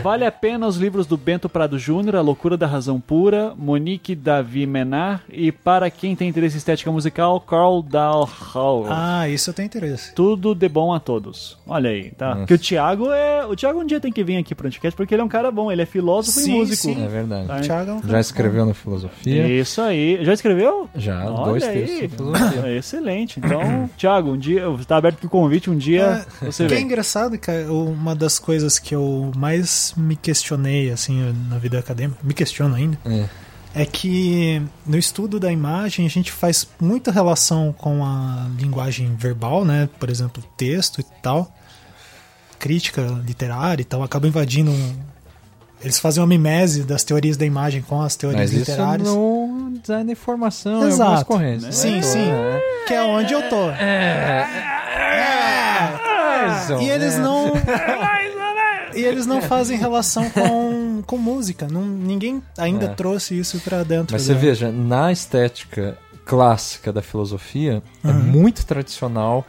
Vale 0.02 0.26
a 0.26 0.32
pena 0.32 0.68
os 0.68 0.78
livros 0.78 1.07
do 1.07 1.18
Bento 1.18 1.49
Prado 1.49 1.80
Júnior, 1.80 2.15
A 2.18 2.22
Loucura 2.22 2.56
da 2.56 2.68
Razão 2.68 2.99
Pura, 2.99 3.53
Monique 3.57 4.14
Davi 4.15 4.65
Menard 4.68 5.22
e 5.32 5.52
para 5.52 5.90
quem 5.90 6.15
tem 6.15 6.30
interesse 6.30 6.56
em 6.56 6.60
estética 6.60 6.91
musical, 6.91 7.40
Carl 7.41 7.82
Dahl. 7.82 8.28
Ah, 8.90 9.28
isso 9.28 9.49
eu 9.49 9.53
tenho 9.53 9.65
interesse. 9.65 10.14
Tudo 10.14 10.53
de 10.53 10.69
bom 10.69 10.94
a 10.94 10.99
todos. 10.99 11.57
Olha 11.65 11.90
aí, 11.90 12.11
tá? 12.11 12.36
Nossa. 12.36 12.45
Que 12.48 12.53
o 12.53 12.57
Thiago 12.60 13.11
é. 13.11 13.45
O 13.45 13.56
Thiago 13.56 13.80
um 13.80 13.86
dia 13.86 13.99
tem 13.99 14.11
que 14.11 14.24
vir 14.24 14.38
aqui 14.38 14.53
pro 14.53 14.68
Anticast 14.68 14.95
porque 14.95 15.14
ele 15.14 15.22
é 15.22 15.26
um 15.26 15.30
cara 15.30 15.49
bom, 15.52 15.72
ele 15.72 15.82
é 15.82 15.86
filósofo 15.86 16.40
Sim, 16.40 16.52
e 16.52 16.57
músico. 16.60 16.78
sim. 16.84 17.03
É 17.03 17.07
verdade. 17.07 17.48
Tá? 17.48 17.60
Thiago 17.61 17.91
é 17.91 17.94
um 17.95 18.02
Já 18.07 18.19
escreveu 18.19 18.65
no 18.65 18.74
Filosofia? 18.74 19.48
Isso 19.48 19.82
aí. 19.82 20.24
Já 20.24 20.34
escreveu? 20.34 20.90
Já, 20.95 21.26
Olha 21.26 21.45
dois 21.45 21.64
aí. 21.64 21.80
textos 21.80 21.99
de 21.99 22.07
filosofia. 22.10 22.78
Excelente. 22.78 23.40
Então, 23.40 23.90
Thiago, 23.98 24.32
um 24.32 24.38
dia. 24.38 24.64
Tá 24.88 24.98
aberto 24.98 25.18
aqui 25.18 25.26
o 25.26 25.30
convite, 25.30 25.69
um 25.69 25.78
dia 25.78 26.24
É, 26.41 26.45
você 26.45 26.65
que 26.68 26.74
é 26.74 26.76
vem. 26.78 26.86
engraçado, 26.86 27.38
cara, 27.40 27.65
uma 27.92 28.16
das 28.16 28.38
coisas 28.40 28.78
que 28.80 28.94
eu 28.96 29.32
mais 29.36 29.94
me 29.98 30.16
questionei, 30.16 30.92
assim, 30.92 31.34
na 31.50 31.58
vida 31.58 31.80
acadêmica, 31.80 32.20
me 32.24 32.34
questiono 32.34 32.76
ainda, 32.76 32.98
É. 33.06 33.26
é 33.82 33.86
que 33.86 34.62
no 34.86 34.98
estudo 34.98 35.40
da 35.40 35.52
imagem 35.52 36.06
a 36.06 36.10
gente 36.10 36.32
faz 36.32 36.68
muita 36.80 37.12
relação 37.12 37.74
com 37.74 38.04
a 38.06 38.48
linguagem 38.58 39.16
verbal, 39.16 39.64
né? 39.66 39.88
Por 40.00 40.10
exemplo, 40.10 40.44
texto 40.56 41.00
e 41.02 41.06
tal, 41.22 41.52
crítica 42.60 43.02
literária 43.26 43.82
e 43.82 43.86
tal, 43.86 44.04
acaba 44.04 44.28
invadindo. 44.28 44.72
um- 44.72 44.96
Eles 45.80 46.00
fazem 46.00 46.22
uma 46.22 46.28
mimese 46.28 46.82
das 46.84 47.04
teorias 47.04 47.38
da 47.38 47.46
imagem 47.46 47.84
com 47.84 48.02
as 48.02 48.16
teorias 48.16 48.50
Mas 48.50 48.62
isso 48.62 48.72
literárias. 48.72 49.08
no 49.08 49.78
design 49.80 50.06
da 50.06 50.12
informação, 50.12 50.84
em 50.84 50.88
Exato. 50.88 51.26
correntes. 51.26 51.66
né? 51.66 51.72
Sim, 51.72 52.02
sim. 52.02 52.28
É. 52.32 52.84
Que 52.88 52.94
é 52.96 53.04
onde 53.04 53.32
eu 53.32 53.48
tô. 53.48 53.68
Mais 53.68 53.78
ou 56.70 56.82
E 56.82 56.90
eles 56.90 57.16
menos. 57.18 57.28
não. 57.28 57.54
e 58.96 59.02
eles 59.04 59.26
não 59.26 59.42
fazem 59.42 59.78
relação 59.78 60.30
com, 60.30 61.02
com 61.06 61.18
música. 61.18 61.68
Não, 61.70 61.84
ninguém 61.86 62.42
ainda 62.58 62.86
É. 62.86 62.90
trouxe 62.90 63.38
isso 63.38 63.60
pra 63.60 63.84
dentro. 63.84 64.14
Mas 64.14 64.24
você 64.24 64.34
da- 64.34 64.40
veja, 64.40 64.72
na 64.72 65.12
estética 65.12 65.98
clássica 66.26 66.92
da 66.92 67.02
filosofia, 67.02 67.82
é 68.04 68.08
Uhum. 68.08 68.14
muito 68.24 68.66
tradicional. 68.66 69.46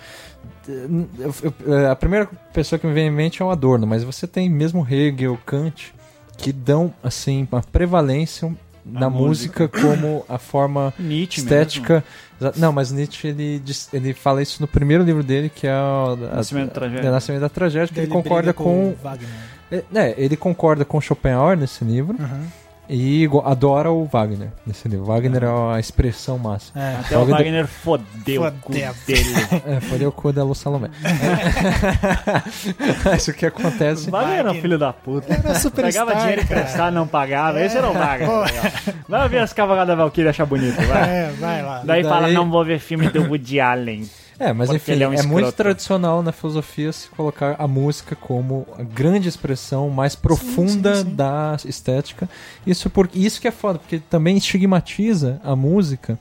Eu- 0.68 1.34
eu- 1.66 1.90
a 1.90 1.96
primeira 1.96 2.26
pessoa 2.52 2.78
que 2.78 2.86
me 2.86 2.92
vem 2.92 3.06
em 3.08 3.10
mente 3.10 3.40
é 3.40 3.44
o 3.44 3.50
Adorno, 3.50 3.86
mas 3.86 4.04
você 4.04 4.26
tem 4.26 4.50
mesmo 4.50 4.86
Hegel, 4.88 5.38
Kant, 5.46 5.94
que 6.36 6.52
dão 6.52 6.92
assim 7.02 7.48
uma 7.50 7.62
prevalência 7.62 8.54
na 8.90 9.10
música. 9.10 9.68
como 9.68 10.24
a 10.28 10.38
forma 10.38 10.92
Nietzsche 10.98 11.40
estética. 11.40 12.04
Exa- 12.40 12.52
Não, 12.56 12.72
mas 12.72 12.90
Nietzsche 12.92 13.28
ele, 13.28 13.58
diz- 13.64 13.88
ele 13.92 14.14
fala 14.14 14.40
isso 14.42 14.60
no 14.60 14.68
primeiro 14.68 15.02
livro 15.04 15.22
dele, 15.22 15.50
que 15.52 15.66
é 15.66 15.72
o 15.74 16.12
a- 16.32 16.36
Nascimento 16.36 16.68
da 16.68 16.74
Tragédia. 16.74 17.08
é 17.08 17.10
Nascimento 17.10 17.40
da 17.40 17.48
Tragédia, 17.48 17.88
que 17.88 17.94
Daí 17.94 18.04
ele 18.04 18.12
concorda 18.12 18.52
com, 18.52 18.90
o 18.90 18.96
Wagner. 19.02 19.28
é, 19.72 19.82
né, 19.90 20.14
ele 20.16 20.36
concorda 20.36 20.84
com 20.84 21.00
Schopenhauer 21.00 21.56
nesse 21.56 21.84
livro 21.84 22.16
Uhum. 22.18 22.44
E 22.88 23.28
adora 23.44 23.90
o 23.90 24.04
Wagner 24.06 24.48
nesse 24.66 24.88
livro. 24.88 25.04
Wagner 25.04 25.44
é 25.44 25.74
a 25.76 25.80
expressão 25.80 26.38
máxima. 26.38 26.80
É. 26.82 26.96
Até 26.96 27.16
o 27.16 27.20
Wagner- 27.20 27.36
Wagner 27.38 27.66
fodeu 27.66 28.42
o 28.44 28.52
cu 28.52 28.72
Fodeu. 28.72 28.94
dele. 29.06 29.34
É, 29.66 29.80
foi 29.80 30.06
o 30.06 30.12
cu 30.12 30.32
da 30.32 30.44
Lu 30.44 30.54
Salomé. 30.54 30.88
Isso 33.16 33.32
que 33.32 33.46
acontece. 33.46 34.08
O 34.08 34.12
Wagner 34.12 34.34
era 34.38 34.42
um 34.42 34.46
Wagner. 34.46 34.62
filho 34.62 34.78
da 34.78 34.92
puta. 34.92 35.32
Era 35.32 35.54
superstar, 35.54 36.06
Pegava 36.06 36.20
dinheiro 36.22 36.46
cara. 36.46 36.60
emprestado, 36.60 36.94
não 36.94 37.06
pagava. 37.06 37.60
Esse 37.62 37.76
era 37.76 37.90
o 37.90 37.92
Wagner. 37.92 38.28
Pô. 38.28 38.42
tá? 38.44 38.92
Vai 39.08 39.28
ver 39.28 39.38
as 39.38 39.52
cavalgadas 39.52 39.96
da 39.96 40.02
Valkyrie 40.02 40.28
achar 40.28 40.46
bonito, 40.46 40.80
vai. 40.86 41.08
É, 41.08 41.30
vai 41.38 41.62
lá. 41.62 41.76
Daí, 41.84 42.02
Daí- 42.02 42.04
fala, 42.04 42.28
não 42.28 42.50
vou 42.50 42.64
ver 42.64 42.78
filme 42.78 43.08
do 43.10 43.22
Woody 43.24 43.60
Allen. 43.60 44.08
É, 44.38 44.52
mas 44.52 44.68
Porque 44.68 44.92
enfim, 44.92 45.02
é 45.02 45.04
é, 45.04 45.08
um 45.08 45.10
muito 45.10 45.24
escroto. 45.24 45.52
tradicional 45.52 46.22
na 46.22 46.30
filosofia 46.30 46.92
se 46.92 47.08
colocar 47.08 47.56
a 47.58 47.66
música 47.66 48.14
como 48.14 48.66
a 48.78 48.82
grande 48.82 49.28
expressão 49.28 49.90
mais 49.90 50.14
profunda 50.14 50.96
sim, 50.96 51.04
sim. 51.04 51.14
da 51.14 51.56
estética. 51.64 52.28
Isso 52.66 52.88
porque 52.88 53.18
isso 53.18 53.40
que 53.40 53.48
é 53.48 53.50
foda, 53.50 53.78
porque 53.78 53.98
também 53.98 54.36
estigmatiza 54.36 55.40
a 55.42 55.56
música 55.56 56.18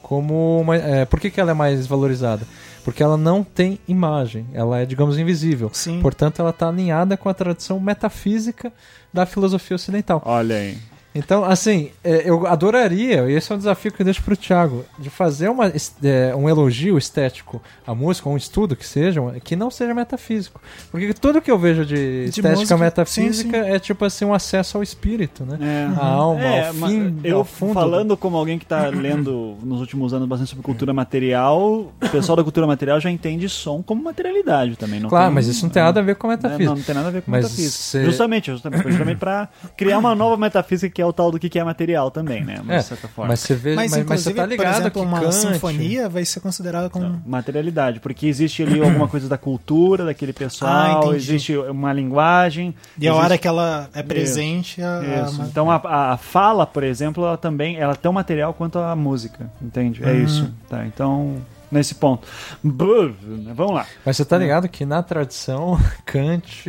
como 0.00 0.58
uma, 0.58 0.76
é, 0.76 1.04
por 1.04 1.20
que, 1.20 1.30
que 1.30 1.38
ela 1.38 1.50
é 1.50 1.54
mais 1.54 1.86
valorizada? 1.86 2.46
Porque 2.82 3.02
ela 3.02 3.18
não 3.18 3.44
tem 3.44 3.78
imagem, 3.86 4.46
ela 4.54 4.78
é, 4.78 4.86
digamos, 4.86 5.18
invisível. 5.18 5.70
Sim. 5.74 6.00
Portanto, 6.00 6.40
ela 6.40 6.48
está 6.48 6.68
alinhada 6.68 7.18
com 7.18 7.28
a 7.28 7.34
tradição 7.34 7.78
metafísica 7.78 8.72
da 9.12 9.26
filosofia 9.26 9.74
ocidental. 9.74 10.22
Olha 10.24 10.56
aí. 10.56 10.78
Então, 11.18 11.44
assim, 11.44 11.90
é, 12.04 12.22
eu 12.28 12.46
adoraria, 12.46 13.28
e 13.28 13.34
esse 13.34 13.50
é 13.50 13.54
um 13.54 13.58
desafio 13.58 13.90
que 13.92 14.00
eu 14.00 14.04
deixo 14.04 14.22
pro 14.22 14.36
Thiago, 14.36 14.84
de 14.98 15.10
fazer 15.10 15.48
uma, 15.48 15.66
é, 16.04 16.34
um 16.36 16.48
elogio 16.48 16.96
estético 16.96 17.60
à 17.86 17.92
música, 17.94 18.28
ou 18.28 18.34
um 18.34 18.38
estudo 18.38 18.76
que 18.76 18.86
seja, 18.86 19.20
que 19.42 19.56
não 19.56 19.70
seja 19.70 19.92
metafísico. 19.94 20.60
Porque 20.90 21.12
tudo 21.12 21.40
que 21.42 21.50
eu 21.50 21.58
vejo 21.58 21.84
de, 21.84 22.24
estética 22.26 22.50
música, 22.54 22.76
metafísica 22.76 23.64
sim, 23.64 23.70
é 23.70 23.78
tipo 23.78 24.04
assim, 24.04 24.24
um 24.24 24.32
acesso 24.32 24.76
ao 24.76 24.82
espírito, 24.82 25.44
né? 25.44 25.58
É. 25.60 26.00
A 26.00 26.06
alma, 26.06 26.40
É, 26.44 26.68
ao 26.68 26.74
fim, 26.74 27.18
eu 27.24 27.38
ao 27.38 27.44
fundo. 27.44 27.74
falando 27.74 28.16
como 28.16 28.36
alguém 28.36 28.58
que 28.58 28.66
tá 28.66 28.86
lendo 28.88 29.56
nos 29.62 29.80
últimos 29.80 30.14
anos 30.14 30.28
bastante 30.28 30.50
sobre 30.50 30.62
cultura 30.64 30.92
material, 30.92 31.60
o 32.00 32.08
pessoal 32.12 32.36
da 32.36 32.44
cultura 32.44 32.66
material 32.66 33.00
já 33.00 33.10
entende 33.10 33.48
som 33.48 33.82
como 33.82 34.02
materialidade 34.04 34.76
também. 34.76 35.00
Não 35.00 35.08
Claro, 35.08 35.26
tem- 35.26 35.34
mas 35.34 35.46
isso 35.48 35.64
não 35.64 35.70
tem 35.70 35.82
nada 35.82 35.98
a 36.00 36.02
ver 36.02 36.14
com 36.14 36.28
É, 36.28 36.30
metafísica. 36.36 36.64
não, 36.64 36.76
não 36.76 36.82
tem 36.82 36.94
nada 36.94 37.08
a 37.08 37.10
ver 37.10 37.22
com 37.22 37.30
Mas 37.30 37.42
metafísica. 37.44 37.82
cê- 37.82 38.04
Justamente, 38.04 38.50
justamente, 38.52 38.82
justamente 38.88 39.18
pra 39.18 39.48
criar 39.76 39.98
uma 39.98 40.14
nova 40.14 40.36
metafísica 40.36 40.92
que 40.94 41.02
é 41.02 41.04
o 41.08 41.12
tal 41.12 41.30
do 41.30 41.38
que 41.38 41.48
que 41.48 41.58
é 41.58 41.64
material 41.64 42.10
também, 42.10 42.44
né? 42.44 42.60
Mas, 42.64 42.76
É, 42.76 42.82
certa 42.82 43.08
forma. 43.08 43.30
Mas 43.30 43.40
você 43.40 43.54
vê, 43.54 43.74
Mas, 43.74 43.90
mas, 43.90 44.04
mas 44.06 44.20
você 44.22 44.34
tá 44.34 44.46
ligado 44.46 44.64
por 44.74 44.80
exemplo, 44.80 44.90
que 45.02 45.06
uma 45.08 45.20
Kant, 45.20 45.34
sinfonia 45.34 46.08
vai 46.08 46.24
ser 46.24 46.40
considerada 46.40 46.88
como... 46.90 47.22
Materialidade, 47.26 48.00
porque 48.00 48.26
existe 48.26 48.62
ali 48.62 48.80
alguma 48.80 49.08
coisa 49.08 49.28
da 49.28 49.38
cultura 49.38 50.04
daquele 50.04 50.32
Ah, 50.32 50.34
pessoal, 50.38 50.98
entendi. 51.02 51.16
existe 51.16 51.56
uma 51.56 51.92
linguagem. 51.92 52.74
E 52.98 53.06
a 53.06 53.10
existe- 53.10 53.24
hora 53.24 53.38
que 53.38 53.48
ela 53.48 53.88
é 53.94 54.02
presente, 54.02 54.82
a, 54.82 54.98
a- 55.00 55.22
Isso. 55.28 55.42
Então 55.42 55.70
a, 55.70 56.12
a 56.12 56.16
fala, 56.16 56.66
por 56.66 56.82
exemplo, 56.84 57.24
ela 57.24 57.36
também 57.36 57.76
ela 57.76 57.92
é 57.92 57.96
tão 57.96 58.12
material 58.12 58.52
quanto 58.54 58.78
a 58.78 58.94
música, 58.96 59.50
entende? 59.60 60.02
É 60.04 60.08
Uhum. 60.12 60.24
isso. 60.24 60.50
Tá, 60.68 60.84
então, 60.86 61.36
nesse 61.70 61.94
ponto. 61.94 62.26
Brr, 62.62 63.12
Vamos 63.54 63.74
lá. 63.74 63.86
Mas 64.04 64.16
você 64.16 64.24
tá 64.24 64.36
ligado 64.38 64.68
que 64.68 64.84
na 64.84 65.02
tradição, 65.02 65.78
Kant, 66.04 66.64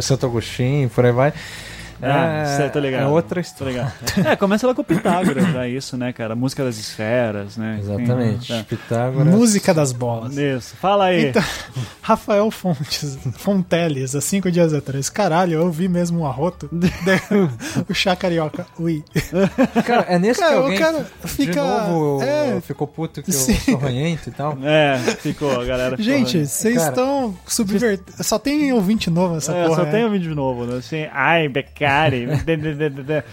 Santo 0.00 0.26
Agostinho, 0.26 0.88
por 0.90 1.04
aí 1.04 1.12
vai. 1.12 1.32
Ah, 2.02 2.42
é, 2.42 2.44
cê, 2.56 2.68
tô 2.68 2.78
ligado. 2.80 3.02
é 3.04 3.06
outra 3.06 3.40
história. 3.40 3.72
ligado. 3.72 3.92
É, 4.32 4.36
começa 4.36 4.66
lá 4.66 4.74
com 4.74 4.82
o 4.82 4.84
Pitágoras, 4.84 5.52
já 5.52 5.68
isso, 5.68 5.96
né, 5.96 6.12
cara? 6.12 6.34
Música 6.34 6.64
das 6.64 6.76
esferas, 6.78 7.56
né? 7.56 7.78
Exatamente. 7.80 8.52
Enfim, 8.52 8.64
Pitágoras. 8.64 9.26
música 9.26 9.72
das 9.72 9.92
bolas. 9.92 10.34
tá. 10.34 10.42
Isso. 10.42 10.76
Fala 10.76 11.04
aí. 11.06 11.26
Então, 11.28 11.42
Rafael 12.02 12.50
Fontes, 12.50 13.18
Fonteles, 13.36 14.14
há 14.14 14.20
cinco 14.20 14.50
dias 14.50 14.72
atrás. 14.74 15.08
Caralho, 15.08 15.54
eu 15.54 15.70
vi 15.70 15.88
mesmo 15.88 16.20
um 16.20 16.26
arroto. 16.26 16.68
O 17.88 17.94
chá 17.94 18.14
carioca. 18.16 18.66
Ui. 18.78 19.02
Cara, 19.84 20.06
é 20.08 20.18
nesse 20.18 20.40
Cara, 20.40 20.52
que 20.52 20.58
o 20.58 20.62
alguém 20.64 20.78
cara 20.78 21.06
fica- 21.24 21.52
de 21.52 21.58
novo 21.58 22.22
é. 22.22 22.60
ficou 22.60 22.86
puto 22.86 23.22
que 23.22 23.32
Sim. 23.32 23.52
eu 23.52 23.58
sou 23.60 23.76
ranhento 23.76 24.28
e 24.28 24.32
tal. 24.32 24.56
É, 24.62 24.98
ficou, 25.18 25.60
a 25.60 25.64
galera. 25.64 25.96
ficou- 25.96 26.04
Gente, 26.04 26.46
vocês 26.46 26.82
estão 26.82 27.36
subvertendo. 27.46 28.22
Só 28.22 28.38
tem 28.38 28.72
ouvinte 28.72 29.10
novo 29.10 29.34
nessa 29.34 29.52
É, 29.54 29.64
porra. 29.64 29.76
só 29.76 29.84
né? 29.84 29.90
tem 29.90 30.10
vídeo 30.10 30.34
novo, 30.34 30.64
né? 30.64 30.78
Assim, 30.78 31.06
ai, 31.12 31.48
BK, 31.48 31.84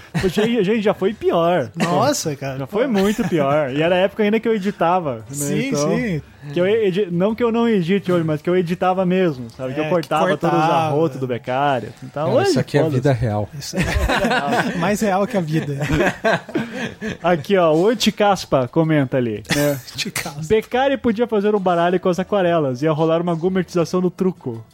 Poxa, 0.22 0.44
a 0.44 0.64
gente 0.64 0.82
já 0.82 0.94
foi 0.94 1.14
pior. 1.14 1.70
Nossa, 1.76 2.36
cara. 2.36 2.58
Já 2.60 2.68
foi 2.68 2.88
muito 2.88 3.28
pior. 3.28 3.72
E 3.72 3.82
era 3.82 3.96
a 3.96 4.00
época 4.00 4.24
ainda 4.24 4.40
que 4.40 4.48
eu 4.48 4.56
editava. 4.56 5.16
né? 5.18 5.24
Sim, 5.32 5.68
Então, 5.70 5.90
sim. 5.90 6.22
Que 6.54 6.60
eu 6.60 6.66
edi- 6.68 7.08
Não 7.12 7.36
que 7.36 7.44
eu 7.44 7.52
não 7.52 7.68
edite 7.68 8.12
hoje, 8.12 8.24
mas 8.24 8.42
que 8.42 8.50
eu 8.50 8.56
editava 8.56 9.06
mesmo, 9.06 9.50
sabe? 9.52 9.74
que 9.74 9.80
É, 9.80 9.84
eu 9.84 9.88
que 9.88 9.92
cortava, 9.92 10.26
todos 10.38 10.44
os 10.44 10.50
cortava. 10.66 10.74
arrotos 10.88 11.20
do 11.20 11.28
Becari. 11.28 11.90
Então, 12.04 12.28
Cara, 12.28 12.38
hoje, 12.38 12.50
isso 12.52 12.60
aqui 12.60 12.78
é 12.78 12.82
a 12.82 12.90
vida 12.90 13.12
real. 13.14 13.50
Isso 13.58 13.76
é 13.78 14.76
mais 14.78 15.02
real 15.02 15.26
que 15.28 15.36
a 15.38 15.42
vida. 15.42 15.76
Aqui, 17.22 17.58
ó, 17.58 17.74
o 17.74 17.88
Anticaspa 17.90 18.68
comenta 18.70 19.18
ali. 19.18 19.44
Né? 19.54 19.80
Beccari 20.48 20.98
podia 20.98 21.28
fazer 21.28 21.54
um 21.54 21.60
baralho 21.60 22.00
com 22.00 22.08
as 22.10 22.20
aquarelas. 22.20 22.82
Ia 22.82 22.92
rolar 22.92 23.22
uma 23.22 23.36
gourmetização 23.36 24.00
no 24.02 24.10
truco. 24.10 24.64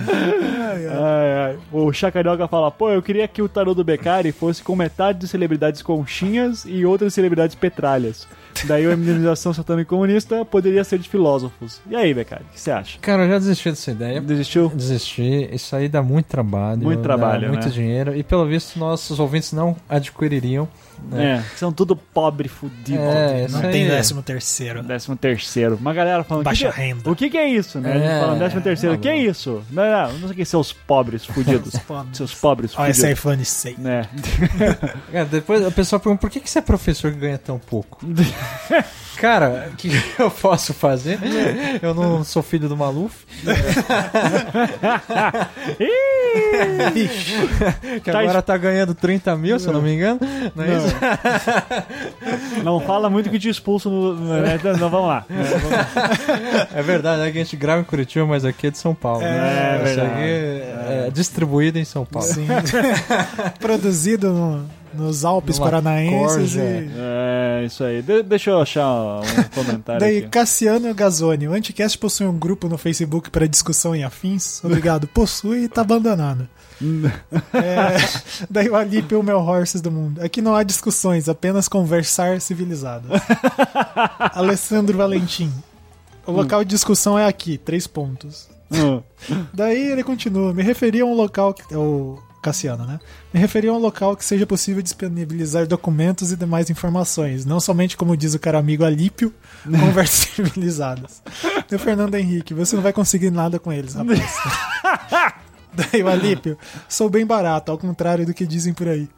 Ai, 0.00 0.86
ai. 0.88 1.58
O 1.72 1.92
Chacarioca 1.92 2.46
fala: 2.48 2.70
pô, 2.70 2.90
eu 2.90 3.02
queria 3.02 3.26
que 3.26 3.42
o 3.42 3.48
tarô 3.48 3.74
do 3.74 3.84
Beccari 3.84 4.32
fosse 4.32 4.62
com 4.62 4.76
metade 4.76 5.18
de 5.20 5.28
celebridades 5.28 5.82
conchinhas 5.82 6.64
e 6.66 6.84
outras 6.86 7.14
celebridades 7.14 7.54
petralhas. 7.54 8.26
Daí 8.66 8.86
a 8.86 8.92
imunização 8.92 9.52
satânica 9.52 9.88
comunista 9.88 10.44
poderia 10.44 10.84
ser 10.84 10.98
de 10.98 11.08
filósofos. 11.08 11.80
E 11.88 11.96
aí, 11.96 12.12
Beccari, 12.14 12.44
o 12.48 12.52
que 12.52 12.60
você 12.60 12.70
acha? 12.70 12.98
Cara, 13.00 13.24
eu 13.24 13.28
já 13.28 13.38
desisti 13.38 13.70
dessa 13.70 13.90
ideia. 13.90 14.20
Desistiu? 14.20 14.68
Desisti. 14.68 15.48
Isso 15.52 15.74
aí 15.74 15.88
dá 15.88 16.02
muito 16.02 16.26
trabalho. 16.26 16.82
Muito 16.82 16.98
dá 16.98 17.04
trabalho, 17.04 17.48
muito 17.48 17.66
né? 17.66 17.70
dinheiro. 17.70 18.16
E 18.16 18.22
pelo 18.22 18.46
visto, 18.46 18.78
nossos 18.78 19.18
ouvintes 19.18 19.52
não 19.52 19.76
adquiririam. 19.88 20.68
É, 21.14 21.42
são 21.56 21.72
tudo 21.72 21.94
pobre, 21.96 22.48
fudido. 22.48 23.02
É, 23.02 23.46
Não 23.48 23.60
tem 23.60 23.86
décimo 23.86 24.22
terceiro. 24.22 24.82
Décimo 24.82 25.16
terceiro. 25.16 25.76
Uma 25.76 25.92
galera 25.92 26.24
falando. 26.24 26.44
Baixa 26.44 26.68
"Que 26.68 26.74
que- 26.74 26.80
renda." 26.80 27.10
O 27.10 27.16
que, 27.16 27.28
que 27.30 27.36
é 27.38 27.48
isso, 27.48 27.80
né? 27.80 27.92
A 27.92 27.98
gente 27.98 28.06
É, 28.06 28.20
falando 28.20 28.38
décimo 28.38 28.60
terceiro. 28.62 28.94
O 28.96 28.98
que 28.98 29.08
é 29.08 29.12
maluco. 29.12 29.30
isso? 29.30 29.62
Não, 29.70 29.82
não, 29.84 30.12
não 30.12 30.18
sei 30.20 30.28
o 30.30 30.34
que, 30.34 30.44
seus 30.44 30.72
pobres 30.72 31.24
fudidos. 31.24 31.74
pobres. 31.86 32.16
seus 32.16 32.34
pobres 32.34 32.72
Olha 32.78 32.90
esse 32.90 33.00
fudidos. 33.00 33.18
iPhone 33.18 33.44
6. 33.44 33.78
Né? 33.78 34.08
É, 35.12 35.24
depois 35.24 35.64
a 35.66 35.70
pessoa 35.70 35.98
pergunta 36.00 36.20
por 36.20 36.30
que, 36.30 36.40
que 36.40 36.48
você 36.50 36.58
é 36.58 36.62
professor 36.62 37.12
que 37.12 37.18
ganha 37.18 37.38
tão 37.38 37.58
pouco? 37.58 37.98
Cara, 39.16 39.70
o 39.72 39.76
que 39.76 39.90
eu 40.18 40.30
posso 40.30 40.74
fazer? 40.74 41.18
Eu 41.80 41.94
não 41.94 42.24
sou 42.24 42.42
filho 42.42 42.68
do 42.68 42.76
Maluf, 42.76 43.24
Ih! 46.94 47.08
que 48.00 48.10
Tá 48.10 48.20
agora 48.20 48.42
tá 48.42 48.56
ganhando 48.56 48.94
30 48.94 49.36
mil, 49.36 49.58
se 49.58 49.66
eu 49.66 49.72
não 49.72 49.82
me 49.82 49.92
engano. 49.94 50.20
Não 50.54 50.64
é 50.64 50.76
isso? 50.76 50.94
Não 52.64 52.80
fala 52.80 53.10
muito 53.10 53.28
que 53.30 53.38
te 53.38 53.48
expulso 53.48 53.90
no. 53.90 54.14
né? 54.14 54.54
Então, 54.54 54.76
não, 54.76 54.88
vamos 54.88 55.08
lá. 55.08 55.24
É, 55.28 55.42
vamos 55.42 55.70
lá. 55.70 55.88
É 56.74 56.82
verdade, 56.82 57.22
é 57.22 57.30
que 57.32 57.38
a 57.38 57.42
gente 57.44 57.56
grava 57.56 57.80
em 57.80 57.84
Curitiba, 57.84 58.24
mas 58.26 58.44
aqui 58.44 58.68
é 58.68 58.70
de 58.70 58.78
São 58.78 58.94
Paulo. 58.94 59.22
É, 59.22 59.28
né? 59.28 59.74
Isso 59.76 59.84
verdade. 59.84 60.10
aqui 60.10 60.22
é, 60.22 61.10
distribuído 61.12 61.78
em 61.78 61.84
São 61.84 62.04
Paulo. 62.04 62.28
Sim. 62.28 62.46
Produzido 63.60 64.32
no- 64.32 64.70
nos 64.94 65.24
Alpes 65.24 65.58
Numa 65.58 65.70
Paranaenses. 65.70 66.54
E... 66.54 66.60
É, 66.60 67.64
isso 67.66 67.82
aí. 67.84 68.02
De- 68.02 68.22
deixa 68.22 68.50
eu 68.50 68.60
achar 68.60 68.86
um 68.86 69.22
comentário 69.54 70.00
Daí, 70.00 70.18
aqui. 70.18 70.28
Cassiano 70.28 70.94
Gazzoni. 70.94 71.48
O 71.48 71.52
Anticast 71.52 71.98
possui 71.98 72.26
um 72.26 72.38
grupo 72.38 72.68
no 72.68 72.76
Facebook 72.78 73.30
para 73.30 73.46
discussão 73.48 73.94
em 73.94 74.04
afins? 74.04 74.62
Obrigado. 74.64 75.06
Possui 75.12 75.64
e 75.64 75.68
tá 75.68 75.80
abandonado. 75.82 76.48
É, 77.54 77.96
daí 78.50 78.68
o 78.68 78.74
Alipe 78.74 79.14
o 79.14 79.22
meu 79.22 79.38
horses 79.38 79.80
do 79.80 79.90
mundo. 79.90 80.20
Aqui 80.20 80.42
não 80.42 80.56
há 80.56 80.64
discussões, 80.64 81.28
apenas 81.28 81.68
conversar 81.68 82.40
civilizado. 82.40 83.06
Alessandro 84.18 84.98
Valentim. 84.98 85.52
O 86.26 86.32
local 86.32 86.64
de 86.64 86.70
discussão 86.70 87.16
é 87.16 87.26
aqui, 87.26 87.56
três 87.56 87.86
pontos. 87.86 88.48
Hum. 88.72 89.00
Daí 89.52 89.92
ele 89.92 90.02
continua. 90.02 90.52
Me 90.52 90.62
referi 90.62 91.00
a 91.00 91.04
um 91.04 91.14
local 91.14 91.54
que. 91.54 91.62
O 91.74 92.18
Cassiano, 92.42 92.84
né? 92.84 92.98
Me 93.32 93.38
referi 93.38 93.68
a 93.68 93.72
um 93.72 93.78
local 93.78 94.16
que 94.16 94.24
seja 94.24 94.44
possível 94.44 94.82
disponibilizar 94.82 95.66
documentos 95.66 96.32
e 96.32 96.36
demais 96.36 96.68
informações. 96.68 97.44
Não 97.44 97.60
somente, 97.60 97.96
como 97.96 98.16
diz 98.16 98.34
o 98.34 98.38
cara 98.38 98.58
amigo 98.58 98.84
Alípio, 98.84 99.32
conversas 99.64 100.28
civilizadas. 100.34 101.22
O 101.72 101.78
Fernando 101.78 102.16
Henrique, 102.16 102.52
você 102.52 102.74
não 102.74 102.82
vai 102.82 102.92
conseguir 102.92 103.30
nada 103.30 103.60
com 103.60 103.72
eles, 103.72 103.94
rapaz. 103.94 104.20
Daí 105.72 106.02
o 106.02 106.08
Alípio, 106.08 106.58
sou 106.88 107.08
bem 107.08 107.24
barato, 107.24 107.70
ao 107.70 107.78
contrário 107.78 108.26
do 108.26 108.34
que 108.34 108.44
dizem 108.44 108.74
por 108.74 108.88
aí. 108.88 109.08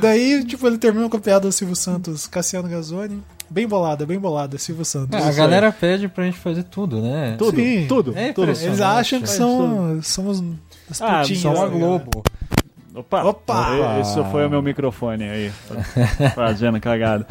Daí, 0.00 0.44
tipo, 0.44 0.66
ele 0.66 0.78
terminou 0.78 1.10
com 1.10 1.16
a 1.16 1.20
piada 1.20 1.48
do 1.48 1.52
Silvio 1.52 1.74
Santos, 1.74 2.26
Cassiano 2.26 2.68
Gazzoni. 2.68 3.20
Bem 3.54 3.68
bolada, 3.68 4.04
bem 4.04 4.18
bolada, 4.18 4.58
Silvio 4.58 4.84
Santos. 4.84 5.16
É, 5.24 5.28
a 5.28 5.32
galera 5.32 5.70
pede 5.70 6.08
pra 6.08 6.24
gente 6.24 6.36
fazer 6.38 6.64
tudo, 6.64 7.00
né? 7.00 7.36
Tudo, 7.38 7.54
Sim. 7.56 7.86
tudo, 7.88 8.12
É 8.18 8.32
tudo. 8.32 8.50
Eles 8.50 8.80
acham 8.80 9.20
que 9.20 9.26
Faz 9.28 9.36
são, 9.38 10.00
somos 10.02 10.42
as 10.90 11.00
Ah, 11.00 11.20
putinhas. 11.20 11.40
Só 11.42 11.64
a 11.64 11.68
né, 11.68 11.78
Globo. 11.78 12.24
Opa! 12.96 13.22
Opa! 13.22 14.00
Isso 14.00 14.24
foi 14.32 14.44
o 14.44 14.50
meu 14.50 14.60
microfone 14.60 15.22
aí, 15.30 15.52
fazendo 16.34 16.80
cagada. 16.80 17.28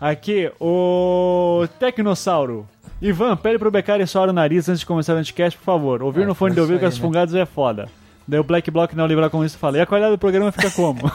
Aqui, 0.00 0.50
o 0.58 1.66
Tecnossauro. 1.78 2.66
Ivan, 3.02 3.36
pede 3.36 3.58
pro 3.58 3.70
Beccari 3.70 4.06
soar 4.06 4.30
o 4.30 4.32
nariz 4.32 4.66
antes 4.70 4.80
de 4.80 4.86
começar 4.86 5.12
o 5.12 5.18
anticast, 5.18 5.58
por 5.58 5.64
favor. 5.66 6.02
Ouvir 6.02 6.22
Ah, 6.22 6.28
no 6.28 6.34
fone 6.34 6.54
de 6.54 6.60
ouvido 6.62 6.80
com 6.80 6.86
as 6.86 6.94
né? 6.94 7.00
fungadas 7.02 7.34
é 7.34 7.44
foda. 7.44 7.90
Daí 8.26 8.40
o 8.40 8.44
Black 8.44 8.70
Block 8.70 8.96
não 8.96 9.06
livrar 9.06 9.28
com 9.28 9.44
isso 9.44 9.56
e 9.56 9.58
fala, 9.58 9.76
e 9.76 9.82
a 9.82 9.86
qualidade 9.86 10.14
do 10.16 10.18
programa 10.18 10.50
fica 10.50 10.70
como? 10.70 10.98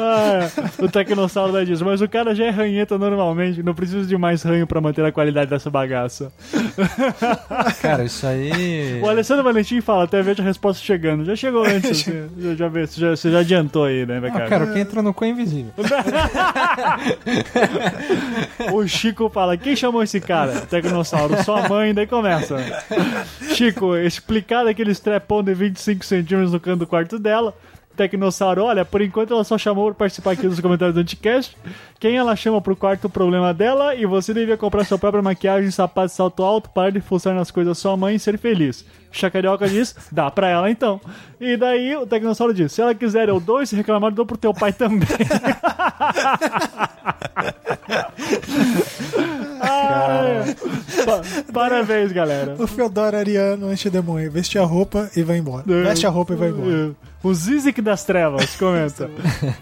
Ah, 0.00 0.48
o 0.78 0.88
Tecnossauro 0.88 1.52
daí 1.52 1.66
diz, 1.66 1.80
mas 1.82 2.00
o 2.00 2.08
cara 2.08 2.34
já 2.34 2.44
é 2.46 2.50
ranheta 2.50 2.98
normalmente, 2.98 3.62
não 3.62 3.74
precisa 3.74 4.06
de 4.06 4.16
mais 4.16 4.42
ranho 4.42 4.66
pra 4.66 4.80
manter 4.80 5.04
a 5.04 5.12
qualidade 5.12 5.50
dessa 5.50 5.70
bagaça. 5.70 6.32
Cara, 7.80 8.04
isso 8.04 8.26
aí. 8.26 9.00
O 9.02 9.08
Alessandro 9.08 9.44
Valentim 9.44 9.80
fala, 9.80 10.04
até 10.04 10.22
vejo 10.22 10.42
a 10.42 10.44
resposta 10.44 10.82
chegando. 10.82 11.24
Já 11.24 11.36
chegou 11.36 11.64
antes, 11.64 11.90
assim, 12.08 12.28
já, 12.38 12.54
já, 12.54 12.68
vê, 12.68 12.86
você, 12.86 13.00
já, 13.00 13.10
você 13.10 13.30
já 13.30 13.38
adiantou 13.40 13.84
aí, 13.84 14.04
né, 14.06 14.18
Ah, 14.18 14.20
Beccari? 14.20 14.48
cara, 14.50 14.64
o 14.64 14.72
que 14.72 14.78
entra 14.78 15.02
no 15.02 15.12
cu 15.14 15.24
é 15.24 15.28
invisível. 15.28 15.72
O 18.72 18.86
Chico 18.86 19.28
fala, 19.30 19.56
quem 19.56 19.74
chamou 19.76 20.02
esse 20.02 20.20
cara? 20.20 20.60
Tecnossauro, 20.62 21.42
sua 21.44 21.68
mãe, 21.68 21.94
daí 21.94 22.06
começa. 22.06 22.56
Chico, 23.54 23.96
explicar 23.96 24.66
aquele 24.66 24.90
strepão 24.92 25.42
de 25.42 25.54
25 25.54 26.04
centímetros 26.04 26.52
no 26.52 26.60
canto 26.60 26.80
do 26.80 26.86
quarto 26.86 27.18
dela. 27.28 27.54
Tecnossauro, 27.98 28.62
olha, 28.62 28.84
por 28.84 29.02
enquanto 29.02 29.34
ela 29.34 29.42
só 29.42 29.58
chamou 29.58 29.86
pra 29.86 29.94
participar 29.94 30.30
aqui 30.30 30.46
dos 30.46 30.60
comentários 30.60 30.94
do 30.94 31.00
Anticast. 31.00 31.56
Quem 31.98 32.16
ela 32.16 32.36
chama 32.36 32.60
pro 32.60 32.76
quarto 32.76 33.10
problema 33.10 33.52
dela 33.52 33.96
e 33.96 34.06
você 34.06 34.32
devia 34.32 34.56
comprar 34.56 34.84
sua 34.84 34.96
própria 34.96 35.20
maquiagem, 35.20 35.68
sapato 35.72 36.12
salto 36.12 36.44
alto, 36.44 36.70
parar 36.70 36.90
de 36.90 37.00
fuçar 37.00 37.34
nas 37.34 37.50
coisas 37.50 37.72
da 37.72 37.74
sua 37.74 37.96
mãe 37.96 38.14
e 38.14 38.20
ser 38.20 38.38
feliz. 38.38 38.84
Chacarioca 39.10 39.68
diz, 39.68 39.96
dá 40.12 40.30
pra 40.30 40.48
ela 40.48 40.70
então. 40.70 41.00
E 41.40 41.56
daí 41.56 41.96
o 41.96 42.06
Tecnossauro 42.06 42.54
diz, 42.54 42.70
se 42.70 42.80
ela 42.80 42.94
quiser 42.94 43.28
eu 43.28 43.40
dou 43.40 43.66
se 43.66 43.74
reclamar 43.74 44.12
eu 44.12 44.14
dou 44.14 44.26
pro 44.26 44.38
teu 44.38 44.54
pai 44.54 44.72
também. 44.72 45.08
Pa- 51.04 51.52
parabéns, 51.52 52.12
galera. 52.12 52.54
O 52.58 52.66
Feodoro 52.66 53.16
Ariano 53.16 53.68
antidemônio. 53.68 54.30
Veste 54.30 54.58
a 54.58 54.64
roupa 54.64 55.10
e 55.16 55.22
vai 55.22 55.38
embora. 55.38 55.64
Veste 55.66 56.06
a 56.06 56.10
roupa 56.10 56.32
e 56.32 56.36
vai 56.36 56.48
embora. 56.48 56.90
O 57.22 57.34
Zizik 57.34 57.80
das 57.80 58.04
Trevas 58.04 58.54
comenta. 58.56 59.10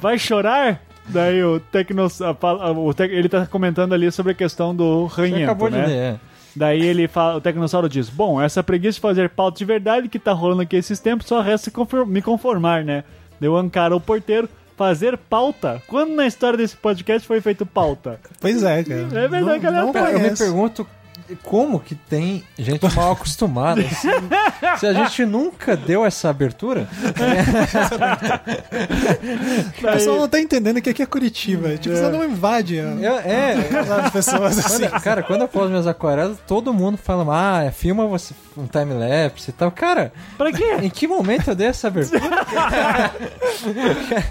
Vai 0.01 0.19
chorar? 0.19 0.81
Daí 1.09 1.43
o 1.44 1.61
Tecnos, 1.61 2.20
a 2.20 2.35
fala- 2.35 2.73
o 2.73 2.93
Tec- 2.93 3.12
ele 3.12 3.28
tá 3.28 3.47
comentando 3.47 3.93
ali 3.93 4.11
sobre 4.11 4.32
a 4.32 4.35
questão 4.35 4.74
do 4.74 5.09
Você 5.09 5.20
ranhento, 5.23 5.44
acabou 5.44 5.70
né? 5.70 5.81
de 5.82 5.86
ler, 5.86 5.97
é. 5.97 6.16
Daí 6.55 6.82
ele 6.85 7.07
fala, 7.07 7.36
o 7.36 7.40
Tecnossauro 7.40 7.89
diz: 7.89 8.09
Bom, 8.09 8.40
essa 8.43 8.62
preguiça 8.62 8.94
de 8.97 9.01
fazer 9.01 9.28
pauta 9.31 9.59
de 9.59 9.65
verdade 9.65 10.09
que 10.09 10.19
tá 10.19 10.32
rolando 10.32 10.62
aqui 10.62 10.74
esses 10.74 10.98
tempos, 10.98 11.27
só 11.28 11.40
resta 11.40 11.70
me 12.07 12.20
conformar, 12.23 12.82
né? 12.85 13.05
Deu 13.40 13.55
Ancara 13.57 13.94
o 13.94 14.01
porteiro. 14.01 14.48
Fazer 14.77 15.16
pauta? 15.16 15.82
Quando 15.86 16.15
na 16.15 16.27
história 16.27 16.59
desse 16.59 16.77
podcast 16.77 17.27
foi 17.27 17.40
feito 17.40 17.65
pauta? 17.65 18.20
Pois 18.39 18.62
é, 18.62 18.85
cara. 18.85 19.24
É 19.24 19.28
verdade, 19.28 19.59
galera. 19.59 19.81
Não, 19.81 19.86
não 19.86 19.93
Cara, 19.93 20.12
eu 20.12 20.20
me 20.20 20.36
pergunto 20.36 20.86
como 21.43 21.81
que 21.81 21.94
tem 21.94 22.44
gente 22.59 22.82
mal 22.94 23.12
acostumada. 23.12 23.82
Se, 23.89 24.09
se 24.81 24.86
a 24.86 24.93
gente 24.93 25.24
nunca 25.24 25.77
deu 25.77 26.05
essa 26.05 26.28
abertura, 26.31 26.89
O 29.78 29.82
pessoal 29.82 30.16
não 30.20 30.28
tá 30.28 30.40
entendendo 30.40 30.81
que 30.81 30.90
aqui 30.90 31.03
é 31.03 31.07
Curitiba. 31.07 31.77
Tipo, 31.77 31.94
você 31.97 32.09
não 32.11 32.24
invade 32.24 32.78
a- 32.81 32.82
eu- 32.82 33.19
é. 33.19 33.55
as 34.05 34.11
pessoas 34.11 34.59
assim. 34.59 34.89
Quando- 34.89 35.03
cara, 35.03 35.23
quando 35.23 35.43
eu 35.43 35.48
posto 35.48 35.69
minhas 35.70 35.86
aquarelas, 35.86 36.39
todo 36.47 36.73
mundo 36.73 36.97
fala, 36.97 37.24
ah, 37.66 37.70
filma 37.73 38.07
você 38.07 38.35
um 38.57 38.66
time-lapse 38.66 39.51
e 39.51 39.53
tal. 39.53 39.70
Cara, 39.70 40.12
Pra 40.39 40.51
quê? 40.53 40.77
em 40.82 40.89
que 40.89 41.07
momento 41.07 41.48
eu 41.51 41.55
dei 41.55 41.66
essa 41.69 41.89
abertura? 41.89 42.20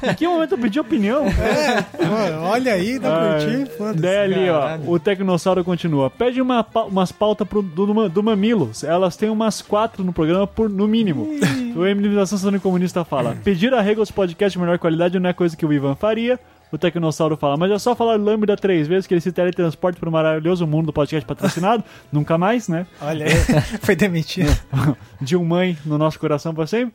Em 0.09 0.13
que 0.15 0.27
momento 0.27 0.53
eu 0.53 0.57
pedi 0.57 0.79
opinião? 0.79 1.25
Pô, 1.25 2.47
olha 2.47 2.73
aí, 2.73 2.97
não 2.99 3.09
curti, 3.11 3.77
foda-se. 3.77 3.99
Daí 3.99 4.17
ali, 4.17 4.49
ó, 4.49 4.77
o 4.87 4.99
Tecnossauro 4.99 5.63
continua. 5.63 6.09
Pede 6.09 6.41
uma, 6.41 6.63
pa- 6.63 6.84
umas 6.85 7.11
pautas 7.11 7.47
pro, 7.47 7.61
do, 7.61 8.09
do, 8.09 8.23
Mamilos. 8.23 8.83
Elas 8.83 9.15
têm 9.15 9.29
umas 9.29 9.61
quatro 9.61 10.03
no 10.03 10.13
programa, 10.13 10.47
por, 10.47 10.69
no 10.69 10.87
mínimo. 10.87 11.27
o 11.75 11.85
Emilização 11.85 12.37
Sônica 12.37 12.63
Comunista 12.63 13.03
fala: 13.03 13.37
Pedir 13.43 13.73
arrego 13.73 14.01
aos 14.01 14.11
podcasts 14.11 14.53
de 14.53 14.59
melhor 14.59 14.79
qualidade 14.79 15.19
não 15.19 15.29
é 15.29 15.33
coisa 15.33 15.55
que 15.55 15.65
o 15.65 15.73
Ivan 15.73 15.95
faria. 15.95 16.39
O 16.71 16.77
Tecnossauro 16.77 17.37
fala, 17.37 17.55
mas 17.55 17.71
é 17.71 17.79
só 17.79 17.95
falar 17.95 18.19
lambda 18.19 18.57
três 18.57 18.87
vezes 18.87 19.07
que 19.07 19.13
ele 19.13 19.21
se 19.21 19.31
teletransporta 19.31 19.99
para 19.99 20.09
o 20.09 20.11
maravilhoso 20.11 20.65
mundo 20.65 20.87
do 20.87 20.93
podcast 20.93 21.25
patrocinado. 21.25 21.83
Nunca 22.11 22.37
mais, 22.37 22.67
né? 22.67 22.85
Olha 22.99 23.27
aí, 23.27 23.31
foi 23.81 23.95
demitido. 23.95 24.53
De 25.21 25.37
um 25.37 25.45
mãe 25.45 25.77
no 25.85 25.97
nosso 25.97 26.19
coração 26.19 26.53
pra 26.53 26.67
sempre. 26.67 26.93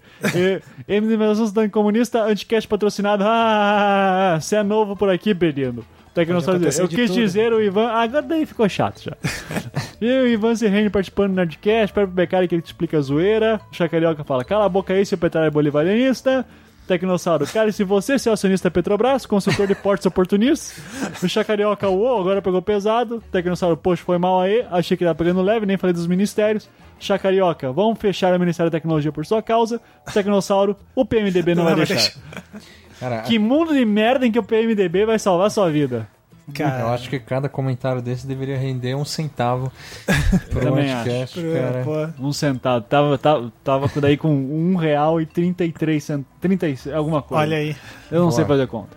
Cidadão 1.46 1.70
Comunista, 1.70 2.24
Anticast 2.24 2.68
patrocinado. 2.68 3.24
Ah, 3.32 4.38
você 4.40 4.56
é 4.56 4.62
novo 4.62 4.96
por 4.96 5.08
aqui, 5.08 5.34
perdendo. 5.34 5.84
Tecnossauro 6.14 6.58
Pode 6.58 6.70
diz, 6.70 6.78
eu 6.78 6.88
quis 6.88 7.10
tudo. 7.10 7.20
dizer 7.20 7.52
o 7.52 7.62
Ivan. 7.62 7.86
Ah, 7.86 8.02
agora 8.02 8.22
daí 8.22 8.44
ficou 8.44 8.68
chato 8.68 9.02
já. 9.02 9.16
e 10.00 10.06
o 10.06 10.26
Ivan 10.26 10.54
se 10.56 10.66
rende 10.66 10.90
participando 10.90 11.30
do 11.30 11.36
Nerdcast. 11.36 11.84
Espera 11.84 12.06
pro 12.06 12.16
Becari 12.16 12.48
que 12.48 12.54
ele 12.54 12.62
te 12.62 12.66
explica 12.66 12.98
a 12.98 13.00
zoeira. 13.00 13.60
O 13.70 13.74
Chacarioca 13.74 14.24
fala: 14.24 14.44
cala 14.44 14.64
a 14.64 14.68
boca 14.68 14.92
aí, 14.92 15.06
seu 15.06 15.16
petróleo 15.16 15.46
é 15.46 15.50
bolivarianista. 15.50 16.44
Tecnossauro, 16.90 17.46
cara, 17.46 17.68
e 17.68 17.72
se 17.72 17.84
você 17.84 18.18
ser 18.18 18.30
acionista 18.30 18.68
Petrobras, 18.68 19.24
consultor 19.24 19.64
de 19.68 19.76
portos 19.76 20.06
oportunistas, 20.06 21.22
o 21.22 21.28
Chacarioca, 21.28 21.88
uou, 21.88 22.20
agora 22.20 22.42
pegou 22.42 22.60
pesado. 22.60 23.22
Tecnossauro, 23.30 23.76
poxa, 23.76 24.02
foi 24.02 24.18
mal 24.18 24.40
aí, 24.40 24.66
achei 24.72 24.96
que 24.96 25.04
tava 25.04 25.14
pegando 25.14 25.40
leve, 25.40 25.66
nem 25.66 25.76
falei 25.76 25.94
dos 25.94 26.08
ministérios. 26.08 26.68
Chacarioca, 26.98 27.70
vamos 27.70 27.96
fechar 28.00 28.34
o 28.34 28.40
Ministério 28.40 28.72
da 28.72 28.76
Tecnologia 28.76 29.12
por 29.12 29.24
sua 29.24 29.40
causa. 29.40 29.80
Tecnossauro, 30.12 30.76
o 30.92 31.04
PMDB 31.04 31.54
não, 31.54 31.62
vai 31.62 31.76
vai 31.76 31.86
deixar. 31.86 32.12
Cara, 33.00 33.22
Que 33.22 33.38
mundo 33.38 33.72
de 33.74 33.84
merda 33.84 34.26
em 34.26 34.30
que 34.30 34.38
o 34.38 34.42
PMDB 34.42 35.06
vai 35.06 35.18
salvar 35.18 35.50
sua 35.50 35.70
vida. 35.70 36.06
Cara, 36.52 36.80
eu 36.80 36.88
acho 36.88 37.08
que 37.08 37.18
cada 37.20 37.48
comentário 37.48 38.02
desse 38.02 38.26
deveria 38.26 38.58
render 38.58 38.94
um 38.96 39.04
centavo 39.04 39.70
pro 40.50 40.60
Também 40.60 40.92
podcast, 40.92 41.40
cara. 41.40 42.14
Um 42.18 42.32
centavo. 42.32 42.84
Tava, 42.84 43.16
tava, 43.18 43.52
tava 43.62 43.88
com- 43.88 44.00
daí 44.00 44.16
com 44.16 44.28
um 44.34 44.74
real 44.74 45.20
e 45.20 45.26
33 45.26 46.02
centavos. 46.02 46.26
36, 46.40 46.94
alguma 46.94 47.22
coisa. 47.22 47.40
olha 47.42 47.56
aí. 47.56 47.76
Eu 48.10 48.20
não 48.22 48.30
sei 48.32 48.44
fazer 48.44 48.66
conta. 48.66 48.96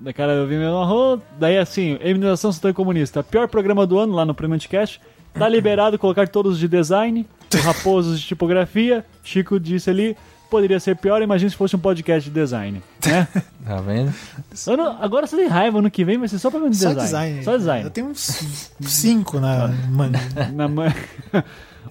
Da 0.00 0.12
cara 0.14 0.32
eu 0.32 0.46
vi 0.46 0.56
meu 0.56 0.78
arroz. 0.80 1.20
Daí 1.38 1.58
assim, 1.58 1.98
Eliminação 2.00 2.52
Cidadão 2.52 2.72
Comunista. 2.74 3.22
Pior 3.22 3.48
programa 3.48 3.86
do 3.86 3.98
ano 3.98 4.14
lá 4.14 4.24
no 4.24 4.34
Prêmio 4.34 4.54
Anticast. 4.54 5.00
Tá 5.34 5.48
liberado 5.48 5.98
colocar 5.98 6.26
todos 6.28 6.58
de 6.58 6.66
design, 6.66 7.26
raposos 7.64 8.20
de 8.20 8.26
tipografia. 8.26 9.04
Chico 9.22 9.58
disse 9.60 9.90
ali. 9.90 10.16
Poderia 10.50 10.78
ser 10.78 10.94
pior, 10.96 11.20
imagina 11.22 11.50
se 11.50 11.56
fosse 11.56 11.74
um 11.74 11.78
podcast 11.78 12.28
de 12.30 12.34
design. 12.34 12.82
Né? 13.04 13.26
Tá 13.66 13.80
vendo? 13.80 14.14
Ano- 14.68 14.96
agora 15.00 15.26
você 15.26 15.36
tem 15.36 15.48
raiva, 15.48 15.80
ano 15.80 15.90
que 15.90 16.04
vem 16.04 16.18
vai 16.18 16.28
ser 16.28 16.38
só 16.38 16.50
programa 16.50 16.70
de 16.70 16.76
Só 16.78 16.90
design. 16.94 17.04
design. 17.40 17.44
Só 17.44 17.56
design. 17.56 17.84
Eu 17.84 17.90
tenho 17.90 18.06
uns 18.06 18.70
cinco 18.82 19.40
na 19.40 19.66
mano. 19.90 20.16
Na 20.54 20.68
man... 20.68 20.92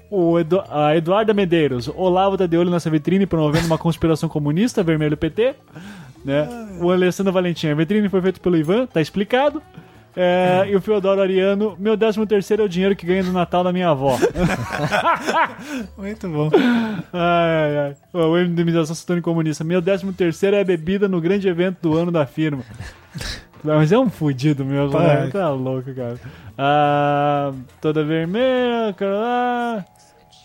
O 0.09 0.39
Edu... 0.39 0.63
a 0.69 0.95
Eduarda 0.95 1.33
Medeiros, 1.33 1.89
Olavo 1.93 2.37
tá 2.37 2.45
de 2.45 2.55
olho 2.55 2.71
nessa 2.71 2.89
vitrine 2.89 3.25
promovendo 3.25 3.65
uma 3.65 3.77
conspiração 3.77 4.29
comunista, 4.29 4.83
vermelho 4.83 5.17
PT. 5.17 5.53
Né? 6.23 6.47
O 6.79 6.89
Alessandro 6.91 7.33
Valentim, 7.33 7.67
a 7.67 7.75
vitrine 7.75 8.07
foi 8.07 8.21
feita 8.21 8.39
pelo 8.39 8.55
Ivan, 8.55 8.85
tá 8.85 9.01
explicado. 9.01 9.61
É, 10.15 10.65
e 10.69 10.75
o 10.75 10.81
Feodoro 10.81 11.21
Ariano, 11.21 11.75
meu 11.77 11.97
13 11.97 12.25
terceiro 12.25 12.63
é 12.63 12.65
o 12.65 12.69
dinheiro 12.69 12.95
que 12.95 13.05
ganho 13.05 13.25
do 13.25 13.33
Natal 13.33 13.63
da 13.63 13.73
minha 13.73 13.89
avó. 13.89 14.17
Muito 15.97 16.29
bom. 16.29 16.49
ai, 17.11 17.77
ai. 17.77 17.95
O 18.13 18.35
MDMização 18.37 18.95
Satânica 18.95 19.25
Comunista, 19.25 19.63
meu 19.63 19.81
13 19.81 20.13
terceiro 20.13 20.55
é 20.55 20.61
a 20.61 20.65
bebida 20.65 21.07
no 21.07 21.19
grande 21.19 21.47
evento 21.47 21.79
do 21.81 21.97
ano 21.97 22.11
da 22.11 22.25
firma. 22.25 22.63
Mas 23.63 23.91
é 23.91 23.97
um 23.97 24.09
fudido 24.09 24.63
mesmo, 24.63 24.97
né? 24.99 25.29
Tá 25.31 25.49
louco, 25.49 25.93
cara. 25.93 26.19
Ah, 26.57 27.51
toda 27.81 28.03
vermelha, 28.03 28.93
cara 28.95 29.13
lá. 29.13 29.85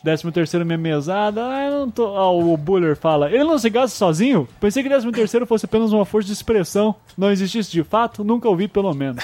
Décimo 0.02 0.32
terceiro 0.32 0.64
minha 0.64 0.78
mesada. 0.78 1.44
Ah, 1.47 1.64
eu 1.66 1.81
não 1.81 1.90
tô. 1.90 2.06
Ah, 2.16 2.31
o 2.31 2.56
Buller 2.56 2.97
fala. 2.97 3.31
Ele 3.31 3.44
não 3.44 3.59
se 3.59 3.68
gasta 3.68 3.97
sozinho? 3.97 4.48
Pensei 4.59 4.82
que 4.82 4.89
décimo 4.89 5.12
terceiro 5.12 5.47
fosse 5.47 5.66
apenas 5.66 5.93
uma 5.93 6.06
força 6.06 6.27
de 6.28 6.32
expressão. 6.32 6.94
Não 7.18 7.31
existisse 7.31 7.70
de 7.70 7.82
fato? 7.85 8.24
Nunca 8.24 8.48
ouvi, 8.48 8.66
pelo 8.66 8.94
menos. 8.94 9.22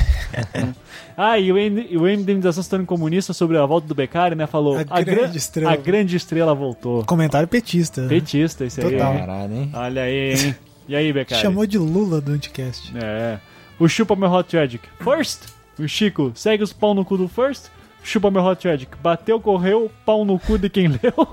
ah, 1.17 1.39
e 1.39 1.51
o, 1.51 1.57
M- 1.57 1.87
e 1.89 1.97
o 1.97 2.53
Satânica 2.53 2.87
Comunista 2.89 3.33
sobre 3.33 3.57
a 3.57 3.65
volta 3.65 3.87
do 3.89 3.95
Beccari, 3.95 4.35
né? 4.35 4.47
Falou. 4.47 4.77
A 4.91 5.01
gran- 5.03 5.15
grande 5.23 5.39
estrela. 5.39 5.73
A 5.73 5.77
grande 5.77 6.17
estrela 6.17 6.55
voltou. 6.55 7.05
Comentário 7.05 7.49
petista. 7.49 8.03
Petista, 8.07 8.65
esse 8.67 8.81
aí. 8.83 8.91
Total. 8.93 9.13
hein? 9.15 9.19
Caralho, 9.21 9.55
hein? 9.55 9.71
Olha 9.73 10.03
aí, 10.03 10.35
hein? 10.35 10.55
E 10.89 10.95
aí, 10.95 11.13
Beccari? 11.13 11.41
Chamou 11.41 11.67
de 11.67 11.79
Lula 11.79 12.21
do 12.21 12.33
Anticast. 12.33 12.93
É. 12.97 13.39
O 13.79 13.89
Chupa 13.89 14.15
Meu 14.15 14.31
Hot 14.31 14.49
Tragic. 14.49 14.87
First. 15.01 15.45
O 15.79 15.89
Chico. 15.89 16.33
Segue 16.35 16.63
os 16.63 16.73
pau 16.73 16.95
no 16.95 17.05
cu 17.05 17.17
do 17.17 17.29
First. 17.29 17.67
Chupa 18.07 18.31
Meu 18.31 18.41
Hot 18.45 18.63
Tragic. 18.63 18.97
Bateu, 19.03 19.41
correu. 19.41 19.91
Pau 20.05 20.25
no 20.25 20.39
cu 20.39 20.57
de 20.57 20.71
quem 20.71 20.87
leu. 20.87 21.29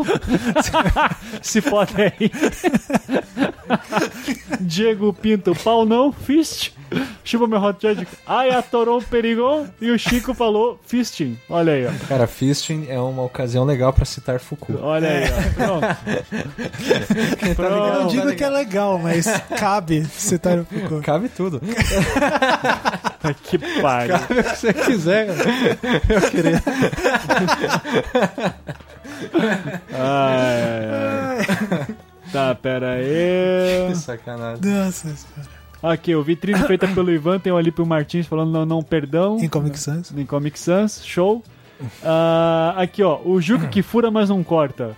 Se 1.40 1.62
fode 1.62 1.94
aí. 2.02 2.32
Diego 4.60 5.14
Pinto. 5.14 5.54
Pau 5.54 5.86
não. 5.86 6.12
Fist. 6.12 6.72
Chupa 7.24 7.48
Meu 7.48 7.62
Hot 7.62 7.80
Tragic. 7.80 8.08
Ai, 8.28 8.50
atorou 8.52 9.00
o 9.00 9.04
perigon. 9.04 9.66
E 9.82 9.90
o 9.92 9.98
Chico 10.00 10.34
falou 10.34 10.80
fisting. 10.86 11.38
Olha 11.50 11.74
aí, 11.74 11.86
ó. 11.86 11.92
Cara, 12.08 12.28
fisting 12.28 12.86
é 12.90 13.00
uma 13.00 13.24
ocasião 13.24 13.64
legal 13.66 13.92
pra 13.94 14.06
citar 14.06 14.40
Foucault. 14.40 14.82
Olha 14.82 15.08
aí, 15.10 15.24
ó. 15.26 15.54
Pronto. 15.54 15.86
Eu 17.48 17.56
Pronto. 17.56 18.12
digo 18.12 18.36
que 18.36 18.44
é 18.44 18.50
legal, 18.50 18.98
mas 19.00 19.26
cabe 19.58 20.06
citar 20.06 20.60
o 20.60 20.66
Foucault. 20.66 21.06
Cabe 21.06 21.30
tudo. 21.30 21.62
Que 23.44 23.58
pariu. 23.82 24.16
Se 24.56 24.72
você 24.72 24.74
quiser. 24.74 25.28
Eu 26.10 26.22
queria. 26.30 26.64
Ai, 29.94 30.64
ai, 30.64 30.88
ai. 31.88 31.96
Tá, 32.32 32.56
pera 32.56 32.94
aí. 32.94 33.96
Sacanagem. 33.96 34.62
Nossa 34.66 35.08
senhora. 35.08 35.63
Aqui, 35.84 36.16
o 36.16 36.24
vitrine 36.24 36.60
feita 36.60 36.88
pelo 36.88 37.12
Ivan, 37.12 37.40
tem 37.40 37.52
o 37.52 37.58
Alípio 37.58 37.86
Martins 37.86 38.26
falando 38.26 38.52
não, 38.52 38.66
não, 38.66 38.82
perdão. 38.82 39.38
Em 39.38 39.50
Comic 39.50 39.78
Sans. 39.78 40.12
Em 40.12 40.26
Comic 40.26 40.58
Sans, 40.58 41.06
show. 41.06 41.44
Ah, 42.02 42.74
aqui, 42.78 43.04
ó, 43.04 43.20
o 43.26 43.42
Juca 43.42 43.68
que 43.68 43.82
fura, 43.82 44.10
mas 44.10 44.30
não 44.30 44.42
corta. 44.44 44.96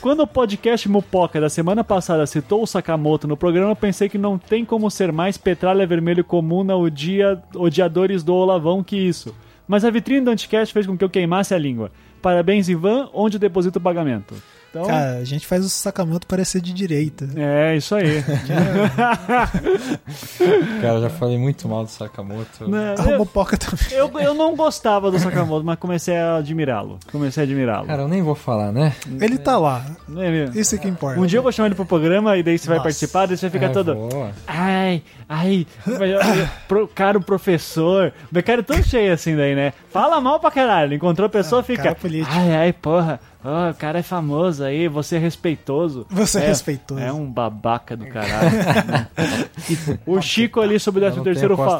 Quando 0.00 0.20
o 0.20 0.26
podcast 0.26 0.88
Mupoca 0.90 1.40
da 1.40 1.48
semana 1.48 1.82
passada 1.82 2.26
citou 2.26 2.62
o 2.62 2.66
Sakamoto 2.66 3.26
no 3.26 3.34
programa, 3.34 3.70
eu 3.70 3.76
pensei 3.76 4.10
que 4.10 4.18
não 4.18 4.36
tem 4.36 4.62
como 4.62 4.90
ser 4.90 5.10
mais 5.10 5.38
petralha 5.38 5.86
vermelho 5.86 6.22
comum 6.22 6.62
na 6.62 6.76
odia, 6.76 7.42
odiadores 7.54 8.22
do 8.22 8.34
Olavão 8.34 8.84
que 8.84 8.96
isso. 8.96 9.34
Mas 9.66 9.84
a 9.84 9.90
vitrine 9.90 10.20
do 10.20 10.30
Anticast 10.30 10.72
fez 10.72 10.86
com 10.86 10.96
que 10.96 11.02
eu 11.02 11.10
queimasse 11.10 11.54
a 11.54 11.58
língua. 11.58 11.90
Parabéns, 12.20 12.68
Ivan, 12.68 13.08
onde 13.12 13.38
deposito 13.38 13.78
o 13.78 13.82
pagamento. 13.82 14.34
Então, 14.70 14.84
Cara, 14.86 15.12
a 15.18 15.24
gente 15.24 15.46
faz 15.46 15.64
o 15.64 15.68
Sakamoto 15.70 16.26
parecer 16.26 16.60
de 16.60 16.72
direita. 16.72 17.26
é 17.36 17.76
isso 17.76 17.94
aí. 17.94 18.22
Cara, 20.82 20.94
eu 20.94 21.02
já 21.02 21.10
falei 21.10 21.38
muito 21.38 21.66
mal 21.68 21.84
do 21.84 21.90
Sakamoto. 21.90 22.68
Né, 22.68 22.94
A 22.98 23.02
eu- 23.10 23.26
também. 23.26 23.86
Eu, 23.92 24.10
eu 24.20 24.34
não 24.34 24.54
gostava 24.56 25.10
do 25.10 25.18
Sakamoto, 25.18 25.64
mas 25.64 25.78
comecei 25.78 26.16
a 26.16 26.36
admirá-lo. 26.36 26.98
Comecei 27.10 27.42
a 27.42 27.44
admirá-lo. 27.44 27.86
Cara, 27.86 28.02
eu 28.02 28.08
nem 28.08 28.22
vou 28.22 28.34
falar, 28.34 28.72
né? 28.72 28.94
Ele 29.20 29.38
tá 29.38 29.56
lá. 29.58 29.84
Ele- 30.08 30.58
Isso 30.58 30.74
é 30.74 30.78
que 30.78 30.88
importa. 30.88 31.18
Um 31.20 31.26
dia 31.26 31.38
eu 31.38 31.42
vou 31.42 31.52
chamar 31.52 31.66
ele 31.68 31.74
pro 31.74 31.86
programa 31.86 32.36
e 32.36 32.42
daí 32.42 32.58
você 32.58 32.66
vai 32.68 32.76
Nossa. 32.76 32.84
participar, 32.88 33.26
daí 33.26 33.36
você 33.36 33.48
fica 33.50 33.66
É, 33.66 33.68
todo. 33.70 33.94
vou. 33.94 34.30
Ai, 34.46 35.02
ai, 35.28 35.66
pro, 36.68 36.86
cara, 36.88 37.18
o 37.18 37.22
professor. 37.22 38.12
O 38.34 38.42
cara 38.42 38.60
é 38.60 38.64
tão 38.64 38.82
cheio 38.82 39.12
assim 39.12 39.36
daí, 39.36 39.54
né? 39.54 39.72
Fala 39.90 40.20
mal 40.20 40.38
pra 40.38 40.50
caralho. 40.50 40.94
Encontrou 40.94 41.26
a 41.26 41.30
pessoa 41.30 41.60
Ah, 41.60 41.64
fica. 41.64 41.96
Ai, 42.30 42.54
ai, 42.54 42.72
porra. 42.72 43.20
ó, 43.44 43.70
o 43.70 43.74
cara 43.74 43.98
é 43.98 44.02
famoso 44.02 44.62
aí, 44.62 44.88
você 44.88 45.16
é 45.16 45.18
respeitoso. 45.18 46.06
Você 46.10 46.38
é 46.38 46.46
respeitoso. 46.46 47.00
É 47.00 47.12
um 47.12 47.30
babaca 47.30 47.96
do 47.96 48.06
caralho. 48.06 48.50
o 50.06 50.20
Chico 50.20 50.60
ali 50.60 50.78
sobre 50.78 51.00
o 51.00 51.06
Eu 51.06 51.10
13 51.10 51.16
não 51.18 51.24
terceiro 51.24 51.56
fala. 51.56 51.78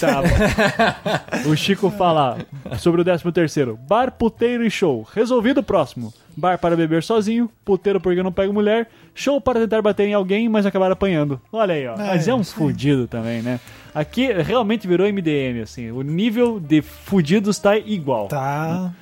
Tá. 0.00 1.24
O 1.46 1.56
Chico 1.56 1.90
fala 1.90 2.38
sobre 2.78 3.00
o 3.00 3.04
13 3.04 3.32
terceiro. 3.32 3.78
Bar, 3.88 4.12
puteiro 4.12 4.64
e 4.64 4.70
show. 4.70 5.06
Resolvido 5.14 5.62
próximo. 5.62 6.12
Bar 6.38 6.58
para 6.58 6.76
beber 6.76 7.02
sozinho, 7.02 7.50
puteiro 7.64 8.00
porque 8.00 8.22
não 8.22 8.30
pega 8.30 8.52
mulher, 8.52 8.88
show 9.14 9.40
para 9.40 9.58
tentar 9.60 9.82
bater 9.82 10.06
em 10.06 10.14
alguém, 10.14 10.48
mas 10.48 10.64
acabar 10.64 10.90
apanhando. 10.92 11.40
Olha 11.52 11.74
aí, 11.74 11.86
ó. 11.88 11.96
mas 11.96 12.28
é 12.28 12.34
um 12.34 12.40
isso 12.40 12.54
aí. 12.54 12.58
fudido 12.68 13.08
também, 13.08 13.42
né? 13.42 13.58
Aqui 13.92 14.32
realmente 14.32 14.86
virou 14.86 15.06
MDM, 15.08 15.62
assim. 15.62 15.90
O 15.90 16.02
nível 16.02 16.60
de 16.60 16.80
fudidos 16.80 17.58
tá 17.58 17.76
igual. 17.76 18.28
Tá. 18.28 18.92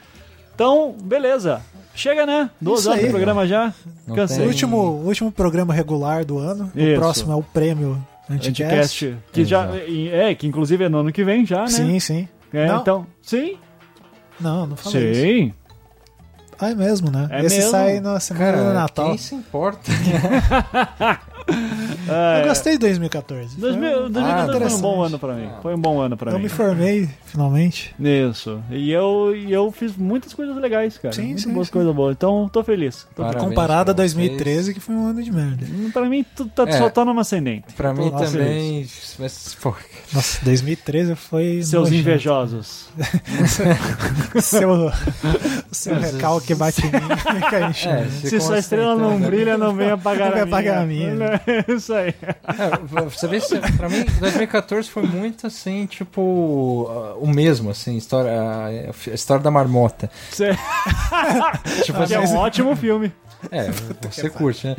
Então, 0.55 0.95
beleza. 1.03 1.61
Chega, 1.95 2.25
né? 2.25 2.49
Duas 2.61 2.81
Isso 2.81 2.89
horas 2.89 3.01
aí. 3.03 3.07
do 3.09 3.11
programa 3.11 3.47
já. 3.47 3.75
Não 4.07 4.17
Cansei. 4.17 4.39
tem- 4.39 4.47
Último, 4.47 4.79
último 5.05 5.31
programa 5.31 5.75
regular 5.75 6.25
do 6.25 6.39
ano. 6.39 6.71
Isso. 6.75 6.93
O 6.93 6.95
próximo 6.99 7.33
é 7.33 7.37
o 7.37 7.43
prêmio 7.43 8.03
Anticast. 8.31 9.07
Anticast. 9.07 9.17
Que 9.33 9.45
já, 9.45 9.69
é, 10.13 10.35
que 10.35 10.47
inclusive 10.47 10.85
é 10.85 10.89
no 10.89 10.99
ano 10.99 11.13
que 11.13 11.23
vem 11.25 11.45
já, 11.45 11.63
né? 11.63 11.69
Sim, 11.69 12.01
sim. 12.01 12.29
É, 12.53 12.67
então, 12.75 13.07
sim. 13.21 13.57
Não, 14.41 14.67
não 14.67 14.77
falei 14.77 15.11
isso. 15.11 15.21
Sim. 15.21 15.55
Ah, 16.59 16.71
é 16.71 16.75
mesmo, 16.75 17.11
né? 17.11 17.29
É 17.31 17.45
Esse 17.45 17.57
mesmo. 17.57 17.71
sai 17.71 18.01
na 18.01 18.19
semana 18.19 18.53
Cara, 18.53 18.65
do 18.69 18.73
Natal. 18.75 19.09
quem 19.11 19.19
se 19.19 19.35
importa? 19.35 19.91
É, 22.09 22.43
Eu 22.43 22.49
gostei 22.49 22.73
de 22.75 22.79
2014. 22.81 23.57
2000, 23.57 23.91
Foi- 23.91 24.11
2014 24.11 24.59
foi 24.71 24.79
um 24.79 24.81
bom 24.81 25.03
ano 25.03 25.19
pra 25.19 25.35
mim. 25.35 25.49
Foi 25.63 25.75
um 25.75 25.79
bom 25.81 26.01
ano 26.01 26.17
pra 26.17 26.31
Eu 26.33 26.37
mim. 26.39 26.45
me 26.45 26.49
formei, 26.49 27.09
finalmente. 27.25 27.95
Isso. 27.99 28.61
E 28.71 28.91
eu, 28.93 29.35
e 29.35 29.53
eu 29.53 29.71
fiz 29.73 29.97
muitas 29.97 30.33
coisas 30.35 30.57
legais, 30.57 30.99
cara. 30.99 31.15
Sim, 31.15 31.27
Muito 31.27 31.43
sim, 31.43 31.65
sim. 31.65 31.73
coisas 31.73 31.95
boas. 31.95 32.13
Então, 32.17 32.49
tô 32.53 32.63
feliz. 32.63 33.07
Tô 33.15 33.23
Parabéns 33.23 33.45
Comparado 33.49 33.91
a 33.91 33.95
pra 33.95 34.05
vocês. 34.05 34.15
2013, 34.15 34.75
que 34.75 34.81
foi 34.81 34.95
um 34.95 35.07
ano 35.09 35.23
de 35.23 35.33
merda. 35.33 35.65
feliz. 35.67 35.93
Pra 35.93 36.05
mim, 36.09 36.25
tu 36.35 36.47
tá, 36.47 36.65
É. 36.69 36.73
só 36.73 36.89
tá 36.91 37.05
numa 37.05 37.23
ascendente. 37.23 37.73
Pra 37.77 37.93
mim 37.93 38.11
feliz. 38.11 38.33
também. 38.33 38.87
Mas, 39.19 39.57
Nossa, 40.13 40.45
2013 40.45 41.15
foi. 41.15 41.63
Seus 41.63 41.85
nojento. 41.91 41.95
invejosos. 42.01 42.87
seu, 44.41 44.93
seu 45.71 45.95
recalque 45.99 46.55
bate 46.55 46.83
em 46.87 46.91
mim 46.91 47.73
chão. 47.75 47.93
É, 47.93 48.07
Se 48.09 48.41
sua 48.41 48.59
estrela 48.59 48.95
não 48.97 49.19
brilha, 49.21 49.57
não 49.57 49.75
vem 49.75 49.91
apagar 49.91 50.31
Não 50.31 50.37
a 50.37 50.45
vem 50.45 50.45
minha. 50.45 50.55
apagar 50.57 50.83
a 50.83 50.87
minha. 50.87 51.11
Isso 51.77 51.93
aí. 51.99 52.15
É, 52.19 53.05
você 53.09 53.27
vê, 53.29 53.41
se- 53.41 53.59
pra 53.77 53.89
mim, 53.89 54.05
2014 54.21 54.89
foi 54.89 55.03
muito 55.05 55.47
assim, 55.47 55.87
tipo, 55.87 56.87
ah, 56.91 57.15
o 57.19 57.27
mesmo, 57.27 57.71
assim, 57.71 57.97
história, 57.97 58.31
a, 58.41 58.67
a 58.67 59.15
história 59.15 59.43
da 59.43 59.51
marmota. 59.51 60.11
Você- 60.31 60.51
Tipo, 61.85 62.07
que 62.07 62.15
é 62.15 62.21
um 62.21 62.37
ótimo 62.37 62.75
filme. 62.77 63.13
é, 63.51 63.69
você 64.11 64.31
curte, 64.31 64.67
né? 64.67 64.77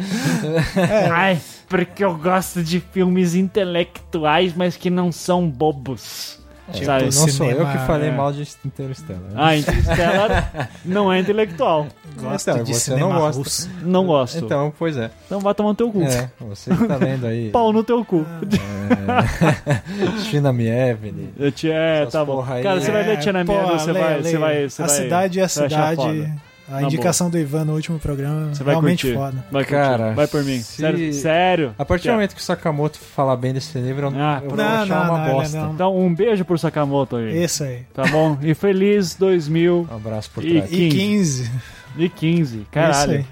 Ai, 1.11 1.39
porque 1.69 2.03
eu 2.03 2.17
gosto 2.17 2.63
de 2.63 2.79
filmes 2.79 3.35
intelectuais, 3.35 4.53
mas 4.55 4.75
que 4.75 4.89
não 4.89 5.11
são 5.11 5.47
bobos. 5.49 6.36
Sabe? 6.83 7.05
Não 7.05 7.11
sou 7.11 7.27
eu 7.27 7.31
cinema, 7.33 7.71
que 7.71 7.77
falei 7.87 8.09
é. 8.09 8.11
mal 8.11 8.31
de 8.33 8.45
Interstellar. 8.65 9.21
Ah, 9.35 9.55
Interstellar 9.55 10.69
não 10.83 11.11
é 11.13 11.19
intelectual. 11.19 11.87
Gosto 12.19 12.49
Então, 12.49 12.63
de 12.63 12.73
você 12.73 12.79
cinema 12.79 13.09
não 13.13 13.19
gosta. 13.19 13.39
russo. 13.41 13.69
Não 13.81 14.05
gosto. 14.05 14.37
Então, 14.37 14.47
Então, 14.47 14.73
pois 14.77 14.97
é. 14.97 15.11
vai 15.39 15.53
tomar 15.53 15.69
no 15.69 15.75
teu 15.75 15.91
cu. 15.91 16.01
É, 16.03 16.29
você 16.39 16.75
que 16.75 16.87
tá 16.87 16.95
lendo 16.97 17.25
aí. 17.25 17.49
Pau 17.53 17.71
no 17.71 17.83
teu 17.83 18.03
cu. 18.03 18.25
É, 18.41 20.19
China 20.29 20.51
Mievne. 20.51 21.29
Eu 21.39 21.51
te, 21.51 21.69
é, 21.71 22.05
tá 22.05 22.23
bom. 22.25 22.37
porra 22.37 22.55
aí. 22.55 22.63
Cara, 22.63 22.81
você 22.81 22.91
vai 22.91 23.03
ler 23.03 23.13
É, 23.13 23.17
Tia 23.17 23.33
pô, 23.45 23.53
você 23.67 23.93
vai, 23.93 24.21
você 24.21 24.37
vai, 24.37 24.69
você 24.69 24.81
A 24.81 24.85
vai- 24.87 24.95
cidade 24.95 25.39
é 25.39 25.43
a 25.43 25.47
cidade. 25.47 26.33
A 26.69 26.83
indicação 26.83 27.29
do 27.29 27.37
Ivan 27.37 27.65
no 27.65 27.73
último 27.73 27.97
programa 27.99 28.53
Você 28.53 28.63
vai 28.63 28.73
realmente 28.73 29.01
curtir. 29.07 29.17
foda. 29.17 29.45
Vai. 29.51 29.63
Cara, 29.65 30.11
vai 30.13 30.27
por 30.27 30.43
mim. 30.43 30.59
se- 30.59 30.81
Sério, 30.81 31.13
sério. 31.13 31.75
A 31.77 31.85
partir 31.85 32.07
do 32.09 32.13
momento 32.13 32.35
que 32.35 32.41
o 32.41 32.43
Sakamoto 32.43 32.97
falar 32.99 33.35
bem 33.37 33.53
desse 33.53 33.77
livro, 33.79 34.07
eu, 34.07 34.13
Ah, 34.15 34.39
eu 34.43 34.49
vou 34.49 34.57
não, 34.57 34.65
achar 34.65 35.05
não, 35.07 35.13
uma 35.15 35.25
não, 35.27 35.33
bosta. 35.33 35.57
não. 35.61 35.73
Então, 35.73 35.97
um 35.97 36.13
beijo 36.13 36.43
por 36.45 36.59
Sakamoto 36.59 37.15
aí. 37.15 37.43
Isso 37.43 37.63
aí. 37.63 37.81
Tá 37.93 38.03
bom? 38.07 38.37
E 38.41 38.53
feliz 38.53 39.15
2015. 39.15 39.87
Um 39.91 39.95
abraço 39.95 40.29
por 40.31 40.43
E- 40.45 40.53
trás. 40.57 40.71
E 40.71 40.89
15. 40.89 41.51
15. 42.15 42.57
Isso 42.57 42.65
Caralho. 42.71 43.11
aí. 43.19 43.25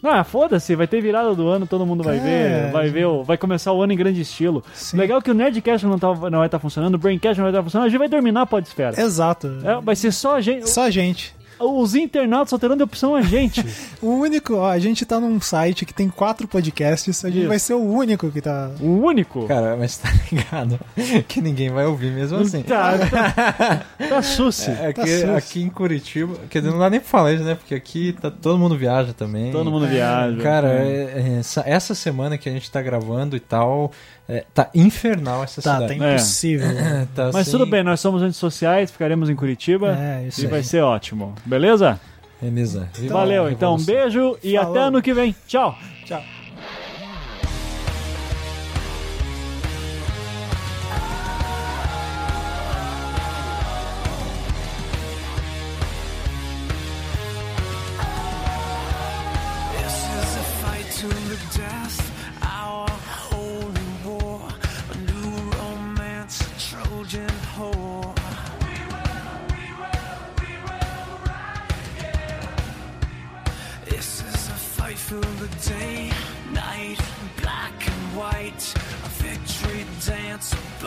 Não, 0.00 0.10
ah, 0.12 0.22
foda-se, 0.22 0.76
vai 0.76 0.86
ter 0.86 1.00
virada 1.00 1.34
do 1.34 1.48
ano, 1.48 1.66
todo 1.66 1.84
mundo 1.84 2.04
vai 2.04 2.18
É. 2.18 2.20
ver, 2.20 2.70
vai 2.72 2.88
ver, 2.88 3.04
o- 3.06 3.24
vai 3.24 3.36
começar 3.36 3.72
o 3.72 3.82
ano 3.82 3.92
em 3.92 3.96
grande 3.96 4.20
estilo. 4.20 4.62
Sim. 4.72 4.96
Legal 4.96 5.20
que 5.20 5.28
o 5.28 5.34
Nerdcast 5.34 5.84
não, 5.86 5.98
tá, 5.98 6.06
não 6.30 6.38
vai 6.38 6.46
estar 6.46 6.60
funcionando, 6.60 6.94
o 6.94 6.98
Braincast 6.98 7.36
não 7.36 7.44
vai 7.46 7.50
estar 7.52 7.62
funcionando, 7.64 7.86
a 7.88 7.90
gente 7.90 7.98
vai 7.98 8.08
terminar 8.08 8.42
a 8.42 8.46
Podesfera. 8.46 9.00
Exato. 9.00 9.58
É, 9.64 9.80
vai 9.80 9.96
ser 9.96 10.12
só 10.12 10.36
a 10.36 10.40
gente. 10.40 10.70
Só 10.70 10.84
a 10.84 10.90
gente. 10.90 11.34
Os 11.60 11.94
internautas 11.94 12.50
só 12.50 12.58
terão 12.58 12.76
de 12.76 12.82
opção 12.82 13.14
a 13.14 13.22
gente. 13.22 13.64
O 14.00 14.10
único, 14.20 14.54
ó, 14.54 14.70
a 14.70 14.78
gente 14.78 15.04
tá 15.04 15.18
num 15.18 15.40
site 15.40 15.84
que 15.84 15.92
tem 15.92 16.08
quatro 16.08 16.46
podcasts, 16.46 17.24
a 17.24 17.28
gente 17.28 17.40
Isso. 17.40 17.48
vai 17.48 17.58
ser 17.58 17.74
o 17.74 17.82
único 17.82 18.30
que 18.30 18.40
tá. 18.40 18.70
O 18.80 19.00
único. 19.04 19.44
Cara, 19.48 19.76
mas 19.76 19.96
tá 19.96 20.08
ligado 20.30 20.78
que 21.26 21.40
ninguém 21.40 21.68
vai 21.68 21.84
ouvir 21.84 22.12
mesmo 22.12 22.38
assim. 22.38 22.62
Tá, 22.62 22.92
tá, 23.10 23.84
tá 24.08 24.22
suci. 24.22 24.70
É 24.70 24.92
Tá 24.92 25.02
que 25.02 25.18
sus. 25.20 25.28
aqui 25.30 25.62
em 25.62 25.68
Curitiba, 25.68 26.36
quer 26.48 26.60
dizer, 26.60 26.70
não 26.70 26.78
dá 26.78 26.88
nem 26.88 27.00
pra 27.00 27.08
falar 27.08 27.32
isso, 27.32 27.42
né? 27.42 27.56
Porque 27.56 27.74
aqui 27.74 28.12
tá, 28.20 28.30
todo 28.30 28.56
mundo 28.56 28.76
viaja 28.76 29.12
também. 29.12 29.50
Todo 29.50 29.68
mundo 29.70 29.86
viaja. 29.88 30.40
Cara, 30.40 30.68
é- 30.68 31.12
é, 31.34 31.38
essa, 31.40 31.62
essa 31.66 31.94
semana 31.94 32.38
que 32.38 32.48
a 32.48 32.52
gente 32.52 32.70
tá 32.70 32.80
gravando 32.80 33.34
e 33.36 33.40
tal, 33.40 33.90
é, 34.28 34.44
tá 34.52 34.68
infernal 34.74 35.42
essa 35.42 35.62
Tá, 35.62 35.74
cidade. 35.80 35.98
tá 35.98 36.08
impossível. 36.10 36.68
Tá, 37.14 37.24
Mas 37.26 37.36
assim, 37.36 37.50
tudo 37.52 37.66
bem, 37.66 37.82
nós 37.82 37.98
somos 38.00 38.20
antissociais, 38.22 38.90
ficaremos 38.90 39.30
em 39.30 39.34
Curitiba 39.34 39.96
É, 39.98 40.26
isso 40.28 40.42
e 40.42 40.44
aí. 40.44 40.50
vai 40.50 40.62
ser 40.62 40.82
ótimo. 40.82 41.34
Beleza? 41.46 41.98
Beleza. 42.40 42.88
Viva 42.94 43.14
Valeu, 43.14 43.50
então. 43.50 43.74
Um 43.74 43.84
beijo 43.84 44.38
e 44.44 44.54
Falou. 44.54 44.70
até 44.70 44.80
ano 44.82 45.02
que 45.02 45.12
vem. 45.12 45.34
Tchau. 45.46 45.76
Tchau. 46.04 46.22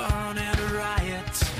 fun 0.07 0.37
and 0.37 0.59
a 0.59 0.73
riot. 0.73 1.50